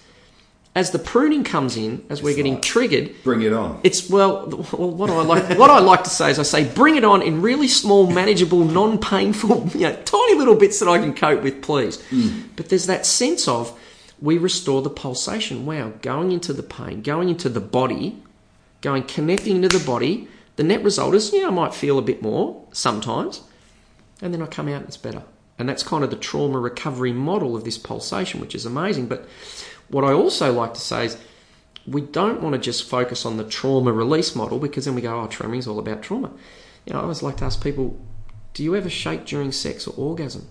as 0.75 0.89
the 0.91 0.97
pruning 0.99 1.43
comes 1.43 1.77
in, 1.77 2.03
as 2.09 2.23
we're 2.23 2.29
It's 2.31 2.37
getting 2.37 2.53
like- 2.55 2.63
triggered, 2.63 3.15
Bring 3.23 3.41
it 3.43 3.53
on. 3.53 3.79
it's 3.83 4.09
well, 4.09 4.47
well. 4.73 4.89
What 4.91 5.09
I 5.09 5.21
like, 5.21 5.59
what 5.59 5.69
I 5.69 5.79
like 5.79 6.03
to 6.05 6.09
say 6.09 6.31
is, 6.31 6.39
I 6.39 6.43
say, 6.43 6.65
bring 6.65 6.95
it 6.95 7.03
on 7.03 7.21
in 7.21 7.41
really 7.43 7.67
small, 7.67 8.07
manageable, 8.11 8.65
non-painful, 8.65 9.69
you 9.75 9.81
know, 9.81 9.95
tiny 10.03 10.35
little 10.35 10.55
bits 10.55 10.79
that 10.79 10.89
I 10.89 10.97
can 10.97 11.13
cope 11.13 11.43
with, 11.43 11.61
please. 11.61 11.97
Mm. 12.09 12.45
But 12.55 12.69
there's 12.69 12.87
that 12.87 13.05
sense 13.05 13.47
of 13.47 13.77
we 14.19 14.37
restore 14.39 14.81
the 14.81 14.89
pulsation. 14.89 15.65
Wow, 15.65 15.93
going 16.01 16.31
into 16.31 16.53
the 16.53 16.63
pain, 16.63 17.01
going 17.03 17.29
into 17.29 17.49
the 17.49 17.61
body, 17.61 18.17
going 18.81 19.03
connecting 19.03 19.57
into 19.63 19.77
the 19.77 19.85
body. 19.85 20.27
The 20.55 20.63
net 20.63 20.83
result 20.83 21.13
is, 21.15 21.31
yeah, 21.33 21.47
I 21.47 21.49
might 21.51 21.73
feel 21.73 21.97
a 21.99 22.01
bit 22.03 22.21
more 22.21 22.63
sometimes, 22.71 23.41
and 24.21 24.33
then 24.33 24.41
I 24.41 24.45
come 24.47 24.67
out 24.67 24.77
and 24.77 24.85
it's 24.87 24.97
better. 24.97 25.23
And 25.59 25.69
that's 25.69 25.83
kind 25.83 26.03
of 26.03 26.09
the 26.09 26.15
trauma 26.15 26.57
recovery 26.59 27.13
model 27.13 27.55
of 27.55 27.63
this 27.63 27.77
pulsation, 27.77 28.39
which 28.41 28.55
is 28.55 28.65
amazing. 28.65 29.05
But 29.07 29.27
what 29.89 30.03
I 30.03 30.13
also 30.13 30.51
like 30.51 30.73
to 30.73 30.79
say 30.79 31.05
is 31.05 31.17
we 31.85 32.01
don't 32.01 32.41
want 32.41 32.53
to 32.53 32.59
just 32.59 32.89
focus 32.89 33.25
on 33.25 33.37
the 33.37 33.43
trauma 33.43 33.91
release 33.91 34.35
model 34.35 34.59
because 34.59 34.85
then 34.85 34.95
we 34.95 35.01
go, 35.01 35.19
oh, 35.19 35.27
tremoring 35.27 35.57
is 35.57 35.67
all 35.67 35.79
about 35.79 36.01
trauma. 36.01 36.31
You 36.85 36.93
know, 36.93 36.99
I 36.99 37.03
always 37.03 37.23
like 37.23 37.37
to 37.37 37.45
ask 37.45 37.61
people, 37.61 37.99
do 38.53 38.63
you 38.63 38.75
ever 38.75 38.89
shake 38.89 39.25
during 39.25 39.51
sex 39.51 39.87
or 39.87 39.93
orgasm? 39.95 40.47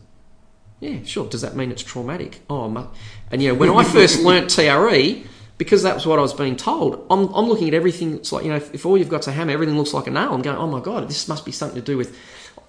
Yeah, 0.80 0.99
sure. 1.05 1.28
Does 1.28 1.43
that 1.43 1.55
mean 1.55 1.70
it's 1.70 1.83
traumatic? 1.83 2.41
Oh, 2.51 2.68
mu- 2.68 2.89
and 3.30 3.41
you 3.41 3.49
know, 3.49 3.55
when 3.55 3.70
I 3.70 3.85
first 3.85 4.20
learnt 4.24 4.51
TRE, 4.51 5.24
because 5.57 5.85
that 5.85 5.95
was 5.95 6.07
what 6.07 6.18
I 6.18 6.22
was 6.22 6.35
being 6.35 6.57
told, 6.57 7.07
I'm, 7.09 7.33
I'm 7.35 7.47
looking 7.47 7.68
at 7.68 7.74
everything. 7.74 8.16
It's 8.16 8.33
like 8.33 8.45
you 8.45 8.51
know, 8.51 8.57
if, 8.57 8.74
if 8.74 8.85
all 8.85 8.99
you've 8.99 9.09
got 9.09 9.22
to 9.22 9.33
hammer, 9.33 9.53
everything 9.53 9.78
looks 9.78 9.95
like 9.95 10.09
a 10.09 10.11
nail. 10.11 10.35
I'm 10.35 10.43
going, 10.43 10.57
oh 10.57 10.66
my 10.66 10.80
god, 10.80 11.09
this 11.09 11.28
must 11.28 11.45
be 11.45 11.53
something 11.53 11.80
to 11.80 11.85
do 11.85 11.97
with 11.97 12.18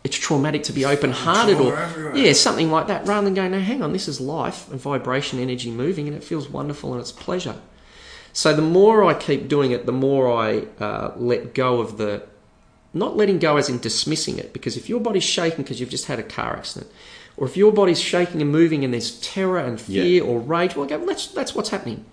it's 0.03 0.17
traumatic 0.17 0.63
to 0.63 0.73
be 0.73 0.83
open-hearted 0.85 1.57
or 1.59 1.77
everywhere. 1.77 2.15
yeah, 2.15 2.33
something 2.33 2.69
like 2.71 2.87
that. 2.87 3.07
Rather 3.07 3.23
than 3.25 3.33
going, 3.33 3.51
no, 3.51 3.59
hang 3.59 3.81
on, 3.81 3.93
this 3.93 4.07
is 4.07 4.19
life 4.19 4.69
and 4.69 4.79
vibration, 4.79 5.39
energy 5.39 5.71
moving, 5.71 6.07
and 6.07 6.15
it 6.17 6.23
feels 6.23 6.49
wonderful 6.49 6.91
and 6.91 6.99
it's 7.01 7.11
pleasure. 7.11 7.55
So 8.33 8.53
the 8.53 8.61
more 8.63 9.03
I 9.05 9.13
keep 9.13 9.47
doing 9.47 9.71
it, 9.71 9.85
the 9.85 9.91
more 9.93 10.31
I 10.31 10.65
uh, 10.83 11.13
let 11.15 11.53
go 11.53 11.79
of 11.79 11.97
the 11.97 12.23
not 12.95 13.17
letting 13.17 13.39
go 13.39 13.57
as 13.57 13.69
in 13.69 13.79
dismissing 13.79 14.37
it 14.37 14.53
because 14.53 14.77
if 14.77 14.87
your 14.87 14.99
body's 14.99 15.23
shaking 15.23 15.63
because 15.63 15.79
you've 15.79 15.89
just 15.89 16.05
had 16.05 16.19
a 16.19 16.23
car 16.23 16.55
accident 16.55 16.91
or 17.37 17.47
if 17.47 17.57
your 17.57 17.71
body's 17.71 17.99
shaking 17.99 18.39
and 18.39 18.51
moving 18.51 18.83
and 18.83 18.93
there's 18.93 19.19
terror 19.19 19.57
and 19.57 19.81
fear 19.81 20.03
Yeah. 20.05 20.21
or 20.21 20.39
rage 20.39 20.75
well 20.75 20.85
go 20.85 21.03
that's 21.03 21.25
that's 21.27 21.55
what's 21.55 21.69
happening 21.69 22.05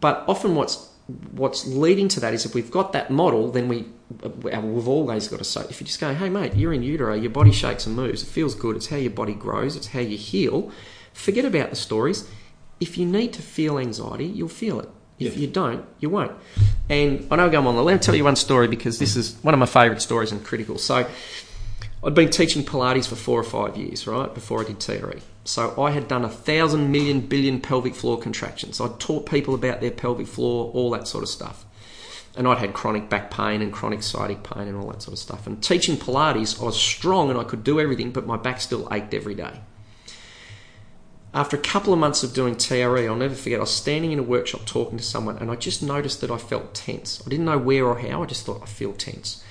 but 0.00 0.24
often 0.28 0.54
what's 0.54 0.88
what's 1.32 1.66
leading 1.66 2.06
to 2.08 2.20
that 2.20 2.32
is 2.32 2.46
if 2.46 2.54
we've 2.54 2.70
got 2.70 2.92
that 2.92 3.10
model 3.10 3.50
then 3.50 3.66
we 3.66 3.86
we've 4.62 4.88
always 4.88 5.28
got 5.28 5.38
to 5.38 5.44
say 5.44 5.62
if 5.70 5.80
you 5.80 5.86
just 5.86 6.00
go 6.00 6.14
hey 6.14 6.28
mate 6.28 6.54
you're 6.54 6.72
in 6.72 6.82
utero 6.82 7.14
your 7.14 7.30
body 7.30 7.52
shakes 7.52 7.86
and 7.86 7.96
moves 7.96 8.22
it 8.22 8.26
feels 8.26 8.54
good 8.54 8.76
it's 8.76 8.88
how 8.88 8.96
your 8.96 9.10
body 9.10 9.34
grows 9.34 9.76
it's 9.76 9.88
how 9.88 10.00
you 10.00 10.16
heal 10.16 10.70
forget 11.12 11.44
about 11.44 11.70
the 11.70 11.76
stories 11.76 12.28
if 12.80 12.98
you 12.98 13.06
need 13.06 13.32
to 13.32 13.42
feel 13.42 13.78
anxiety 13.78 14.26
you'll 14.26 14.48
feel 14.48 14.80
it 14.80 14.88
if 15.18 15.34
Yeah. 15.34 15.40
you 15.42 15.46
don't 15.46 15.84
you 16.00 16.10
won't 16.10 16.32
and 16.88 17.26
I 17.30 17.36
know 17.36 17.46
I'm 17.46 17.66
on 17.66 17.76
the 17.76 17.82
let 17.82 17.94
me 17.94 17.98
tell 18.00 18.14
you 18.14 18.24
one 18.24 18.36
story 18.36 18.68
because 18.68 18.98
this 18.98 19.16
is 19.16 19.36
one 19.42 19.54
of 19.54 19.60
my 19.60 19.66
favourite 19.66 20.02
stories 20.02 20.32
and 20.32 20.44
critical 20.44 20.78
so 20.78 21.06
I'd 22.04 22.14
been 22.14 22.30
teaching 22.30 22.64
Pilates 22.64 23.06
for 23.06 23.14
four 23.14 23.38
or 23.38 23.44
five 23.44 23.76
years, 23.76 24.08
right, 24.08 24.32
before 24.34 24.60
I 24.60 24.64
did 24.64 24.80
TRE. 24.80 25.20
So 25.44 25.80
I 25.80 25.92
had 25.92 26.08
done 26.08 26.24
a 26.24 26.28
thousand 26.28 26.90
million 26.90 27.20
billion 27.20 27.60
pelvic 27.60 27.94
floor 27.94 28.18
contractions. 28.18 28.80
I'd 28.80 28.98
taught 28.98 29.24
people 29.24 29.54
about 29.54 29.80
their 29.80 29.92
pelvic 29.92 30.26
floor, 30.26 30.72
all 30.72 30.90
that 30.90 31.06
sort 31.06 31.22
of 31.22 31.30
stuff. 31.30 31.64
And 32.34 32.48
I'd 32.48 32.58
had 32.58 32.72
chronic 32.72 33.10
back 33.10 33.30
pain 33.30 33.60
and 33.60 33.72
chronic 33.72 34.02
sciatic 34.02 34.42
pain 34.42 34.66
and 34.66 34.76
all 34.76 34.90
that 34.90 35.02
sort 35.02 35.12
of 35.12 35.18
stuff. 35.18 35.46
And 35.46 35.62
teaching 35.62 35.96
Pilates, 35.96 36.60
I 36.60 36.64
was 36.64 36.80
strong 36.80 37.28
and 37.28 37.38
I 37.38 37.44
could 37.44 37.62
do 37.62 37.78
everything, 37.78 38.10
but 38.10 38.26
my 38.26 38.38
back 38.38 38.60
still 38.60 38.88
ached 38.90 39.12
every 39.12 39.34
day. 39.34 39.60
After 41.34 41.56
a 41.56 41.60
couple 41.60 41.92
of 41.92 41.98
months 41.98 42.22
of 42.22 42.34
doing 42.34 42.56
TRE, 42.56 43.06
I'll 43.06 43.16
never 43.16 43.34
forget, 43.34 43.58
I 43.58 43.62
was 43.62 43.70
standing 43.70 44.12
in 44.12 44.18
a 44.18 44.22
workshop 44.22 44.66
talking 44.66 44.98
to 44.98 45.04
someone 45.04 45.38
and 45.38 45.50
I 45.50 45.56
just 45.56 45.82
noticed 45.82 46.20
that 46.20 46.30
I 46.30 46.36
felt 46.36 46.74
tense. 46.74 47.22
I 47.26 47.30
didn't 47.30 47.46
know 47.46 47.58
where 47.58 47.86
or 47.86 47.98
how, 47.98 48.22
I 48.22 48.26
just 48.26 48.44
thought 48.44 48.62
I 48.62 48.66
feel 48.66 48.92
tense. 48.92 49.42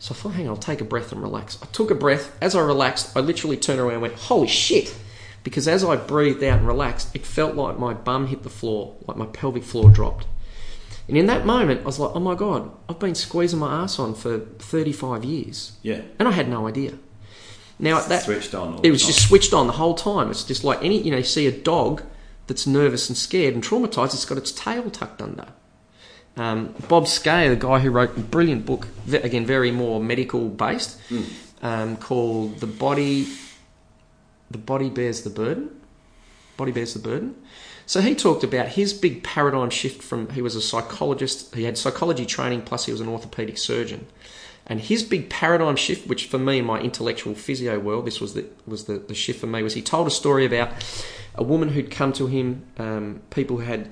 So 0.00 0.14
I 0.14 0.16
thought, 0.16 0.30
hang 0.30 0.46
on, 0.46 0.50
I'll 0.50 0.56
take 0.56 0.80
a 0.80 0.84
breath 0.84 1.10
and 1.12 1.22
relax. 1.22 1.58
I 1.62 1.66
took 1.66 1.90
a 1.90 1.94
breath. 1.94 2.36
As 2.40 2.54
I 2.54 2.60
relaxed, 2.60 3.16
I 3.16 3.20
literally 3.20 3.56
turned 3.56 3.80
around 3.80 3.94
and 3.94 4.02
went, 4.02 4.14
holy 4.14 4.46
shit. 4.46 4.94
Because 5.42 5.66
as 5.66 5.84
I 5.84 5.96
breathed 5.96 6.42
out 6.42 6.58
and 6.58 6.66
relaxed, 6.66 7.14
it 7.14 7.26
felt 7.26 7.54
like 7.54 7.78
my 7.78 7.94
bum 7.94 8.28
hit 8.28 8.42
the 8.42 8.50
floor, 8.50 8.96
like 9.06 9.16
my 9.16 9.26
pelvic 9.26 9.64
floor 9.64 9.90
dropped. 9.90 10.26
And 11.08 11.16
in 11.16 11.26
that 11.26 11.46
moment, 11.46 11.80
I 11.80 11.84
was 11.84 11.98
like, 11.98 12.14
oh 12.14 12.20
my 12.20 12.34
God, 12.34 12.70
I've 12.88 12.98
been 12.98 13.14
squeezing 13.14 13.58
my 13.58 13.82
ass 13.82 13.98
on 13.98 14.14
for 14.14 14.38
35 14.38 15.24
years. 15.24 15.72
Yeah. 15.82 16.02
And 16.18 16.28
I 16.28 16.32
had 16.32 16.48
no 16.48 16.68
idea. 16.68 16.92
Now, 17.78 18.00
that, 18.00 18.22
Switched 18.22 18.54
on. 18.54 18.74
all 18.74 18.80
it 18.82 18.90
was 18.90 19.06
just 19.06 19.26
switched 19.28 19.52
on 19.54 19.66
the 19.68 19.72
whole 19.74 19.94
time. 19.94 20.30
It's 20.30 20.44
just 20.44 20.64
like 20.64 20.82
any, 20.82 21.00
you 21.00 21.10
know, 21.10 21.18
you 21.18 21.24
see 21.24 21.46
a 21.46 21.52
dog 21.52 22.02
that's 22.46 22.66
nervous 22.66 23.08
and 23.08 23.16
scared 23.16 23.54
and 23.54 23.62
traumatized, 23.62 24.14
it's 24.14 24.24
got 24.24 24.36
its 24.38 24.52
tail 24.52 24.90
tucked 24.90 25.22
under. 25.22 25.46
Um, 26.36 26.74
Bob 26.88 27.06
Scaer, 27.06 27.50
the 27.50 27.56
guy 27.56 27.78
who 27.78 27.90
wrote 27.90 28.16
a 28.16 28.20
brilliant 28.20 28.66
book, 28.66 28.88
again, 29.10 29.44
very 29.46 29.70
more 29.70 30.00
medical 30.00 30.48
based, 30.48 31.00
um, 31.62 31.96
called 31.96 32.60
The 32.60 32.66
Body 32.66 33.26
the 34.50 34.58
body 34.58 34.88
bears 34.88 35.22
the 35.22 35.30
burden. 35.30 35.70
Body 36.56 36.72
bears 36.72 36.94
the 36.94 37.00
burden. 37.00 37.34
So 37.88 38.02
he 38.02 38.14
talked 38.14 38.44
about 38.44 38.68
his 38.68 38.92
big 38.92 39.24
paradigm 39.24 39.70
shift 39.70 40.02
from 40.02 40.28
he 40.28 40.42
was 40.42 40.54
a 40.54 40.60
psychologist, 40.60 41.54
he 41.54 41.64
had 41.64 41.78
psychology 41.78 42.26
training, 42.26 42.60
plus 42.60 42.84
he 42.84 42.92
was 42.92 43.00
an 43.00 43.08
orthopedic 43.08 43.56
surgeon. 43.56 44.06
And 44.66 44.78
his 44.78 45.02
big 45.02 45.30
paradigm 45.30 45.74
shift, 45.74 46.06
which 46.06 46.26
for 46.26 46.36
me 46.36 46.58
in 46.58 46.66
my 46.66 46.80
intellectual 46.80 47.34
physio 47.34 47.78
world, 47.78 48.04
this 48.04 48.20
was 48.20 48.34
the 48.34 48.44
was 48.66 48.84
the, 48.84 48.98
the 48.98 49.14
shift 49.14 49.40
for 49.40 49.46
me, 49.46 49.62
was 49.62 49.72
he 49.72 49.80
told 49.80 50.06
a 50.06 50.10
story 50.10 50.44
about 50.44 50.70
a 51.34 51.42
woman 51.42 51.70
who'd 51.70 51.90
come 51.90 52.12
to 52.12 52.26
him, 52.26 52.66
um, 52.76 53.22
people 53.30 53.56
who 53.56 53.62
had 53.62 53.90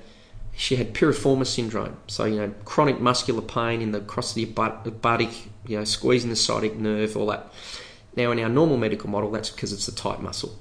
she 0.55 0.75
had 0.75 0.93
piriformis 0.93 1.47
syndrome, 1.47 1.97
so 2.05 2.25
you 2.25 2.35
know 2.35 2.53
chronic 2.65 2.99
muscular 2.99 3.41
pain 3.41 3.81
in 3.81 3.93
the 3.93 3.97
across 3.97 4.33
the 4.33 4.45
buttock, 4.45 5.33
you 5.65 5.75
know 5.75 5.83
squeezing 5.83 6.29
the 6.29 6.35
sciatic 6.35 6.75
nerve, 6.75 7.17
all 7.17 7.25
that. 7.25 7.51
Now 8.15 8.29
in 8.29 8.39
our 8.41 8.49
normal 8.49 8.77
medical 8.77 9.09
model, 9.09 9.31
that's 9.31 9.49
because 9.49 9.73
it's 9.73 9.87
a 9.87 9.95
tight 9.95 10.21
muscle. 10.21 10.55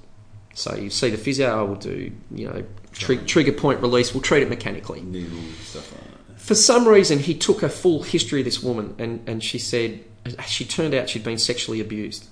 So 0.56 0.74
you 0.74 0.88
see 0.88 1.10
the 1.10 1.18
physio 1.18 1.66
will 1.66 1.74
do, 1.74 2.10
you 2.30 2.48
know, 2.48 2.64
tr- 2.92 3.16
trigger 3.26 3.52
point 3.52 3.82
release. 3.82 4.14
We'll 4.14 4.22
treat 4.22 4.42
it 4.42 4.48
mechanically. 4.48 5.02
Needle 5.02 5.38
stuff 5.60 5.92
like 5.92 6.28
that. 6.28 6.40
For 6.40 6.54
some 6.54 6.88
reason, 6.88 7.18
he 7.18 7.34
took 7.34 7.62
a 7.62 7.68
full 7.68 8.02
history 8.02 8.40
of 8.40 8.46
this 8.46 8.62
woman, 8.62 8.94
and, 8.98 9.22
and 9.28 9.44
she 9.44 9.58
said 9.58 10.02
she 10.46 10.64
turned 10.64 10.94
out 10.94 11.10
she'd 11.10 11.22
been 11.22 11.36
sexually 11.36 11.78
abused. 11.78 12.28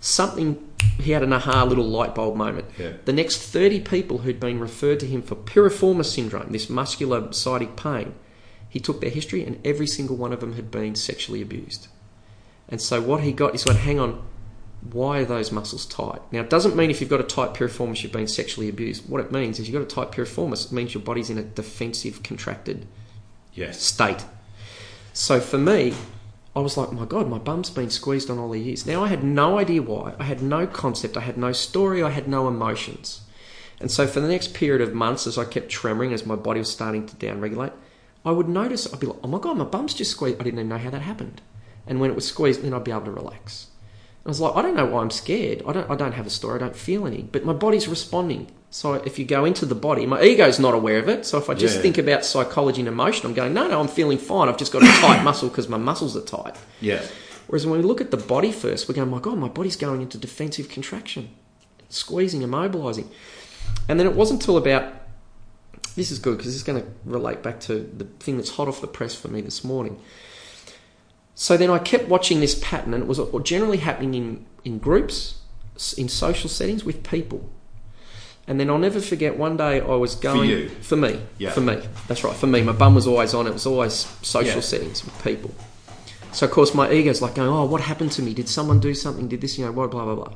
Something 0.00 0.68
he 0.98 1.12
had 1.12 1.22
an 1.22 1.32
aha 1.32 1.62
little 1.62 1.84
light 1.84 2.16
bulb 2.16 2.34
moment. 2.34 2.66
Yeah. 2.76 2.94
The 3.04 3.12
next 3.12 3.38
30 3.42 3.80
people 3.80 4.18
who'd 4.18 4.40
been 4.40 4.58
referred 4.58 4.98
to 5.00 5.06
him 5.06 5.22
for 5.22 5.36
piriformis 5.36 6.06
syndrome, 6.06 6.50
this 6.50 6.68
muscular 6.68 7.32
sciatic 7.32 7.76
pain, 7.76 8.16
he 8.68 8.80
took 8.80 9.00
their 9.00 9.10
history, 9.10 9.44
and 9.44 9.64
every 9.64 9.86
single 9.86 10.16
one 10.16 10.32
of 10.32 10.40
them 10.40 10.54
had 10.54 10.72
been 10.72 10.96
sexually 10.96 11.40
abused. 11.40 11.86
And 12.68 12.80
so 12.80 13.00
what 13.00 13.22
he 13.22 13.30
got 13.30 13.54
is 13.54 13.62
going, 13.62 13.78
hang 13.78 14.00
on, 14.00 14.26
why 14.92 15.18
are 15.20 15.24
those 15.24 15.52
muscles 15.52 15.86
tight? 15.86 16.20
Now, 16.32 16.40
it 16.40 16.50
doesn't 16.50 16.76
mean 16.76 16.90
if 16.90 17.00
you've 17.00 17.10
got 17.10 17.20
a 17.20 17.24
tight 17.24 17.54
piriformis 17.54 18.02
you've 18.02 18.12
been 18.12 18.26
sexually 18.28 18.68
abused. 18.68 19.08
What 19.08 19.20
it 19.20 19.32
means 19.32 19.58
is 19.58 19.68
you've 19.68 19.80
got 19.80 19.90
a 19.90 19.94
tight 19.94 20.12
piriformis, 20.16 20.66
it 20.66 20.72
means 20.72 20.94
your 20.94 21.02
body's 21.02 21.30
in 21.30 21.38
a 21.38 21.42
defensive, 21.42 22.22
contracted 22.22 22.86
Yes. 23.54 23.80
state. 23.80 24.24
So 25.12 25.40
for 25.40 25.58
me, 25.58 25.94
I 26.54 26.60
was 26.60 26.76
like, 26.76 26.92
my 26.92 27.04
God, 27.04 27.28
my 27.28 27.38
bum's 27.38 27.70
been 27.70 27.90
squeezed 27.90 28.30
on 28.30 28.38
all 28.38 28.50
the 28.50 28.58
years. 28.58 28.86
Now 28.86 29.04
I 29.04 29.08
had 29.08 29.22
no 29.22 29.58
idea 29.58 29.82
why. 29.82 30.14
I 30.18 30.24
had 30.24 30.42
no 30.42 30.66
concept. 30.66 31.16
I 31.16 31.20
had 31.20 31.36
no 31.36 31.52
story. 31.52 32.02
I 32.02 32.10
had 32.10 32.28
no 32.28 32.48
emotions. 32.48 33.20
And 33.80 33.90
so 33.90 34.06
for 34.06 34.20
the 34.20 34.28
next 34.28 34.54
period 34.54 34.80
of 34.80 34.94
months, 34.94 35.26
as 35.26 35.36
I 35.36 35.44
kept 35.44 35.70
tremoring, 35.70 36.12
as 36.12 36.24
my 36.24 36.36
body 36.36 36.60
was 36.60 36.70
starting 36.70 37.06
to 37.06 37.16
downregulate, 37.16 37.72
I 38.24 38.30
would 38.30 38.48
notice, 38.48 38.92
I'd 38.92 39.00
be 39.00 39.06
like, 39.06 39.18
oh 39.22 39.28
my 39.28 39.38
God, 39.38 39.56
my 39.58 39.64
bum's 39.64 39.94
just 39.94 40.10
squeezed. 40.12 40.40
I 40.40 40.44
didn't 40.44 40.58
even 40.60 40.68
know 40.68 40.78
how 40.78 40.90
that 40.90 41.02
happened. 41.02 41.42
And 41.86 42.00
when 42.00 42.10
it 42.10 42.16
was 42.16 42.26
squeezed, 42.26 42.62
then 42.62 42.74
I'd 42.74 42.84
be 42.84 42.90
able 42.90 43.02
to 43.02 43.10
relax. 43.10 43.68
I 44.26 44.28
was 44.28 44.40
like, 44.40 44.56
I 44.56 44.62
don't 44.62 44.74
know 44.74 44.86
why 44.86 45.02
I'm 45.02 45.10
scared. 45.10 45.62
I 45.66 45.72
don't, 45.72 45.88
I 45.88 45.94
don't 45.94 46.12
have 46.12 46.26
a 46.26 46.30
story. 46.30 46.56
I 46.56 46.58
don't 46.58 46.74
feel 46.76 47.06
any. 47.06 47.22
But 47.22 47.44
my 47.44 47.52
body's 47.52 47.86
responding. 47.86 48.50
So 48.70 48.94
if 48.94 49.18
you 49.20 49.24
go 49.24 49.44
into 49.44 49.64
the 49.64 49.76
body, 49.76 50.04
my 50.04 50.20
ego's 50.20 50.58
not 50.58 50.74
aware 50.74 50.98
of 50.98 51.08
it. 51.08 51.24
So 51.24 51.38
if 51.38 51.48
I 51.48 51.54
just 51.54 51.76
Yeah. 51.76 51.82
think 51.82 51.96
about 51.96 52.24
psychology 52.24 52.80
and 52.80 52.88
emotion, 52.88 53.24
I'm 53.26 53.34
going, 53.34 53.54
no, 53.54 53.68
no, 53.68 53.78
I'm 53.80 53.86
feeling 53.88 54.18
fine. 54.18 54.48
I've 54.48 54.58
just 54.58 54.72
got 54.72 54.82
a 54.82 54.86
tight 55.00 55.22
muscle 55.28 55.48
because 55.48 55.68
my 55.68 55.76
muscles 55.78 56.16
are 56.16 56.22
tight. 56.22 56.56
Yeah. 56.80 57.02
Whereas 57.46 57.64
when 57.68 57.78
we 57.80 57.86
look 57.86 58.00
at 58.00 58.10
the 58.10 58.16
body 58.16 58.50
first, 58.50 58.88
we're 58.88 58.96
going, 58.96 59.08
my 59.08 59.20
God, 59.20 59.38
my 59.38 59.48
body's 59.48 59.76
going 59.76 60.02
into 60.02 60.18
defensive 60.18 60.68
contraction, 60.68 61.28
squeezing, 61.88 62.40
immobilizing. 62.40 63.06
And 63.88 64.00
then 64.00 64.08
it 64.08 64.14
wasn't 64.14 64.40
until 64.42 64.56
about, 64.56 64.92
this 65.94 66.10
is 66.10 66.18
good 66.18 66.32
because 66.32 66.46
this 66.46 66.56
is 66.56 66.64
going 66.64 66.82
to 66.82 66.88
relate 67.04 67.42
back 67.44 67.60
to 67.60 67.74
the 67.96 68.04
thing 68.18 68.36
that's 68.36 68.50
hot 68.50 68.66
off 68.66 68.80
the 68.80 68.88
press 68.88 69.14
for 69.14 69.28
me 69.28 69.40
this 69.40 69.62
morning. 69.62 70.00
So 71.38 71.56
then 71.58 71.68
I 71.70 71.78
kept 71.78 72.08
watching 72.08 72.40
this 72.40 72.58
pattern, 72.58 72.94
and 72.94 73.02
it 73.02 73.06
was 73.06 73.20
generally 73.44 73.76
happening 73.76 74.14
in, 74.14 74.46
in 74.64 74.78
groups, 74.78 75.38
in 75.98 76.08
social 76.08 76.48
settings 76.48 76.82
with 76.82 77.02
people. 77.04 77.48
And 78.48 78.58
then 78.58 78.70
I'll 78.70 78.78
never 78.78 79.00
forget 79.00 79.36
one 79.36 79.58
day 79.58 79.80
I 79.82 79.94
was 79.96 80.14
going 80.14 80.48
you? 80.48 80.68
for 80.80 80.96
me, 80.96 81.20
Yeah. 81.36 81.50
for 81.50 81.60
me. 81.60 81.78
That's 82.08 82.24
right, 82.24 82.34
for 82.34 82.46
me. 82.46 82.62
My 82.62 82.72
bum 82.72 82.94
was 82.94 83.06
always 83.06 83.34
on. 83.34 83.46
It 83.46 83.52
was 83.52 83.66
always 83.66 84.06
social 84.22 84.56
Yeah. 84.56 84.60
settings 84.60 85.04
with 85.04 85.22
people. 85.22 85.50
So 86.32 86.46
of 86.46 86.52
course 86.52 86.74
my 86.74 86.90
ego's 86.90 87.20
like 87.20 87.34
going, 87.34 87.48
oh, 87.50 87.64
what 87.66 87.80
happened 87.82 88.12
to 88.12 88.22
me? 88.22 88.32
Did 88.34 88.48
someone 88.48 88.78
do 88.80 88.94
something? 88.94 89.26
Did 89.28 89.40
this? 89.42 89.58
You 89.58 89.66
know, 89.66 89.72
blah 89.72 89.88
blah 89.88 90.04
blah 90.04 90.14
blah. 90.14 90.32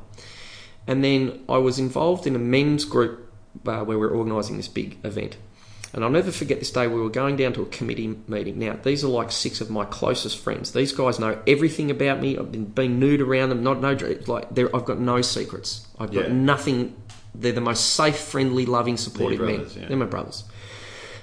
And 0.87 1.03
then 1.03 1.39
I 1.47 1.57
was 1.57 1.79
involved 1.79 2.27
in 2.27 2.35
a 2.35 2.39
men's 2.39 2.85
group 2.85 3.31
uh, 3.65 3.83
where 3.85 3.97
we're 3.97 4.09
organising 4.09 4.57
this 4.57 4.67
big 4.67 4.97
event. 5.03 5.37
And 5.93 6.03
I'll 6.05 6.09
never 6.09 6.31
forget 6.31 6.59
this 6.59 6.71
day. 6.71 6.87
We 6.87 7.01
were 7.01 7.09
going 7.09 7.35
down 7.35 7.51
to 7.53 7.61
a 7.63 7.65
committee 7.65 8.15
meeting. 8.27 8.59
Now 8.59 8.77
these 8.81 9.03
are 9.03 9.09
like 9.09 9.31
six 9.31 9.59
of 9.59 9.69
my 9.69 9.83
closest 9.85 10.37
friends. 10.37 10.71
These 10.71 10.93
guys 10.93 11.19
know 11.19 11.37
everything 11.45 11.91
about 11.91 12.21
me. 12.21 12.37
I've 12.37 12.51
been 12.51 12.65
being 12.65 12.97
nude 12.99 13.19
around 13.21 13.49
them. 13.49 13.61
Not 13.63 13.81
no 13.81 13.97
like 14.27 14.53
they're- 14.55 14.69
I've 14.73 14.85
got 14.85 14.99
no 14.99 15.21
secrets. 15.21 15.85
I've 15.99 16.13
got 16.13 16.27
Yeah. 16.29 16.33
nothing. 16.33 16.95
They're 17.35 17.51
the 17.51 17.61
most 17.61 17.93
safe, 17.93 18.17
friendly, 18.17 18.65
loving, 18.65 18.95
supportive 18.97 19.41
men. 19.41 19.65
yeah. 19.75 19.87
They're 19.87 19.97
my 19.97 20.05
brothers. 20.05 20.43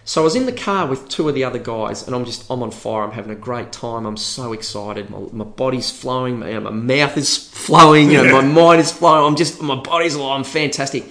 So 0.05 0.23
I 0.23 0.25
was 0.25 0.35
in 0.35 0.47
the 0.47 0.53
car 0.53 0.87
with 0.87 1.07
two 1.11 1.29
of 1.29 1.35
the 1.35 1.45
other 1.45 1.59
guys, 1.59 2.07
and 2.07 2.17
I'm 2.17 2.25
just 2.25 2.45
I'm 2.51 2.63
on 2.63 2.71
fire. 2.71 3.05
I'm 3.05 3.11
having 3.13 3.31
a 3.33 3.35
great 3.37 3.73
time. 3.73 4.07
I'm 4.07 4.17
so 4.17 4.55
excited. 4.55 5.11
My, 5.11 5.19
my 5.33 5.45
body's 5.45 5.91
flowing. 5.91 6.39
My, 6.39 6.59
my 6.61 6.71
mouth 6.71 7.17
is 7.19 7.37
flowing, 7.53 8.15
and 8.17 8.33
my 8.33 8.41
mind 8.41 8.81
is 8.81 8.91
flowing. 8.91 9.27
I'm 9.27 9.37
just 9.37 9.61
my 9.61 9.75
body's 9.77 10.17
oh, 10.17 10.31
I'm 10.33 10.45
fantastic. 10.45 11.05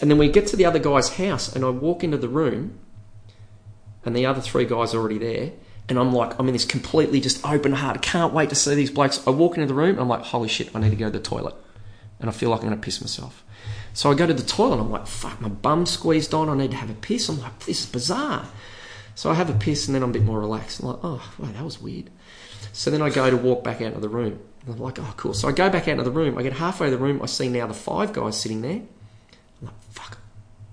And 0.00 0.10
then 0.10 0.18
we 0.18 0.28
get 0.28 0.46
to 0.48 0.56
the 0.56 0.64
other 0.64 0.78
guy's 0.78 1.16
house, 1.16 1.54
and 1.54 1.64
I 1.64 1.70
walk 1.70 2.02
into 2.02 2.16
the 2.16 2.28
room, 2.28 2.78
and 4.04 4.16
the 4.16 4.26
other 4.26 4.40
three 4.40 4.64
guys 4.64 4.94
are 4.94 4.98
already 4.98 5.18
there. 5.18 5.52
And 5.88 5.98
I'm 5.98 6.12
like, 6.12 6.38
I'm 6.38 6.46
in 6.46 6.52
this 6.52 6.64
completely 6.64 7.20
just 7.20 7.44
open 7.44 7.72
heart. 7.72 8.00
Can't 8.00 8.32
wait 8.32 8.48
to 8.50 8.54
see 8.54 8.74
these 8.74 8.90
blokes. 8.90 9.26
I 9.26 9.30
walk 9.30 9.56
into 9.56 9.66
the 9.66 9.74
room, 9.74 9.90
and 9.90 10.00
I'm 10.00 10.08
like, 10.08 10.22
holy 10.22 10.48
shit, 10.48 10.74
I 10.74 10.78
need 10.78 10.90
to 10.90 10.96
go 10.96 11.06
to 11.06 11.18
the 11.18 11.18
toilet. 11.18 11.54
And 12.20 12.30
I 12.30 12.32
feel 12.32 12.50
like 12.50 12.60
I'm 12.60 12.68
going 12.68 12.80
to 12.80 12.84
piss 12.84 13.00
myself. 13.00 13.44
So 13.92 14.10
I 14.10 14.14
go 14.14 14.26
to 14.26 14.32
the 14.32 14.42
toilet, 14.42 14.74
and 14.74 14.82
I'm 14.82 14.90
like, 14.90 15.06
fuck, 15.06 15.40
my 15.40 15.48
bum's 15.48 15.90
squeezed 15.90 16.32
on. 16.32 16.48
I 16.48 16.54
need 16.54 16.70
to 16.70 16.76
have 16.76 16.90
a 16.90 16.94
piss. 16.94 17.28
I'm 17.28 17.40
like, 17.40 17.58
this 17.60 17.80
is 17.80 17.86
bizarre. 17.86 18.46
So 19.16 19.30
I 19.30 19.34
have 19.34 19.50
a 19.50 19.54
piss, 19.54 19.88
and 19.88 19.94
then 19.94 20.02
I'm 20.02 20.10
a 20.10 20.12
bit 20.12 20.22
more 20.22 20.38
relaxed. 20.38 20.80
I'm 20.80 20.88
like, 20.88 21.00
oh, 21.02 21.32
wow, 21.38 21.48
that 21.52 21.64
was 21.64 21.80
weird. 21.80 22.08
So 22.72 22.90
then 22.90 23.02
I 23.02 23.10
go 23.10 23.28
to 23.28 23.36
walk 23.36 23.64
back 23.64 23.82
out 23.82 23.94
of 23.94 24.00
the 24.00 24.08
room. 24.08 24.38
I'm 24.68 24.78
like, 24.78 24.98
oh, 25.00 25.14
cool. 25.16 25.34
So 25.34 25.48
I 25.48 25.52
go 25.52 25.68
back 25.68 25.88
out 25.88 25.98
of 25.98 26.04
the 26.04 26.10
room. 26.10 26.38
I 26.38 26.42
get 26.42 26.52
halfway 26.52 26.88
to 26.88 26.96
the 26.96 27.02
room. 27.02 27.20
I 27.20 27.26
see 27.26 27.48
now 27.48 27.66
the 27.66 27.74
five 27.74 28.12
guys 28.12 28.40
sitting 28.40 28.62
there. 28.62 28.82
I'm 29.60 29.66
like, 29.66 29.82
fuck, 29.90 30.18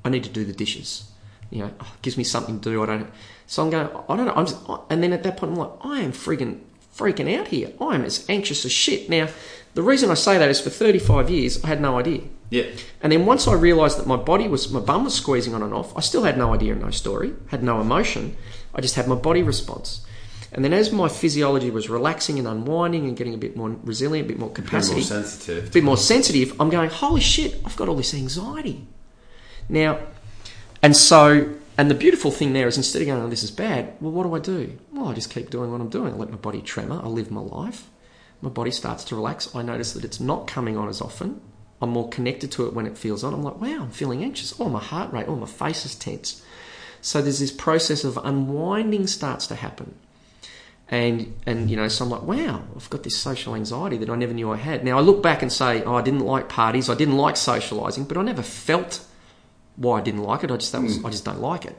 I 0.04 0.10
need 0.10 0.24
to 0.24 0.30
do 0.30 0.46
the 0.46 0.54
dishes. 0.54 1.12
You 1.50 1.60
know, 1.60 1.72
oh, 1.80 1.92
it 1.96 2.02
gives 2.02 2.18
me 2.18 2.24
something 2.24 2.60
to 2.60 2.70
do. 2.70 2.84
I 2.84 2.86
don't. 2.86 3.10
So 3.46 3.64
I'm 3.64 3.70
going. 3.70 3.88
I 4.10 4.16
don't 4.16 4.26
know. 4.26 4.34
I'm 4.34 4.46
just, 4.46 4.58
and 4.90 5.02
then 5.02 5.14
at 5.14 5.24
that 5.24 5.38
point, 5.38 5.54
I'm 5.54 5.58
like, 5.58 5.72
I 5.82 6.02
am 6.02 6.12
frigging 6.12 6.60
freaking 6.98 7.34
out 7.38 7.48
here. 7.50 7.72
I 7.80 7.96
am 7.96 8.04
as 8.04 8.26
anxious 8.28 8.66
as 8.66 8.72
shit. 8.72 9.10
Now, 9.10 9.30
the 9.76 9.84
reason 9.84 10.10
I 10.10 10.16
say 10.16 10.38
that 10.38 10.50
is 10.50 10.60
for 10.60 10.72
35 10.72 11.30
years, 11.30 11.64
I 11.64 11.68
had 11.68 11.80
no 11.80 12.00
idea. 12.00 12.22
Yeah. 12.50 12.64
And 13.02 13.12
then 13.12 13.26
once 13.26 13.48
I 13.48 13.54
realised 13.54 14.00
that 14.00 14.08
my 14.08 14.16
body 14.16 14.48
was, 14.48 14.72
my 14.72 14.80
bum 14.80 15.04
was 15.04 15.14
squeezing 15.14 15.54
on 15.54 15.62
and 15.62 15.74
off, 15.74 15.96
I 15.96 16.02
still 16.02 16.24
had 16.24 16.38
no 16.38 16.54
idea, 16.54 16.74
and 16.74 16.82
no 16.82 16.90
story, 16.90 17.34
had 17.50 17.62
no 17.62 17.80
emotion. 17.80 18.36
I 18.74 18.82
just 18.82 18.96
had 18.96 19.08
my 19.08 19.16
body 19.16 19.44
response. 19.44 20.06
And 20.58 20.66
then 20.66 20.74
as 20.74 20.92
my 20.92 21.08
physiology 21.08 21.70
was 21.70 21.88
relaxing 21.88 22.40
and 22.40 22.48
unwinding 22.48 23.06
and 23.06 23.16
getting 23.16 23.36
a 23.36 23.38
bit 23.38 23.56
more 23.56 23.70
resilient, 23.84 24.26
a 24.26 24.30
bit 24.30 24.40
more 24.40 24.50
capacity, 24.50 25.02
Bit 25.02 25.10
more 25.12 25.22
sensitive. 25.24 25.68
a 25.68 25.72
bit 25.72 25.84
more 25.84 25.98
sensitive, 25.98 26.60
I'm 26.60 26.72
going, 26.72 26.90
holy 26.90 27.22
shit, 27.22 27.62
I've 27.64 27.76
got 27.76 27.88
all 27.88 27.96
this 27.96 28.16
anxiety. 28.16 28.88
Now, 29.70 30.00
and 30.82 30.98
so, 30.98 31.54
and 31.78 31.92
the 31.92 31.96
beautiful 31.96 32.32
thing 32.32 32.54
there 32.54 32.68
is 32.68 32.76
instead 32.76 33.04
of 33.04 33.08
going, 33.08 33.22
oh, 33.22 33.30
this 33.30 33.44
is 33.44 33.52
bad, 33.52 33.94
well, 34.02 34.12
what 34.12 34.24
do 34.24 34.34
I 34.34 34.40
do? 34.40 34.80
Well, 34.92 35.10
I 35.10 35.14
just 35.14 35.30
keep 35.30 35.52
doing 35.52 35.72
what 35.72 35.80
I'm 35.80 35.90
doing. 35.90 36.16
I 36.16 36.18
let 36.18 36.32
my 36.32 36.38
body 36.38 36.64
tremor. 36.64 37.02
I 37.04 37.08
live 37.08 37.30
my 37.30 37.42
life. 37.42 37.88
My 38.42 38.50
body 38.50 38.72
starts 38.72 39.04
to 39.06 39.16
relax. 39.16 39.54
I 39.56 39.62
notice 39.62 39.94
that 39.94 40.04
it's 40.04 40.20
not 40.20 40.48
coming 40.48 40.76
on 40.76 40.90
as 40.90 41.02
often. 41.02 41.40
I'm 41.84 41.92
more 41.92 42.10
connected 42.10 42.52
to 42.54 42.66
it 42.66 42.74
when 42.74 42.88
it 42.88 42.98
feels 42.98 43.24
on. 43.24 43.32
I'm 43.36 43.44
like, 43.44 43.62
wow, 43.62 43.84
I'm 43.84 43.92
feeling 43.92 44.24
anxious. 44.24 44.60
Oh, 44.60 44.70
my 44.70 44.82
heart 44.82 45.14
rate. 45.14 45.26
Oh, 45.28 45.36
my 45.36 45.46
face 45.46 45.86
is 45.86 45.94
tense. 45.94 46.42
So 47.00 47.22
there's 47.22 47.38
this 47.38 47.52
process 47.52 48.04
of 48.04 48.18
unwinding 48.24 49.06
starts 49.06 49.46
to 49.48 49.56
happen. 49.56 49.94
And, 50.90 51.36
and, 51.46 51.70
you 51.70 51.76
know, 51.76 51.90
so 51.90 52.06
I'm 52.06 52.12
like, 52.12 52.24
wow, 52.24 52.64
I've 52.76 52.90
got 52.90 53.04
this 53.04 53.18
social 53.18 53.56
anxiety 53.56 53.98
that 53.98 54.10
I 54.10 54.16
never 54.16 54.34
knew 54.34 54.52
I 54.52 54.56
had. 54.56 54.86
Now 54.86 54.98
I 54.98 55.02
look 55.02 55.22
back 55.22 55.42
and 55.42 55.52
say, 55.52 55.84
oh, 55.84 55.96
I 55.96 56.02
didn't 56.02 56.22
like 56.22 56.48
parties. 56.48 56.90
I 56.90 56.96
didn't 56.96 57.18
like 57.18 57.36
socializing, 57.36 58.06
but 58.06 58.18
I 58.18 58.22
never 58.22 58.42
felt 58.42 59.06
why 59.76 60.00
I 60.00 60.02
didn't 60.02 60.24
like 60.24 60.46
it. 60.46 60.52
I 60.52 60.56
just, 60.56 60.72
that 60.72 60.82
was, 60.82 60.98
hmm. 60.98 61.06
I 61.06 61.10
just 61.10 61.26
don't 61.26 61.42
like 61.42 61.66
it. 61.66 61.76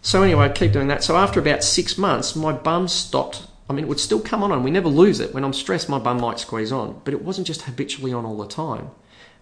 So 0.00 0.22
anyway, 0.22 0.44
I 0.44 0.48
keep 0.48 0.72
doing 0.72 0.88
that. 0.88 1.02
So 1.02 1.16
after 1.16 1.40
about 1.40 1.64
six 1.64 1.98
months, 1.98 2.36
my 2.36 2.52
bum 2.52 2.88
stopped. 2.88 3.46
I 3.68 3.72
mean, 3.72 3.84
it 3.84 3.88
would 3.88 4.00
still 4.00 4.20
come 4.20 4.42
on, 4.42 4.52
and 4.52 4.64
we 4.64 4.70
never 4.70 4.88
lose 4.88 5.20
it. 5.20 5.32
When 5.32 5.44
I'm 5.44 5.52
stressed, 5.52 5.88
my 5.88 5.98
bum 5.98 6.20
might 6.20 6.40
squeeze 6.40 6.72
on, 6.72 7.00
but 7.04 7.14
it 7.14 7.22
wasn't 7.22 7.46
just 7.46 7.62
habitually 7.62 8.12
on 8.12 8.24
all 8.24 8.36
the 8.36 8.48
time. 8.48 8.90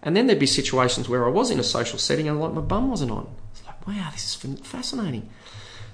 And 0.03 0.15
then 0.15 0.27
there'd 0.27 0.39
be 0.39 0.47
situations 0.47 1.09
where 1.09 1.25
I 1.25 1.29
was 1.29 1.51
in 1.51 1.59
a 1.59 1.63
social 1.63 1.99
setting 1.99 2.27
and 2.27 2.39
like 2.39 2.53
my 2.53 2.61
bum 2.61 2.89
wasn't 2.89 3.11
on. 3.11 3.27
It's 3.51 3.65
like, 3.65 3.85
wow, 3.85 4.09
this 4.11 4.23
is 4.23 4.59
fascinating. 4.61 5.29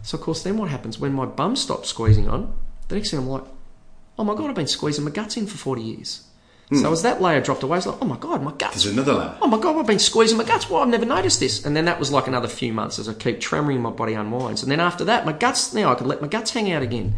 So 0.07 0.17
of 0.17 0.23
course, 0.23 0.41
then 0.41 0.55
what 0.55 0.69
happens 0.69 0.97
when 0.97 1.11
my 1.11 1.25
bum 1.25 1.57
stops 1.57 1.89
squeezing 1.89 2.29
on? 2.29 2.53
The 2.87 2.95
next 2.95 3.11
thing 3.11 3.19
I'm 3.19 3.27
like, 3.27 3.43
oh 4.17 4.23
my 4.23 4.35
god, 4.35 4.49
I've 4.49 4.55
been 4.55 4.65
squeezing 4.65 5.03
my 5.03 5.11
guts 5.11 5.35
in 5.35 5.47
for 5.47 5.57
40 5.57 5.81
years. 5.81 6.25
So 6.71 6.79
hmm. 6.79 6.93
as 6.93 7.01
that 7.01 7.21
layer 7.21 7.41
dropped 7.41 7.61
away, 7.61 7.75
I 7.75 7.79
was 7.79 7.87
like, 7.87 7.97
oh 8.01 8.05
my 8.05 8.15
god, 8.15 8.41
my 8.41 8.53
guts. 8.53 8.83
There's 8.83 8.93
another 8.93 9.15
layer. 9.15 9.37
Oh 9.41 9.47
my 9.47 9.59
god, 9.59 9.75
I've 9.75 9.85
been 9.85 9.99
squeezing 9.99 10.37
my 10.37 10.45
guts. 10.45 10.69
Well, 10.69 10.81
I've 10.81 10.87
never 10.87 11.03
noticed 11.03 11.41
this. 11.41 11.65
And 11.65 11.75
then 11.75 11.83
that 11.85 11.99
was 11.99 12.09
like 12.09 12.25
another 12.25 12.47
few 12.47 12.71
months 12.71 12.99
as 12.99 13.09
I 13.09 13.15
keep 13.15 13.41
tremoring, 13.41 13.81
my 13.81 13.89
body 13.89 14.13
unwinds. 14.13 14.63
And 14.63 14.71
then 14.71 14.79
after 14.79 15.03
that, 15.03 15.25
my 15.25 15.33
guts, 15.33 15.73
now 15.73 15.91
I 15.91 15.95
can 15.95 16.07
let 16.07 16.21
my 16.21 16.29
guts 16.29 16.51
hang 16.51 16.71
out 16.71 16.83
again. 16.83 17.13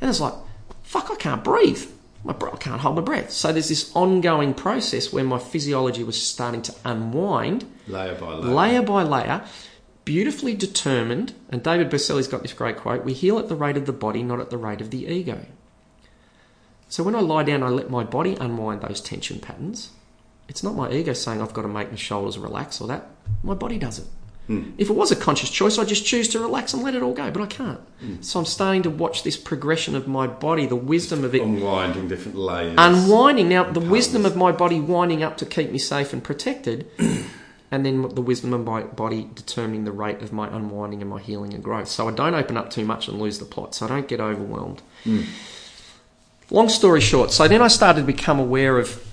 And 0.00 0.10
it's 0.10 0.18
like, 0.18 0.34
fuck, 0.82 1.08
I 1.12 1.14
can't 1.14 1.44
breathe. 1.44 1.84
my 2.24 2.32
bro- 2.32 2.54
I 2.54 2.56
can't 2.56 2.80
hold 2.80 2.96
my 2.96 3.02
breath. 3.02 3.30
So 3.30 3.52
there's 3.52 3.68
this 3.68 3.94
ongoing 3.94 4.52
process 4.52 5.12
where 5.12 5.22
my 5.22 5.38
physiology 5.38 6.02
was 6.02 6.20
starting 6.20 6.62
to 6.62 6.74
unwind 6.84 7.66
Layer 7.86 8.16
by 8.16 8.34
layer. 8.34 8.52
layer 8.52 8.82
by 8.82 9.04
layer, 9.04 9.44
beautifully 10.06 10.54
determined. 10.54 11.34
And 11.50 11.62
David 11.62 11.90
Berceli's 11.90 12.28
got 12.28 12.40
this 12.40 12.54
great 12.54 12.78
quote 12.78 13.04
We 13.04 13.12
heal 13.12 13.38
at 13.38 13.50
the 13.50 13.56
rate 13.56 13.76
of 13.76 13.84
the 13.84 13.92
body, 13.92 14.22
not 14.22 14.40
at 14.40 14.48
the 14.48 14.56
rate 14.56 14.80
of 14.80 14.90
the 14.90 15.06
ego. 15.06 15.44
So 16.88 17.02
when 17.02 17.14
I 17.14 17.20
lie 17.20 17.42
down, 17.42 17.62
I 17.62 17.68
let 17.68 17.90
my 17.90 18.04
body 18.04 18.34
unwind 18.40 18.80
those 18.80 19.02
tension 19.02 19.40
patterns. 19.40 19.90
It's 20.48 20.62
not 20.62 20.74
my 20.74 20.90
ego 20.90 21.12
saying 21.12 21.42
I've 21.42 21.52
got 21.52 21.62
to 21.62 21.68
make 21.68 21.90
my 21.90 21.96
shoulders 21.96 22.38
relax 22.38 22.80
or 22.80 22.88
that. 22.88 23.08
My 23.42 23.54
body 23.54 23.76
does 23.76 23.98
it. 23.98 24.06
Hmm. 24.46 24.70
If 24.78 24.88
it 24.88 24.92
was 24.92 25.10
a 25.10 25.16
conscious 25.16 25.50
choice, 25.50 25.76
I'd 25.76 25.88
just 25.88 26.06
choose 26.06 26.28
to 26.28 26.38
relax 26.38 26.72
and 26.72 26.84
let 26.84 26.94
it 26.94 27.02
all 27.02 27.12
go, 27.14 27.32
but 27.32 27.42
I 27.42 27.46
can't. 27.46 27.80
Hmm. 27.98 28.22
So 28.22 28.38
I'm 28.38 28.44
starting 28.46 28.84
to 28.84 28.90
watch 28.90 29.24
this 29.24 29.36
progression 29.36 29.96
of 29.96 30.06
my 30.06 30.28
body, 30.28 30.66
the 30.66 30.76
wisdom 30.76 31.24
of 31.24 31.34
it 31.34 31.42
Unwinding 31.42 32.06
different 32.06 32.38
layers. 32.38 32.76
unwinding. 32.78 33.48
Now, 33.48 33.64
the 33.64 33.80
wisdom 33.80 34.24
of 34.24 34.36
my 34.36 34.52
body 34.52 34.78
winding 34.78 35.24
up 35.24 35.36
to 35.38 35.46
keep 35.46 35.72
me 35.72 35.78
safe 35.78 36.12
and 36.12 36.22
protected, 36.22 36.88
and 37.70 37.84
then 37.84 38.08
the 38.14 38.22
wisdom 38.22 38.52
of 38.52 38.64
my 38.64 38.82
body 38.82 39.28
determining 39.34 39.84
the 39.84 39.92
rate 39.92 40.22
of 40.22 40.32
my 40.32 40.48
unwinding 40.54 41.00
and 41.00 41.10
my 41.10 41.20
healing 41.20 41.52
and 41.54 41.62
growth. 41.62 41.88
So 41.88 42.08
I 42.08 42.12
don't 42.12 42.34
open 42.34 42.56
up 42.56 42.70
too 42.70 42.84
much 42.84 43.08
and 43.08 43.18
lose 43.20 43.38
the 43.38 43.44
plot, 43.44 43.74
so 43.74 43.86
I 43.86 43.88
don't 43.88 44.08
get 44.08 44.20
overwhelmed. 44.20 44.82
Long 46.50 46.68
story 46.68 47.00
short, 47.00 47.32
so 47.32 47.48
then 47.48 47.60
I 47.62 47.68
started 47.68 48.02
to 48.02 48.06
become 48.06 48.38
aware 48.38 48.78
of, 48.78 49.04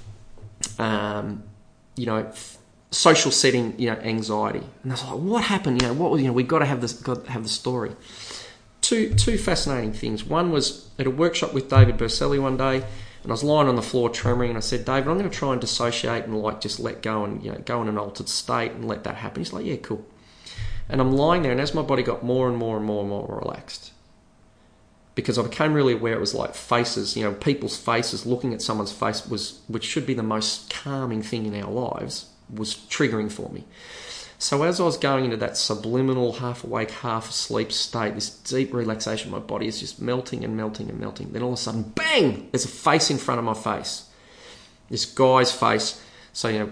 um, 0.78 1.44
you 1.96 2.06
know, 2.06 2.32
social 2.92 3.32
setting, 3.32 3.74
you 3.80 3.90
know, 3.90 3.98
anxiety, 3.98 4.62
and 4.84 4.92
I 4.92 4.96
was 4.96 5.04
like, 5.04 5.20
what 5.20 5.44
happened? 5.44 5.82
You 5.82 5.88
know, 5.88 5.94
what 5.96 6.12
was 6.12 6.22
you 6.22 6.28
know, 6.28 6.34
we've 6.34 6.48
got 6.48 6.60
to 6.60 6.66
have 6.66 6.80
this, 6.82 6.94
got 6.94 7.26
to 7.26 7.32
have 7.32 7.44
the 7.44 7.50
story 7.50 7.96
two 8.84 9.14
two 9.16 9.38
fascinating 9.38 9.94
things. 9.94 10.24
One 10.24 10.52
was 10.52 10.90
at 11.00 11.08
a 11.08 11.10
workshop 11.10 11.54
with 11.54 11.70
David 11.70 11.98
Berceli 11.98 12.40
one 12.40 12.58
day, 12.58 12.84
and 13.24 13.32
I 13.32 13.34
was 13.34 13.44
lying 13.44 13.70
on 13.70 13.76
the 13.76 13.82
floor 13.82 14.10
tremoring, 14.10 14.50
and 14.50 14.58
I 14.58 14.62
said, 14.62 14.86
David, 14.86 15.08
I'm 15.08 15.18
going 15.18 15.30
to 15.30 15.36
try 15.36 15.54
and 15.54 15.62
dissociate 15.62 16.26
and 16.26 16.38
like 16.38 16.62
just 16.62 16.80
let 16.80 17.02
go 17.02 17.24
and 17.24 17.44
you 17.44 17.52
know 17.52 17.58
go 17.60 17.82
in 17.82 17.88
an 17.88 17.98
altered 17.98 18.30
state 18.30 18.74
and 18.74 18.88
let 18.88 19.06
that 19.06 19.16
happen. 19.16 19.42
He's 19.42 19.54
like, 19.54 19.66
Yeah, 19.66 19.78
cool. 19.78 20.06
And 20.90 21.00
I'm 21.00 21.14
lying 21.14 21.42
there, 21.42 21.52
and 21.52 21.62
as 21.62 21.74
my 21.74 21.82
body 21.82 22.04
got 22.04 22.24
more 22.24 22.50
and 22.50 22.58
more 22.58 22.78
and 22.78 22.86
more 22.86 23.02
and 23.02 23.10
more 23.10 23.42
relaxed, 23.42 23.94
because 25.16 25.38
I 25.38 25.44
became 25.44 25.74
really 25.74 25.94
aware 25.94 26.14
it 26.14 26.20
was 26.20 26.34
like 26.34 26.56
faces, 26.56 27.16
you 27.16 27.24
know, 27.24 27.34
people's 27.34 27.78
faces. 27.78 28.26
Looking 28.26 28.54
at 28.54 28.62
someone's 28.62 28.92
face 28.92 29.26
was, 29.26 29.62
which 29.68 29.86
should 29.86 30.06
be 30.06 30.14
the 30.14 30.24
most 30.24 30.70
calming 30.70 31.22
thing 31.22 31.46
in 31.46 31.64
our 31.64 31.72
lives, 31.72 32.28
was 32.54 32.76
triggering 32.76 33.32
for 33.32 33.50
me. 33.50 33.64
So 34.44 34.64
as 34.64 34.82
I 34.82 34.84
was 34.84 34.98
going 34.98 35.24
into 35.24 35.38
that 35.38 35.56
subliminal, 35.56 36.34
half 36.34 36.66
awake, 36.66 36.92
half 36.92 37.30
asleep 37.30 37.72
state, 37.72 38.14
this 38.16 38.30
deep 38.30 38.74
relaxation, 38.74 39.32
my 39.32 39.40
body 39.40 39.68
is 39.68 39.80
just 39.80 40.02
melting 40.02 40.44
and 40.44 40.58
melting 40.58 40.90
and 40.90 41.00
melting. 41.00 41.32
Then 41.32 41.44
all 41.44 41.54
of 41.54 41.60
a 41.60 41.62
sudden, 41.62 41.84
bang! 41.84 42.50
There's 42.52 42.66
a 42.66 42.68
face 42.68 43.10
in 43.10 43.18
front 43.20 43.40
of 43.40 43.46
my 43.46 43.54
face. 43.54 44.10
This 44.90 45.06
guy's 45.06 45.50
face. 45.54 46.04
So 46.34 46.50
you 46.50 46.60
know, 46.60 46.72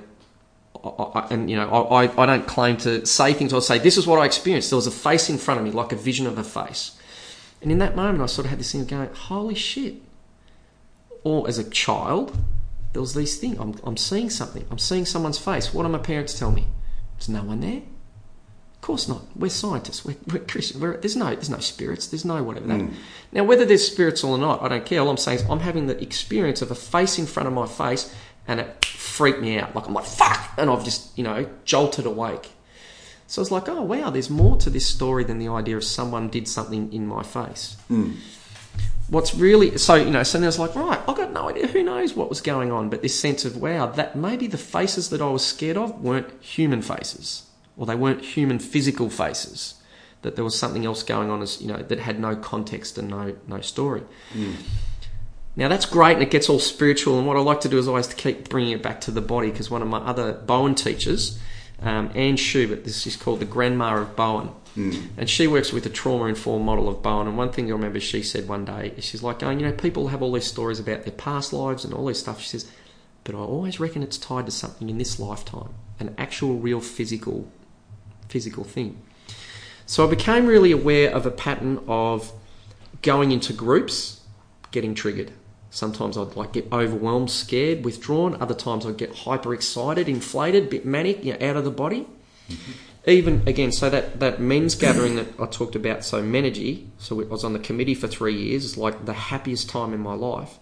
I, 0.84 1.20
I, 1.22 1.28
and 1.30 1.50
you 1.50 1.56
know, 1.56 1.70
I, 1.70 2.04
I- 2.08 2.24
I 2.24 2.26
don't 2.26 2.46
claim 2.46 2.76
to 2.80 3.06
say 3.06 3.32
things. 3.32 3.54
I'll 3.54 3.62
say 3.62 3.78
this 3.80 3.98
is 3.98 4.06
what 4.06 4.20
I 4.20 4.26
experienced. 4.26 4.70
There 4.70 4.76
was 4.76 4.88
a 4.88 4.92
face 4.92 5.30
in 5.30 5.38
front 5.38 5.62
of 5.62 5.66
me, 5.66 5.72
like 5.72 5.94
a 5.94 5.96
vision 5.96 6.28
of 6.28 6.38
a 6.38 6.44
face. 6.44 7.00
And 7.62 7.72
in 7.72 7.78
that 7.78 7.96
moment, 7.96 8.22
I 8.22 8.26
sort 8.26 8.44
of 8.48 8.50
had 8.50 8.60
this 8.60 8.74
thing 8.74 8.82
of 8.82 8.88
going, 8.90 9.08
"Holy 9.14 9.56
shit!" 9.56 9.94
Or 11.24 11.48
as 11.48 11.58
a 11.58 11.70
child, 11.70 12.36
there 12.92 13.02
was 13.02 13.14
these 13.14 13.38
things. 13.38 13.58
I'm, 13.60 13.76
I'm 13.86 13.96
seeing 13.96 14.30
something. 14.30 14.66
I'm 14.70 14.78
seeing 14.78 15.06
someone's 15.06 15.38
face. 15.38 15.74
What 15.74 15.84
do 15.84 15.88
my 15.90 16.00
parents 16.00 16.38
tell 16.38 16.52
me? 16.52 16.68
There's 17.22 17.30
no 17.30 17.44
one 17.44 17.60
there. 17.60 17.84
Of 18.74 18.82
course 18.82 19.08
not. 19.08 19.22
We're 19.36 19.50
scientists. 19.50 20.04
We're, 20.04 20.16
we're 20.26 20.40
Christians. 20.40 20.82
We're, 20.82 20.98
there's 20.98 21.16
no 21.16 21.28
there's 21.36 21.52
no 21.52 21.60
spirits. 21.60 22.08
There's 22.08 22.26
no 22.26 22.42
whatever 22.42 22.66
that. 22.66 22.80
Mm. 22.80 22.94
Now 23.32 23.44
whether 23.44 23.64
there's 23.64 23.86
spirits 23.86 24.24
or 24.24 24.40
not, 24.40 24.64
I 24.64 24.70
don't 24.70 24.86
care. 24.86 25.00
All 25.02 25.10
I'm 25.10 25.18
saying 25.18 25.40
is 25.40 25.46
I'm 25.48 25.60
having 25.60 25.86
the 25.86 26.02
experience 26.02 26.64
of 26.64 26.72
a 26.72 26.76
face 26.76 27.20
in 27.20 27.28
front 27.28 27.46
of 27.46 27.54
my 27.54 27.68
face, 27.68 28.12
and 28.48 28.60
it 28.60 28.84
freaked 28.84 29.40
me 29.40 29.60
out. 29.60 29.76
Like 29.76 29.86
I'm 29.86 29.94
like 29.94 30.06
fuck, 30.06 30.54
and 30.58 30.68
I've 30.68 30.84
just 30.84 31.16
you 31.16 31.24
know 31.24 31.48
jolted 31.64 32.08
awake. 32.08 32.50
So 33.28 33.40
I 33.40 33.44
was 33.44 33.52
like, 33.52 33.70
oh 33.70 33.84
wow, 33.84 34.10
there's 34.10 34.32
more 34.32 34.58
to 34.58 34.72
this 34.72 34.88
story 34.88 35.26
than 35.26 35.38
the 35.38 35.50
idea 35.50 35.78
of 35.78 35.84
someone 35.84 36.30
did 36.30 36.48
something 36.48 36.92
in 36.92 37.06
my 37.06 37.22
face. 37.22 37.78
Mm. 37.88 38.16
What's 39.12 39.36
really 39.36 39.78
so 39.78 39.96
you 39.96 40.10
know? 40.10 40.24
So 40.24 40.38
then 40.38 40.46
I 40.46 40.48
was 40.48 40.58
like, 40.58 40.74
right, 40.74 41.02
I 41.06 41.14
got 41.14 41.34
no 41.34 41.50
idea. 41.50 41.68
Who 41.68 41.84
knows 41.84 42.16
what 42.16 42.30
was 42.30 42.40
going 42.40 42.72
on? 42.72 42.90
But 42.90 43.02
this 43.02 43.20
sense 43.20 43.44
of 43.44 43.58
wow, 43.58 43.88
that 43.88 44.16
maybe 44.16 44.48
the 44.48 44.58
faces 44.58 45.10
that 45.10 45.22
I 45.22 45.30
was 45.30 45.46
scared 45.46 45.76
of 45.76 46.02
weren't 46.02 46.32
human 46.42 46.82
faces, 46.82 47.44
or 47.76 47.86
they 47.86 47.96
weren't 47.96 48.24
human 48.24 48.58
physical 48.58 49.10
faces. 49.10 49.76
That 50.22 50.36
there 50.38 50.46
was 50.46 50.58
something 50.58 50.86
else 50.86 51.04
going 51.04 51.30
on, 51.30 51.42
as 51.42 51.62
you 51.62 51.68
know, 51.68 51.84
that 51.84 52.00
had 52.00 52.22
no 52.22 52.38
context 52.38 52.98
and 52.98 53.10
no 53.10 53.36
no 53.48 53.60
story. 53.60 54.04
Hmm. 54.32 54.54
Now 55.58 55.68
that's 55.68 55.86
great, 55.86 56.14
and 56.14 56.24
it 56.24 56.32
gets 56.32 56.48
all 56.48 56.60
spiritual. 56.60 57.18
And 57.18 57.28
what 57.28 57.36
I 57.36 57.42
like 57.42 57.60
to 57.62 57.70
do 57.70 57.78
is 57.78 57.90
always 57.90 58.08
to 58.08 58.16
keep 58.16 58.48
bringing 58.48 58.72
it 58.72 58.82
back 58.82 59.02
to 59.02 59.12
the 59.12 59.20
body, 59.20 59.52
because 59.52 59.70
one 59.70 59.82
of 59.82 59.90
my 59.90 59.98
other 59.98 60.32
Bowen 60.32 60.74
teachers, 60.74 61.38
um, 61.82 62.12
Anne 62.16 62.38
Schubert, 62.38 62.84
this 62.84 63.08
is 63.08 63.16
called 63.16 63.40
the 63.40 63.46
Grandma 63.46 63.98
of 63.98 64.16
Bowen, 64.16 64.50
and 65.18 65.30
she 65.30 65.48
works 65.48 65.74
with 65.74 65.86
a 65.86 65.90
trauma-informed 65.90 66.66
model 66.66 66.88
of 66.88 67.02
Bowen. 67.02 67.28
And 67.28 67.38
one 67.38 67.52
thing 67.52 67.68
I 67.70 67.74
remember 67.74 68.00
she 68.00 68.24
said 68.24 68.48
one 68.48 68.66
day, 68.66 68.94
she's 69.00 69.24
like, 69.24 69.40
going, 69.40 69.60
you 69.60 69.66
know, 69.66 69.74
people 69.74 70.10
have 70.10 70.22
all 70.22 70.32
these 70.32 70.48
stories 70.48 70.80
about 70.80 71.04
their 71.04 71.14
past 71.14 71.52
lives 71.52 71.84
and 71.84 71.94
all 71.94 72.06
this 72.06 72.20
stuff. 72.20 72.40
She 72.40 72.50
says, 72.50 72.72
but 73.24 73.36
I 73.36 73.40
always 73.40 73.80
reckon 73.80 74.02
it's 74.02 74.18
tied 74.18 74.46
to 74.46 74.52
something 74.52 74.90
in 74.90 74.98
this 74.98 75.20
lifetime, 75.20 75.74
an 76.00 76.16
actual, 76.18 76.58
real 76.58 76.82
physical, 76.82 77.52
physical 78.30 78.64
thing. 78.64 79.02
So 79.86 80.08
I 80.08 80.10
became 80.10 80.46
really 80.46 80.72
aware 80.72 81.14
of 81.14 81.26
a 81.26 81.32
pattern 81.32 81.84
of 81.88 82.32
going 83.02 83.32
into 83.32 83.54
groups, 83.54 84.22
getting 84.72 84.96
triggered. 84.96 85.32
Sometimes 85.72 86.18
I'd 86.18 86.36
like 86.36 86.52
get 86.52 86.68
overwhelmed, 86.72 87.32
scared, 87.32 87.86
withdrawn. 87.86 88.40
Other 88.42 88.54
times 88.54 88.86
I'd 88.86 88.98
get 88.98 89.16
hyper 89.16 89.54
excited, 89.54 90.10
inflated, 90.10 90.70
bit 90.70 90.86
manic, 90.86 91.24
you 91.24 91.32
know, 91.34 91.50
out 91.50 91.56
of 91.56 91.64
the 91.64 91.72
body. 91.72 92.06
Mm-hmm. 92.50 92.72
Even 93.08 93.42
again, 93.48 93.72
so 93.72 93.90
that 93.90 94.20
that 94.20 94.42
men's 94.42 94.76
gathering 94.76 95.16
that 95.16 95.28
I 95.40 95.46
talked 95.46 95.76
about, 95.76 96.04
so 96.04 96.22
Menergy. 96.22 96.88
So 96.98 97.20
I 97.22 97.24
was 97.24 97.46
on 97.46 97.54
the 97.54 97.60
committee 97.60 97.96
for 97.96 98.08
three 98.08 98.36
years. 98.36 98.66
is 98.66 98.78
like 98.78 99.06
the 99.06 99.14
happiest 99.14 99.70
time 99.70 99.94
in 99.94 100.02
my 100.02 100.14
life. 100.14 100.60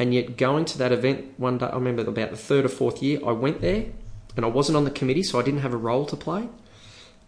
And 0.00 0.12
yet, 0.12 0.36
going 0.36 0.64
to 0.66 0.78
that 0.78 0.90
event 0.90 1.34
one 1.38 1.58
day, 1.58 1.66
I 1.66 1.76
remember 1.76 2.02
about 2.02 2.32
the 2.32 2.36
third 2.36 2.64
or 2.64 2.68
fourth 2.68 3.00
year, 3.02 3.20
I 3.24 3.30
went 3.30 3.60
there, 3.60 3.86
and 4.36 4.44
I 4.44 4.48
wasn't 4.48 4.76
on 4.76 4.84
the 4.84 4.90
committee, 4.90 5.22
so 5.22 5.38
I 5.38 5.42
didn't 5.42 5.60
have 5.60 5.72
a 5.72 5.78
role 5.78 6.04
to 6.06 6.16
play. 6.16 6.48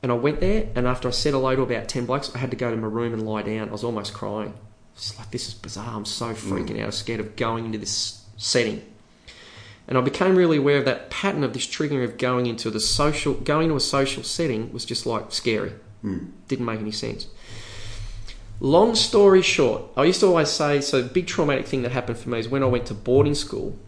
And 0.03 0.11
I 0.11 0.17
went 0.17 0.41
there, 0.41 0.69
and 0.75 0.89
after 0.89 1.07
I 1.07 1.13
said 1.13 1.35
hello 1.35 1.55
to 1.55 1.63
about 1.63 1.89
10 1.89 2.07
blokes, 2.07 2.35
I 2.35 2.39
had 2.39 2.51
to 2.51 2.57
go 2.57 2.71
to 2.71 2.77
my 2.77 2.89
room 2.89 3.15
and 3.15 3.25
lie 3.25 3.43
down. 3.43 3.69
I 3.69 3.73
was 3.73 3.85
almost 3.85 4.13
crying. 4.13 4.55
It's 4.97 5.17
like, 5.19 5.31
this 5.31 5.47
is 5.47 5.55
bizarre. 5.55 5.95
I'm 5.95 6.07
so 6.07 6.33
freaking 6.33 6.71
mm. 6.71 6.79
out. 6.79 6.85
I 6.85 6.87
was 6.87 6.99
scared 6.99 7.21
of 7.21 7.37
going 7.37 7.67
into 7.67 7.79
this 7.79 8.25
setting. 8.39 8.83
And 9.87 9.97
I 9.97 10.01
became 10.01 10.35
really 10.35 10.57
aware 10.57 10.79
of 10.79 10.85
that 10.87 11.11
pattern 11.11 11.45
of 11.45 11.53
this 11.53 11.67
triggering 11.67 12.03
of 12.03 12.19
going 12.19 12.47
into 12.47 12.71
the 12.71 12.81
social, 12.81 13.35
going 13.35 13.69
to 13.69 13.77
a 13.77 13.81
social 13.81 14.23
setting 14.23 14.73
was 14.73 14.85
just 14.85 15.07
like 15.07 15.33
scary. 15.33 15.73
Mm. 16.03 16.31
Didn't 16.49 16.65
make 16.65 16.81
any 16.81 16.93
sense. 16.93 17.29
Long 18.59 18.95
story 18.95 19.43
short, 19.43 19.83
I 19.97 20.05
used 20.05 20.21
to 20.21 20.27
always 20.27 20.49
say, 20.49 20.81
so 20.81 21.03
the 21.03 21.09
big 21.09 21.27
traumatic 21.27 21.67
thing 21.67 21.83
that 21.83 21.93
happened 21.93 22.19
for 22.19 22.31
me 22.31 22.39
is 22.39 22.49
when 22.49 22.63
I 22.63 22.67
went 22.67 22.87
to 22.87 22.95
boarding 22.95 23.35
school, 23.35 23.79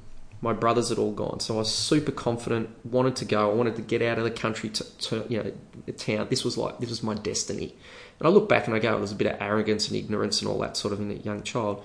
my 0.42 0.52
brothers 0.52 0.90
had 0.90 0.98
all 0.98 1.12
gone. 1.12 1.40
So 1.40 1.54
I 1.54 1.58
was 1.58 1.74
super 1.74 2.12
confident, 2.12 2.68
wanted 2.84 3.16
to 3.16 3.24
go. 3.24 3.50
I 3.50 3.54
wanted 3.54 3.76
to 3.76 3.82
get 3.82 4.02
out 4.02 4.18
of 4.18 4.24
the 4.24 4.30
country 4.30 4.68
to, 4.68 4.84
to 4.98 5.26
you 5.28 5.42
know, 5.42 5.52
the 5.86 5.92
town. 5.92 6.26
This 6.28 6.44
was 6.44 6.58
like, 6.58 6.78
this 6.78 6.90
was 6.90 7.02
my 7.02 7.14
destiny. 7.14 7.74
And 8.18 8.26
I 8.26 8.30
look 8.30 8.48
back 8.48 8.66
and 8.66 8.74
I 8.74 8.78
go, 8.78 8.98
there's 8.98 9.12
a 9.12 9.16
bit 9.16 9.32
of 9.32 9.40
arrogance 9.40 9.88
and 9.88 9.96
ignorance 9.96 10.40
and 10.40 10.50
all 10.50 10.58
that 10.58 10.76
sort 10.76 10.92
of 10.92 11.00
in 11.00 11.10
a 11.10 11.14
young 11.14 11.42
child. 11.42 11.82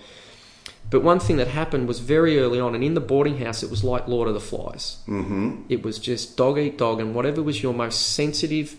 But 0.89 1.03
one 1.03 1.19
thing 1.19 1.37
that 1.37 1.47
happened 1.47 1.87
was 1.87 1.99
very 1.99 2.39
early 2.39 2.59
on, 2.59 2.75
and 2.75 2.83
in 2.83 2.93
the 2.93 3.01
boarding 3.01 3.37
house, 3.37 3.63
it 3.63 3.69
was 3.69 3.83
like 3.83 4.07
Lord 4.07 4.27
of 4.27 4.33
the 4.33 4.39
Flies. 4.39 4.97
Mm-hmm. 5.07 5.63
It 5.69 5.83
was 5.83 5.97
just 5.97 6.35
dog 6.37 6.59
eat 6.59 6.77
dog, 6.77 6.99
and 6.99 7.15
whatever 7.15 7.41
was 7.41 7.63
your 7.63 7.73
most 7.73 8.13
sensitive, 8.13 8.77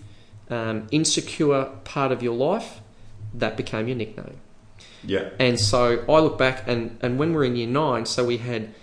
um, 0.50 0.86
insecure 0.90 1.70
part 1.84 2.12
of 2.12 2.22
your 2.22 2.34
life, 2.34 2.80
that 3.32 3.56
became 3.56 3.88
your 3.88 3.96
nickname. 3.96 4.36
Yeah. 5.02 5.30
And 5.38 5.58
so 5.58 6.04
I 6.08 6.20
look 6.20 6.38
back, 6.38 6.68
and, 6.68 6.98
and 7.02 7.18
when 7.18 7.30
we 7.30 7.36
were 7.36 7.44
in 7.44 7.56
year 7.56 7.66
nine, 7.66 8.06
so 8.06 8.24
we 8.24 8.36
had, 8.36 8.74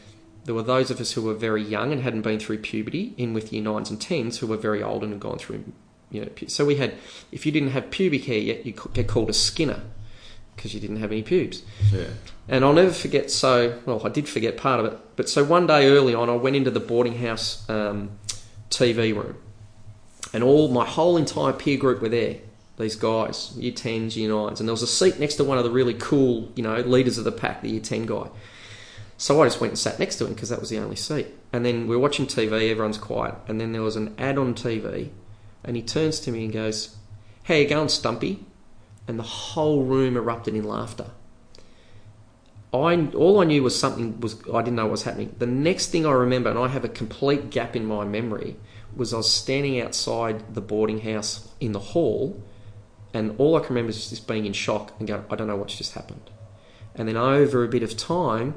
there 0.45 0.55
were 0.55 0.63
those 0.63 0.91
of 0.91 0.99
us 0.99 1.13
who 1.13 1.21
were 1.21 1.35
very 1.35 1.63
young 1.63 1.91
and 1.91 2.01
hadn't 2.01 2.23
been 2.23 2.39
through 2.39 2.57
puberty, 2.59 3.13
in 3.17 3.33
with 3.33 3.53
year 3.53 3.63
nines 3.63 3.89
and 3.89 4.01
tens 4.01 4.39
who 4.39 4.47
were 4.47 4.57
very 4.57 4.81
old 4.83 5.03
and 5.03 5.13
had 5.13 5.21
gone 5.21 5.37
through, 5.37 5.63
you 6.11 6.21
know, 6.21 6.29
so 6.47 6.65
we 6.65 6.75
had, 6.75 6.93
if 7.31 7.45
you 7.45 7.51
didn't 7.51 7.69
have 7.69 7.89
pubic 7.89 8.25
hair 8.25 8.37
yet, 8.37 8.65
you 8.65 8.73
could 8.73 8.93
get 8.93 9.07
called 9.07 9.29
a 9.29 9.33
skinner 9.33 9.81
because 10.55 10.73
you 10.73 10.79
didn't 10.79 10.97
have 10.97 11.11
any 11.11 11.23
pubes. 11.23 11.63
Yeah. 11.91 12.07
And 12.47 12.63
I'll 12.63 12.73
never 12.73 12.91
forget. 12.91 13.31
So, 13.31 13.79
well, 13.85 14.05
I 14.05 14.09
did 14.09 14.27
forget 14.29 14.57
part 14.57 14.79
of 14.79 14.85
it. 14.85 14.99
But 15.15 15.29
so 15.29 15.43
one 15.43 15.67
day 15.67 15.87
early 15.87 16.13
on, 16.13 16.29
I 16.29 16.35
went 16.35 16.55
into 16.55 16.69
the 16.69 16.79
boarding 16.79 17.17
house 17.17 17.67
um, 17.69 18.11
TV 18.69 19.15
room, 19.15 19.37
and 20.33 20.43
all 20.43 20.67
my 20.67 20.85
whole 20.85 21.17
entire 21.17 21.53
peer 21.53 21.77
group 21.77 22.01
were 22.01 22.09
there. 22.09 22.37
These 22.77 22.95
guys, 22.95 23.55
year 23.57 23.73
tens, 23.73 24.17
year 24.17 24.29
nines, 24.29 24.59
and 24.59 24.67
there 24.67 24.73
was 24.73 24.81
a 24.81 24.87
seat 24.87 25.19
next 25.19 25.35
to 25.35 25.43
one 25.43 25.57
of 25.57 25.63
the 25.63 25.69
really 25.69 25.93
cool, 25.93 26.51
you 26.55 26.63
know, 26.63 26.75
leaders 26.77 27.17
of 27.17 27.23
the 27.23 27.31
pack, 27.31 27.61
the 27.61 27.69
year 27.69 27.81
ten 27.81 28.05
guy. 28.05 28.27
So 29.17 29.41
I 29.41 29.45
just 29.45 29.61
went 29.61 29.71
and 29.71 29.79
sat 29.79 29.99
next 29.99 30.15
to 30.15 30.25
him 30.25 30.33
because 30.33 30.49
that 30.49 30.59
was 30.59 30.69
the 30.69 30.79
only 30.79 30.95
seat. 30.95 31.27
And 31.53 31.63
then 31.63 31.81
we 31.81 31.95
we're 31.95 32.01
watching 32.01 32.25
TV, 32.25 32.71
everyone's 32.71 32.97
quiet, 32.97 33.35
and 33.47 33.61
then 33.61 33.71
there 33.71 33.83
was 33.83 33.95
an 33.95 34.15
ad 34.17 34.37
on 34.39 34.55
TV, 34.55 35.09
and 35.63 35.75
he 35.75 35.81
turns 35.81 36.19
to 36.21 36.31
me 36.31 36.45
and 36.45 36.53
goes, 36.53 36.95
"How 37.43 37.55
you 37.55 37.67
going, 37.67 37.89
Stumpy?" 37.89 38.45
And 39.07 39.17
the 39.17 39.23
whole 39.23 39.83
room 39.83 40.15
erupted 40.15 40.55
in 40.55 40.63
laughter. 40.63 41.11
I 42.73 43.07
all 43.13 43.41
I 43.41 43.43
knew 43.43 43.63
was 43.63 43.77
something 43.77 44.19
was 44.21 44.35
I 44.53 44.61
didn't 44.61 44.75
know 44.75 44.85
what 44.85 44.91
was 44.91 45.03
happening. 45.03 45.35
The 45.37 45.45
next 45.45 45.87
thing 45.87 46.05
I 46.05 46.11
remember, 46.11 46.49
and 46.49 46.59
I 46.59 46.69
have 46.69 46.85
a 46.85 46.89
complete 46.89 47.49
gap 47.49 47.75
in 47.75 47.85
my 47.85 48.05
memory, 48.05 48.55
was 48.95 49.13
I 49.13 49.17
was 49.17 49.31
standing 49.31 49.81
outside 49.81 50.55
the 50.55 50.61
boarding 50.61 51.01
house 51.01 51.49
in 51.59 51.73
the 51.73 51.79
hall, 51.79 52.41
and 53.13 53.35
all 53.37 53.55
I 53.55 53.59
can 53.59 53.69
remember 53.69 53.89
is 53.89 54.09
just 54.09 54.27
being 54.27 54.45
in 54.45 54.53
shock 54.53 54.93
and 54.99 55.07
going, 55.07 55.25
I 55.29 55.35
don't 55.35 55.47
know 55.47 55.57
what's 55.57 55.77
just 55.77 55.93
happened. 55.93 56.29
And 56.95 57.07
then 57.07 57.17
over 57.17 57.63
a 57.63 57.67
bit 57.67 57.83
of 57.83 57.97
time, 57.97 58.55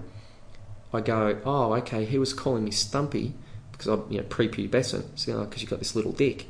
I 0.93 1.01
go, 1.01 1.41
oh, 1.45 1.75
okay, 1.75 2.05
he 2.05 2.19
was 2.19 2.33
calling 2.33 2.65
me 2.65 2.71
Stumpy 2.71 3.35
because 3.73 3.89
I'm 3.89 4.05
you 4.11 4.19
know 4.19 4.25
prepubescent, 4.25 5.19
so 5.19 5.45
because 5.45 5.61
you've 5.61 5.71
got 5.71 5.81
this 5.81 5.97
little 5.97 6.13
dick, 6.13 6.47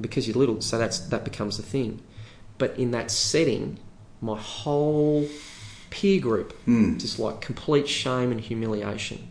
because 0.00 0.26
you're 0.26 0.36
little, 0.36 0.60
so 0.60 0.78
that's 0.78 0.98
that 1.08 1.24
becomes 1.24 1.56
the 1.56 1.62
thing. 1.62 2.02
But 2.58 2.78
in 2.78 2.90
that 2.92 3.10
setting, 3.10 3.78
my 4.20 4.38
whole 4.38 5.26
peer 5.90 6.20
group, 6.20 6.56
just 6.98 7.18
like 7.18 7.40
complete 7.40 7.88
shame 7.88 8.30
and 8.30 8.40
humiliation, 8.40 9.28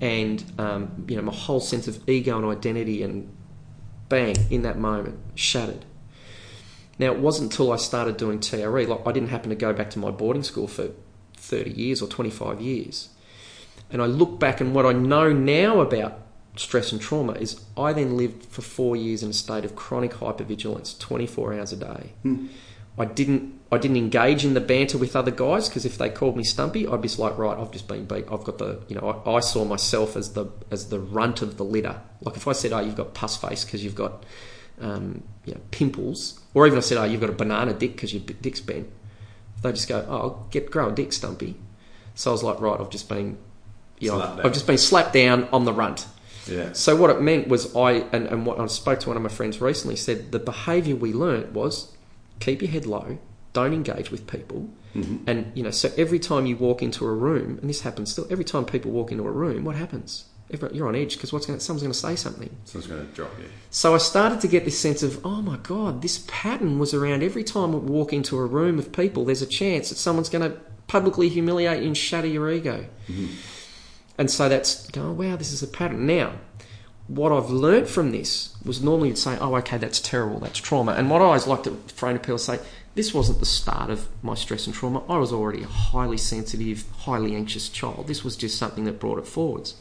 and 0.00 0.44
um, 0.58 1.04
you 1.08 1.16
know 1.16 1.22
my 1.22 1.34
whole 1.34 1.60
sense 1.60 1.88
of 1.88 2.08
ego 2.08 2.36
and 2.36 2.46
identity, 2.46 3.02
and 3.02 3.32
bang, 4.08 4.36
in 4.50 4.62
that 4.62 4.78
moment, 4.78 5.18
shattered. 5.34 5.84
Now 6.98 7.12
it 7.12 7.18
wasn't 7.18 7.52
until 7.52 7.72
I 7.72 7.76
started 7.76 8.16
doing 8.16 8.40
TRE, 8.40 8.86
like 8.86 9.06
I 9.06 9.12
didn't 9.12 9.28
happen 9.28 9.50
to 9.50 9.56
go 9.56 9.72
back 9.72 9.90
to 9.90 9.98
my 9.98 10.10
boarding 10.10 10.42
school 10.42 10.66
for 10.66 10.90
30 11.34 11.70
years 11.70 12.02
or 12.02 12.08
25 12.08 12.60
years. 12.60 13.10
And 13.90 14.02
I 14.02 14.06
look 14.06 14.38
back 14.38 14.60
and 14.60 14.74
what 14.74 14.84
I 14.84 14.92
know 14.92 15.32
now 15.32 15.80
about 15.80 16.20
stress 16.58 16.92
and 16.92 17.00
trauma 17.00 17.32
is 17.34 17.60
I 17.76 17.92
then 17.92 18.16
lived 18.16 18.44
for 18.46 18.62
four 18.62 18.96
years 18.96 19.22
in 19.22 19.30
a 19.30 19.34
state 19.34 19.64
of 19.64 19.76
chronic 19.76 20.12
hypervigilance, 20.12 20.98
24 20.98 21.54
hours 21.54 21.72
a 21.72 21.76
day. 21.76 22.12
I 22.98 23.04
didn't 23.04 23.58
I 23.70 23.78
didn't 23.78 23.98
engage 23.98 24.44
in 24.44 24.54
the 24.54 24.60
banter 24.60 24.98
with 24.98 25.14
other 25.14 25.30
guys 25.30 25.68
because 25.68 25.84
if 25.84 25.98
they 25.98 26.08
called 26.08 26.36
me 26.36 26.42
Stumpy, 26.42 26.86
I'd 26.86 27.00
be 27.00 27.08
like, 27.08 27.38
right, 27.38 27.56
I've 27.56 27.70
just 27.70 27.86
been 27.86 28.06
beat. 28.06 28.24
I've 28.30 28.44
got 28.44 28.58
the 28.58 28.80
you 28.88 28.96
know 28.96 29.22
I, 29.24 29.36
I 29.36 29.40
saw 29.40 29.64
myself 29.64 30.16
as 30.16 30.32
the 30.32 30.46
as 30.70 30.88
the 30.88 30.98
runt 30.98 31.42
of 31.42 31.58
the 31.58 31.64
litter. 31.64 32.00
Like 32.20 32.36
if 32.36 32.48
I 32.48 32.52
said, 32.52 32.72
oh, 32.72 32.80
you've 32.80 32.96
got 32.96 33.14
pus 33.14 33.36
face 33.36 33.64
because 33.64 33.84
you've 33.84 33.94
got 33.94 34.24
um, 34.80 35.22
you 35.44 35.54
know 35.54 35.60
pimples, 35.70 36.40
or 36.54 36.66
even 36.66 36.78
I 36.78 36.80
said, 36.80 36.98
oh, 36.98 37.04
you've 37.04 37.20
got 37.20 37.30
a 37.30 37.34
banana 37.34 37.72
dick 37.72 37.92
because 37.92 38.12
your 38.12 38.22
dick's 38.22 38.60
bent, 38.60 38.88
they 39.62 39.70
just 39.72 39.88
go, 39.88 39.98
oh, 40.08 40.46
get 40.50 40.70
grow 40.70 40.88
a 40.88 40.92
dick, 40.92 41.12
Stumpy. 41.12 41.56
So 42.14 42.30
I 42.30 42.32
was 42.32 42.42
like, 42.42 42.60
right, 42.60 42.80
I've 42.80 42.90
just 42.90 43.08
been 43.08 43.38
you 44.00 44.10
know, 44.10 44.40
I've 44.44 44.52
just 44.52 44.66
been 44.66 44.78
slapped 44.78 45.12
down 45.12 45.48
on 45.52 45.64
the 45.64 45.72
runt. 45.72 46.06
Yeah. 46.48 46.72
So 46.72 46.96
what 46.96 47.10
it 47.10 47.20
meant 47.20 47.48
was 47.48 47.74
I 47.76 47.92
and, 48.12 48.26
and 48.26 48.46
what 48.46 48.58
I 48.60 48.66
spoke 48.66 49.00
to 49.00 49.08
one 49.08 49.16
of 49.16 49.22
my 49.22 49.28
friends 49.28 49.60
recently 49.60 49.96
said 49.96 50.32
the 50.32 50.38
behaviour 50.38 50.96
we 50.96 51.12
learnt 51.12 51.52
was 51.52 51.94
keep 52.40 52.62
your 52.62 52.70
head 52.70 52.86
low, 52.86 53.18
don't 53.52 53.72
engage 53.74 54.10
with 54.10 54.26
people, 54.26 54.68
Mm-hmm. 54.94 55.28
and 55.28 55.52
you 55.54 55.62
know 55.62 55.70
so 55.70 55.92
every 55.98 56.18
time 56.18 56.46
you 56.46 56.56
walk 56.56 56.82
into 56.82 57.04
a 57.04 57.12
room, 57.12 57.58
and 57.60 57.68
this 57.68 57.82
happens 57.82 58.10
still, 58.12 58.26
every 58.30 58.44
time 58.44 58.64
people 58.64 58.90
walk 58.90 59.12
into 59.12 59.26
a 59.26 59.30
room, 59.30 59.64
what 59.64 59.76
happens? 59.76 60.24
Everyone, 60.50 60.74
you're 60.74 60.88
on 60.88 60.94
edge 60.96 61.12
because 61.14 61.30
what's 61.30 61.44
going 61.44 61.60
someone's 61.60 61.82
going 61.82 61.92
to 61.92 61.98
say 61.98 62.16
something. 62.16 62.48
Someone's 62.64 62.90
going 62.90 63.06
to 63.06 63.12
drop 63.12 63.38
you. 63.38 63.44
So 63.68 63.94
I 63.94 63.98
started 63.98 64.40
to 64.40 64.48
get 64.48 64.64
this 64.64 64.78
sense 64.78 65.02
of, 65.02 65.20
oh 65.26 65.42
my 65.42 65.58
god, 65.58 66.00
this 66.00 66.24
pattern 66.26 66.78
was 66.78 66.94
around 66.94 67.22
every 67.22 67.44
time 67.44 67.74
I 67.74 67.78
walk 67.78 68.14
into 68.14 68.38
a 68.38 68.46
room 68.46 68.78
of 68.78 68.90
people. 68.90 69.26
There's 69.26 69.42
a 69.42 69.46
chance 69.46 69.90
that 69.90 69.96
someone's 69.96 70.30
going 70.30 70.50
to 70.50 70.58
publicly 70.86 71.28
humiliate 71.28 71.82
you 71.82 71.88
and 71.88 71.96
shatter 71.96 72.26
your 72.26 72.50
ego. 72.50 72.86
And 74.18 74.30
so 74.30 74.48
that's, 74.48 74.88
oh 74.96 75.12
wow, 75.12 75.36
this 75.36 75.52
is 75.52 75.62
a 75.62 75.66
pattern. 75.68 76.06
Now, 76.06 76.32
what 77.06 77.32
I've 77.32 77.50
learned 77.50 77.88
from 77.88 78.10
this 78.10 78.54
was 78.64 78.82
normally 78.82 79.08
you'd 79.08 79.18
say, 79.18 79.38
oh, 79.40 79.54
okay, 79.56 79.78
that's 79.78 80.00
terrible, 80.00 80.40
that's 80.40 80.58
trauma. 80.58 80.92
And 80.92 81.08
what 81.08 81.22
I 81.22 81.26
always 81.26 81.46
like 81.46 81.62
to 81.62 81.70
frame 81.94 82.16
to 82.18 82.20
people 82.22 82.36
say, 82.38 82.58
this 82.94 83.14
wasn't 83.14 83.38
the 83.38 83.46
start 83.46 83.90
of 83.90 84.08
my 84.22 84.34
stress 84.34 84.66
and 84.66 84.74
trauma. 84.74 85.02
I 85.08 85.16
was 85.18 85.32
already 85.32 85.62
a 85.62 85.66
highly 85.68 86.18
sensitive, 86.18 86.84
highly 86.98 87.34
anxious 87.36 87.68
child. 87.68 88.08
This 88.08 88.24
was 88.24 88.36
just 88.36 88.58
something 88.58 88.84
that 88.84 88.98
brought 88.98 89.18
it 89.18 89.26
forwards. 89.26 89.76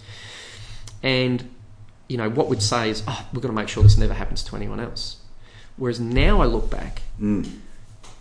And, 1.03 1.49
you 2.07 2.18
know, 2.18 2.30
what 2.30 2.47
we'd 2.47 2.61
say 2.61 2.89
is, 2.89 3.03
oh, 3.07 3.27
we've 3.34 3.41
got 3.41 3.49
to 3.49 3.53
make 3.53 3.68
sure 3.69 3.84
this 3.84 3.97
never 3.97 4.14
happens 4.14 4.43
to 4.43 4.55
anyone 4.55 4.80
else. 4.80 5.18
Whereas 5.77 5.99
now 5.99 6.41
I 6.41 6.45
look 6.45 6.69
back 6.69 7.01
Mm. 7.19 7.49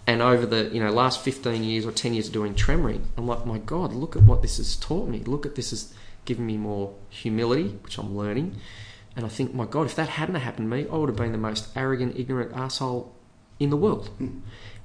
and 0.06 0.22
over 0.22 0.46
the 0.46 0.70
you 0.72 0.80
know 0.82 0.90
last 0.90 1.20
15 1.20 1.62
years 1.62 1.84
or 1.84 1.92
10 1.92 2.14
years 2.14 2.28
of 2.28 2.32
doing 2.32 2.54
tremoring 2.54 3.02
i'm 3.18 3.26
like 3.26 3.44
my 3.44 3.58
god 3.58 3.92
look 3.92 4.16
at 4.16 4.22
what 4.22 4.40
this 4.40 4.56
has 4.56 4.74
taught 4.76 5.06
me 5.06 5.18
look 5.24 5.44
at 5.44 5.54
this 5.54 5.68
has 5.68 5.92
given 6.26 6.44
me 6.44 6.56
more 6.56 6.94
humility 7.08 7.68
which 7.82 7.98
i'm 7.98 8.16
learning. 8.16 8.56
And 9.16 9.24
i 9.24 9.28
think 9.28 9.54
my 9.54 9.64
god 9.64 9.86
if 9.86 9.94
that 9.96 10.10
hadn't 10.10 10.34
happened 10.34 10.70
to 10.70 10.76
me 10.76 10.86
i 10.92 10.96
would 10.96 11.08
have 11.08 11.16
been 11.16 11.32
the 11.32 11.38
most 11.38 11.68
arrogant 11.74 12.18
ignorant 12.18 12.52
asshole 12.54 13.16
in 13.58 13.70
the 13.70 13.76
world. 13.76 14.10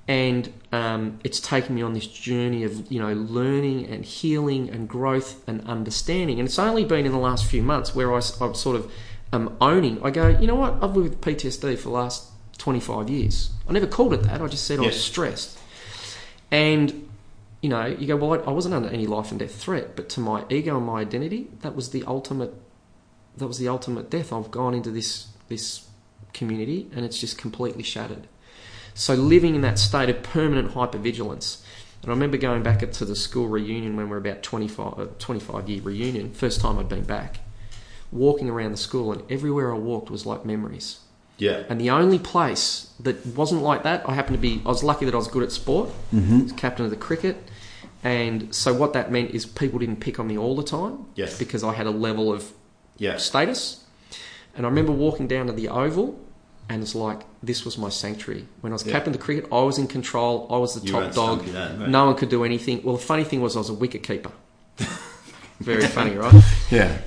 And 0.07 0.51
um, 0.71 1.19
it's 1.23 1.39
taken 1.39 1.75
me 1.75 1.81
on 1.81 1.93
this 1.93 2.07
journey 2.07 2.63
of 2.63 2.91
you 2.91 2.99
know 2.99 3.13
learning 3.13 3.87
and 3.87 4.03
healing 4.03 4.69
and 4.69 4.89
growth 4.89 5.47
and 5.47 5.65
understanding. 5.67 6.39
And 6.39 6.47
it's 6.47 6.59
only 6.59 6.85
been 6.85 7.05
in 7.05 7.11
the 7.11 7.19
last 7.19 7.45
few 7.45 7.61
months 7.61 7.95
where 7.95 8.11
I, 8.11 8.17
I've 8.17 8.55
sort 8.55 8.75
of 8.75 8.91
um, 9.31 9.55
owning. 9.61 10.03
I 10.03 10.09
go 10.09 10.27
you 10.27 10.47
know 10.47 10.55
what? 10.55 10.83
I've 10.83 10.95
lived 10.95 11.09
with 11.09 11.21
ptsd 11.21 11.77
for 11.77 11.83
the 11.83 11.89
last 11.89 12.29
25 12.57 13.09
years. 13.09 13.51
I 13.67 13.73
never 13.73 13.87
called 13.87 14.13
it 14.13 14.23
that. 14.23 14.41
I 14.41 14.47
just 14.47 14.65
said 14.65 14.79
i 14.79 14.83
was 14.83 15.01
stressed. 15.01 15.57
And 16.49 17.09
you 17.61 17.69
know 17.69 17.85
you 17.85 18.07
go 18.07 18.15
well 18.15 18.43
I, 18.47 18.51
wasn't 18.51 18.73
under 18.75 18.89
any 18.89 19.07
life 19.07 19.31
and 19.31 19.39
death 19.39 19.55
threat 19.55 19.95
but 19.95 20.09
to 20.09 20.19
my 20.19 20.45
ego 20.49 20.77
and 20.77 20.85
my 20.85 21.01
identity 21.01 21.47
that 21.61 21.75
was 21.75 21.91
the 21.91 22.03
ultimate 22.05 22.53
that 23.37 23.47
was 23.47 23.59
the 23.59 23.67
ultimate 23.67 24.09
death 24.09 24.33
i've 24.33 24.51
gone 24.51 24.73
into 24.73 24.89
this 24.91 25.27
this 25.47 25.87
community 26.33 26.89
and 26.95 27.05
it's 27.05 27.19
just 27.19 27.37
completely 27.37 27.83
shattered 27.83 28.27
so 28.93 29.13
living 29.13 29.55
in 29.55 29.61
that 29.61 29.79
state 29.79 30.09
of 30.09 30.21
permanent 30.21 30.73
hypervigilance. 30.73 31.63
And 32.01 32.11
I 32.11 32.13
remember 32.13 32.35
going 32.37 32.61
back 32.63 32.79
to 32.91 33.05
the 33.05 33.15
school 33.15 33.47
reunion 33.47 33.95
when 33.95 34.07
we 34.07 34.11
were 34.11 34.17
about 34.17 34.43
25, 34.43 34.99
uh, 34.99 35.05
25 35.17 35.69
year 35.69 35.81
reunion, 35.81 36.33
first 36.33 36.59
time 36.59 36.77
I'd 36.77 36.89
been 36.89 37.03
back, 37.03 37.39
walking 38.11 38.49
around 38.49 38.71
the 38.71 38.77
school 38.77 39.11
and 39.11 39.23
everywhere 39.31 39.73
I 39.73 39.77
walked 39.77 40.09
was 40.09 40.25
like 40.25 40.45
memories. 40.45 40.99
Yeah. 41.37 41.63
And 41.69 41.79
the 41.79 41.89
only 41.89 42.19
place 42.19 42.91
that 42.99 43.25
wasn't 43.25 43.61
like 43.61 43.83
that, 43.83 44.07
I 44.07 44.13
happened 44.13 44.35
to 44.37 44.41
be, 44.41 44.61
I 44.65 44.69
was 44.69 44.83
lucky 44.83 45.05
that 45.05 45.13
I 45.13 45.17
was 45.17 45.27
good 45.27 45.43
at 45.43 45.51
sport, 45.51 45.89
Mm-hmm. 46.13 46.43
was 46.43 46.51
captain 46.51 46.83
of 46.85 46.91
the 46.91 46.97
cricket. 46.97 47.37
And 48.03 48.53
so 48.53 48.73
what 48.73 48.93
that 48.93 49.11
meant 49.11 49.31
is 49.31 49.45
people 49.45 49.77
didn't 49.79 49.99
pick 49.99 50.19
on 50.19 50.27
me 50.27 50.37
all 50.37 50.55
the 50.55 50.63
time 50.63 51.05
Yes. 51.15 51.37
because 51.37 51.63
I 51.63 51.73
had 51.73 51.85
a 51.87 51.91
level 51.91 52.31
of 52.33 52.51
Yeah. 52.97 53.17
status. 53.17 53.83
And 54.55 54.65
I 54.65 54.69
remember 54.69 54.91
walking 54.91 55.27
down 55.27 55.47
to 55.47 55.53
the 55.53 55.69
oval, 55.69 56.19
and 56.67 56.81
it's 56.81 56.95
like 56.95 57.21
this 57.43 57.63
was 57.63 57.77
my 57.77 57.89
sanctuary. 57.89 58.47
When 58.61 58.71
I 58.71 58.75
was 58.75 58.85
Yeah. 58.85 58.93
captain 58.93 59.13
of 59.13 59.19
the 59.19 59.23
cricket, 59.23 59.45
I 59.51 59.61
was 59.61 59.77
in 59.77 59.87
control. 59.87 60.47
I 60.49 60.57
was 60.57 60.73
the 60.73 60.85
You 60.85 60.91
top 60.93 61.13
dog. 61.13 61.39
Stumpy 61.41 61.51
then, 61.51 61.79
right? 61.79 61.89
No 61.89 62.05
one 62.07 62.15
could 62.15 62.29
do 62.29 62.43
anything. 62.43 62.81
Well, 62.83 62.95
the 62.97 63.01
funny 63.03 63.23
thing 63.23 63.41
was, 63.41 63.55
I 63.55 63.59
was 63.59 63.69
a 63.69 63.73
wicket 63.73 64.03
keeper. 64.03 64.31
Very 65.59 65.85
funny, 65.85 66.15
right? 66.15 66.33
Yeah. 66.71 66.97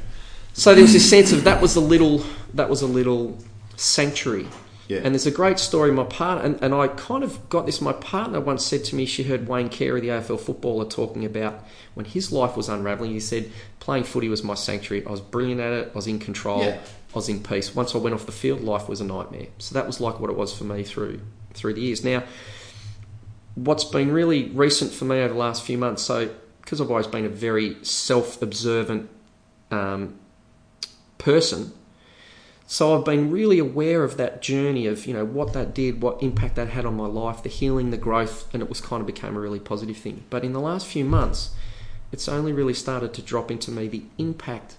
So 0.52 0.74
there 0.74 0.82
was 0.82 0.92
this 0.92 1.08
sense 1.10 1.32
of 1.32 1.42
that 1.44 1.60
was 1.60 1.74
a 1.74 1.80
little 1.80 2.22
that 2.54 2.70
was 2.70 2.82
a 2.82 2.86
little 2.86 3.36
sanctuary. 3.76 4.46
Yeah. 4.88 4.98
And 4.98 5.14
there's 5.14 5.26
a 5.26 5.30
great 5.30 5.58
story. 5.58 5.90
My 5.90 6.04
partner 6.04 6.44
and, 6.44 6.62
and 6.62 6.74
I 6.74 6.88
kind 6.88 7.24
of 7.24 7.48
got 7.48 7.66
this. 7.66 7.80
My 7.80 7.92
partner 7.92 8.40
once 8.40 8.64
said 8.64 8.84
to 8.84 8.96
me, 8.96 9.06
she 9.06 9.22
heard 9.22 9.48
Wayne 9.48 9.68
Carey, 9.68 10.00
the 10.00 10.08
AFL 10.08 10.40
footballer, 10.40 10.84
talking 10.84 11.24
about 11.24 11.64
when 11.94 12.04
his 12.04 12.32
life 12.32 12.56
was 12.56 12.68
unraveling. 12.68 13.12
He 13.12 13.20
said, 13.20 13.50
"Playing 13.80 14.04
footy 14.04 14.28
was 14.28 14.42
my 14.42 14.54
sanctuary. 14.54 15.06
I 15.06 15.10
was 15.10 15.20
brilliant 15.20 15.60
at 15.60 15.72
it. 15.72 15.90
I 15.92 15.94
was 15.94 16.06
in 16.06 16.18
control. 16.18 16.64
Yeah. 16.64 16.78
I 16.78 17.16
was 17.16 17.28
in 17.28 17.42
peace. 17.42 17.74
Once 17.74 17.94
I 17.94 17.98
went 17.98 18.14
off 18.14 18.26
the 18.26 18.32
field, 18.32 18.60
life 18.60 18.88
was 18.88 19.00
a 19.00 19.04
nightmare. 19.04 19.46
So 19.58 19.74
that 19.74 19.86
was 19.86 20.00
like 20.00 20.20
what 20.20 20.30
it 20.30 20.36
was 20.36 20.56
for 20.56 20.64
me 20.64 20.82
through 20.82 21.20
through 21.54 21.74
the 21.74 21.80
years. 21.80 22.04
Now, 22.04 22.24
what's 23.54 23.84
been 23.84 24.12
really 24.12 24.50
recent 24.50 24.92
for 24.92 25.04
me 25.04 25.20
over 25.20 25.32
the 25.32 25.38
last 25.38 25.62
few 25.62 25.78
months. 25.78 26.02
So 26.02 26.30
because 26.60 26.80
I've 26.80 26.90
always 26.90 27.06
been 27.06 27.26
a 27.26 27.30
very 27.30 27.76
self-observant 27.84 29.10
um, 29.70 30.18
person. 31.18 31.72
So 32.66 32.96
I've 32.96 33.04
been 33.04 33.30
really 33.30 33.58
aware 33.58 34.04
of 34.04 34.16
that 34.16 34.40
journey 34.40 34.86
of 34.86 35.06
you 35.06 35.12
know 35.12 35.24
what 35.24 35.52
that 35.52 35.74
did, 35.74 36.00
what 36.00 36.22
impact 36.22 36.56
that 36.56 36.68
had 36.68 36.86
on 36.86 36.96
my 36.96 37.06
life, 37.06 37.42
the 37.42 37.48
healing, 37.48 37.90
the 37.90 37.98
growth, 37.98 38.52
and 38.54 38.62
it 38.62 38.68
was 38.68 38.80
kind 38.80 39.00
of 39.00 39.06
became 39.06 39.36
a 39.36 39.40
really 39.40 39.60
positive 39.60 39.96
thing. 39.96 40.24
But 40.30 40.44
in 40.44 40.52
the 40.52 40.60
last 40.60 40.86
few 40.86 41.04
months, 41.04 41.50
it's 42.10 42.28
only 42.28 42.52
really 42.52 42.74
started 42.74 43.12
to 43.14 43.22
drop 43.22 43.50
into 43.50 43.70
me 43.70 43.88
the 43.88 44.04
impact 44.18 44.76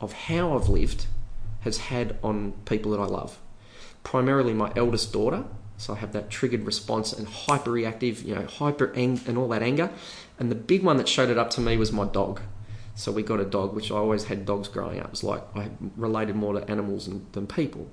of 0.00 0.12
how 0.12 0.56
I've 0.56 0.68
lived 0.68 1.06
has 1.60 1.78
had 1.78 2.16
on 2.22 2.52
people 2.64 2.92
that 2.92 3.00
I 3.00 3.06
love. 3.06 3.38
Primarily 4.02 4.54
my 4.54 4.72
eldest 4.74 5.12
daughter, 5.12 5.44
so 5.76 5.94
I 5.94 5.96
have 5.98 6.12
that 6.12 6.30
triggered 6.30 6.66
response 6.66 7.12
and 7.12 7.28
hyper 7.28 7.70
reactive, 7.70 8.22
you 8.22 8.34
know, 8.34 8.46
hyper 8.46 8.92
ang- 8.96 9.20
and 9.26 9.38
all 9.38 9.48
that 9.48 9.62
anger. 9.62 9.90
And 10.38 10.50
the 10.50 10.56
big 10.56 10.82
one 10.82 10.96
that 10.96 11.08
showed 11.08 11.30
it 11.30 11.38
up 11.38 11.50
to 11.50 11.60
me 11.60 11.76
was 11.76 11.92
my 11.92 12.04
dog. 12.04 12.40
So 12.98 13.12
we 13.12 13.22
got 13.22 13.38
a 13.38 13.44
dog, 13.44 13.76
which 13.76 13.92
I 13.92 13.94
always 13.94 14.24
had 14.24 14.44
dogs 14.44 14.66
growing 14.66 14.98
up. 14.98 15.06
It 15.06 15.10
was 15.12 15.24
like 15.24 15.42
I 15.54 15.70
related 15.96 16.34
more 16.34 16.54
to 16.54 16.68
animals 16.68 17.06
than, 17.06 17.24
than 17.30 17.46
people. 17.46 17.88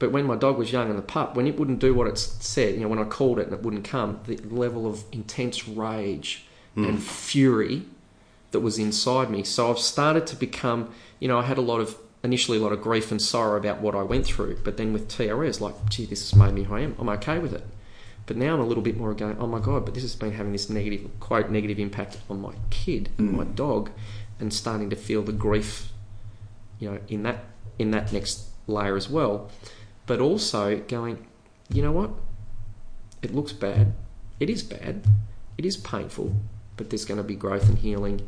But 0.00 0.10
when 0.10 0.26
my 0.26 0.34
dog 0.34 0.58
was 0.58 0.72
young 0.72 0.90
and 0.90 0.98
the 0.98 1.02
pup, 1.02 1.36
when 1.36 1.46
it 1.46 1.56
wouldn't 1.56 1.78
do 1.78 1.94
what 1.94 2.08
it 2.08 2.18
said, 2.18 2.74
you 2.74 2.80
know, 2.80 2.88
when 2.88 2.98
I 2.98 3.04
called 3.04 3.38
it 3.38 3.46
and 3.46 3.52
it 3.52 3.62
wouldn't 3.62 3.84
come, 3.84 4.18
the 4.26 4.36
level 4.38 4.84
of 4.84 5.04
intense 5.12 5.68
rage 5.68 6.44
hmm. 6.74 6.84
and 6.84 7.00
fury 7.00 7.82
that 8.50 8.60
was 8.60 8.80
inside 8.80 9.30
me. 9.30 9.44
So 9.44 9.70
I've 9.70 9.78
started 9.78 10.26
to 10.26 10.36
become, 10.36 10.92
you 11.20 11.28
know, 11.28 11.38
I 11.38 11.42
had 11.42 11.56
a 11.56 11.62
lot 11.62 11.80
of 11.80 11.96
initially 12.24 12.58
a 12.58 12.60
lot 12.60 12.72
of 12.72 12.82
grief 12.82 13.12
and 13.12 13.22
sorrow 13.22 13.56
about 13.56 13.80
what 13.80 13.94
I 13.94 14.02
went 14.02 14.26
through, 14.26 14.58
but 14.64 14.76
then 14.76 14.92
with 14.92 15.08
TRE, 15.08 15.50
like, 15.60 15.88
gee, 15.88 16.04
this 16.04 16.28
has 16.28 16.36
made 16.36 16.52
me 16.52 16.64
who 16.64 16.74
I 16.74 16.80
am. 16.80 16.96
I'm 16.98 17.08
okay 17.10 17.38
with 17.38 17.54
it. 17.54 17.64
But 18.26 18.36
now 18.36 18.54
I'm 18.54 18.60
a 18.60 18.66
little 18.66 18.82
bit 18.82 18.96
more 18.96 19.14
going, 19.14 19.38
oh 19.38 19.46
my 19.46 19.60
God, 19.60 19.84
but 19.84 19.94
this 19.94 20.02
has 20.02 20.16
been 20.16 20.32
having 20.32 20.52
this 20.52 20.68
negative, 20.68 21.08
quite 21.20 21.50
negative 21.50 21.78
impact 21.78 22.18
on 22.28 22.40
my 22.40 22.54
kid, 22.70 23.08
Mm. 23.18 23.32
my 23.34 23.44
dog, 23.44 23.90
and 24.40 24.52
starting 24.52 24.90
to 24.90 24.96
feel 24.96 25.22
the 25.22 25.32
grief, 25.32 25.90
you 26.80 26.90
know, 26.90 26.98
in 27.08 27.22
that 27.22 27.44
in 27.78 27.90
that 27.92 28.12
next 28.12 28.48
layer 28.66 28.96
as 28.96 29.08
well. 29.08 29.48
But 30.06 30.20
also 30.20 30.78
going, 30.88 31.26
you 31.72 31.82
know 31.82 31.92
what? 31.92 32.10
It 33.22 33.34
looks 33.34 33.52
bad. 33.52 33.92
It 34.40 34.50
is 34.50 34.62
bad. 34.62 35.04
It 35.58 35.64
is 35.64 35.76
painful, 35.76 36.34
but 36.76 36.90
there's 36.90 37.04
going 37.04 37.18
to 37.18 37.24
be 37.24 37.34
growth 37.36 37.68
and 37.68 37.78
healing 37.78 38.26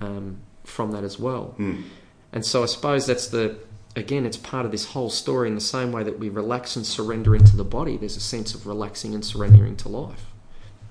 um, 0.00 0.38
from 0.64 0.92
that 0.92 1.04
as 1.04 1.18
well. 1.18 1.54
Mm. 1.58 1.84
And 2.32 2.46
so 2.46 2.62
I 2.62 2.66
suppose 2.66 3.06
that's 3.06 3.26
the 3.28 3.56
again, 3.94 4.24
it's 4.24 4.36
part 4.36 4.64
of 4.64 4.72
this 4.72 4.86
whole 4.86 5.10
story 5.10 5.48
in 5.48 5.54
the 5.54 5.60
same 5.60 5.92
way 5.92 6.02
that 6.02 6.18
we 6.18 6.28
relax 6.28 6.76
and 6.76 6.86
surrender 6.86 7.34
into 7.34 7.56
the 7.56 7.64
body. 7.64 7.96
There's 7.96 8.16
a 8.16 8.20
sense 8.20 8.54
of 8.54 8.66
relaxing 8.66 9.14
and 9.14 9.24
surrendering 9.24 9.76
to 9.76 9.88
life. 9.88 10.26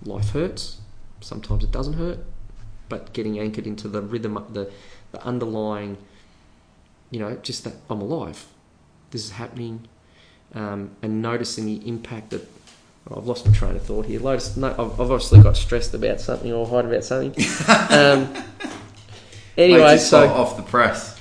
Life 0.03 0.31
hurts. 0.31 0.77
Sometimes 1.19 1.63
it 1.63 1.71
doesn't 1.71 1.93
hurt, 1.93 2.19
but 2.89 3.13
getting 3.13 3.39
anchored 3.39 3.67
into 3.67 3.87
the 3.87 4.01
rhythm, 4.01 4.43
the 4.51 4.71
the 5.11 5.23
underlying, 5.23 5.97
you 7.11 7.19
know, 7.19 7.35
just 7.43 7.63
that 7.65 7.73
I'm 7.89 8.01
alive. 8.01 8.47
This 9.11 9.25
is 9.25 9.31
happening, 9.31 9.87
um, 10.55 10.91
and 11.01 11.21
noticing 11.21 11.65
the 11.65 11.87
impact 11.87 12.31
that. 12.31 12.47
oh, 13.09 13.17
I've 13.17 13.27
lost 13.27 13.45
my 13.45 13.53
train 13.53 13.75
of 13.75 13.83
thought 13.83 14.05
here. 14.05 14.19
Lotus, 14.19 14.57
no, 14.57 14.71
I've 14.71 14.79
I've 14.79 15.11
obviously 15.11 15.41
got 15.41 15.57
stressed 15.57 15.93
about 15.93 16.21
something 16.21 16.51
or 16.51 16.65
hide 16.65 16.85
about 16.85 17.03
something. 17.03 17.35
Um, 17.91 18.33
anyway, 19.57 19.97
so 19.97 20.27
off 20.29 20.57
the 20.57 20.63
press. 20.63 21.20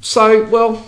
So 0.00 0.44
well, 0.48 0.84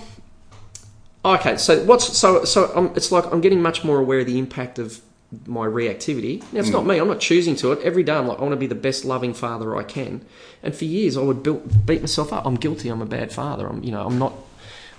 okay. 1.25 1.57
So 1.57 1.85
what's 1.85 2.17
so 2.17 2.45
so? 2.45 2.73
Um, 2.75 2.93
it's 2.97 3.13
like 3.13 3.25
I'm 3.33 3.41
getting 3.41 3.63
much 3.63 3.85
more 3.85 3.99
aware 3.99 4.21
of 4.21 4.27
the 4.27 4.39
impact 4.39 4.79
of 4.79 5.01
my 5.47 5.67
reactivity. 5.67 6.41
Now 6.53 6.61
it's 6.61 6.69
not 6.69 6.85
me. 6.85 6.99
I'm 6.99 7.09
not 7.09 7.21
choosing 7.21 7.57
to 7.57 7.73
it. 7.73 7.81
Every 7.83 8.03
day 8.03 8.13
I'm 8.13 8.27
like 8.27 8.39
I 8.39 8.43
want 8.43 8.53
to 8.53 8.57
be 8.57 8.67
the 8.67 8.75
best 8.75 9.05
loving 9.05 9.33
father 9.33 9.77
I 9.77 9.83
can. 9.83 10.25
And 10.63 10.75
for 10.75 10.85
years 10.85 11.17
I 11.17 11.23
would 11.23 11.43
build, 11.43 11.87
beat 11.87 12.03
myself 12.03 12.33
up. 12.33 12.45
I'm 12.45 12.57
guilty. 12.57 12.89
I'm 12.89 13.01
a 13.01 13.07
bad 13.07 13.33
father. 13.33 13.67
I'm 13.67 13.83
you 13.83 13.91
know 13.91 14.07
I'm 14.07 14.19
not. 14.19 14.35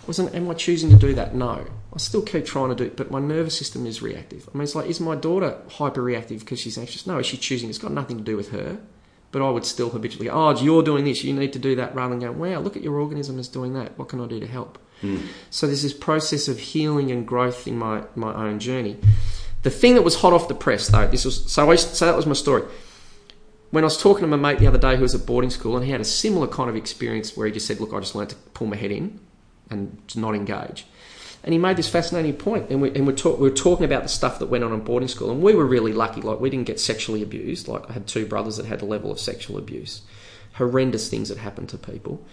Wasn't 0.08 0.34
am 0.36 0.50
I 0.50 0.54
choosing 0.56 0.90
to 0.90 0.96
do 0.96 1.14
that? 1.14 1.36
No. 1.36 1.66
I 1.94 1.98
still 1.98 2.24
keep 2.24 2.46
trying 2.46 2.70
to 2.70 2.76
do 2.76 2.84
it, 2.86 2.98
but 2.98 3.12
my 3.12 3.20
nervous 3.20 3.58
system 3.58 3.86
is 3.86 4.02
reactive. 4.02 4.50
I 4.52 4.58
mean, 4.58 4.64
it's 4.64 4.74
like, 4.74 4.90
is 4.90 5.00
my 5.00 5.16
daughter 5.16 5.60
hyper 5.70 6.02
reactive 6.02 6.40
because 6.40 6.60
she's 6.60 6.78
anxious? 6.78 7.06
No, 7.06 7.20
is 7.20 7.28
she 7.28 7.38
choosing? 7.38 7.70
It's 7.70 7.78
got 7.78 7.92
nothing 7.92 8.18
to 8.18 8.24
do 8.24 8.36
with 8.36 8.50
her. 8.50 8.80
But 9.34 9.42
I 9.42 9.50
would 9.50 9.66
still 9.66 9.90
habitually 9.90 10.28
go, 10.28 10.34
oh, 10.34 10.64
you're 10.64 10.84
doing 10.84 11.04
this, 11.04 11.24
you 11.24 11.34
need 11.34 11.52
to 11.54 11.60
do 11.60 11.76
that, 11.76 11.94
rather 11.94 12.12
than 12.12 12.20
going, 12.20 12.40
wow, 12.40 12.60
look 12.62 12.78
at 12.78 12.84
your 12.84 13.00
organism 13.00 13.40
is 13.40 13.50
doing 13.50 13.74
that. 13.74 13.98
What 13.98 14.08
can 14.08 14.22
I 14.22 14.28
do 14.28 14.40
to 14.40 14.48
help? 14.48 14.78
Hmm. 15.02 15.18
So 15.50 15.66
there's 15.66 15.82
this 15.82 15.94
process 15.94 16.48
of 16.48 16.60
healing 16.60 17.12
and 17.12 17.28
growth 17.28 17.68
in 17.68 17.78
my, 17.78 18.04
my 18.16 18.34
own 18.34 18.60
journey. 18.60 18.96
The 19.64 19.72
thing 19.72 19.96
that 19.96 20.04
was 20.04 20.16
hot 20.22 20.34
off 20.34 20.48
the 20.48 20.54
press, 20.56 20.88
though, 20.88 21.08
this 21.08 21.26
was 21.26 21.52
so, 21.52 21.72
I, 21.72 21.76
so 21.76 22.06
that 22.06 22.16
was 22.16 22.26
my 22.28 22.34
story. 22.34 22.64
When 23.72 23.84
I 23.84 23.88
was 23.88 24.00
talking 24.00 24.22
to 24.22 24.28
my 24.28 24.38
mate 24.38 24.60
the 24.60 24.68
other 24.68 24.78
day 24.78 24.96
who 24.96 25.02
was 25.02 25.16
at 25.16 25.26
boarding 25.26 25.50
school, 25.50 25.76
and 25.76 25.84
he 25.84 25.92
had 25.92 26.00
a 26.00 26.06
similar 26.06 26.48
kind 26.48 26.70
of 26.70 26.76
experience 26.76 27.36
where 27.36 27.48
he 27.48 27.54
just 27.54 27.66
said, 27.66 27.80
look, 27.80 27.92
I 27.92 28.00
just 28.00 28.14
learned 28.14 28.30
to 28.30 28.36
pull 28.54 28.68
my 28.68 28.76
head 28.76 28.92
in 28.92 29.20
and 29.72 30.08
to 30.10 30.20
not 30.20 30.36
engage. 30.36 30.86
And 31.44 31.52
he 31.52 31.60
made 31.60 31.76
this 31.76 31.90
fascinating 31.90 32.36
point, 32.36 32.70
and, 32.70 32.82
we, 32.82 32.96
and 32.96 33.06
we're, 33.06 33.16
talk, 33.16 33.38
we 33.38 33.50
were 33.50 33.56
talking 33.56 33.84
about 33.84 34.04
the 34.04 34.10
stuff 34.10 34.40
that 34.40 34.46
went 34.46 34.64
on 34.64 34.72
in 34.72 34.80
boarding 34.80 35.10
school, 35.10 35.30
and 35.30 35.42
we 35.42 35.54
were 35.54 35.66
really 35.66 35.92
lucky. 35.92 36.22
Like 36.22 36.40
we 36.40 36.50
didn't 36.50 36.68
get 36.68 36.80
sexually 36.80 37.22
abused. 37.22 37.68
Like 37.68 37.90
I 37.90 37.94
had 37.94 38.08
two 38.08 38.26
brothers 38.26 38.56
that 38.58 38.66
had 38.66 38.82
a 38.82 38.86
level 38.86 39.12
of 39.12 39.20
sexual 39.20 39.58
abuse, 39.58 40.04
horrendous 40.54 41.10
things 41.10 41.28
that 41.28 41.38
happened 41.38 41.68
to 41.70 41.78
people. 41.78 42.26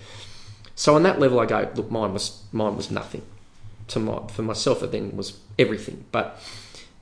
So 0.76 0.94
on 0.94 1.02
that 1.02 1.18
level, 1.18 1.40
I 1.40 1.46
go, 1.46 1.68
look, 1.74 1.90
mine 1.90 2.12
was 2.12 2.40
mine 2.52 2.76
was 2.76 2.90
nothing. 2.90 3.22
To 3.88 3.98
my 3.98 4.26
for 4.28 4.42
myself, 4.42 4.82
it 4.84 4.92
then 4.92 5.16
was 5.16 5.40
everything. 5.58 6.04
But 6.12 6.40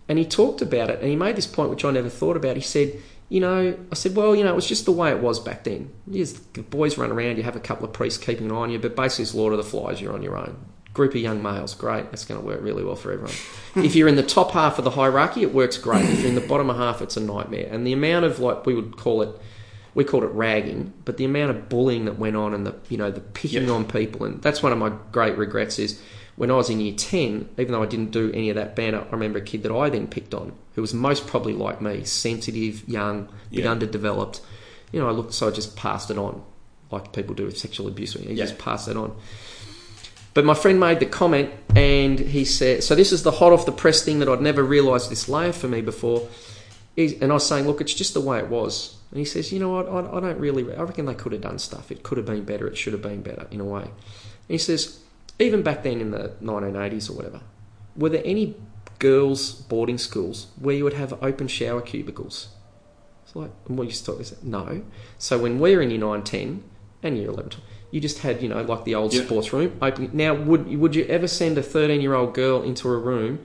and 0.08 0.18
he 0.18 0.24
talked 0.24 0.62
about 0.62 0.88
it, 0.88 1.00
and 1.00 1.10
he 1.10 1.16
made 1.16 1.36
this 1.36 1.46
point 1.46 1.68
which 1.68 1.84
I 1.84 1.90
never 1.90 2.08
thought 2.08 2.38
about. 2.38 2.56
He 2.56 2.62
said, 2.62 3.02
you 3.28 3.40
know, 3.40 3.76
I 3.92 3.94
said, 3.94 4.16
well, 4.16 4.34
you 4.34 4.42
know, 4.42 4.52
it 4.52 4.56
was 4.56 4.66
just 4.66 4.86
the 4.86 4.92
way 4.92 5.10
it 5.10 5.20
was 5.20 5.38
back 5.38 5.64
then. 5.64 5.92
Yes, 6.06 6.32
the 6.32 6.62
boys 6.62 6.96
run 6.96 7.12
around, 7.12 7.36
you 7.36 7.42
have 7.42 7.56
a 7.56 7.60
couple 7.60 7.84
of 7.84 7.92
priests 7.92 8.18
keeping 8.18 8.46
an 8.46 8.52
eye 8.52 8.60
on 8.60 8.70
you, 8.70 8.78
but 8.78 8.96
basically, 8.96 9.24
it's 9.24 9.34
Lord 9.34 9.52
of 9.52 9.58
the 9.58 9.64
Flies, 9.64 10.00
you're 10.00 10.14
on 10.14 10.22
your 10.22 10.36
own. 10.36 10.56
Group 10.98 11.14
of 11.14 11.20
young 11.20 11.40
males, 11.44 11.76
great. 11.76 12.10
That's 12.10 12.24
going 12.24 12.40
to 12.40 12.44
work 12.44 12.60
really 12.60 12.82
well 12.82 12.96
for 12.96 13.12
everyone. 13.12 13.32
if 13.76 13.94
you're 13.94 14.08
in 14.08 14.16
the 14.16 14.22
top 14.24 14.50
half 14.50 14.78
of 14.78 14.84
the 14.84 14.90
hierarchy, 14.90 15.42
it 15.42 15.54
works 15.54 15.78
great. 15.78 16.04
If 16.04 16.18
you're 16.18 16.28
in 16.28 16.34
the 16.34 16.40
bottom 16.40 16.68
half, 16.70 17.00
it's 17.00 17.16
a 17.16 17.20
nightmare. 17.20 17.68
And 17.70 17.86
the 17.86 17.92
amount 17.92 18.24
of 18.24 18.40
like 18.40 18.66
we 18.66 18.74
would 18.74 18.96
call 18.96 19.22
it, 19.22 19.28
we 19.94 20.02
called 20.02 20.24
it 20.24 20.32
ragging, 20.32 20.92
but 21.04 21.16
the 21.16 21.24
amount 21.24 21.50
of 21.52 21.68
bullying 21.68 22.06
that 22.06 22.18
went 22.18 22.34
on 22.34 22.52
and 22.52 22.66
the 22.66 22.74
you 22.88 22.96
know 22.98 23.12
the 23.12 23.20
picking 23.20 23.68
Yeah. 23.68 23.74
on 23.74 23.84
people, 23.84 24.26
and 24.26 24.42
that's 24.42 24.60
one 24.60 24.72
of 24.72 24.78
my 24.78 24.90
great 25.12 25.38
regrets 25.38 25.78
is 25.78 26.02
when 26.34 26.50
I 26.50 26.54
was 26.54 26.68
in 26.68 26.80
year 26.80 26.94
ten. 26.96 27.48
Even 27.58 27.70
though 27.70 27.82
I 27.84 27.86
didn't 27.86 28.10
do 28.10 28.32
any 28.32 28.50
of 28.50 28.56
that 28.56 28.74
banner, 28.74 28.98
I 29.08 29.12
remember 29.12 29.38
a 29.38 29.42
kid 29.42 29.62
that 29.62 29.72
I 29.72 29.90
then 29.90 30.08
picked 30.08 30.34
on 30.34 30.52
who 30.74 30.80
was 30.82 30.92
most 30.94 31.28
probably 31.28 31.52
like 31.52 31.80
me, 31.80 32.02
sensitive, 32.02 32.88
young, 32.88 33.28
bit 33.52 33.62
Yeah. 33.62 33.70
underdeveloped. 33.70 34.40
You 34.90 34.98
know, 34.98 35.06
I 35.06 35.12
looked 35.12 35.32
so 35.32 35.46
I 35.46 35.52
just 35.52 35.76
passed 35.76 36.10
it 36.10 36.18
on, 36.18 36.42
like 36.90 37.12
people 37.12 37.36
do 37.36 37.44
with 37.44 37.56
sexual 37.56 37.86
abuse. 37.86 38.16
You 38.16 38.34
Yeah. 38.34 38.46
just 38.46 38.58
pass 38.58 38.88
it 38.88 38.96
on. 38.96 39.12
But 40.38 40.44
my 40.44 40.54
friend 40.54 40.78
made 40.78 41.00
the 41.00 41.06
comment, 41.06 41.50
and 41.74 42.16
he 42.16 42.44
said, 42.44 42.84
"So 42.84 42.94
this 42.94 43.10
is 43.10 43.24
the 43.24 43.32
hot 43.32 43.52
off 43.52 43.66
the 43.66 43.72
press 43.72 44.04
thing 44.04 44.20
that 44.20 44.28
I'd 44.28 44.40
never 44.40 44.62
realised 44.62 45.10
this 45.10 45.28
layer 45.28 45.50
for 45.50 45.66
me 45.66 45.80
before." 45.80 46.28
And 46.96 47.32
I 47.32 47.34
was 47.34 47.44
saying, 47.44 47.66
"Look, 47.66 47.80
it's 47.80 47.92
just 47.92 48.14
the 48.14 48.20
way 48.20 48.38
it 48.38 48.46
was." 48.46 48.94
And 49.10 49.18
he 49.18 49.24
says, 49.24 49.50
"You 49.52 49.58
know 49.58 49.70
what? 49.70 49.88
I, 49.88 50.16
I 50.16 50.20
don't 50.20 50.38
really. 50.38 50.72
I 50.76 50.82
reckon 50.82 51.06
they 51.06 51.14
could 51.14 51.32
have 51.32 51.40
done 51.40 51.58
stuff. 51.58 51.90
It 51.90 52.04
could 52.04 52.18
have 52.18 52.26
been 52.26 52.44
better. 52.44 52.68
It 52.68 52.76
should 52.76 52.92
have 52.92 53.02
been 53.02 53.20
better 53.20 53.48
in 53.50 53.60
a 53.60 53.64
way." 53.64 53.82
And 53.82 53.90
he 54.46 54.58
says, 54.58 55.00
"Even 55.40 55.62
back 55.62 55.82
then 55.82 56.00
in 56.00 56.12
the 56.12 56.30
1980s 56.40 57.10
or 57.10 57.14
whatever, 57.14 57.40
were 57.96 58.10
there 58.10 58.22
any 58.24 58.54
girls' 59.00 59.50
boarding 59.50 59.98
schools 59.98 60.46
where 60.56 60.76
you 60.76 60.84
would 60.84 60.92
have 60.92 61.20
open 61.20 61.48
shower 61.48 61.80
cubicles?" 61.80 62.46
It's 63.24 63.34
like, 63.34 63.50
and 63.66 63.76
we 63.76 63.86
used 63.86 64.04
to 64.04 64.12
talk. 64.12 64.44
No. 64.44 64.82
So 65.18 65.36
when 65.36 65.58
we're 65.58 65.82
in 65.82 65.90
year 65.90 65.98
9, 65.98 66.22
10, 66.22 66.62
and 67.02 67.18
year 67.18 67.28
11, 67.28 67.50
12, 67.50 67.64
you 67.90 68.00
just 68.00 68.18
had, 68.18 68.42
you 68.42 68.48
know, 68.48 68.62
like 68.62 68.84
the 68.84 68.94
old 68.94 69.12
Yeah. 69.14 69.24
sports 69.24 69.52
room 69.52 69.72
open. 69.80 70.10
Now, 70.12 70.34
would 70.34 70.76
would 70.76 70.94
you 70.94 71.04
ever 71.06 71.26
send 71.26 71.56
a 71.58 71.62
13 71.62 72.00
year 72.00 72.14
old 72.14 72.34
girl 72.34 72.62
into 72.62 72.88
a 72.88 72.96
room 72.96 73.38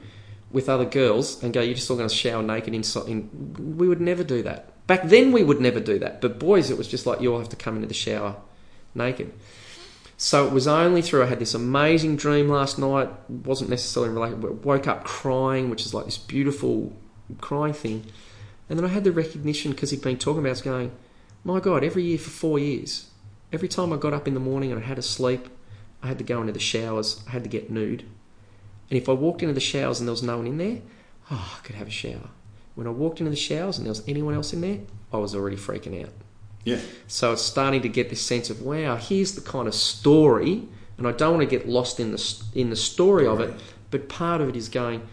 with 0.51 0.69
other 0.69 0.85
girls 0.85 1.41
and 1.43 1.53
go, 1.53 1.61
you're 1.61 1.73
just 1.75 1.89
all 1.89 1.97
going 1.97 2.09
to 2.09 2.15
shower 2.15 2.43
naked 2.43 2.73
inside? 2.73 3.07
In, 3.07 3.75
we 3.77 3.87
would 3.87 4.01
never 4.01 4.23
do 4.23 4.41
that. 4.43 4.69
Back 4.85 5.03
then, 5.03 5.31
we 5.31 5.43
would 5.43 5.61
never 5.61 5.79
do 5.79 5.97
that. 5.99 6.19
But 6.19 6.39
boys, 6.39 6.69
it 6.69 6.77
was 6.77 6.87
just 6.89 7.05
like, 7.05 7.21
you 7.21 7.31
all 7.31 7.39
have 7.39 7.49
to 7.49 7.55
come 7.55 7.75
into 7.75 7.87
the 7.87 7.93
shower 7.93 8.35
naked. 8.93 9.31
So 10.17 10.45
it 10.45 10.53
was 10.53 10.67
only 10.67 11.01
through 11.01 11.23
I 11.23 11.25
had 11.27 11.39
this 11.39 11.53
amazing 11.53 12.17
dream 12.17 12.49
last 12.49 12.77
night. 12.77 13.09
wasn't 13.29 13.69
necessarily 13.69 14.13
related. 14.13 14.41
But 14.41 14.65
woke 14.65 14.87
up 14.87 15.03
crying, 15.05 15.69
which 15.69 15.85
is 15.85 15.93
like 15.93 16.05
this 16.05 16.17
beautiful 16.17 16.93
crying 17.41 17.73
thing. 17.73 18.05
And 18.69 18.77
then 18.77 18.85
I 18.85 18.89
had 18.89 19.03
the 19.03 19.11
recognition 19.11 19.71
because 19.71 19.91
he'd 19.91 20.01
been 20.01 20.17
talking 20.17 20.39
about. 20.45 20.59
it, 20.59 20.63
going, 20.63 20.91
my 21.43 21.59
God! 21.59 21.83
Every 21.83 22.03
year 22.03 22.17
for 22.17 22.29
four 22.29 22.59
years, 22.59 23.09
every 23.53 23.67
time 23.67 23.93
I 23.93 23.97
got 23.97 24.13
up 24.13 24.27
in 24.27 24.33
the 24.33 24.39
morning 24.39 24.71
and 24.71 24.83
I 24.83 24.85
had 24.85 24.97
to 24.97 25.01
sleep, 25.01 25.47
I 26.01 26.07
had 26.07 26.17
to 26.17 26.23
go 26.23 26.41
into 26.41 26.51
the 26.51 26.59
showers. 26.59 27.23
I 27.27 27.31
had 27.31 27.43
to 27.43 27.49
get 27.49 27.69
nude. 27.69 28.01
And 28.89 28.99
if 28.99 29.07
I 29.07 29.13
walked 29.13 29.41
into 29.41 29.53
the 29.53 29.61
showers 29.61 29.99
and 29.99 30.07
there 30.07 30.11
was 30.11 30.23
no 30.23 30.37
one 30.37 30.47
in 30.47 30.57
there, 30.57 30.79
oh, 31.31 31.55
I 31.57 31.65
could 31.65 31.75
have 31.75 31.87
a 31.87 31.91
shower. 31.91 32.29
When 32.75 32.87
I 32.87 32.89
walked 32.89 33.19
into 33.19 33.29
the 33.29 33.37
showers 33.37 33.77
and 33.77 33.85
there 33.85 33.91
was 33.91 34.03
anyone 34.07 34.33
else 34.33 34.51
in 34.51 34.61
there, 34.61 34.79
I 35.13 35.17
was 35.17 35.35
already 35.35 35.55
freaking 35.55 36.03
out. 36.03 36.11
Yeah. 36.65 36.79
So 37.07 37.33
it's 37.33 37.41
starting 37.41 37.81
to 37.83 37.89
get 37.89 38.09
this 38.09 38.21
sense 38.21 38.49
of 38.49 38.61
wow, 38.61 38.95
here's 38.95 39.33
the 39.35 39.41
kind 39.41 39.67
of 39.67 39.75
story, 39.75 40.67
and 40.97 41.07
I 41.07 41.11
don't 41.11 41.37
want 41.37 41.49
to 41.49 41.57
get 41.57 41.67
lost 41.67 41.99
in 41.99 42.11
the 42.11 42.43
in 42.55 42.69
the 42.69 42.75
story 42.75 43.27
of 43.27 43.39
it. 43.39 43.53
But 43.91 44.09
part 44.09 44.41
of 44.41 44.49
it 44.49 44.55
is 44.55 44.69
going, 44.69 45.07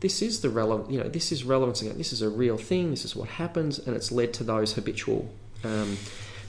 this 0.00 0.20
is 0.20 0.40
the 0.40 0.50
relevant, 0.50 0.90
you 0.90 0.98
know, 0.98 1.08
this 1.08 1.32
is 1.32 1.44
relevance. 1.44 1.80
Again, 1.82 1.96
this 1.96 2.12
is 2.12 2.20
a 2.20 2.28
real 2.28 2.58
thing. 2.58 2.90
This 2.90 3.04
is 3.04 3.16
what 3.16 3.28
happens, 3.28 3.78
and 3.78 3.96
it's 3.96 4.12
led 4.12 4.34
to 4.34 4.44
those 4.44 4.74
habitual 4.74 5.32
um, 5.64 5.96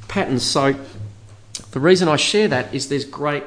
patterns. 0.07 0.43
So 0.43 0.75
the 1.71 1.79
reason 1.79 2.07
I 2.07 2.15
share 2.15 2.47
that 2.47 2.73
is 2.73 2.89
there's 2.89 3.05
great, 3.05 3.43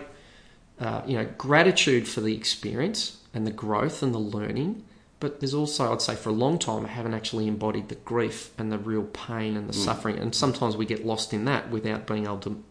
uh, 0.81 1.03
you 1.07 1.17
know, 1.17 1.27
gratitude 1.39 2.09
for 2.09 2.21
the 2.21 2.37
experience 2.37 3.19
and 3.35 3.47
the 3.47 3.53
growth 3.53 4.03
and 4.03 4.15
the 4.15 4.19
learning. 4.19 4.85
But 5.21 5.39
there's 5.39 5.55
also, 5.55 5.93
I'd 5.93 6.03
say, 6.03 6.17
for 6.17 6.31
a 6.31 6.33
long 6.33 6.59
time, 6.59 6.85
I 6.85 6.89
haven't 6.89 7.15
actually 7.15 7.47
embodied 7.47 7.89
the 7.89 7.95
grief 7.95 8.51
and 8.59 8.73
the 8.73 8.79
real 8.79 9.05
pain 9.05 9.57
and 9.57 9.69
the 9.69 9.73
suffering. 9.73 10.19
And 10.19 10.35
sometimes 10.35 10.77
we 10.77 10.85
get 10.85 11.07
lost 11.07 11.33
in 11.33 11.45
that 11.45 11.71
without 11.71 12.07
being 12.07 12.25
able 12.25 12.39
to 12.41 12.63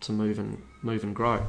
to 0.00 0.12
move 0.12 0.38
and 0.38 0.62
move 0.82 1.02
and 1.02 1.16
grow. 1.16 1.46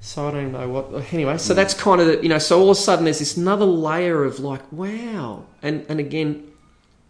So 0.00 0.28
I 0.28 0.32
don't 0.32 0.52
know 0.52 0.68
what. 0.68 1.14
Anyway, 1.14 1.38
so 1.38 1.54
that's 1.54 1.74
kind 1.74 2.00
of 2.00 2.06
the, 2.06 2.22
you 2.22 2.28
know. 2.28 2.38
So 2.38 2.58
all 2.58 2.70
of 2.70 2.76
a 2.76 2.80
sudden, 2.80 3.04
there's 3.04 3.20
this 3.20 3.36
another 3.36 3.64
layer 3.64 4.24
of 4.24 4.40
like, 4.40 4.70
wow, 4.72 5.44
and 5.62 5.86
and 5.88 6.00
again, 6.00 6.50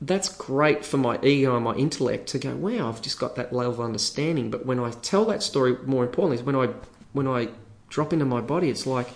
that's 0.01 0.29
great 0.29 0.85
for 0.85 0.97
my 0.97 1.19
ego 1.23 1.55
and 1.55 1.65
my 1.65 1.75
intellect 1.75 2.29
to 2.29 2.39
go, 2.39 2.55
wow, 2.55 2.89
I've 2.89 3.01
just 3.01 3.19
got 3.19 3.37
that 3.37 3.53
level 3.53 3.73
of 3.73 3.81
understanding. 3.81 4.51
But 4.51 4.66
when 4.66 4.79
I 4.79 4.91
tell 4.91 5.25
that 5.27 5.43
story, 5.43 5.77
more 5.85 6.05
importantly, 6.05 6.37
is 6.37 6.43
when 6.43 6.57
I 6.57 6.69
when 7.12 7.29
I 7.29 7.49
drop 7.89 8.12
into 8.12 8.25
my 8.25 8.41
body, 8.41 8.71
it's 8.71 8.87
like, 8.87 9.09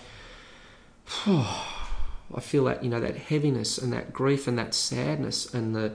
oh, 1.27 1.75
I 2.35 2.41
feel 2.41 2.65
that 2.65 2.85
you 2.85 2.91
know 2.91 3.01
that 3.01 3.17
heaviness 3.17 3.79
and 3.79 3.93
that 3.93 4.13
grief 4.13 4.47
and 4.47 4.59
that 4.59 4.75
sadness 4.75 5.53
and 5.53 5.75
the 5.75 5.93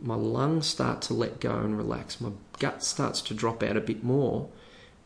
my 0.00 0.14
lungs 0.14 0.66
start 0.66 1.00
to 1.02 1.14
let 1.14 1.40
go 1.40 1.56
and 1.58 1.76
relax. 1.76 2.20
My 2.20 2.30
gut 2.58 2.82
starts 2.82 3.20
to 3.22 3.34
drop 3.34 3.62
out 3.62 3.76
a 3.76 3.80
bit 3.80 4.02
more, 4.02 4.48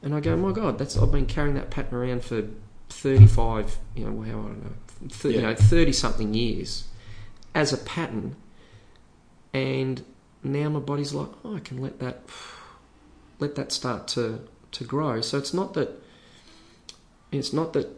and 0.02 0.14
I 0.14 0.20
go, 0.20 0.36
my 0.36 0.52
God, 0.52 0.78
that's 0.78 0.96
I've 0.96 1.12
been 1.12 1.26
carrying 1.26 1.54
that 1.54 1.70
pattern 1.70 1.98
around 1.98 2.24
for 2.24 2.44
thirty 2.88 3.26
five, 3.26 3.78
you 3.94 4.04
know, 4.04 4.22
how 4.22 4.30
I 4.30 4.42
don't 4.42 4.64
know, 4.64 5.08
th- 5.08 5.34
you 5.34 5.42
know, 5.42 5.54
thirty 5.54 5.92
something 5.92 6.34
years, 6.34 6.84
as 7.54 7.72
a 7.72 7.78
pattern, 7.78 8.36
and 9.56 10.04
now 10.42 10.68
my 10.68 10.80
body's 10.80 11.14
like, 11.14 11.30
oh, 11.44 11.56
I 11.56 11.60
can 11.60 11.80
let 11.80 11.98
that 12.00 12.20
let 13.38 13.54
that 13.54 13.72
start 13.72 14.06
to 14.08 14.40
to 14.72 14.84
grow. 14.84 15.20
So 15.22 15.38
it's 15.38 15.54
not 15.54 15.74
that 15.74 16.02
it's 17.32 17.52
not 17.52 17.72
that 17.72 17.88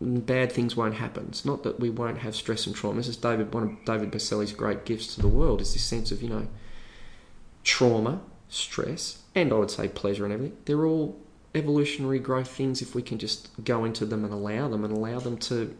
bad 0.00 0.50
things 0.50 0.74
won't 0.74 0.94
happen. 0.94 1.26
It's 1.28 1.44
not 1.44 1.62
that 1.64 1.78
we 1.78 1.90
won't 1.90 2.18
have 2.18 2.34
stress 2.34 2.66
and 2.66 2.74
trauma. 2.74 2.96
This 2.96 3.08
is 3.08 3.16
David 3.16 3.52
one 3.52 3.62
of 3.62 3.84
David 3.84 4.10
Berceli's 4.10 4.52
great 4.52 4.84
gifts 4.86 5.14
to 5.14 5.20
the 5.20 5.28
world 5.28 5.60
is 5.60 5.74
this 5.74 5.84
sense 5.84 6.10
of 6.12 6.22
you 6.22 6.30
know 6.30 6.48
trauma, 7.62 8.22
stress, 8.48 9.22
and 9.34 9.52
I 9.52 9.56
would 9.56 9.70
say 9.70 9.88
pleasure 9.88 10.24
and 10.24 10.32
everything. 10.32 10.56
They're 10.64 10.86
all 10.86 11.20
evolutionary 11.54 12.18
growth 12.18 12.48
things 12.48 12.80
if 12.80 12.94
we 12.94 13.02
can 13.02 13.18
just 13.18 13.50
go 13.62 13.84
into 13.84 14.06
them 14.06 14.24
and 14.24 14.32
allow 14.32 14.68
them 14.68 14.82
and 14.82 14.96
allow 14.96 15.20
them 15.20 15.36
to 15.36 15.76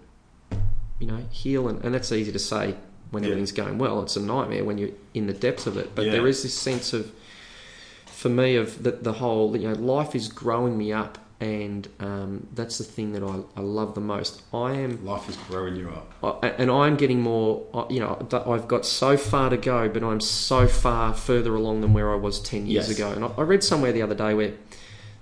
you 0.98 1.06
know 1.06 1.24
heal 1.30 1.68
and, 1.68 1.82
and 1.82 1.94
that's 1.94 2.12
easy 2.12 2.30
to 2.30 2.38
say 2.38 2.76
when 3.12 3.22
Yeah. 3.22 3.28
everything's 3.30 3.52
going 3.52 3.78
well. 3.78 4.02
It's 4.02 4.16
a 4.16 4.20
nightmare 4.20 4.64
when 4.64 4.76
you're 4.78 4.90
in 5.14 5.26
the 5.28 5.32
depths 5.32 5.66
of 5.68 5.76
it. 5.76 5.94
But 5.94 6.06
Yeah. 6.06 6.12
there 6.12 6.26
is 6.26 6.42
this 6.42 6.54
sense 6.58 6.92
of 6.92 7.12
for 8.06 8.28
me 8.28 8.56
of 8.56 8.82
the, 8.82 8.92
the 8.92 9.14
whole 9.14 9.56
you 9.56 9.68
know 9.68 9.74
life 9.74 10.14
is 10.14 10.28
growing 10.28 10.76
me 10.78 10.92
up 10.92 11.18
and 11.40 11.88
um, 11.98 12.46
that's 12.54 12.78
the 12.78 12.84
thing 12.84 13.12
that 13.14 13.22
I, 13.24 13.40
I 13.56 13.62
love 13.62 13.96
the 13.96 14.00
most 14.00 14.42
i 14.54 14.74
am 14.74 15.04
Life 15.04 15.28
is 15.28 15.36
growing 15.48 15.74
you 15.74 15.88
up. 15.88 16.38
I- 16.42 16.50
and 16.50 16.70
i'm 16.70 16.96
getting 16.96 17.20
more 17.20 17.66
you 17.90 17.98
know 17.98 18.24
i've 18.46 18.68
got 18.68 18.86
so 18.86 19.16
far 19.16 19.50
to 19.50 19.56
go 19.56 19.88
but 19.88 20.04
i'm 20.04 20.20
so 20.20 20.68
far 20.68 21.12
further 21.14 21.52
along 21.56 21.80
than 21.80 21.92
where 21.94 22.12
i 22.12 22.14
was 22.14 22.38
10 22.38 22.66
years 22.68 22.88
Yes. 22.88 22.96
ago 22.96 23.10
and 23.10 23.24
I, 23.24 23.28
I 23.36 23.42
read 23.42 23.64
somewhere 23.64 23.90
the 23.90 24.02
other 24.02 24.14
day 24.14 24.34
where 24.34 24.52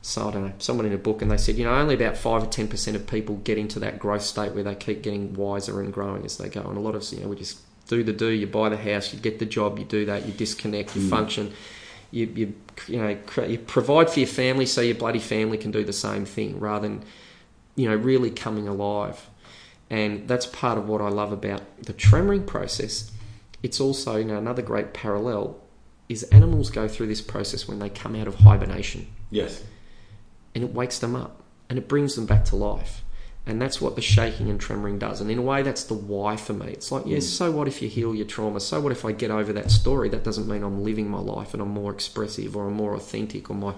so 0.02 0.28
i 0.28 0.30
don't 0.32 0.44
know 0.48 0.52
someone 0.58 0.84
in 0.84 0.92
a 0.92 0.98
book 0.98 1.22
and 1.22 1.30
they 1.30 1.38
said 1.38 1.56
you 1.56 1.64
know 1.64 1.72
only 1.74 1.94
about 1.94 2.18
5 2.18 2.42
or 2.42 2.46
10% 2.46 2.94
of 2.94 3.06
people 3.06 3.36
get 3.36 3.56
into 3.56 3.78
that 3.78 3.98
growth 3.98 4.22
state 4.22 4.52
where 4.52 4.64
they 4.64 4.74
keep 4.74 5.00
getting 5.00 5.32
wiser 5.32 5.80
and 5.80 5.90
growing 5.90 6.22
as 6.26 6.36
they 6.36 6.50
go 6.50 6.60
and 6.60 6.76
a 6.76 6.80
lot 6.80 6.94
of 6.94 7.00
us 7.00 7.14
you 7.14 7.20
know 7.20 7.28
we 7.28 7.36
just 7.36 7.60
do 7.90 8.02
the 8.08 8.12
do 8.24 8.28
you 8.42 8.46
buy 8.46 8.68
the 8.68 8.76
house 8.90 9.12
you 9.12 9.18
get 9.28 9.38
the 9.38 9.46
job 9.58 9.78
you 9.80 9.84
do 9.84 10.02
that 10.10 10.24
you 10.26 10.32
disconnect 10.32 10.94
you 10.96 11.02
Mm. 11.02 11.10
function 11.16 11.52
you, 12.12 12.24
you 12.40 12.46
you 12.92 12.98
know 13.02 13.12
you 13.52 13.58
provide 13.58 14.08
for 14.10 14.18
your 14.20 14.32
family 14.42 14.66
so 14.74 14.80
your 14.80 14.94
bloody 15.04 15.18
family 15.34 15.58
can 15.64 15.70
do 15.78 15.82
the 15.84 15.92
same 16.06 16.24
thing 16.36 16.58
rather 16.68 16.86
than 16.88 17.02
you 17.76 17.88
know 17.88 17.96
really 18.10 18.30
coming 18.44 18.66
alive 18.76 19.18
and 19.98 20.26
that's 20.30 20.46
part 20.46 20.76
of 20.78 20.84
what 20.88 21.00
I 21.00 21.08
love 21.20 21.32
about 21.40 21.62
the 21.88 21.92
tremoring 21.92 22.46
process 22.46 23.10
it's 23.62 23.78
also 23.80 24.10
you 24.16 24.24
know 24.30 24.38
another 24.38 24.62
great 24.62 24.92
parallel 24.94 25.44
is 26.08 26.22
animals 26.40 26.70
go 26.70 26.88
through 26.88 27.06
this 27.14 27.20
process 27.34 27.68
when 27.68 27.78
they 27.78 27.88
come 28.02 28.14
out 28.20 28.26
of 28.26 28.34
hibernation 28.46 29.06
Yes. 29.30 29.62
and 30.54 30.64
it 30.64 30.72
wakes 30.74 30.98
them 30.98 31.14
up 31.14 31.32
and 31.68 31.78
it 31.78 31.86
brings 31.86 32.16
them 32.16 32.26
back 32.26 32.44
to 32.46 32.56
life. 32.56 32.94
And 33.46 33.60
that's 33.60 33.80
what 33.80 33.96
the 33.96 34.02
shaking 34.02 34.48
and 34.50 34.60
tremoring 34.60 34.98
does. 34.98 35.20
And 35.20 35.30
in 35.30 35.38
a 35.38 35.42
way, 35.42 35.62
that's 35.62 35.84
the 35.84 35.94
why 35.94 36.36
for 36.36 36.52
me. 36.52 36.66
It's 36.68 36.92
like, 36.92 37.04
yes, 37.06 37.24
Mm. 37.24 37.28
so 37.28 37.50
what 37.50 37.66
if 37.68 37.80
you 37.82 37.88
heal 37.88 38.14
your 38.14 38.26
trauma? 38.26 38.60
So 38.60 38.80
what 38.80 38.92
if 38.92 39.04
I 39.04 39.12
get 39.12 39.30
over 39.30 39.52
that 39.54 39.70
story? 39.70 40.08
That 40.10 40.22
doesn't 40.24 40.46
mean 40.46 40.62
I'm 40.62 40.84
living 40.84 41.08
my 41.10 41.18
life 41.18 41.52
and 41.54 41.62
I'm 41.62 41.70
more 41.70 41.90
expressive 41.92 42.54
or 42.54 42.66
I'm 42.68 42.74
more 42.74 42.94
authentic 42.94 43.50
or 43.50 43.54
my 43.54 43.74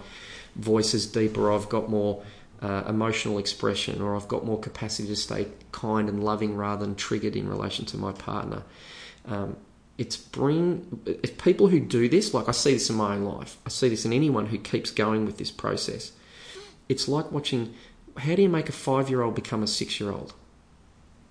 voice 0.56 0.94
is 0.94 1.06
deeper 1.06 1.48
or 1.48 1.52
I've 1.52 1.68
got 1.68 1.89
more 1.89 2.22
uh, 2.60 2.82
emotional 2.89 3.39
expression 3.39 4.02
or 4.02 4.14
I've 4.16 4.28
got 4.28 4.44
more 4.44 4.59
capacity 4.59 5.09
to 5.09 5.16
stay 5.16 5.47
kind 5.70 6.09
and 6.09 6.22
loving 6.22 6.56
rather 6.56 6.84
than 6.84 6.94
triggered 6.97 7.36
in 7.36 7.48
relation 7.48 7.84
to 7.86 7.97
my 7.97 8.12
partner. 8.12 8.62
Um, 9.26 9.56
it's 9.97 10.16
bring 10.16 11.01
if 11.06 11.39
people 11.39 11.68
who 11.68 11.78
do 11.78 12.09
this 12.09 12.32
like 12.32 12.48
i 12.48 12.51
see 12.51 12.72
this 12.72 12.89
in 12.89 12.97
my 12.97 13.14
own 13.14 13.24
life 13.24 13.59
i 13.66 13.68
see 13.68 13.90
this 13.90 14.06
in 14.06 14.12
anyone 14.14 14.47
who 14.47 14.56
keeps 14.56 14.90
going 14.90 15.26
with 15.26 15.36
this 15.36 15.51
process 15.51 16.12
it's 16.89 17.06
like 17.09 17.30
watching 17.30 17.74
how 18.18 18.34
do 18.34 18.43
you 18.43 18.48
make 18.48 18.68
a 18.68 18.72
five 18.72 19.09
year 19.10 19.22
old 19.22 19.34
become 19.34 19.62
a 19.62 19.66
six 19.66 20.01
year 20.01 20.12
old 20.12 20.34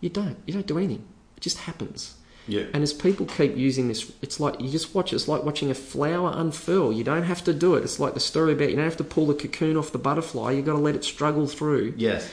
you 0.02 0.10
don't. 0.10 0.38
You 0.48 0.54
don't 0.56 0.66
do 0.68 0.78
anything. 0.80 1.06
It 1.38 1.42
just 1.42 1.60
happens. 1.60 2.16
Yeah. 2.48 2.64
and 2.74 2.82
as 2.82 2.92
people 2.92 3.28
keep 3.28 3.56
using 3.56 3.88
this 3.88 4.12
it's 4.24 4.40
like 4.40 4.60
you 4.60 4.68
just 4.68 4.96
watch 4.96 5.14
it's 5.14 5.28
like 5.28 5.44
watching 5.44 5.70
a 5.70 5.76
flower 5.76 6.34
unfurl. 6.36 6.92
You 6.92 7.04
don't 7.04 7.24
have 7.24 7.44
to 7.44 7.54
do 7.54 7.76
it. 7.76 7.84
It's 7.84 8.00
like 8.00 8.16
the 8.16 8.20
story 8.20 8.54
about 8.54 8.72
you 8.72 8.76
don't 8.76 8.84
have 8.84 8.98
to 8.98 9.04
pull 9.04 9.28
the 9.28 9.36
cocoon 9.36 9.78
off 9.78 9.92
the 9.92 10.00
butterfly. 10.00 10.54
You've 10.54 10.66
got 10.66 10.74
to 10.74 10.80
let 10.80 10.96
it 10.96 11.04
struggle 11.04 11.46
through. 11.46 11.94
Yes. 11.98 12.30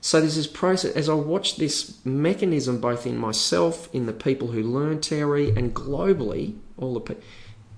so 0.00 0.18
there's 0.18 0.36
this 0.36 0.46
process 0.46 0.96
as 0.96 1.10
I 1.10 1.14
watch 1.14 1.56
this 1.56 2.02
mechanism 2.06 2.80
both 2.80 3.06
in 3.06 3.18
myself, 3.18 3.94
in 3.94 4.06
the 4.06 4.14
people 4.14 4.48
who 4.48 4.62
learn 4.62 5.02
TRE, 5.02 5.50
and 5.54 5.74
globally, 5.74 6.56
all 6.78 6.94
the 6.94 7.00
pe- 7.00 7.22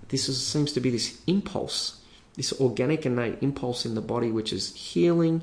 this 0.09 0.29
is, 0.29 0.47
seems 0.47 0.73
to 0.73 0.81
be 0.81 0.91
this 0.91 1.21
impulse, 1.27 2.01
this 2.37 2.53
organic 2.61 3.05
innate 3.05 3.39
impulse 3.43 3.85
in 3.85 3.97
the 3.97 4.01
body, 4.01 4.31
which 4.31 4.53
is 4.53 4.73
healing 4.77 5.43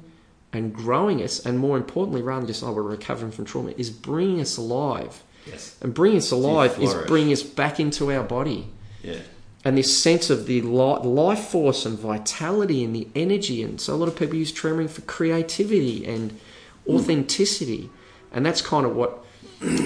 and 0.53 0.73
growing 0.73 1.21
us, 1.21 1.45
and 1.45 1.57
more 1.59 1.75
importantly, 1.77 2.21
rather 2.21 2.41
than 2.41 2.47
just 2.47 2.63
oh 2.63 2.71
we're 2.71 2.83
recovering 2.83 3.31
from 3.31 3.43
trauma, 3.45 3.73
is 3.77 3.89
bringing 3.89 4.39
us 4.39 4.55
alive. 4.57 5.23
Yes. 5.45 5.75
And 5.81 5.93
bringing 5.93 6.19
us 6.19 6.31
alive 6.31 6.79
is 6.81 6.93
bringing 7.07 7.33
us 7.33 7.43
back 7.43 7.77
into 7.79 8.09
our 8.13 8.23
body 8.23 8.69
Yeah. 9.03 9.19
and 9.65 9.77
this 9.77 9.91
sense 9.97 10.29
of 10.29 10.45
the 10.45 10.61
life 10.61 11.45
force 11.49 11.85
and 11.85 11.99
vitality 11.99 12.81
and 12.81 12.95
the 12.95 13.09
energy. 13.13 13.61
And 13.61 13.81
so 13.81 13.93
a 13.93 13.97
lot 13.97 14.07
of 14.07 14.15
people 14.15 14.35
use 14.35 14.53
tremoring 14.53 14.89
for 14.89 15.01
creativity 15.01 16.05
and 16.05 16.39
authenticity, 16.87 17.89
and 18.31 18.45
that's 18.45 18.61
kind 18.61 18.85
of 18.85 18.95
what 18.95 19.23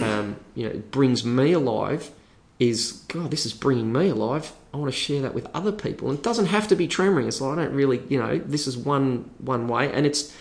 um, 0.01 0.35
you 0.55 0.67
know 0.67 0.81
brings 0.91 1.23
me 1.25 1.53
alive. 1.53 2.11
Is 2.59 3.03
God, 3.07 3.29
this 3.29 3.45
is 3.45 3.53
bringing 3.53 3.93
me 3.93 4.09
alive. 4.09 4.51
I 4.73 4.77
want 4.77 4.91
to 4.91 4.97
share 4.99 5.21
that 5.21 5.35
with 5.35 5.47
other 5.53 5.71
people, 5.71 6.09
and 6.09 6.17
it 6.17 6.23
doesn't 6.23 6.47
have 6.47 6.67
to 6.69 6.75
be 6.75 6.87
tremoring. 6.87 7.27
It's 7.27 7.39
like 7.39 7.57
I 7.57 7.63
don't 7.63 7.73
really, 7.75 8.01
you 8.09 8.17
know, 8.19 8.39
this 8.39 8.65
is 8.67 8.75
one 8.75 9.29
one 9.37 9.67
way, 9.67 9.91
and 9.91 10.05
it's 10.07 10.33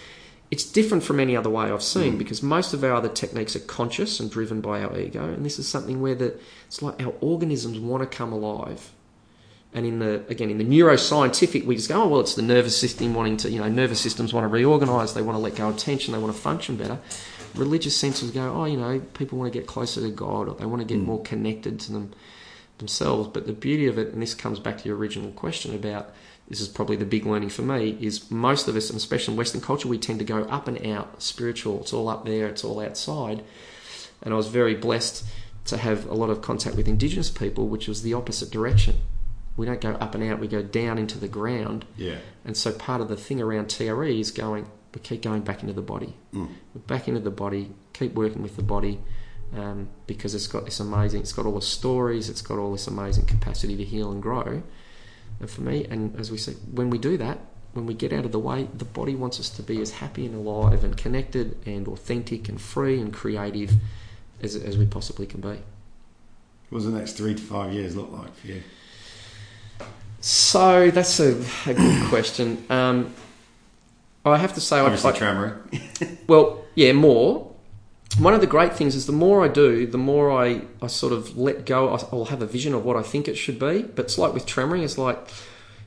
it's 0.57 0.65
different 0.65 1.05
from 1.05 1.21
any 1.21 1.37
other 1.37 1.51
way 1.51 1.71
I've 1.71 1.83
seen 1.83 2.13
hmm. 2.13 2.19
because 2.19 2.43
most 2.43 2.73
of 2.73 2.83
our 2.83 2.95
other 2.95 3.11
techniques 3.11 3.55
are 3.55 3.61
conscious 3.61 4.19
and 4.21 4.31
driven 4.31 4.63
by 4.63 4.83
our 4.83 4.99
ego, 4.99 5.23
and 5.23 5.45
this 5.45 5.59
is 5.59 5.69
something 5.69 6.01
where 6.01 6.15
the 6.15 6.35
it's 6.67 6.81
like 6.81 6.99
our 7.05 7.13
organisms 7.21 7.79
want 7.79 8.03
to 8.11 8.17
come 8.17 8.33
alive. 8.33 8.91
And 9.75 9.85
in 9.85 9.99
the 9.99 10.25
again 10.31 10.49
in 10.49 10.57
the 10.57 10.65
neuroscientific, 10.65 11.67
we 11.67 11.77
just 11.77 11.91
go, 11.91 12.05
oh 12.05 12.09
well, 12.09 12.21
it's 12.21 12.37
the 12.37 12.41
nervous 12.41 12.75
system 12.75 13.13
wanting 13.13 13.37
to, 13.39 13.51
you 13.51 13.61
know, 13.61 13.69
nervous 13.69 14.01
systems 14.01 14.33
want 14.33 14.45
to 14.45 14.49
reorganize, 14.49 15.13
they 15.13 15.21
want 15.21 15.37
to 15.37 15.43
let 15.43 15.57
go 15.57 15.69
of 15.69 15.77
tension, 15.77 16.15
they 16.15 16.19
want 16.19 16.35
to 16.35 16.41
function 16.41 16.77
better. 16.77 16.99
Religious 17.55 17.95
senses 17.95 18.31
go, 18.31 18.55
oh, 18.55 18.65
you 18.65 18.79
know, 18.79 18.99
people 19.13 19.37
want 19.39 19.53
to 19.53 19.59
get 19.59 19.69
closer 19.69 20.01
to 20.01 20.11
God, 20.11 20.49
or 20.49 20.55
they 20.55 20.65
want 20.65 20.81
to 20.81 20.89
get 20.89 20.99
hmm. 20.99 21.05
more 21.05 21.23
connected 21.23 21.79
to 21.81 21.93
them 21.93 22.15
themselves. 22.79 23.29
But 23.29 23.47
the 23.47 23.53
beauty 23.53 23.89
of 23.89 23.99
it, 23.99 24.15
and 24.15 24.23
this 24.23 24.35
comes 24.35 24.59
back 24.59 24.79
to 24.79 24.89
your 24.89 24.97
original 24.97 25.33
question 25.33 25.75
about 25.75 26.15
this 26.49 26.61
is 26.61 26.69
probably 26.69 26.97
the 26.97 27.05
big 27.05 27.27
learning 27.27 27.49
for 27.49 27.63
me, 27.63 27.97
is 28.01 28.31
most 28.31 28.69
of 28.69 28.77
us, 28.77 28.89
and 28.89 28.97
especially 28.97 29.33
in 29.33 29.39
Western 29.39 29.61
culture, 29.61 29.89
we 29.89 29.99
tend 29.99 30.19
to 30.21 30.25
go 30.25 30.45
up 30.45 30.69
and 30.69 30.87
out 30.87 31.21
spiritual. 31.23 31.81
It's 31.81 31.93
all 31.93 32.09
up 32.09 32.25
there, 32.25 32.47
it's 32.47 32.65
all 32.65 32.81
outside. 32.81 33.43
And 34.23 34.33
I 34.33 34.37
was 34.37 34.49
very 34.49 34.75
blessed 34.75 35.25
to 35.67 35.77
have 35.77 36.07
a 36.07 36.15
lot 36.15 36.31
of 36.31 36.43
contact 36.43 36.77
with 36.77 36.87
Indigenous 36.87 37.31
people, 37.31 37.69
which 37.69 37.89
was 37.89 38.03
the 38.03 38.15
opposite 38.15 38.51
direction. 38.51 38.97
We 39.57 39.67
don't 39.67 39.81
go 39.81 39.93
up 39.93 40.15
and 40.15 40.23
out, 40.23 40.39
we 40.39 40.49
go 40.49 40.63
down 40.63 40.99
into 40.99 41.19
the 41.19 41.29
ground. 41.29 41.85
Yeah. 41.97 42.19
And 42.45 42.57
so 42.57 42.73
part 42.73 43.01
of 43.01 43.09
the 43.09 43.17
thing 43.17 43.41
around 43.41 43.69
TRE 43.69 44.21
is 44.21 44.31
going, 44.31 44.71
we 44.95 45.01
keep 45.01 45.23
going 45.23 45.43
back 45.43 45.63
into 45.63 45.75
the 45.75 45.83
body. 45.83 46.15
Mm. 46.33 46.49
Back 46.87 47.09
into 47.09 47.21
the 47.21 47.31
body, 47.31 47.73
keep 47.93 48.15
working 48.15 48.43
with 48.43 48.57
the 48.57 48.63
body 48.63 49.01
um, 49.55 49.89
because 50.07 50.35
it's 50.35 50.47
got 50.47 50.65
this 50.65 50.81
amazing, 50.81 51.21
it's 51.21 51.33
got 51.33 51.47
all 51.47 51.55
the 51.55 51.63
stories, 51.63 52.29
it's 52.29 52.43
got 52.43 52.59
all 52.59 52.73
this 52.73 52.87
amazing 52.87 53.27
capacity 53.27 53.77
to 53.77 53.85
heal 53.85 54.11
and 54.11 54.23
grow. 54.23 54.63
And 55.41 55.51
for 55.51 55.61
me, 55.61 55.87
and 55.91 56.19
as 56.19 56.31
we 56.31 56.39
said, 56.39 56.57
when 56.73 56.91
we 56.91 56.99
do 56.99 57.17
that, 57.19 57.39
when 57.73 57.87
we 57.87 57.95
get 57.95 58.13
out 58.13 58.25
of 58.25 58.33
the 58.33 58.39
way, 58.39 58.69
the 58.75 58.87
body 58.87 59.15
wants 59.15 59.39
us 59.39 59.51
to 59.51 59.63
be 59.63 59.81
as 59.83 59.93
happy 59.93 60.25
and 60.25 60.35
alive 60.35 60.83
and 60.83 60.97
connected 60.97 61.57
and 61.67 61.87
authentic 61.89 62.49
and 62.49 62.61
free 62.61 63.01
and 63.01 63.13
creative 63.13 63.75
as, 64.43 64.57
as 64.57 64.79
we 64.79 64.87
possibly 64.87 65.27
can 65.27 65.41
be. 65.41 65.59
What 66.71 66.79
does 66.79 66.87
the 66.87 66.99
next 66.99 67.13
three 67.13 67.35
to 67.35 67.43
five 67.43 67.73
years 67.73 67.95
look 67.95 68.11
like 68.11 68.35
for 68.35 68.47
you? 68.47 68.63
So 70.21 70.91
that's 70.91 71.21
a, 71.21 71.39
a 71.67 71.75
good 71.75 72.05
question. 72.09 72.65
Um, 72.71 73.15
I 74.25 74.39
have 74.39 74.55
to 74.55 74.61
say, 74.61 74.79
I, 74.79 74.81
Obviously, 74.81 75.13
I, 75.13 75.15
tremoring. 75.17 76.19
Well, 76.27 76.65
yeah, 76.75 76.93
more. 76.93 77.46
One 78.19 78.33
of 78.33 78.41
the 78.41 78.47
great 78.47 78.73
things 78.73 78.95
is 78.95 79.05
the 79.07 79.13
more 79.13 79.45
I 79.45 79.49
do, 79.49 79.87
the 79.87 79.99
more 79.99 80.31
I, 80.31 80.63
I 80.81 80.87
sort 80.87 81.13
of 81.13 81.37
let 81.37 81.67
go. 81.67 81.89
I'll 82.11 82.25
have 82.27 82.41
a 82.41 82.47
vision 82.47 82.73
of 82.73 82.85
what 82.85 82.97
I 82.97 83.03
think 83.03 83.29
it 83.29 83.37
should 83.37 83.59
be. 83.59 83.83
But 83.83 84.07
it's 84.07 84.17
like 84.17 84.33
with 84.33 84.47
tremoring, 84.47 84.83
it's 84.83 84.97
like 84.97 85.19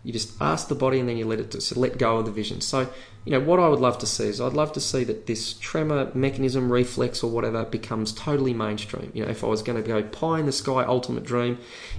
you 0.03 0.13
just 0.13 0.39
ask 0.41 0.67
the 0.67 0.75
body 0.75 0.99
and 0.99 1.09
then 1.09 1.17
you 1.17 1.25
let 1.25 1.39
it 1.39 1.51
just 1.51 1.75
let 1.75 1.97
go 1.97 2.17
of 2.17 2.25
the 2.25 2.31
vision. 2.31 2.61
So, 2.61 2.89
you 3.25 3.31
know, 3.31 3.39
what 3.39 3.59
I 3.59 3.67
would 3.67 3.79
love 3.79 3.97
to 3.99 4.05
see 4.05 4.27
is 4.27 4.39
I'd 4.39 4.53
love 4.53 4.71
to 4.73 4.79
see 4.79 5.03
that 5.05 5.25
this 5.25 5.53
tremor 5.53 6.11
mechanism, 6.13 6.71
reflex, 6.71 7.23
or 7.23 7.31
whatever 7.31 7.65
becomes 7.65 8.13
totally 8.13 8.53
mainstream. 8.53 9.11
You 9.13 9.25
know, 9.25 9.31
if 9.31 9.43
I 9.43 9.47
was 9.47 9.61
going 9.61 9.81
to 9.81 9.87
go 9.87 10.03
pie 10.03 10.39
in 10.39 10.45
the 10.45 10.51
sky 10.51 10.83
ultimate 10.83 11.25
dream, 11.25 11.57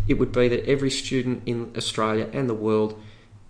it 0.08 0.14
would 0.14 0.32
be 0.32 0.48
that 0.48 0.64
every 0.64 0.90
student 0.90 1.42
in 1.44 1.72
Australia 1.76 2.30
and 2.32 2.48
the 2.48 2.54
world 2.54 3.00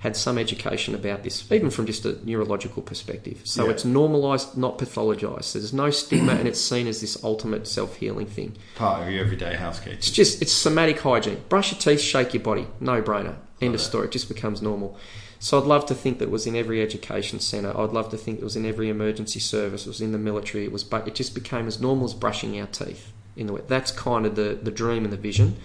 had 0.01 0.17
some 0.17 0.37
education 0.39 0.95
about 0.95 1.23
this, 1.23 1.51
even 1.53 1.71
from 1.71 1.87
just 1.87 2.05
a 2.05 2.19
neurological 2.27 2.83
perspective. 2.83 3.41
So 3.45 3.65
Yeah. 3.67 3.71
it's 3.73 3.85
normalised, 3.85 4.57
not 4.57 4.79
pathologised. 4.79 5.53
There's 5.53 5.73
no 5.73 5.91
stigma, 5.91 6.33
and 6.33 6.47
it's 6.49 6.61
seen 6.61 6.87
as 6.87 7.01
this 7.01 7.23
ultimate 7.23 7.67
self 7.67 7.97
healing 7.97 8.27
thing. 8.27 8.57
Part 8.77 9.03
of 9.07 9.13
your 9.13 9.23
everyday 9.25 9.55
housekeeping. 9.55 9.95
It's 9.99 10.11
just 10.11 10.43
it's 10.43 10.53
somatic 10.53 11.01
hygiene. 11.01 11.39
Brush 11.49 11.73
your 11.73 11.79
teeth, 11.81 12.01
shake 12.01 12.35
your 12.35 12.43
body. 12.43 12.67
No 12.81 13.01
brainer. 13.03 13.37
End 13.61 13.75
of 13.75 13.81
story. 13.81 14.07
It 14.07 14.13
just 14.13 14.29
becomes 14.29 14.61
normal. 14.63 14.97
So 15.39 15.59
I'd 15.59 15.67
love 15.67 15.87
to 15.87 15.95
think 15.95 16.19
that 16.19 16.27
it 16.27 16.31
was 16.31 16.47
in 16.47 16.55
every 16.57 16.83
education 16.83 17.41
centre. 17.41 17.73
I'd 17.77 17.93
love 17.93 18.11
to 18.11 18.17
think 18.19 18.41
it 18.41 18.45
was 18.45 18.57
in 18.57 18.67
every 18.67 18.89
emergency 18.91 19.41
service. 19.41 19.87
It 19.87 19.89
was 19.89 20.01
in 20.03 20.13
the 20.13 20.19
military. 20.19 20.65
It 20.65 20.73
was, 20.73 20.85
but 20.85 21.07
it 21.09 21.15
just 21.15 21.35
became 21.35 21.67
as 21.67 21.81
normal 21.81 22.05
as 22.07 22.15
brushing 22.15 22.59
our 22.61 22.67
teeth. 22.67 23.13
in 23.37 23.47
the 23.47 23.53
way, 23.55 23.61
that's 23.69 23.91
kind 23.93 24.27
of 24.27 24.35
the 24.35 24.59
the 24.63 24.71
dream 24.73 25.05
and 25.05 25.13
the 25.13 25.17
vision, 25.17 25.57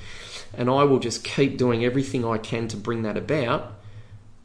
and 0.53 0.70
I 0.70 0.84
will 0.84 0.99
just 0.99 1.24
keep 1.24 1.57
doing 1.57 1.84
everything 1.84 2.24
I 2.24 2.38
can 2.38 2.68
to 2.70 2.78
bring 2.78 3.02
that 3.03 3.18
about, 3.18 3.74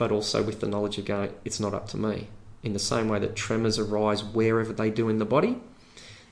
but 0.01 0.11
also 0.11 0.43
with 0.43 0.61
the 0.61 0.67
knowledge 0.67 0.97
of 0.97 1.05
going, 1.05 1.31
it's 1.45 1.61
not 1.61 1.75
up 1.75 1.87
to 1.89 1.99
me. 1.99 2.29
In 2.63 2.73
the 2.73 2.79
same 2.79 3.07
way 3.07 3.19
that 3.19 3.37
tremors 3.37 3.79
arise 3.79 4.25
wherever 4.25 4.73
they 4.73 4.89
do 4.91 5.11
in 5.11 5.19
the 5.19 5.27
body, 5.27 5.59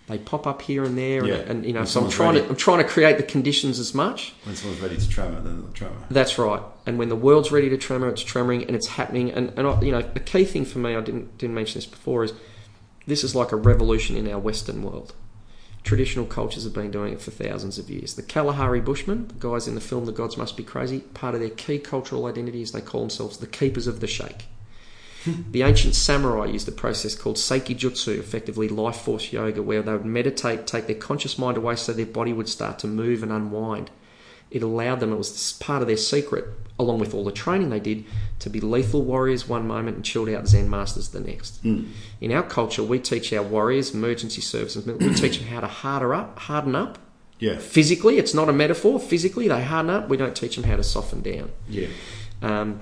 they 0.06 0.16
pop 0.16 0.46
up 0.46 0.62
here 0.62 0.84
and 0.84 0.96
there, 0.96 1.22
Yeah. 1.26 1.34
and, 1.34 1.50
and 1.50 1.66
you 1.66 1.74
know, 1.74 1.80
When 1.80 1.86
so 1.86 2.02
I'm 2.04 2.10
trying 2.10 2.34
ready. 2.36 2.44
to 2.46 2.48
I'm 2.48 2.56
trying 2.56 2.78
to 2.78 2.88
create 2.88 3.18
the 3.18 3.22
conditions 3.34 3.78
as 3.78 3.92
much. 3.94 4.32
When 4.44 4.56
someone's 4.56 4.80
ready 4.80 4.96
to 4.96 5.06
tremor, 5.08 5.42
then 5.42 5.60
they'll 5.60 5.72
tremor. 5.72 5.96
That's 6.10 6.38
right. 6.38 6.62
And 6.86 6.98
when 6.98 7.10
the 7.10 7.16
world's 7.16 7.52
ready 7.52 7.68
to 7.68 7.76
tremor, 7.76 8.08
it's 8.08 8.24
tremoring 8.24 8.66
and 8.66 8.74
it's 8.74 8.86
happening. 8.86 9.30
And, 9.32 9.52
and 9.58 9.66
I, 9.66 9.78
you 9.82 9.92
know, 9.92 10.00
the 10.00 10.20
key 10.20 10.44
thing 10.46 10.64
for 10.64 10.78
me, 10.78 10.96
I 10.96 11.02
didn't 11.02 11.36
didn't 11.36 11.54
mention 11.54 11.74
this 11.76 11.84
before, 11.86 12.24
is 12.24 12.32
this 13.06 13.22
is 13.22 13.34
like 13.34 13.52
a 13.52 13.56
revolution 13.56 14.16
in 14.16 14.26
our 14.32 14.38
Western 14.38 14.82
world. 14.82 15.14
Traditional 15.84 16.26
cultures 16.26 16.64
have 16.64 16.74
been 16.74 16.90
doing 16.90 17.12
it 17.12 17.20
for 17.20 17.30
thousands 17.30 17.78
of 17.78 17.88
years. 17.88 18.14
The 18.14 18.22
Kalahari 18.22 18.80
Bushmen, 18.80 19.28
the 19.28 19.34
guys 19.34 19.66
in 19.66 19.74
the 19.74 19.80
film 19.80 20.04
The 20.04 20.12
Gods 20.12 20.36
Must 20.36 20.56
Be 20.56 20.62
Crazy, 20.62 21.00
part 21.00 21.34
of 21.34 21.40
their 21.40 21.50
key 21.50 21.78
cultural 21.78 22.26
identity 22.26 22.62
is 22.62 22.72
they 22.72 22.80
call 22.80 23.00
themselves 23.00 23.38
the 23.38 23.46
keepers 23.46 23.86
of 23.86 24.00
the 24.00 24.06
shake. 24.06 24.46
Hmm. 25.24 25.50
the 25.50 25.62
ancient 25.62 25.96
samurai 25.96 26.46
used 26.46 26.68
a 26.68 26.72
process 26.72 27.16
called 27.16 27.36
Seiki 27.36 27.76
Jutsu, 27.76 28.18
effectively 28.18 28.68
life 28.68 28.96
force 28.96 29.32
yoga, 29.32 29.62
where 29.62 29.82
they 29.82 29.92
would 29.92 30.04
meditate, 30.04 30.66
take 30.66 30.86
their 30.86 30.96
conscious 30.96 31.36
mind 31.36 31.56
away 31.56 31.74
so 31.74 31.92
their 31.92 32.06
body 32.06 32.32
would 32.32 32.48
start 32.48 32.78
to 32.80 32.86
move 32.86 33.24
and 33.24 33.32
unwind. 33.32 33.90
It 34.50 34.62
allowed 34.62 35.00
them, 35.00 35.12
it 35.12 35.16
was 35.16 35.52
part 35.54 35.82
of 35.82 35.88
their 35.88 35.96
secret, 35.96 36.46
along 36.78 37.00
with 37.00 37.12
all 37.12 37.24
the 37.24 37.32
training 37.32 37.70
they 37.70 37.80
did, 37.80 38.04
to 38.38 38.48
be 38.48 38.60
lethal 38.60 39.02
warriors 39.02 39.48
one 39.48 39.66
moment 39.66 39.96
and 39.96 40.04
chilled 40.04 40.28
out 40.28 40.46
Zen 40.46 40.70
masters 40.70 41.10
the 41.10 41.20
next. 41.20 41.62
In 42.20 42.32
our 42.32 42.42
culture, 42.42 42.82
we 42.82 42.98
teach 42.98 43.32
our 43.32 43.42
warriors, 43.42 43.94
emergency 43.94 44.40
services, 44.40 44.86
we 44.86 45.14
teach 45.14 45.38
them 45.38 45.48
how 45.48 45.60
to 45.60 45.66
harder 45.66 46.14
up, 46.14 46.38
harden 46.38 46.74
up. 46.74 46.98
Yeah. 47.38 47.58
Physically, 47.58 48.18
it's 48.18 48.34
not 48.34 48.48
a 48.48 48.52
metaphor. 48.52 48.98
Physically, 48.98 49.48
they 49.48 49.62
harden 49.62 49.90
up. 49.90 50.08
We 50.08 50.16
don't 50.16 50.34
teach 50.34 50.56
them 50.56 50.64
how 50.64 50.76
to 50.76 50.82
soften 50.82 51.22
down. 51.22 51.50
Yeah. 51.68 51.86
Um, 52.42 52.80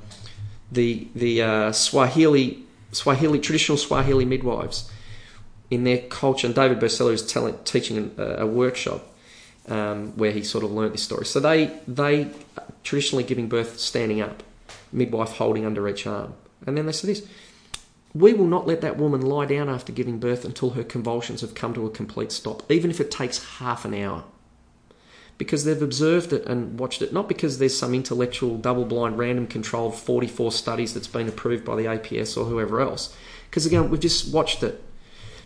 the 0.73 1.09
the 1.15 1.43
uh, 1.43 1.73
Swahili 1.73 2.65
Swahili 2.93 3.39
traditional 3.39 3.77
Swahili 3.77 4.25
midwives 4.25 4.91
in 5.71 5.85
their 5.85 5.99
culture, 5.99 6.47
and 6.47 6.55
David 6.55 6.81
Berceli 6.81 7.13
is 7.13 7.27
telling, 7.27 7.59
teaching 7.65 8.15
a, 8.17 8.23
a 8.23 8.47
workshop 8.47 9.16
um, 9.69 10.17
where 10.17 10.31
he 10.31 10.43
sort 10.43 10.65
of 10.65 10.71
learnt 10.71 10.93
this 10.93 11.03
story. 11.03 11.27
So 11.27 11.41
they 11.41 11.79
they 11.89 12.31
traditionally 12.85 13.25
giving 13.25 13.49
birth 13.49 13.79
standing 13.79 14.21
up, 14.21 14.43
midwife 14.93 15.33
holding 15.33 15.67
under 15.67 15.89
each 15.89 16.07
arm, 16.07 16.35
and 16.67 16.77
then 16.77 16.87
they 16.87 16.93
say 16.93 17.09
this: 17.09 17.27
we 18.17 18.33
will 18.33 18.47
not 18.47 18.67
let 18.67 18.81
that 18.81 18.97
woman 18.97 19.21
lie 19.21 19.45
down 19.45 19.69
after 19.69 19.93
giving 19.93 20.19
birth 20.19 20.45
until 20.45 20.71
her 20.71 20.85
convulsions 20.85 21.43
have 21.43 21.55
come 21.55 21.75
to 21.75 21.85
a 21.85 21.91
complete 21.91 22.33
stop, 22.33 22.71
even 22.71 22.91
if 22.91 23.01
it 23.01 23.11
takes 23.11 23.57
half 23.59 23.85
an 23.85 23.93
hour. 23.93 24.25
Because 25.37 25.65
they've 25.65 25.83
observed 25.83 26.33
it 26.33 26.47
and 26.47 26.81
watched 26.81 27.03
it, 27.03 27.13
not 27.13 27.29
because 27.29 27.59
there's 27.59 27.77
some 27.77 27.93
intellectual, 27.93 28.57
double 28.57 28.87
blind, 28.87 29.19
random 29.19 29.47
controlled 29.47 29.97
44 29.97 30.51
studies 30.51 30.95
that's 30.95 31.09
been 31.09 31.29
approved 31.29 31.63
by 31.63 31.77
the 31.77 31.85
APS 31.85 32.39
or 32.39 32.47
whoever 32.47 32.81
else. 32.81 33.15
Because 33.51 33.67
again, 33.67 33.91
we've 33.91 34.01
just 34.01 34.33
watched 34.33 34.63
it. 34.63 34.83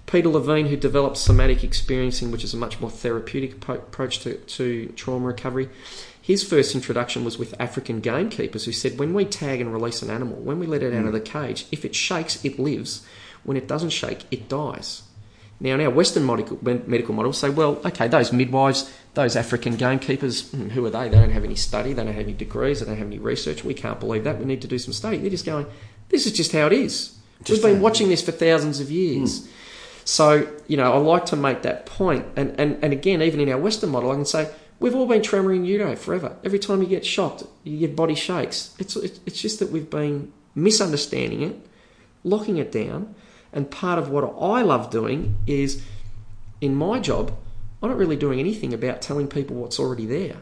Peter 0.07 0.29
Levine, 0.29 0.67
who 0.67 0.77
developed 0.77 1.17
somatic 1.17 1.63
experiencing, 1.63 2.31
which 2.31 2.45
is 2.45 2.53
a 2.53 2.57
much 2.57 2.81
more 2.81 2.91
therapeutic 2.91 3.61
po- 3.61 3.75
approach 3.75 4.21
to, 4.21 4.35
to 4.35 4.87
trauma 4.97 5.27
recovery, 5.27 5.69
his 6.21 6.43
first 6.43 6.75
introduction 6.75 7.25
was 7.25 7.39
with 7.39 7.61
African 7.61 8.01
gamekeepers 8.01 8.65
who 8.65 8.73
said, 8.73 8.99
when 8.99 9.15
we 9.15 9.25
tag 9.25 9.61
and 9.61 9.73
release 9.73 10.03
an 10.03 10.11
animal, 10.11 10.37
when 10.37 10.59
we 10.59 10.67
let 10.67 10.83
it 10.83 10.95
out 10.95 11.07
of 11.07 11.13
the 11.13 11.21
cage, 11.21 11.67
if 11.73 11.85
it 11.85 11.95
shakes, 11.95 12.45
it 12.45 12.59
lives. 12.59 13.07
When 13.43 13.57
it 13.57 13.67
doesn't 13.67 13.91
shake, 13.91 14.25
it 14.31 14.49
dies. 14.49 15.03
Now, 15.61 15.75
in 15.75 15.81
our 15.83 15.91
Western 15.91 16.25
medical, 16.25 16.59
medical 16.63 17.15
model, 17.15 17.33
say, 17.33 17.51
well, 17.51 17.81
okay, 17.85 18.09
those 18.09 18.33
midwives, 18.33 18.91
those 19.15 19.37
African 19.37 19.77
gamekeepers, 19.77 20.51
hmm, 20.51 20.69
who 20.71 20.85
are 20.87 20.91
they? 20.91 21.09
They 21.09 21.17
don't 21.17 21.31
have 21.31 21.45
any 21.45 21.55
study, 21.55 21.93
they 21.93 22.03
don't 22.03 22.15
have 22.15 22.25
any 22.25 22.33
degrees, 22.33 22.81
they 22.81 22.87
don't 22.87 22.97
have 22.97 23.07
any 23.07 23.19
research. 23.19 23.63
We 23.63 23.75
can't 23.75 24.01
believe 24.01 24.25
that. 24.25 24.39
We 24.39 24.47
need 24.47 24.63
to 24.63 24.69
do 24.69 24.79
some 24.79 24.95
study. 24.95 25.19
They're 25.19 25.31
just 25.31 25.45
going, 25.45 25.67
this 26.09 26.27
is 26.27 26.33
just 26.33 26.53
how 26.53 26.67
it 26.67 26.73
is. 26.73 27.19
Just 27.43 27.63
We've 27.63 27.73
been 27.73 27.83
watching 27.83 28.09
this 28.09 28.23
for 28.23 28.33
thousands 28.33 28.81
of 28.81 28.91
years. 28.91 29.49
So, 30.05 30.49
you 30.67 30.77
know, 30.77 30.93
I 30.93 30.97
like 30.99 31.27
to 31.27 31.37
make 31.37 31.63
that 31.63 31.87
point. 31.87 32.27
And, 32.37 32.59
and, 32.59 32.83
and 32.83 32.93
again, 32.93 33.23
even 33.23 33.41
in 33.41 33.49
our 33.51 33.59
Western 33.59 33.91
model, 33.91 34.11
I 34.11 34.15
can 34.15 34.25
say, 34.25 34.51
we've 34.79 34.95
all 34.95 35.07
been 35.07 35.23
tremoring 35.23 35.67
utero 35.67 35.95
forever. 35.97 36.37
Every 36.45 36.59
time 36.59 36.83
you 36.83 36.89
get 36.89 37.05
shocked, 37.05 37.45
your 37.65 37.91
body 37.91 38.15
shakes. 38.15 38.75
It's, 38.79 38.97
it's 38.97 39.41
just 39.41 39.59
that 39.59 39.71
we've 39.71 39.91
been 39.91 40.33
misunderstanding 40.55 41.43
it, 41.43 41.57
locking 42.25 42.57
it 42.57 42.73
down. 42.73 43.15
And 43.53 43.71
part 43.71 43.99
of 43.99 44.11
what 44.11 44.25
I 44.41 44.63
love 44.63 44.91
doing 44.91 45.37
is 45.47 45.83
in 46.61 46.75
my 46.75 46.99
job, 46.99 47.37
I'm 47.83 47.89
not 47.89 47.99
really 47.99 48.17
doing 48.17 48.39
anything 48.39 48.73
about 48.73 49.03
telling 49.03 49.29
people 49.29 49.57
what's 49.57 49.79
already 49.79 50.07
there. 50.07 50.37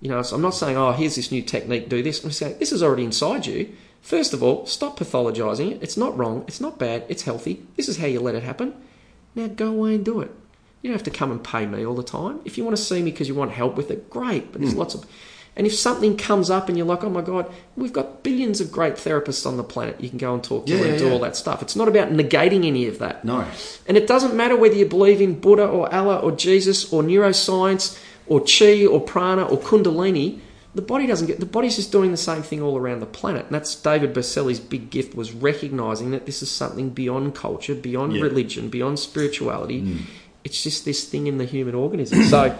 You 0.00 0.10
know, 0.10 0.22
so 0.22 0.36
I'm 0.36 0.42
not 0.42 0.54
saying, 0.54 0.76
oh, 0.76 0.92
here's 0.92 1.16
this 1.16 1.32
new 1.32 1.42
technique, 1.42 1.88
do 1.88 2.02
this. 2.02 2.22
I'm 2.22 2.30
saying, 2.30 2.58
this 2.58 2.72
is 2.72 2.82
already 2.82 3.04
inside 3.04 3.46
you. 3.46 3.74
First 4.02 4.34
of 4.34 4.42
all, 4.42 4.66
stop 4.66 4.98
pathologizing 4.98 5.72
it. 5.72 5.82
It's 5.82 5.96
not 5.96 6.16
wrong. 6.16 6.44
It's 6.46 6.60
not 6.60 6.78
bad. 6.78 7.04
It's 7.08 7.22
healthy. 7.22 7.66
This 7.76 7.88
is 7.88 7.96
how 7.96 8.06
you 8.06 8.20
let 8.20 8.34
it 8.34 8.42
happen. 8.42 8.74
Now 9.34 9.48
go 9.48 9.68
away 9.68 9.96
and 9.96 10.04
do 10.04 10.20
it. 10.20 10.30
You 10.82 10.90
don't 10.90 10.98
have 10.98 11.04
to 11.04 11.10
come 11.10 11.30
and 11.30 11.42
pay 11.42 11.64
me 11.64 11.84
all 11.84 11.94
the 11.94 12.02
time. 12.02 12.40
If 12.44 12.58
you 12.58 12.64
want 12.64 12.76
to 12.76 12.82
see 12.82 13.02
me 13.02 13.10
because 13.10 13.26
you 13.26 13.34
want 13.34 13.52
help 13.52 13.76
with 13.76 13.90
it, 13.90 14.10
great. 14.10 14.52
But 14.52 14.60
there's 14.60 14.74
hmm. 14.74 14.80
lots 14.80 14.94
of. 14.94 15.06
And 15.56 15.66
if 15.66 15.74
something 15.74 16.16
comes 16.16 16.50
up 16.50 16.68
and 16.68 16.76
you're 16.76 16.86
like, 16.86 17.04
oh 17.04 17.10
my 17.10 17.22
God, 17.22 17.50
we've 17.76 17.92
got 17.92 18.22
billions 18.22 18.60
of 18.60 18.72
great 18.72 18.94
therapists 18.94 19.46
on 19.46 19.56
the 19.56 19.62
planet. 19.62 20.00
You 20.00 20.08
can 20.08 20.18
go 20.18 20.34
and 20.34 20.42
talk 20.42 20.66
to 20.66 20.72
Yeah, 20.72 20.82
and 20.82 20.92
yeah, 20.92 20.98
do 20.98 21.06
yeah. 21.06 21.12
all 21.12 21.20
that 21.20 21.36
stuff. 21.36 21.62
It's 21.62 21.76
not 21.76 21.88
about 21.88 22.10
negating 22.10 22.66
any 22.66 22.86
of 22.86 22.98
that. 22.98 23.24
No. 23.24 23.46
And 23.86 23.96
it 23.96 24.06
doesn't 24.06 24.34
matter 24.34 24.56
whether 24.56 24.74
you 24.74 24.84
believe 24.84 25.20
in 25.20 25.38
Buddha 25.38 25.64
or 25.64 25.92
Allah 25.94 26.18
or 26.18 26.32
Jesus 26.32 26.92
or 26.92 27.02
neuroscience 27.02 27.98
or 28.26 28.40
chi 28.40 28.84
or 28.84 29.00
prana 29.00 29.44
or 29.44 29.58
kundalini. 29.58 30.40
The 30.74 30.82
body 30.82 31.06
doesn't 31.06 31.28
get 31.28 31.38
the 31.38 31.46
body's 31.46 31.76
just 31.76 31.92
doing 31.92 32.10
the 32.10 32.16
same 32.16 32.42
thing 32.42 32.60
all 32.60 32.76
around 32.76 33.00
the 33.00 33.06
planet. 33.06 33.46
And 33.46 33.54
that's 33.54 33.76
David 33.76 34.12
Berceli's 34.12 34.58
big 34.58 34.90
gift 34.90 35.14
was 35.14 35.32
recognizing 35.32 36.10
that 36.10 36.26
this 36.26 36.42
is 36.42 36.50
something 36.50 36.90
beyond 36.90 37.34
culture, 37.34 37.74
beyond 37.74 38.14
Yeah. 38.14 38.22
religion, 38.22 38.68
beyond 38.70 38.98
spirituality. 38.98 39.82
Mm. 39.82 39.98
It's 40.42 40.62
just 40.62 40.84
this 40.84 41.04
thing 41.04 41.26
in 41.26 41.38
the 41.38 41.44
human 41.44 41.74
organism. 41.74 42.24
so, 42.24 42.58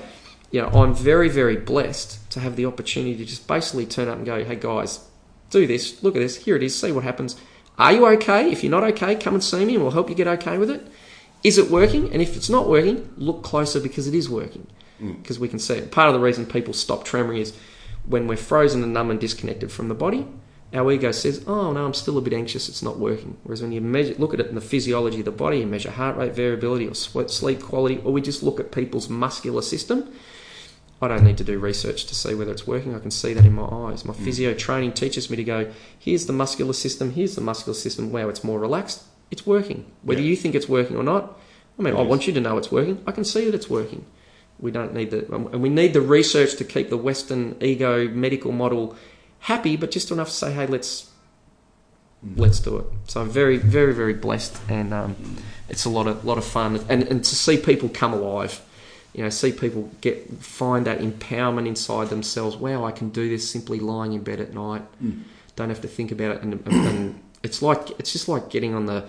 you 0.53 0.63
know, 0.63 0.69
I'm 0.69 0.95
very, 0.95 1.29
very 1.29 1.57
blessed 1.57 2.31
to 2.31 2.41
have 2.41 2.55
the 2.55 2.67
opportunity 2.67 3.17
to 3.17 3.25
just 3.25 3.49
basically 3.49 3.87
turn 3.87 4.09
up 4.09 4.17
and 4.17 4.25
go, 4.25 4.45
hey 4.45 4.57
guys, 4.57 5.01
do 5.51 5.67
this, 5.67 6.03
look 6.03 6.15
at 6.17 6.21
this, 6.21 6.37
here 6.37 6.57
it 6.57 6.63
is, 6.63 6.79
see 6.79 6.93
what 6.93 7.05
happens. 7.05 7.37
Are 7.79 7.93
you 7.93 8.07
okay? 8.07 8.51
If 8.51 8.63
you're 8.63 8.71
not 8.71 8.85
okay, 8.85 9.17
come 9.17 9.35
and 9.35 9.43
see 9.43 9.65
me 9.65 9.75
and 9.75 9.83
we'll 9.83 9.93
help 9.93 10.09
you 10.09 10.15
get 10.15 10.29
okay 10.29 10.57
with 10.59 10.71
it. 10.71 10.87
Is 11.43 11.59
it 11.59 11.71
working? 11.71 12.13
And 12.13 12.23
if 12.23 12.37
it's 12.37 12.49
not 12.49 12.69
working, 12.69 13.11
look 13.17 13.43
closer 13.43 13.81
because 13.81 14.07
it 14.07 14.15
is 14.15 14.29
working. 14.29 14.67
Mm. 15.03 15.21
Because 15.21 15.39
we 15.41 15.49
can 15.49 15.59
see 15.59 15.75
it. 15.75 15.91
Part 15.91 16.09
of 16.09 16.15
the 16.15 16.21
reason 16.21 16.47
people 16.47 16.73
stop 16.73 17.07
tremoring 17.07 17.41
is 17.41 17.53
when 18.07 18.27
we're 18.27 18.37
frozen 18.37 18.83
and 18.83 18.93
numb 18.93 19.11
and 19.11 19.21
disconnected 19.21 19.73
from 19.73 19.89
the 19.89 19.95
body, 19.95 20.27
our 20.73 20.91
ego 20.91 21.13
says, 21.13 21.45
oh 21.47 21.73
no, 21.73 21.85
I'm 21.85 21.95
still 21.95 22.19
a 22.19 22.21
bit 22.21 22.33
anxious, 22.33 22.69
it's 22.69 22.83
not 22.83 22.99
working. 22.99 23.37
Whereas 23.45 23.63
when 23.63 23.73
you 23.73 23.81
measure, 23.81 24.15
look 24.19 24.35
at 24.35 24.41
it 24.41 24.49
in 24.49 24.57
the 24.57 24.61
physiology 24.61 25.21
of 25.21 25.25
the 25.25 25.31
body, 25.31 25.59
you 25.59 25.67
measure 25.67 25.91
heart 25.91 26.17
rate 26.17 26.35
variability 26.35 26.89
or 26.89 26.95
sleep 26.95 27.63
quality, 27.63 28.01
or 28.05 28.13
we 28.13 28.21
just 28.21 28.43
look 28.43 28.59
at 28.59 28.73
people's 28.73 29.09
muscular 29.09 29.63
system, 29.63 30.13
I 31.01 31.09
don't 31.09 31.25
need 31.25 31.39
to 31.39 31.45
do 31.45 31.59
research 31.59 32.07
to 32.07 32.15
see 32.15 32.35
whether 32.35 32.51
it's 32.51 32.67
working. 32.67 32.95
I 32.95 32.99
can 32.99 33.11
see 33.11 33.35
that 33.35 33.45
in 33.45 33.53
my 33.53 33.65
eyes. 33.65 34.05
My 34.05 34.15
hmm. 34.15 34.25
physio 34.25 34.55
training 34.55 34.93
teaches 34.93 35.29
me 35.29 35.37
to 35.37 35.45
go, 35.45 35.71
here's 35.99 36.27
the 36.27 36.33
muscular 36.33 36.73
system, 36.73 37.13
here's 37.13 37.35
the 37.35 37.41
muscular 37.41 37.75
system. 37.75 38.11
Wow, 38.11 38.29
it's 38.29 38.43
more 38.43 38.59
relaxed. 38.59 39.03
It's 39.31 39.47
working. 39.47 39.85
Whether 40.03 40.23
Yeah. 40.23 40.29
you 40.29 40.37
think 40.37 40.55
it's 40.55 40.69
working 40.69 40.97
or 40.97 41.03
not, 41.03 41.39
I 41.79 41.83
mean, 41.83 41.95
It 41.95 41.99
I 41.99 42.03
is. 42.03 42.09
want 42.09 42.27
you 42.27 42.33
to 42.33 42.41
know 42.41 42.57
it's 42.57 42.71
working. 42.71 42.99
I 43.07 43.13
can 43.13 43.25
see 43.25 43.45
that 43.45 43.55
it's 43.55 43.69
working. 43.69 44.07
We 44.59 44.71
don't 44.71 44.95
need 44.95 45.11
the, 45.11 45.33
and 45.35 45.63
we 45.63 45.69
need 45.69 45.93
the 45.93 46.01
research 46.01 46.57
to 46.57 46.65
keep 46.65 46.89
the 46.89 46.97
Western 46.97 47.57
ego 47.61 48.09
medical 48.09 48.53
model 48.53 48.97
happy, 49.41 49.77
but 49.77 49.91
just 49.91 50.11
enough 50.11 50.29
to 50.29 50.35
say, 50.35 50.53
hey, 50.53 50.67
let's 50.67 51.11
let's 52.37 52.61
do 52.61 52.79
it. 52.79 52.87
So 53.09 53.21
I'm 53.21 53.31
very, 53.31 53.59
very, 53.59 53.93
very 53.93 54.15
blessed, 54.15 54.59
and 54.69 54.95
um, 54.95 55.17
it's 55.69 55.85
a 55.85 55.91
lot 55.91 56.07
of 56.07 56.25
lot 56.25 56.39
of 56.39 56.45
fun, 56.45 56.85
and 56.89 57.03
and 57.03 57.25
to 57.25 57.35
see 57.35 57.57
people 57.59 57.89
come 57.89 58.15
alive, 58.15 58.63
you 59.13 59.23
know, 59.23 59.31
see 59.31 59.53
people 59.53 59.91
get 60.01 60.43
find 60.43 60.87
that 60.87 61.01
empowerment 61.01 61.67
inside 61.67 62.09
themselves. 62.09 62.57
Wow, 62.57 62.85
I 62.85 62.93
can 62.93 63.11
do 63.11 63.29
this 63.29 63.49
simply 63.49 63.81
lying 63.81 64.13
in 64.13 64.23
bed 64.23 64.41
at 64.41 64.55
night. 64.55 64.83
Don't 65.57 65.69
have 65.69 65.83
to 65.83 65.89
think 65.89 66.11
about 66.11 66.37
it, 66.37 66.43
and, 66.43 66.55
and, 66.55 66.87
and 66.87 67.23
it's 67.43 67.61
like 67.61 67.91
it's 67.99 68.13
just 68.13 68.29
like 68.29 68.51
getting 68.51 68.75
on 68.75 68.87
the 68.87 69.05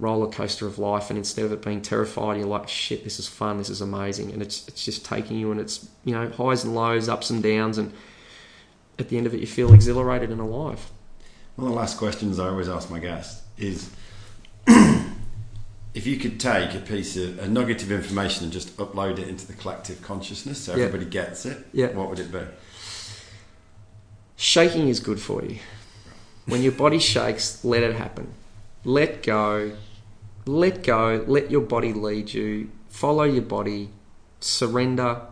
roller 0.00 0.30
coaster 0.30 0.66
of 0.66 0.78
life, 0.78 1.10
and 1.10 1.18
instead 1.18 1.44
of 1.44 1.52
it 1.52 1.62
being 1.62 1.82
terrified, 1.82 2.38
you're 2.38 2.46
like, 2.46 2.68
shit, 2.68 3.04
this 3.04 3.18
is 3.18 3.28
fun, 3.28 3.58
this 3.58 3.68
is 3.70 3.80
amazing, 3.80 4.32
and 4.32 4.42
it's 4.42 4.66
it's 4.68 4.84
just 4.84 5.04
taking 5.04 5.36
you, 5.38 5.50
and 5.52 5.60
it's 5.60 5.88
you 6.04 6.14
know 6.14 6.28
highs 6.30 6.64
and 6.64 6.74
lows, 6.74 7.08
ups 7.08 7.30
and 7.30 7.42
downs, 7.42 7.78
and 7.78 7.92
at 8.98 9.08
the 9.08 9.16
end 9.16 9.26
of 9.26 9.34
it, 9.34 9.40
you 9.40 9.46
feel 9.46 9.72
exhilarated 9.72 10.30
and 10.30 10.40
alive. 10.40 10.90
One 11.56 11.66
of 11.68 11.72
the 11.72 11.78
last 11.78 11.98
questions 11.98 12.38
I 12.38 12.48
always 12.48 12.68
ask 12.68 12.90
my 12.90 12.98
guests 12.98 13.42
is 13.58 13.90
if 14.66 16.06
you 16.06 16.16
could 16.16 16.38
take 16.40 16.74
a 16.74 16.78
piece 16.80 17.16
of 17.16 17.38
a 17.38 17.48
nugget 17.48 17.82
of 17.82 17.92
information 17.92 18.44
and 18.44 18.52
just 18.52 18.76
upload 18.78 19.18
it 19.18 19.28
into 19.28 19.46
the 19.46 19.52
collective 19.54 20.00
consciousness 20.02 20.58
so 20.62 20.74
Yeah. 20.76 20.84
everybody 20.86 21.10
gets 21.10 21.44
it, 21.46 21.66
Yeah. 21.72 21.88
what 21.88 22.08
would 22.08 22.18
it 22.20 22.30
be? 22.32 22.40
Shaking 24.36 24.88
is 24.88 25.00
good 25.00 25.20
for 25.20 25.44
you. 25.44 25.58
When 26.46 26.62
your 26.62 26.72
body 26.72 26.98
shakes, 26.98 27.62
let 27.64 27.82
it 27.82 27.94
happen. 27.94 28.28
Let 28.84 29.22
go. 29.22 29.72
Let 30.50 30.82
go. 30.82 31.24
Let 31.28 31.48
your 31.52 31.60
body 31.60 31.92
lead 31.92 32.34
you. 32.34 32.72
Follow 32.88 33.22
your 33.22 33.42
body. 33.42 33.90
Surrender. 34.40 35.22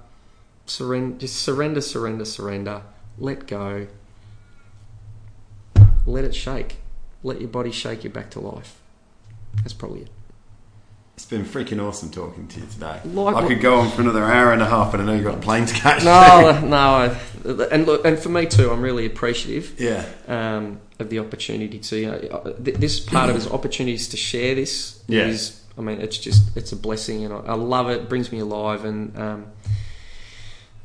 surrender, 0.66 1.19
just 1.19 1.36
surrender, 1.43 1.81
surrender, 1.81 2.24
surrender. 2.24 2.82
Let 3.19 3.49
go. 3.49 3.89
Let 6.07 6.24
it 6.24 6.36
shake. 6.36 6.77
Let 7.24 7.40
your 7.40 7.49
body 7.49 7.73
shake 7.73 8.05
you 8.05 8.11
back 8.11 8.31
to 8.31 8.40
life. 8.40 8.81
That's 9.57 9.73
probably 9.73 10.03
it. 10.03 10.11
It's 11.16 11.27
been 11.27 11.45
freaking 11.45 11.85
awesome 11.85 12.11
talking 12.12 12.47
to 12.47 12.61
you 12.61 12.66
today. 12.66 13.01
Like- 13.05 13.35
I 13.35 13.49
could 13.49 13.61
go 13.61 13.81
on 13.81 13.90
for 13.90 14.03
another 14.03 14.23
hour 14.23 14.53
and 14.53 14.62
a 14.62 14.66
half, 14.66 14.93
but 14.93 15.01
I 15.01 15.05
know 15.05 15.15
you've 15.15 15.24
got 15.24 15.35
a 15.35 15.40
plane 15.40 15.66
to 15.66 15.74
catch. 15.74 16.05
No, 16.05 16.61
no, 16.65 16.77
I- 16.77 17.16
and 17.73 17.86
look, 17.86 18.05
and 18.05 18.16
for 18.16 18.28
me 18.28 18.47
too, 18.47 18.70
I'm 18.70 18.82
really 18.82 19.05
appreciative 19.05 19.81
yeah. 19.81 20.05
um, 20.28 20.81
of 20.99 21.11
the 21.11 21.19
opportunity 21.19 21.79
to. 21.79 21.97
You 21.97 22.07
know, 22.11 22.16
uh, 22.16 22.53
this 22.59 23.01
part 23.01 23.29
of 23.31 23.35
his 23.37 23.47
opportunities 23.47 24.09
to 24.09 24.16
share 24.16 24.55
this 24.55 25.03
Yeah. 25.09 25.27
is. 25.27 25.61
I 25.77 25.81
mean, 25.81 26.01
it's 26.01 26.19
just 26.19 26.57
it's 26.57 26.73
a 26.73 26.77
blessing, 26.77 27.25
and 27.25 27.33
I, 27.33 27.39
I 27.39 27.55
love 27.55 27.89
it. 27.89 28.03
it. 28.03 28.09
Brings 28.09 28.33
me 28.33 28.41
alive, 28.41 28.85
and 28.85 29.16
um, 29.16 29.47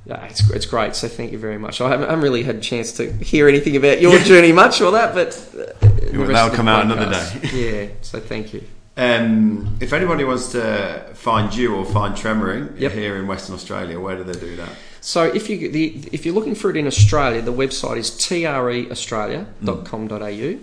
yeah, 0.06 0.24
it's 0.26 0.48
it's 0.52 0.66
great. 0.68 0.96
So 0.96 1.08
thank 1.08 1.32
you 1.32 1.40
very 1.40 1.58
much. 1.58 1.82
I 1.82 1.90
haven't, 1.90 2.06
I 2.08 2.10
haven't 2.12 2.24
really 2.24 2.44
had 2.44 2.58
a 2.58 2.62
chance 2.62 2.92
to 2.98 3.12
hear 3.12 3.48
anything 3.48 3.76
about 3.76 4.02
your 4.02 4.20
journey 4.20 4.52
much 4.52 4.82
or 4.82 4.92
that, 4.92 5.16
but 5.16 5.30
uh, 5.58 5.88
Well, 6.14 6.28
that'll 6.28 6.56
come 6.56 6.68
out 6.68 6.86
another 6.86 7.10
day. 7.10 7.50
Yeah. 7.54 7.88
So 8.02 8.20
thank 8.20 8.54
you. 8.54 8.64
Um, 8.96 9.76
if 9.80 9.92
anybody 9.92 10.24
wants 10.24 10.52
to 10.52 11.04
find 11.16 11.54
you 11.56 11.74
or 11.76 11.84
find 11.84 12.16
Tremoring 12.16 12.80
Yep. 12.80 12.92
here 12.92 13.18
in 13.18 13.26
Western 13.28 13.56
Australia, 13.56 14.00
where 14.00 14.16
do 14.16 14.24
they 14.24 14.40
do 14.40 14.56
that? 14.58 14.70
So 15.02 15.24
if 15.24 15.50
you 15.50 15.70
the, 15.70 16.08
if 16.12 16.26
you're 16.26 16.36
looking 16.36 16.56
for 16.56 16.70
it 16.70 16.78
in 16.78 16.86
Australia, 16.88 17.42
the 17.42 17.52
website 17.52 17.98
is 17.98 18.12
treaustralia.com.au. 18.12 20.60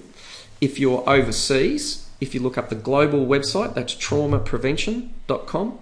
If 0.61 0.79
you're 0.79 1.03
overseas, 1.09 2.07
if 2.21 2.35
you 2.35 2.41
look 2.41 2.57
up 2.57 2.69
the 2.69 2.75
global 2.77 3.27
website, 3.27 3.75
that's 3.75 3.95
traumaprevention.com. 3.95 5.79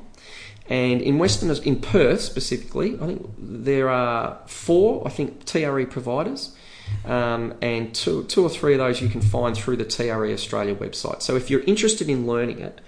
And 0.71 1.01
in 1.01 1.19
Western, 1.19 1.51
in 1.65 1.81
Perth 1.81 2.21
specifically, 2.21 2.95
I 3.01 3.07
think 3.07 3.31
there 3.39 3.89
are 3.89 4.39
four, 4.47 5.07
I 5.07 5.11
think, 5.11 5.45
TRE 5.45 5.85
providers. 5.87 6.55
Um, 7.05 7.55
and 7.63 7.95
two, 7.95 8.25
two 8.25 8.43
or 8.43 8.51
three 8.51 8.75
of 8.75 8.79
those 8.79 9.01
you 9.01 9.09
can 9.09 9.21
find 9.23 9.57
through 9.57 9.77
the 9.77 9.85
TRE 9.85 10.33
Australia 10.33 10.75
website. 10.75 11.23
So 11.23 11.37
if 11.37 11.49
you're 11.51 11.63
interested 11.63 12.09
in 12.09 12.27
learning 12.27 12.59
it, 12.61 12.81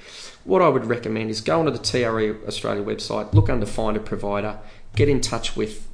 what 0.44 0.62
I 0.62 0.68
would 0.68 0.86
recommend 0.86 1.30
is 1.30 1.40
go 1.40 1.60
onto 1.60 1.70
the 1.72 1.78
TRE 1.78 2.46
Australia 2.46 2.82
website, 2.82 3.32
look 3.32 3.48
under 3.48 3.66
Find 3.66 3.96
a 3.96 4.00
Provider, 4.00 4.58
get 4.96 5.08
in 5.08 5.20
touch 5.20 5.56
with 5.56 5.86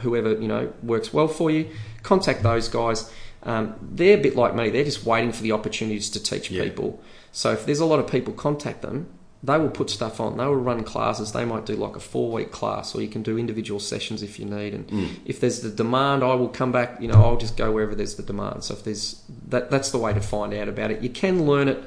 whoever 0.00 0.32
you 0.32 0.48
know 0.48 0.72
works 0.82 1.12
well 1.12 1.28
for 1.28 1.50
you. 1.50 1.70
Contact 2.02 2.42
those 2.42 2.68
guys. 2.68 3.10
Um, 3.42 3.74
they're 3.82 4.18
a 4.18 4.20
bit 4.22 4.36
like 4.36 4.54
me. 4.54 4.70
They're 4.70 4.84
just 4.84 5.04
waiting 5.04 5.32
for 5.32 5.42
the 5.42 5.52
opportunities 5.52 6.10
to 6.10 6.22
teach 6.22 6.50
Yeah. 6.50 6.64
people. 6.64 7.02
So 7.32 7.52
if 7.52 7.66
there's 7.66 7.80
a 7.80 7.84
lot 7.84 7.98
of 7.98 8.06
people, 8.06 8.32
contact 8.32 8.82
them. 8.82 9.08
They 9.44 9.58
will 9.58 9.70
put 9.70 9.90
stuff 9.90 10.20
on. 10.20 10.38
They 10.38 10.46
will 10.46 10.56
run 10.56 10.84
classes. 10.84 11.32
They 11.32 11.44
might 11.44 11.66
do 11.66 11.74
like 11.74 11.96
a 11.96 12.00
four 12.00 12.32
week 12.32 12.50
class, 12.50 12.94
or 12.94 13.02
you 13.02 13.08
can 13.08 13.22
do 13.22 13.36
individual 13.36 13.78
sessions 13.78 14.22
if 14.22 14.38
you 14.38 14.46
need. 14.46 14.72
And 14.72 14.88
mm. 14.88 15.10
if 15.26 15.38
there's 15.38 15.60
the 15.60 15.68
demand, 15.68 16.24
I 16.24 16.34
will 16.34 16.48
come 16.48 16.72
back. 16.72 16.98
You 16.98 17.08
know, 17.08 17.22
I'll 17.22 17.36
just 17.36 17.54
go 17.54 17.70
wherever 17.70 17.94
there's 17.94 18.14
the 18.14 18.22
demand. 18.22 18.64
So 18.64 18.72
if 18.72 18.84
there's 18.84 19.22
that, 19.48 19.70
that's 19.70 19.90
the 19.90 19.98
way 19.98 20.14
to 20.14 20.20
find 20.20 20.54
out 20.54 20.68
about 20.68 20.90
it. 20.90 21.02
You 21.02 21.10
can 21.10 21.44
learn 21.44 21.68
it 21.68 21.82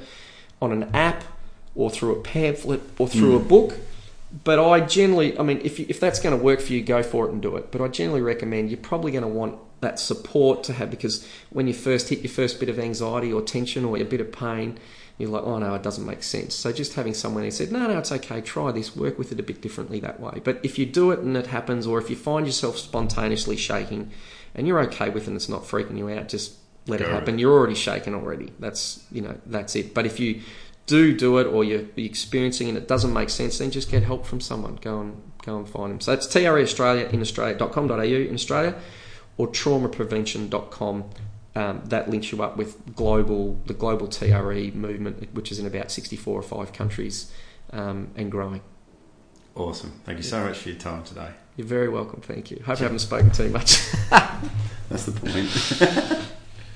on 0.62 0.70
an 0.70 0.94
app, 0.94 1.24
or 1.74 1.90
through 1.90 2.12
a 2.12 2.22
pamphlet, 2.22 2.80
or 2.96 3.08
through 3.08 3.36
a 3.36 3.40
mm. 3.40 3.48
book. 3.48 3.74
But 4.44 4.60
I 4.60 4.80
generally, 4.80 5.36
I 5.36 5.42
mean, 5.42 5.60
if 5.64 5.80
you, 5.80 5.86
if 5.88 5.98
that's 5.98 6.20
going 6.20 6.38
to 6.38 6.42
work 6.42 6.60
for 6.60 6.72
you, 6.72 6.82
go 6.82 7.02
for 7.02 7.26
it 7.26 7.32
and 7.32 7.42
do 7.42 7.56
it. 7.56 7.72
But 7.72 7.80
I 7.80 7.88
generally 7.88 8.20
recommend 8.20 8.70
you're 8.70 8.78
probably 8.78 9.10
going 9.10 9.22
to 9.22 9.28
want 9.28 9.58
that 9.80 9.98
support 9.98 10.62
to 10.64 10.72
have 10.74 10.90
because 10.90 11.26
when 11.50 11.66
you 11.66 11.74
first 11.74 12.08
hit 12.08 12.20
your 12.20 12.30
first 12.30 12.60
bit 12.60 12.68
of 12.68 12.78
anxiety 12.78 13.32
or 13.32 13.40
tension 13.40 13.84
or 13.84 13.96
a 13.96 14.04
bit 14.04 14.20
of 14.20 14.30
pain, 14.30 14.78
you're 15.18 15.30
like, 15.30 15.42
oh 15.42 15.58
no, 15.58 15.74
it 15.74 15.82
doesn't 15.82 16.06
make 16.06 16.22
sense. 16.22 16.54
So 16.54 16.72
just 16.72 16.94
having 16.94 17.12
someone 17.12 17.42
who 17.42 17.50
said, 17.50 17.72
no, 17.72 17.86
no, 17.86 17.98
it's 17.98 18.12
okay, 18.12 18.40
try 18.40 18.70
this, 18.70 18.94
work 18.94 19.18
with 19.18 19.32
it 19.32 19.40
a 19.40 19.42
bit 19.42 19.60
differently 19.60 19.98
that 20.00 20.20
way. 20.20 20.40
But 20.42 20.60
if 20.62 20.78
you 20.78 20.86
do 20.86 21.10
it 21.10 21.18
and 21.18 21.36
it 21.36 21.48
happens, 21.48 21.86
or 21.86 21.98
if 21.98 22.08
you 22.08 22.16
find 22.16 22.46
yourself 22.46 22.78
spontaneously 22.78 23.56
shaking 23.56 24.12
and 24.54 24.66
you're 24.66 24.80
okay 24.84 25.10
with 25.10 25.24
it 25.24 25.28
and 25.28 25.36
it's 25.36 25.48
not 25.48 25.62
freaking 25.62 25.98
you 25.98 26.08
out, 26.08 26.28
just 26.28 26.54
let 26.86 27.00
Go 27.00 27.06
it 27.06 27.10
happen. 27.10 27.38
You're 27.38 27.52
already 27.52 27.74
shaken 27.74 28.14
already. 28.14 28.52
That's 28.58 29.04
you 29.12 29.20
know 29.22 29.38
that's 29.46 29.76
it. 29.76 29.92
But 29.92 30.06
if 30.06 30.18
you 30.18 30.40
do 30.86 31.14
do 31.14 31.38
it 31.38 31.46
or 31.46 31.64
you're 31.64 31.84
experiencing 31.96 32.68
and 32.68 32.78
it 32.78 32.88
doesn't 32.88 33.12
make 33.12 33.28
sense, 33.28 33.58
then 33.58 33.70
just 33.70 33.90
get 33.90 34.02
help 34.02 34.24
from 34.24 34.40
someone. 34.40 34.76
Go 34.76 35.00
and 35.00 35.22
go 35.44 35.58
and 35.58 35.68
find 35.68 35.92
them. 35.92 36.00
So 36.00 36.12
that's 36.14 36.26
TRE 36.26 36.62
Australia 36.62 37.06
in 37.06 37.20
Australia.com.au 37.20 38.02
in 38.02 38.34
Australia 38.34 38.74
or 39.36 39.48
traumaprevention.com. 39.48 41.04
Um, 41.58 41.82
that 41.86 42.08
links 42.08 42.30
you 42.30 42.40
up 42.40 42.56
with 42.56 42.94
global 42.94 43.60
the 43.66 43.74
global 43.74 44.06
TRE 44.06 44.70
movement, 44.74 45.34
which 45.34 45.50
is 45.50 45.58
in 45.58 45.66
about 45.66 45.90
64 45.90 46.38
or 46.38 46.40
5 46.40 46.72
countries 46.72 47.32
um, 47.72 48.12
and 48.14 48.30
growing. 48.30 48.60
Awesome. 49.56 50.00
Thank 50.04 50.18
you 50.18 50.22
so 50.22 50.44
much 50.44 50.58
for 50.58 50.68
your 50.68 50.78
time 50.78 51.02
today. 51.02 51.30
You're 51.56 51.66
very 51.66 51.88
welcome. 51.88 52.20
Thank 52.20 52.52
you. 52.52 52.62
Hope 52.64 52.78
I 52.78 52.84
haven't 52.84 53.00
spoken 53.00 53.32
too 53.32 53.48
much. 53.48 53.90
That's 54.88 55.06
the 55.06 56.18
point. 56.20 56.28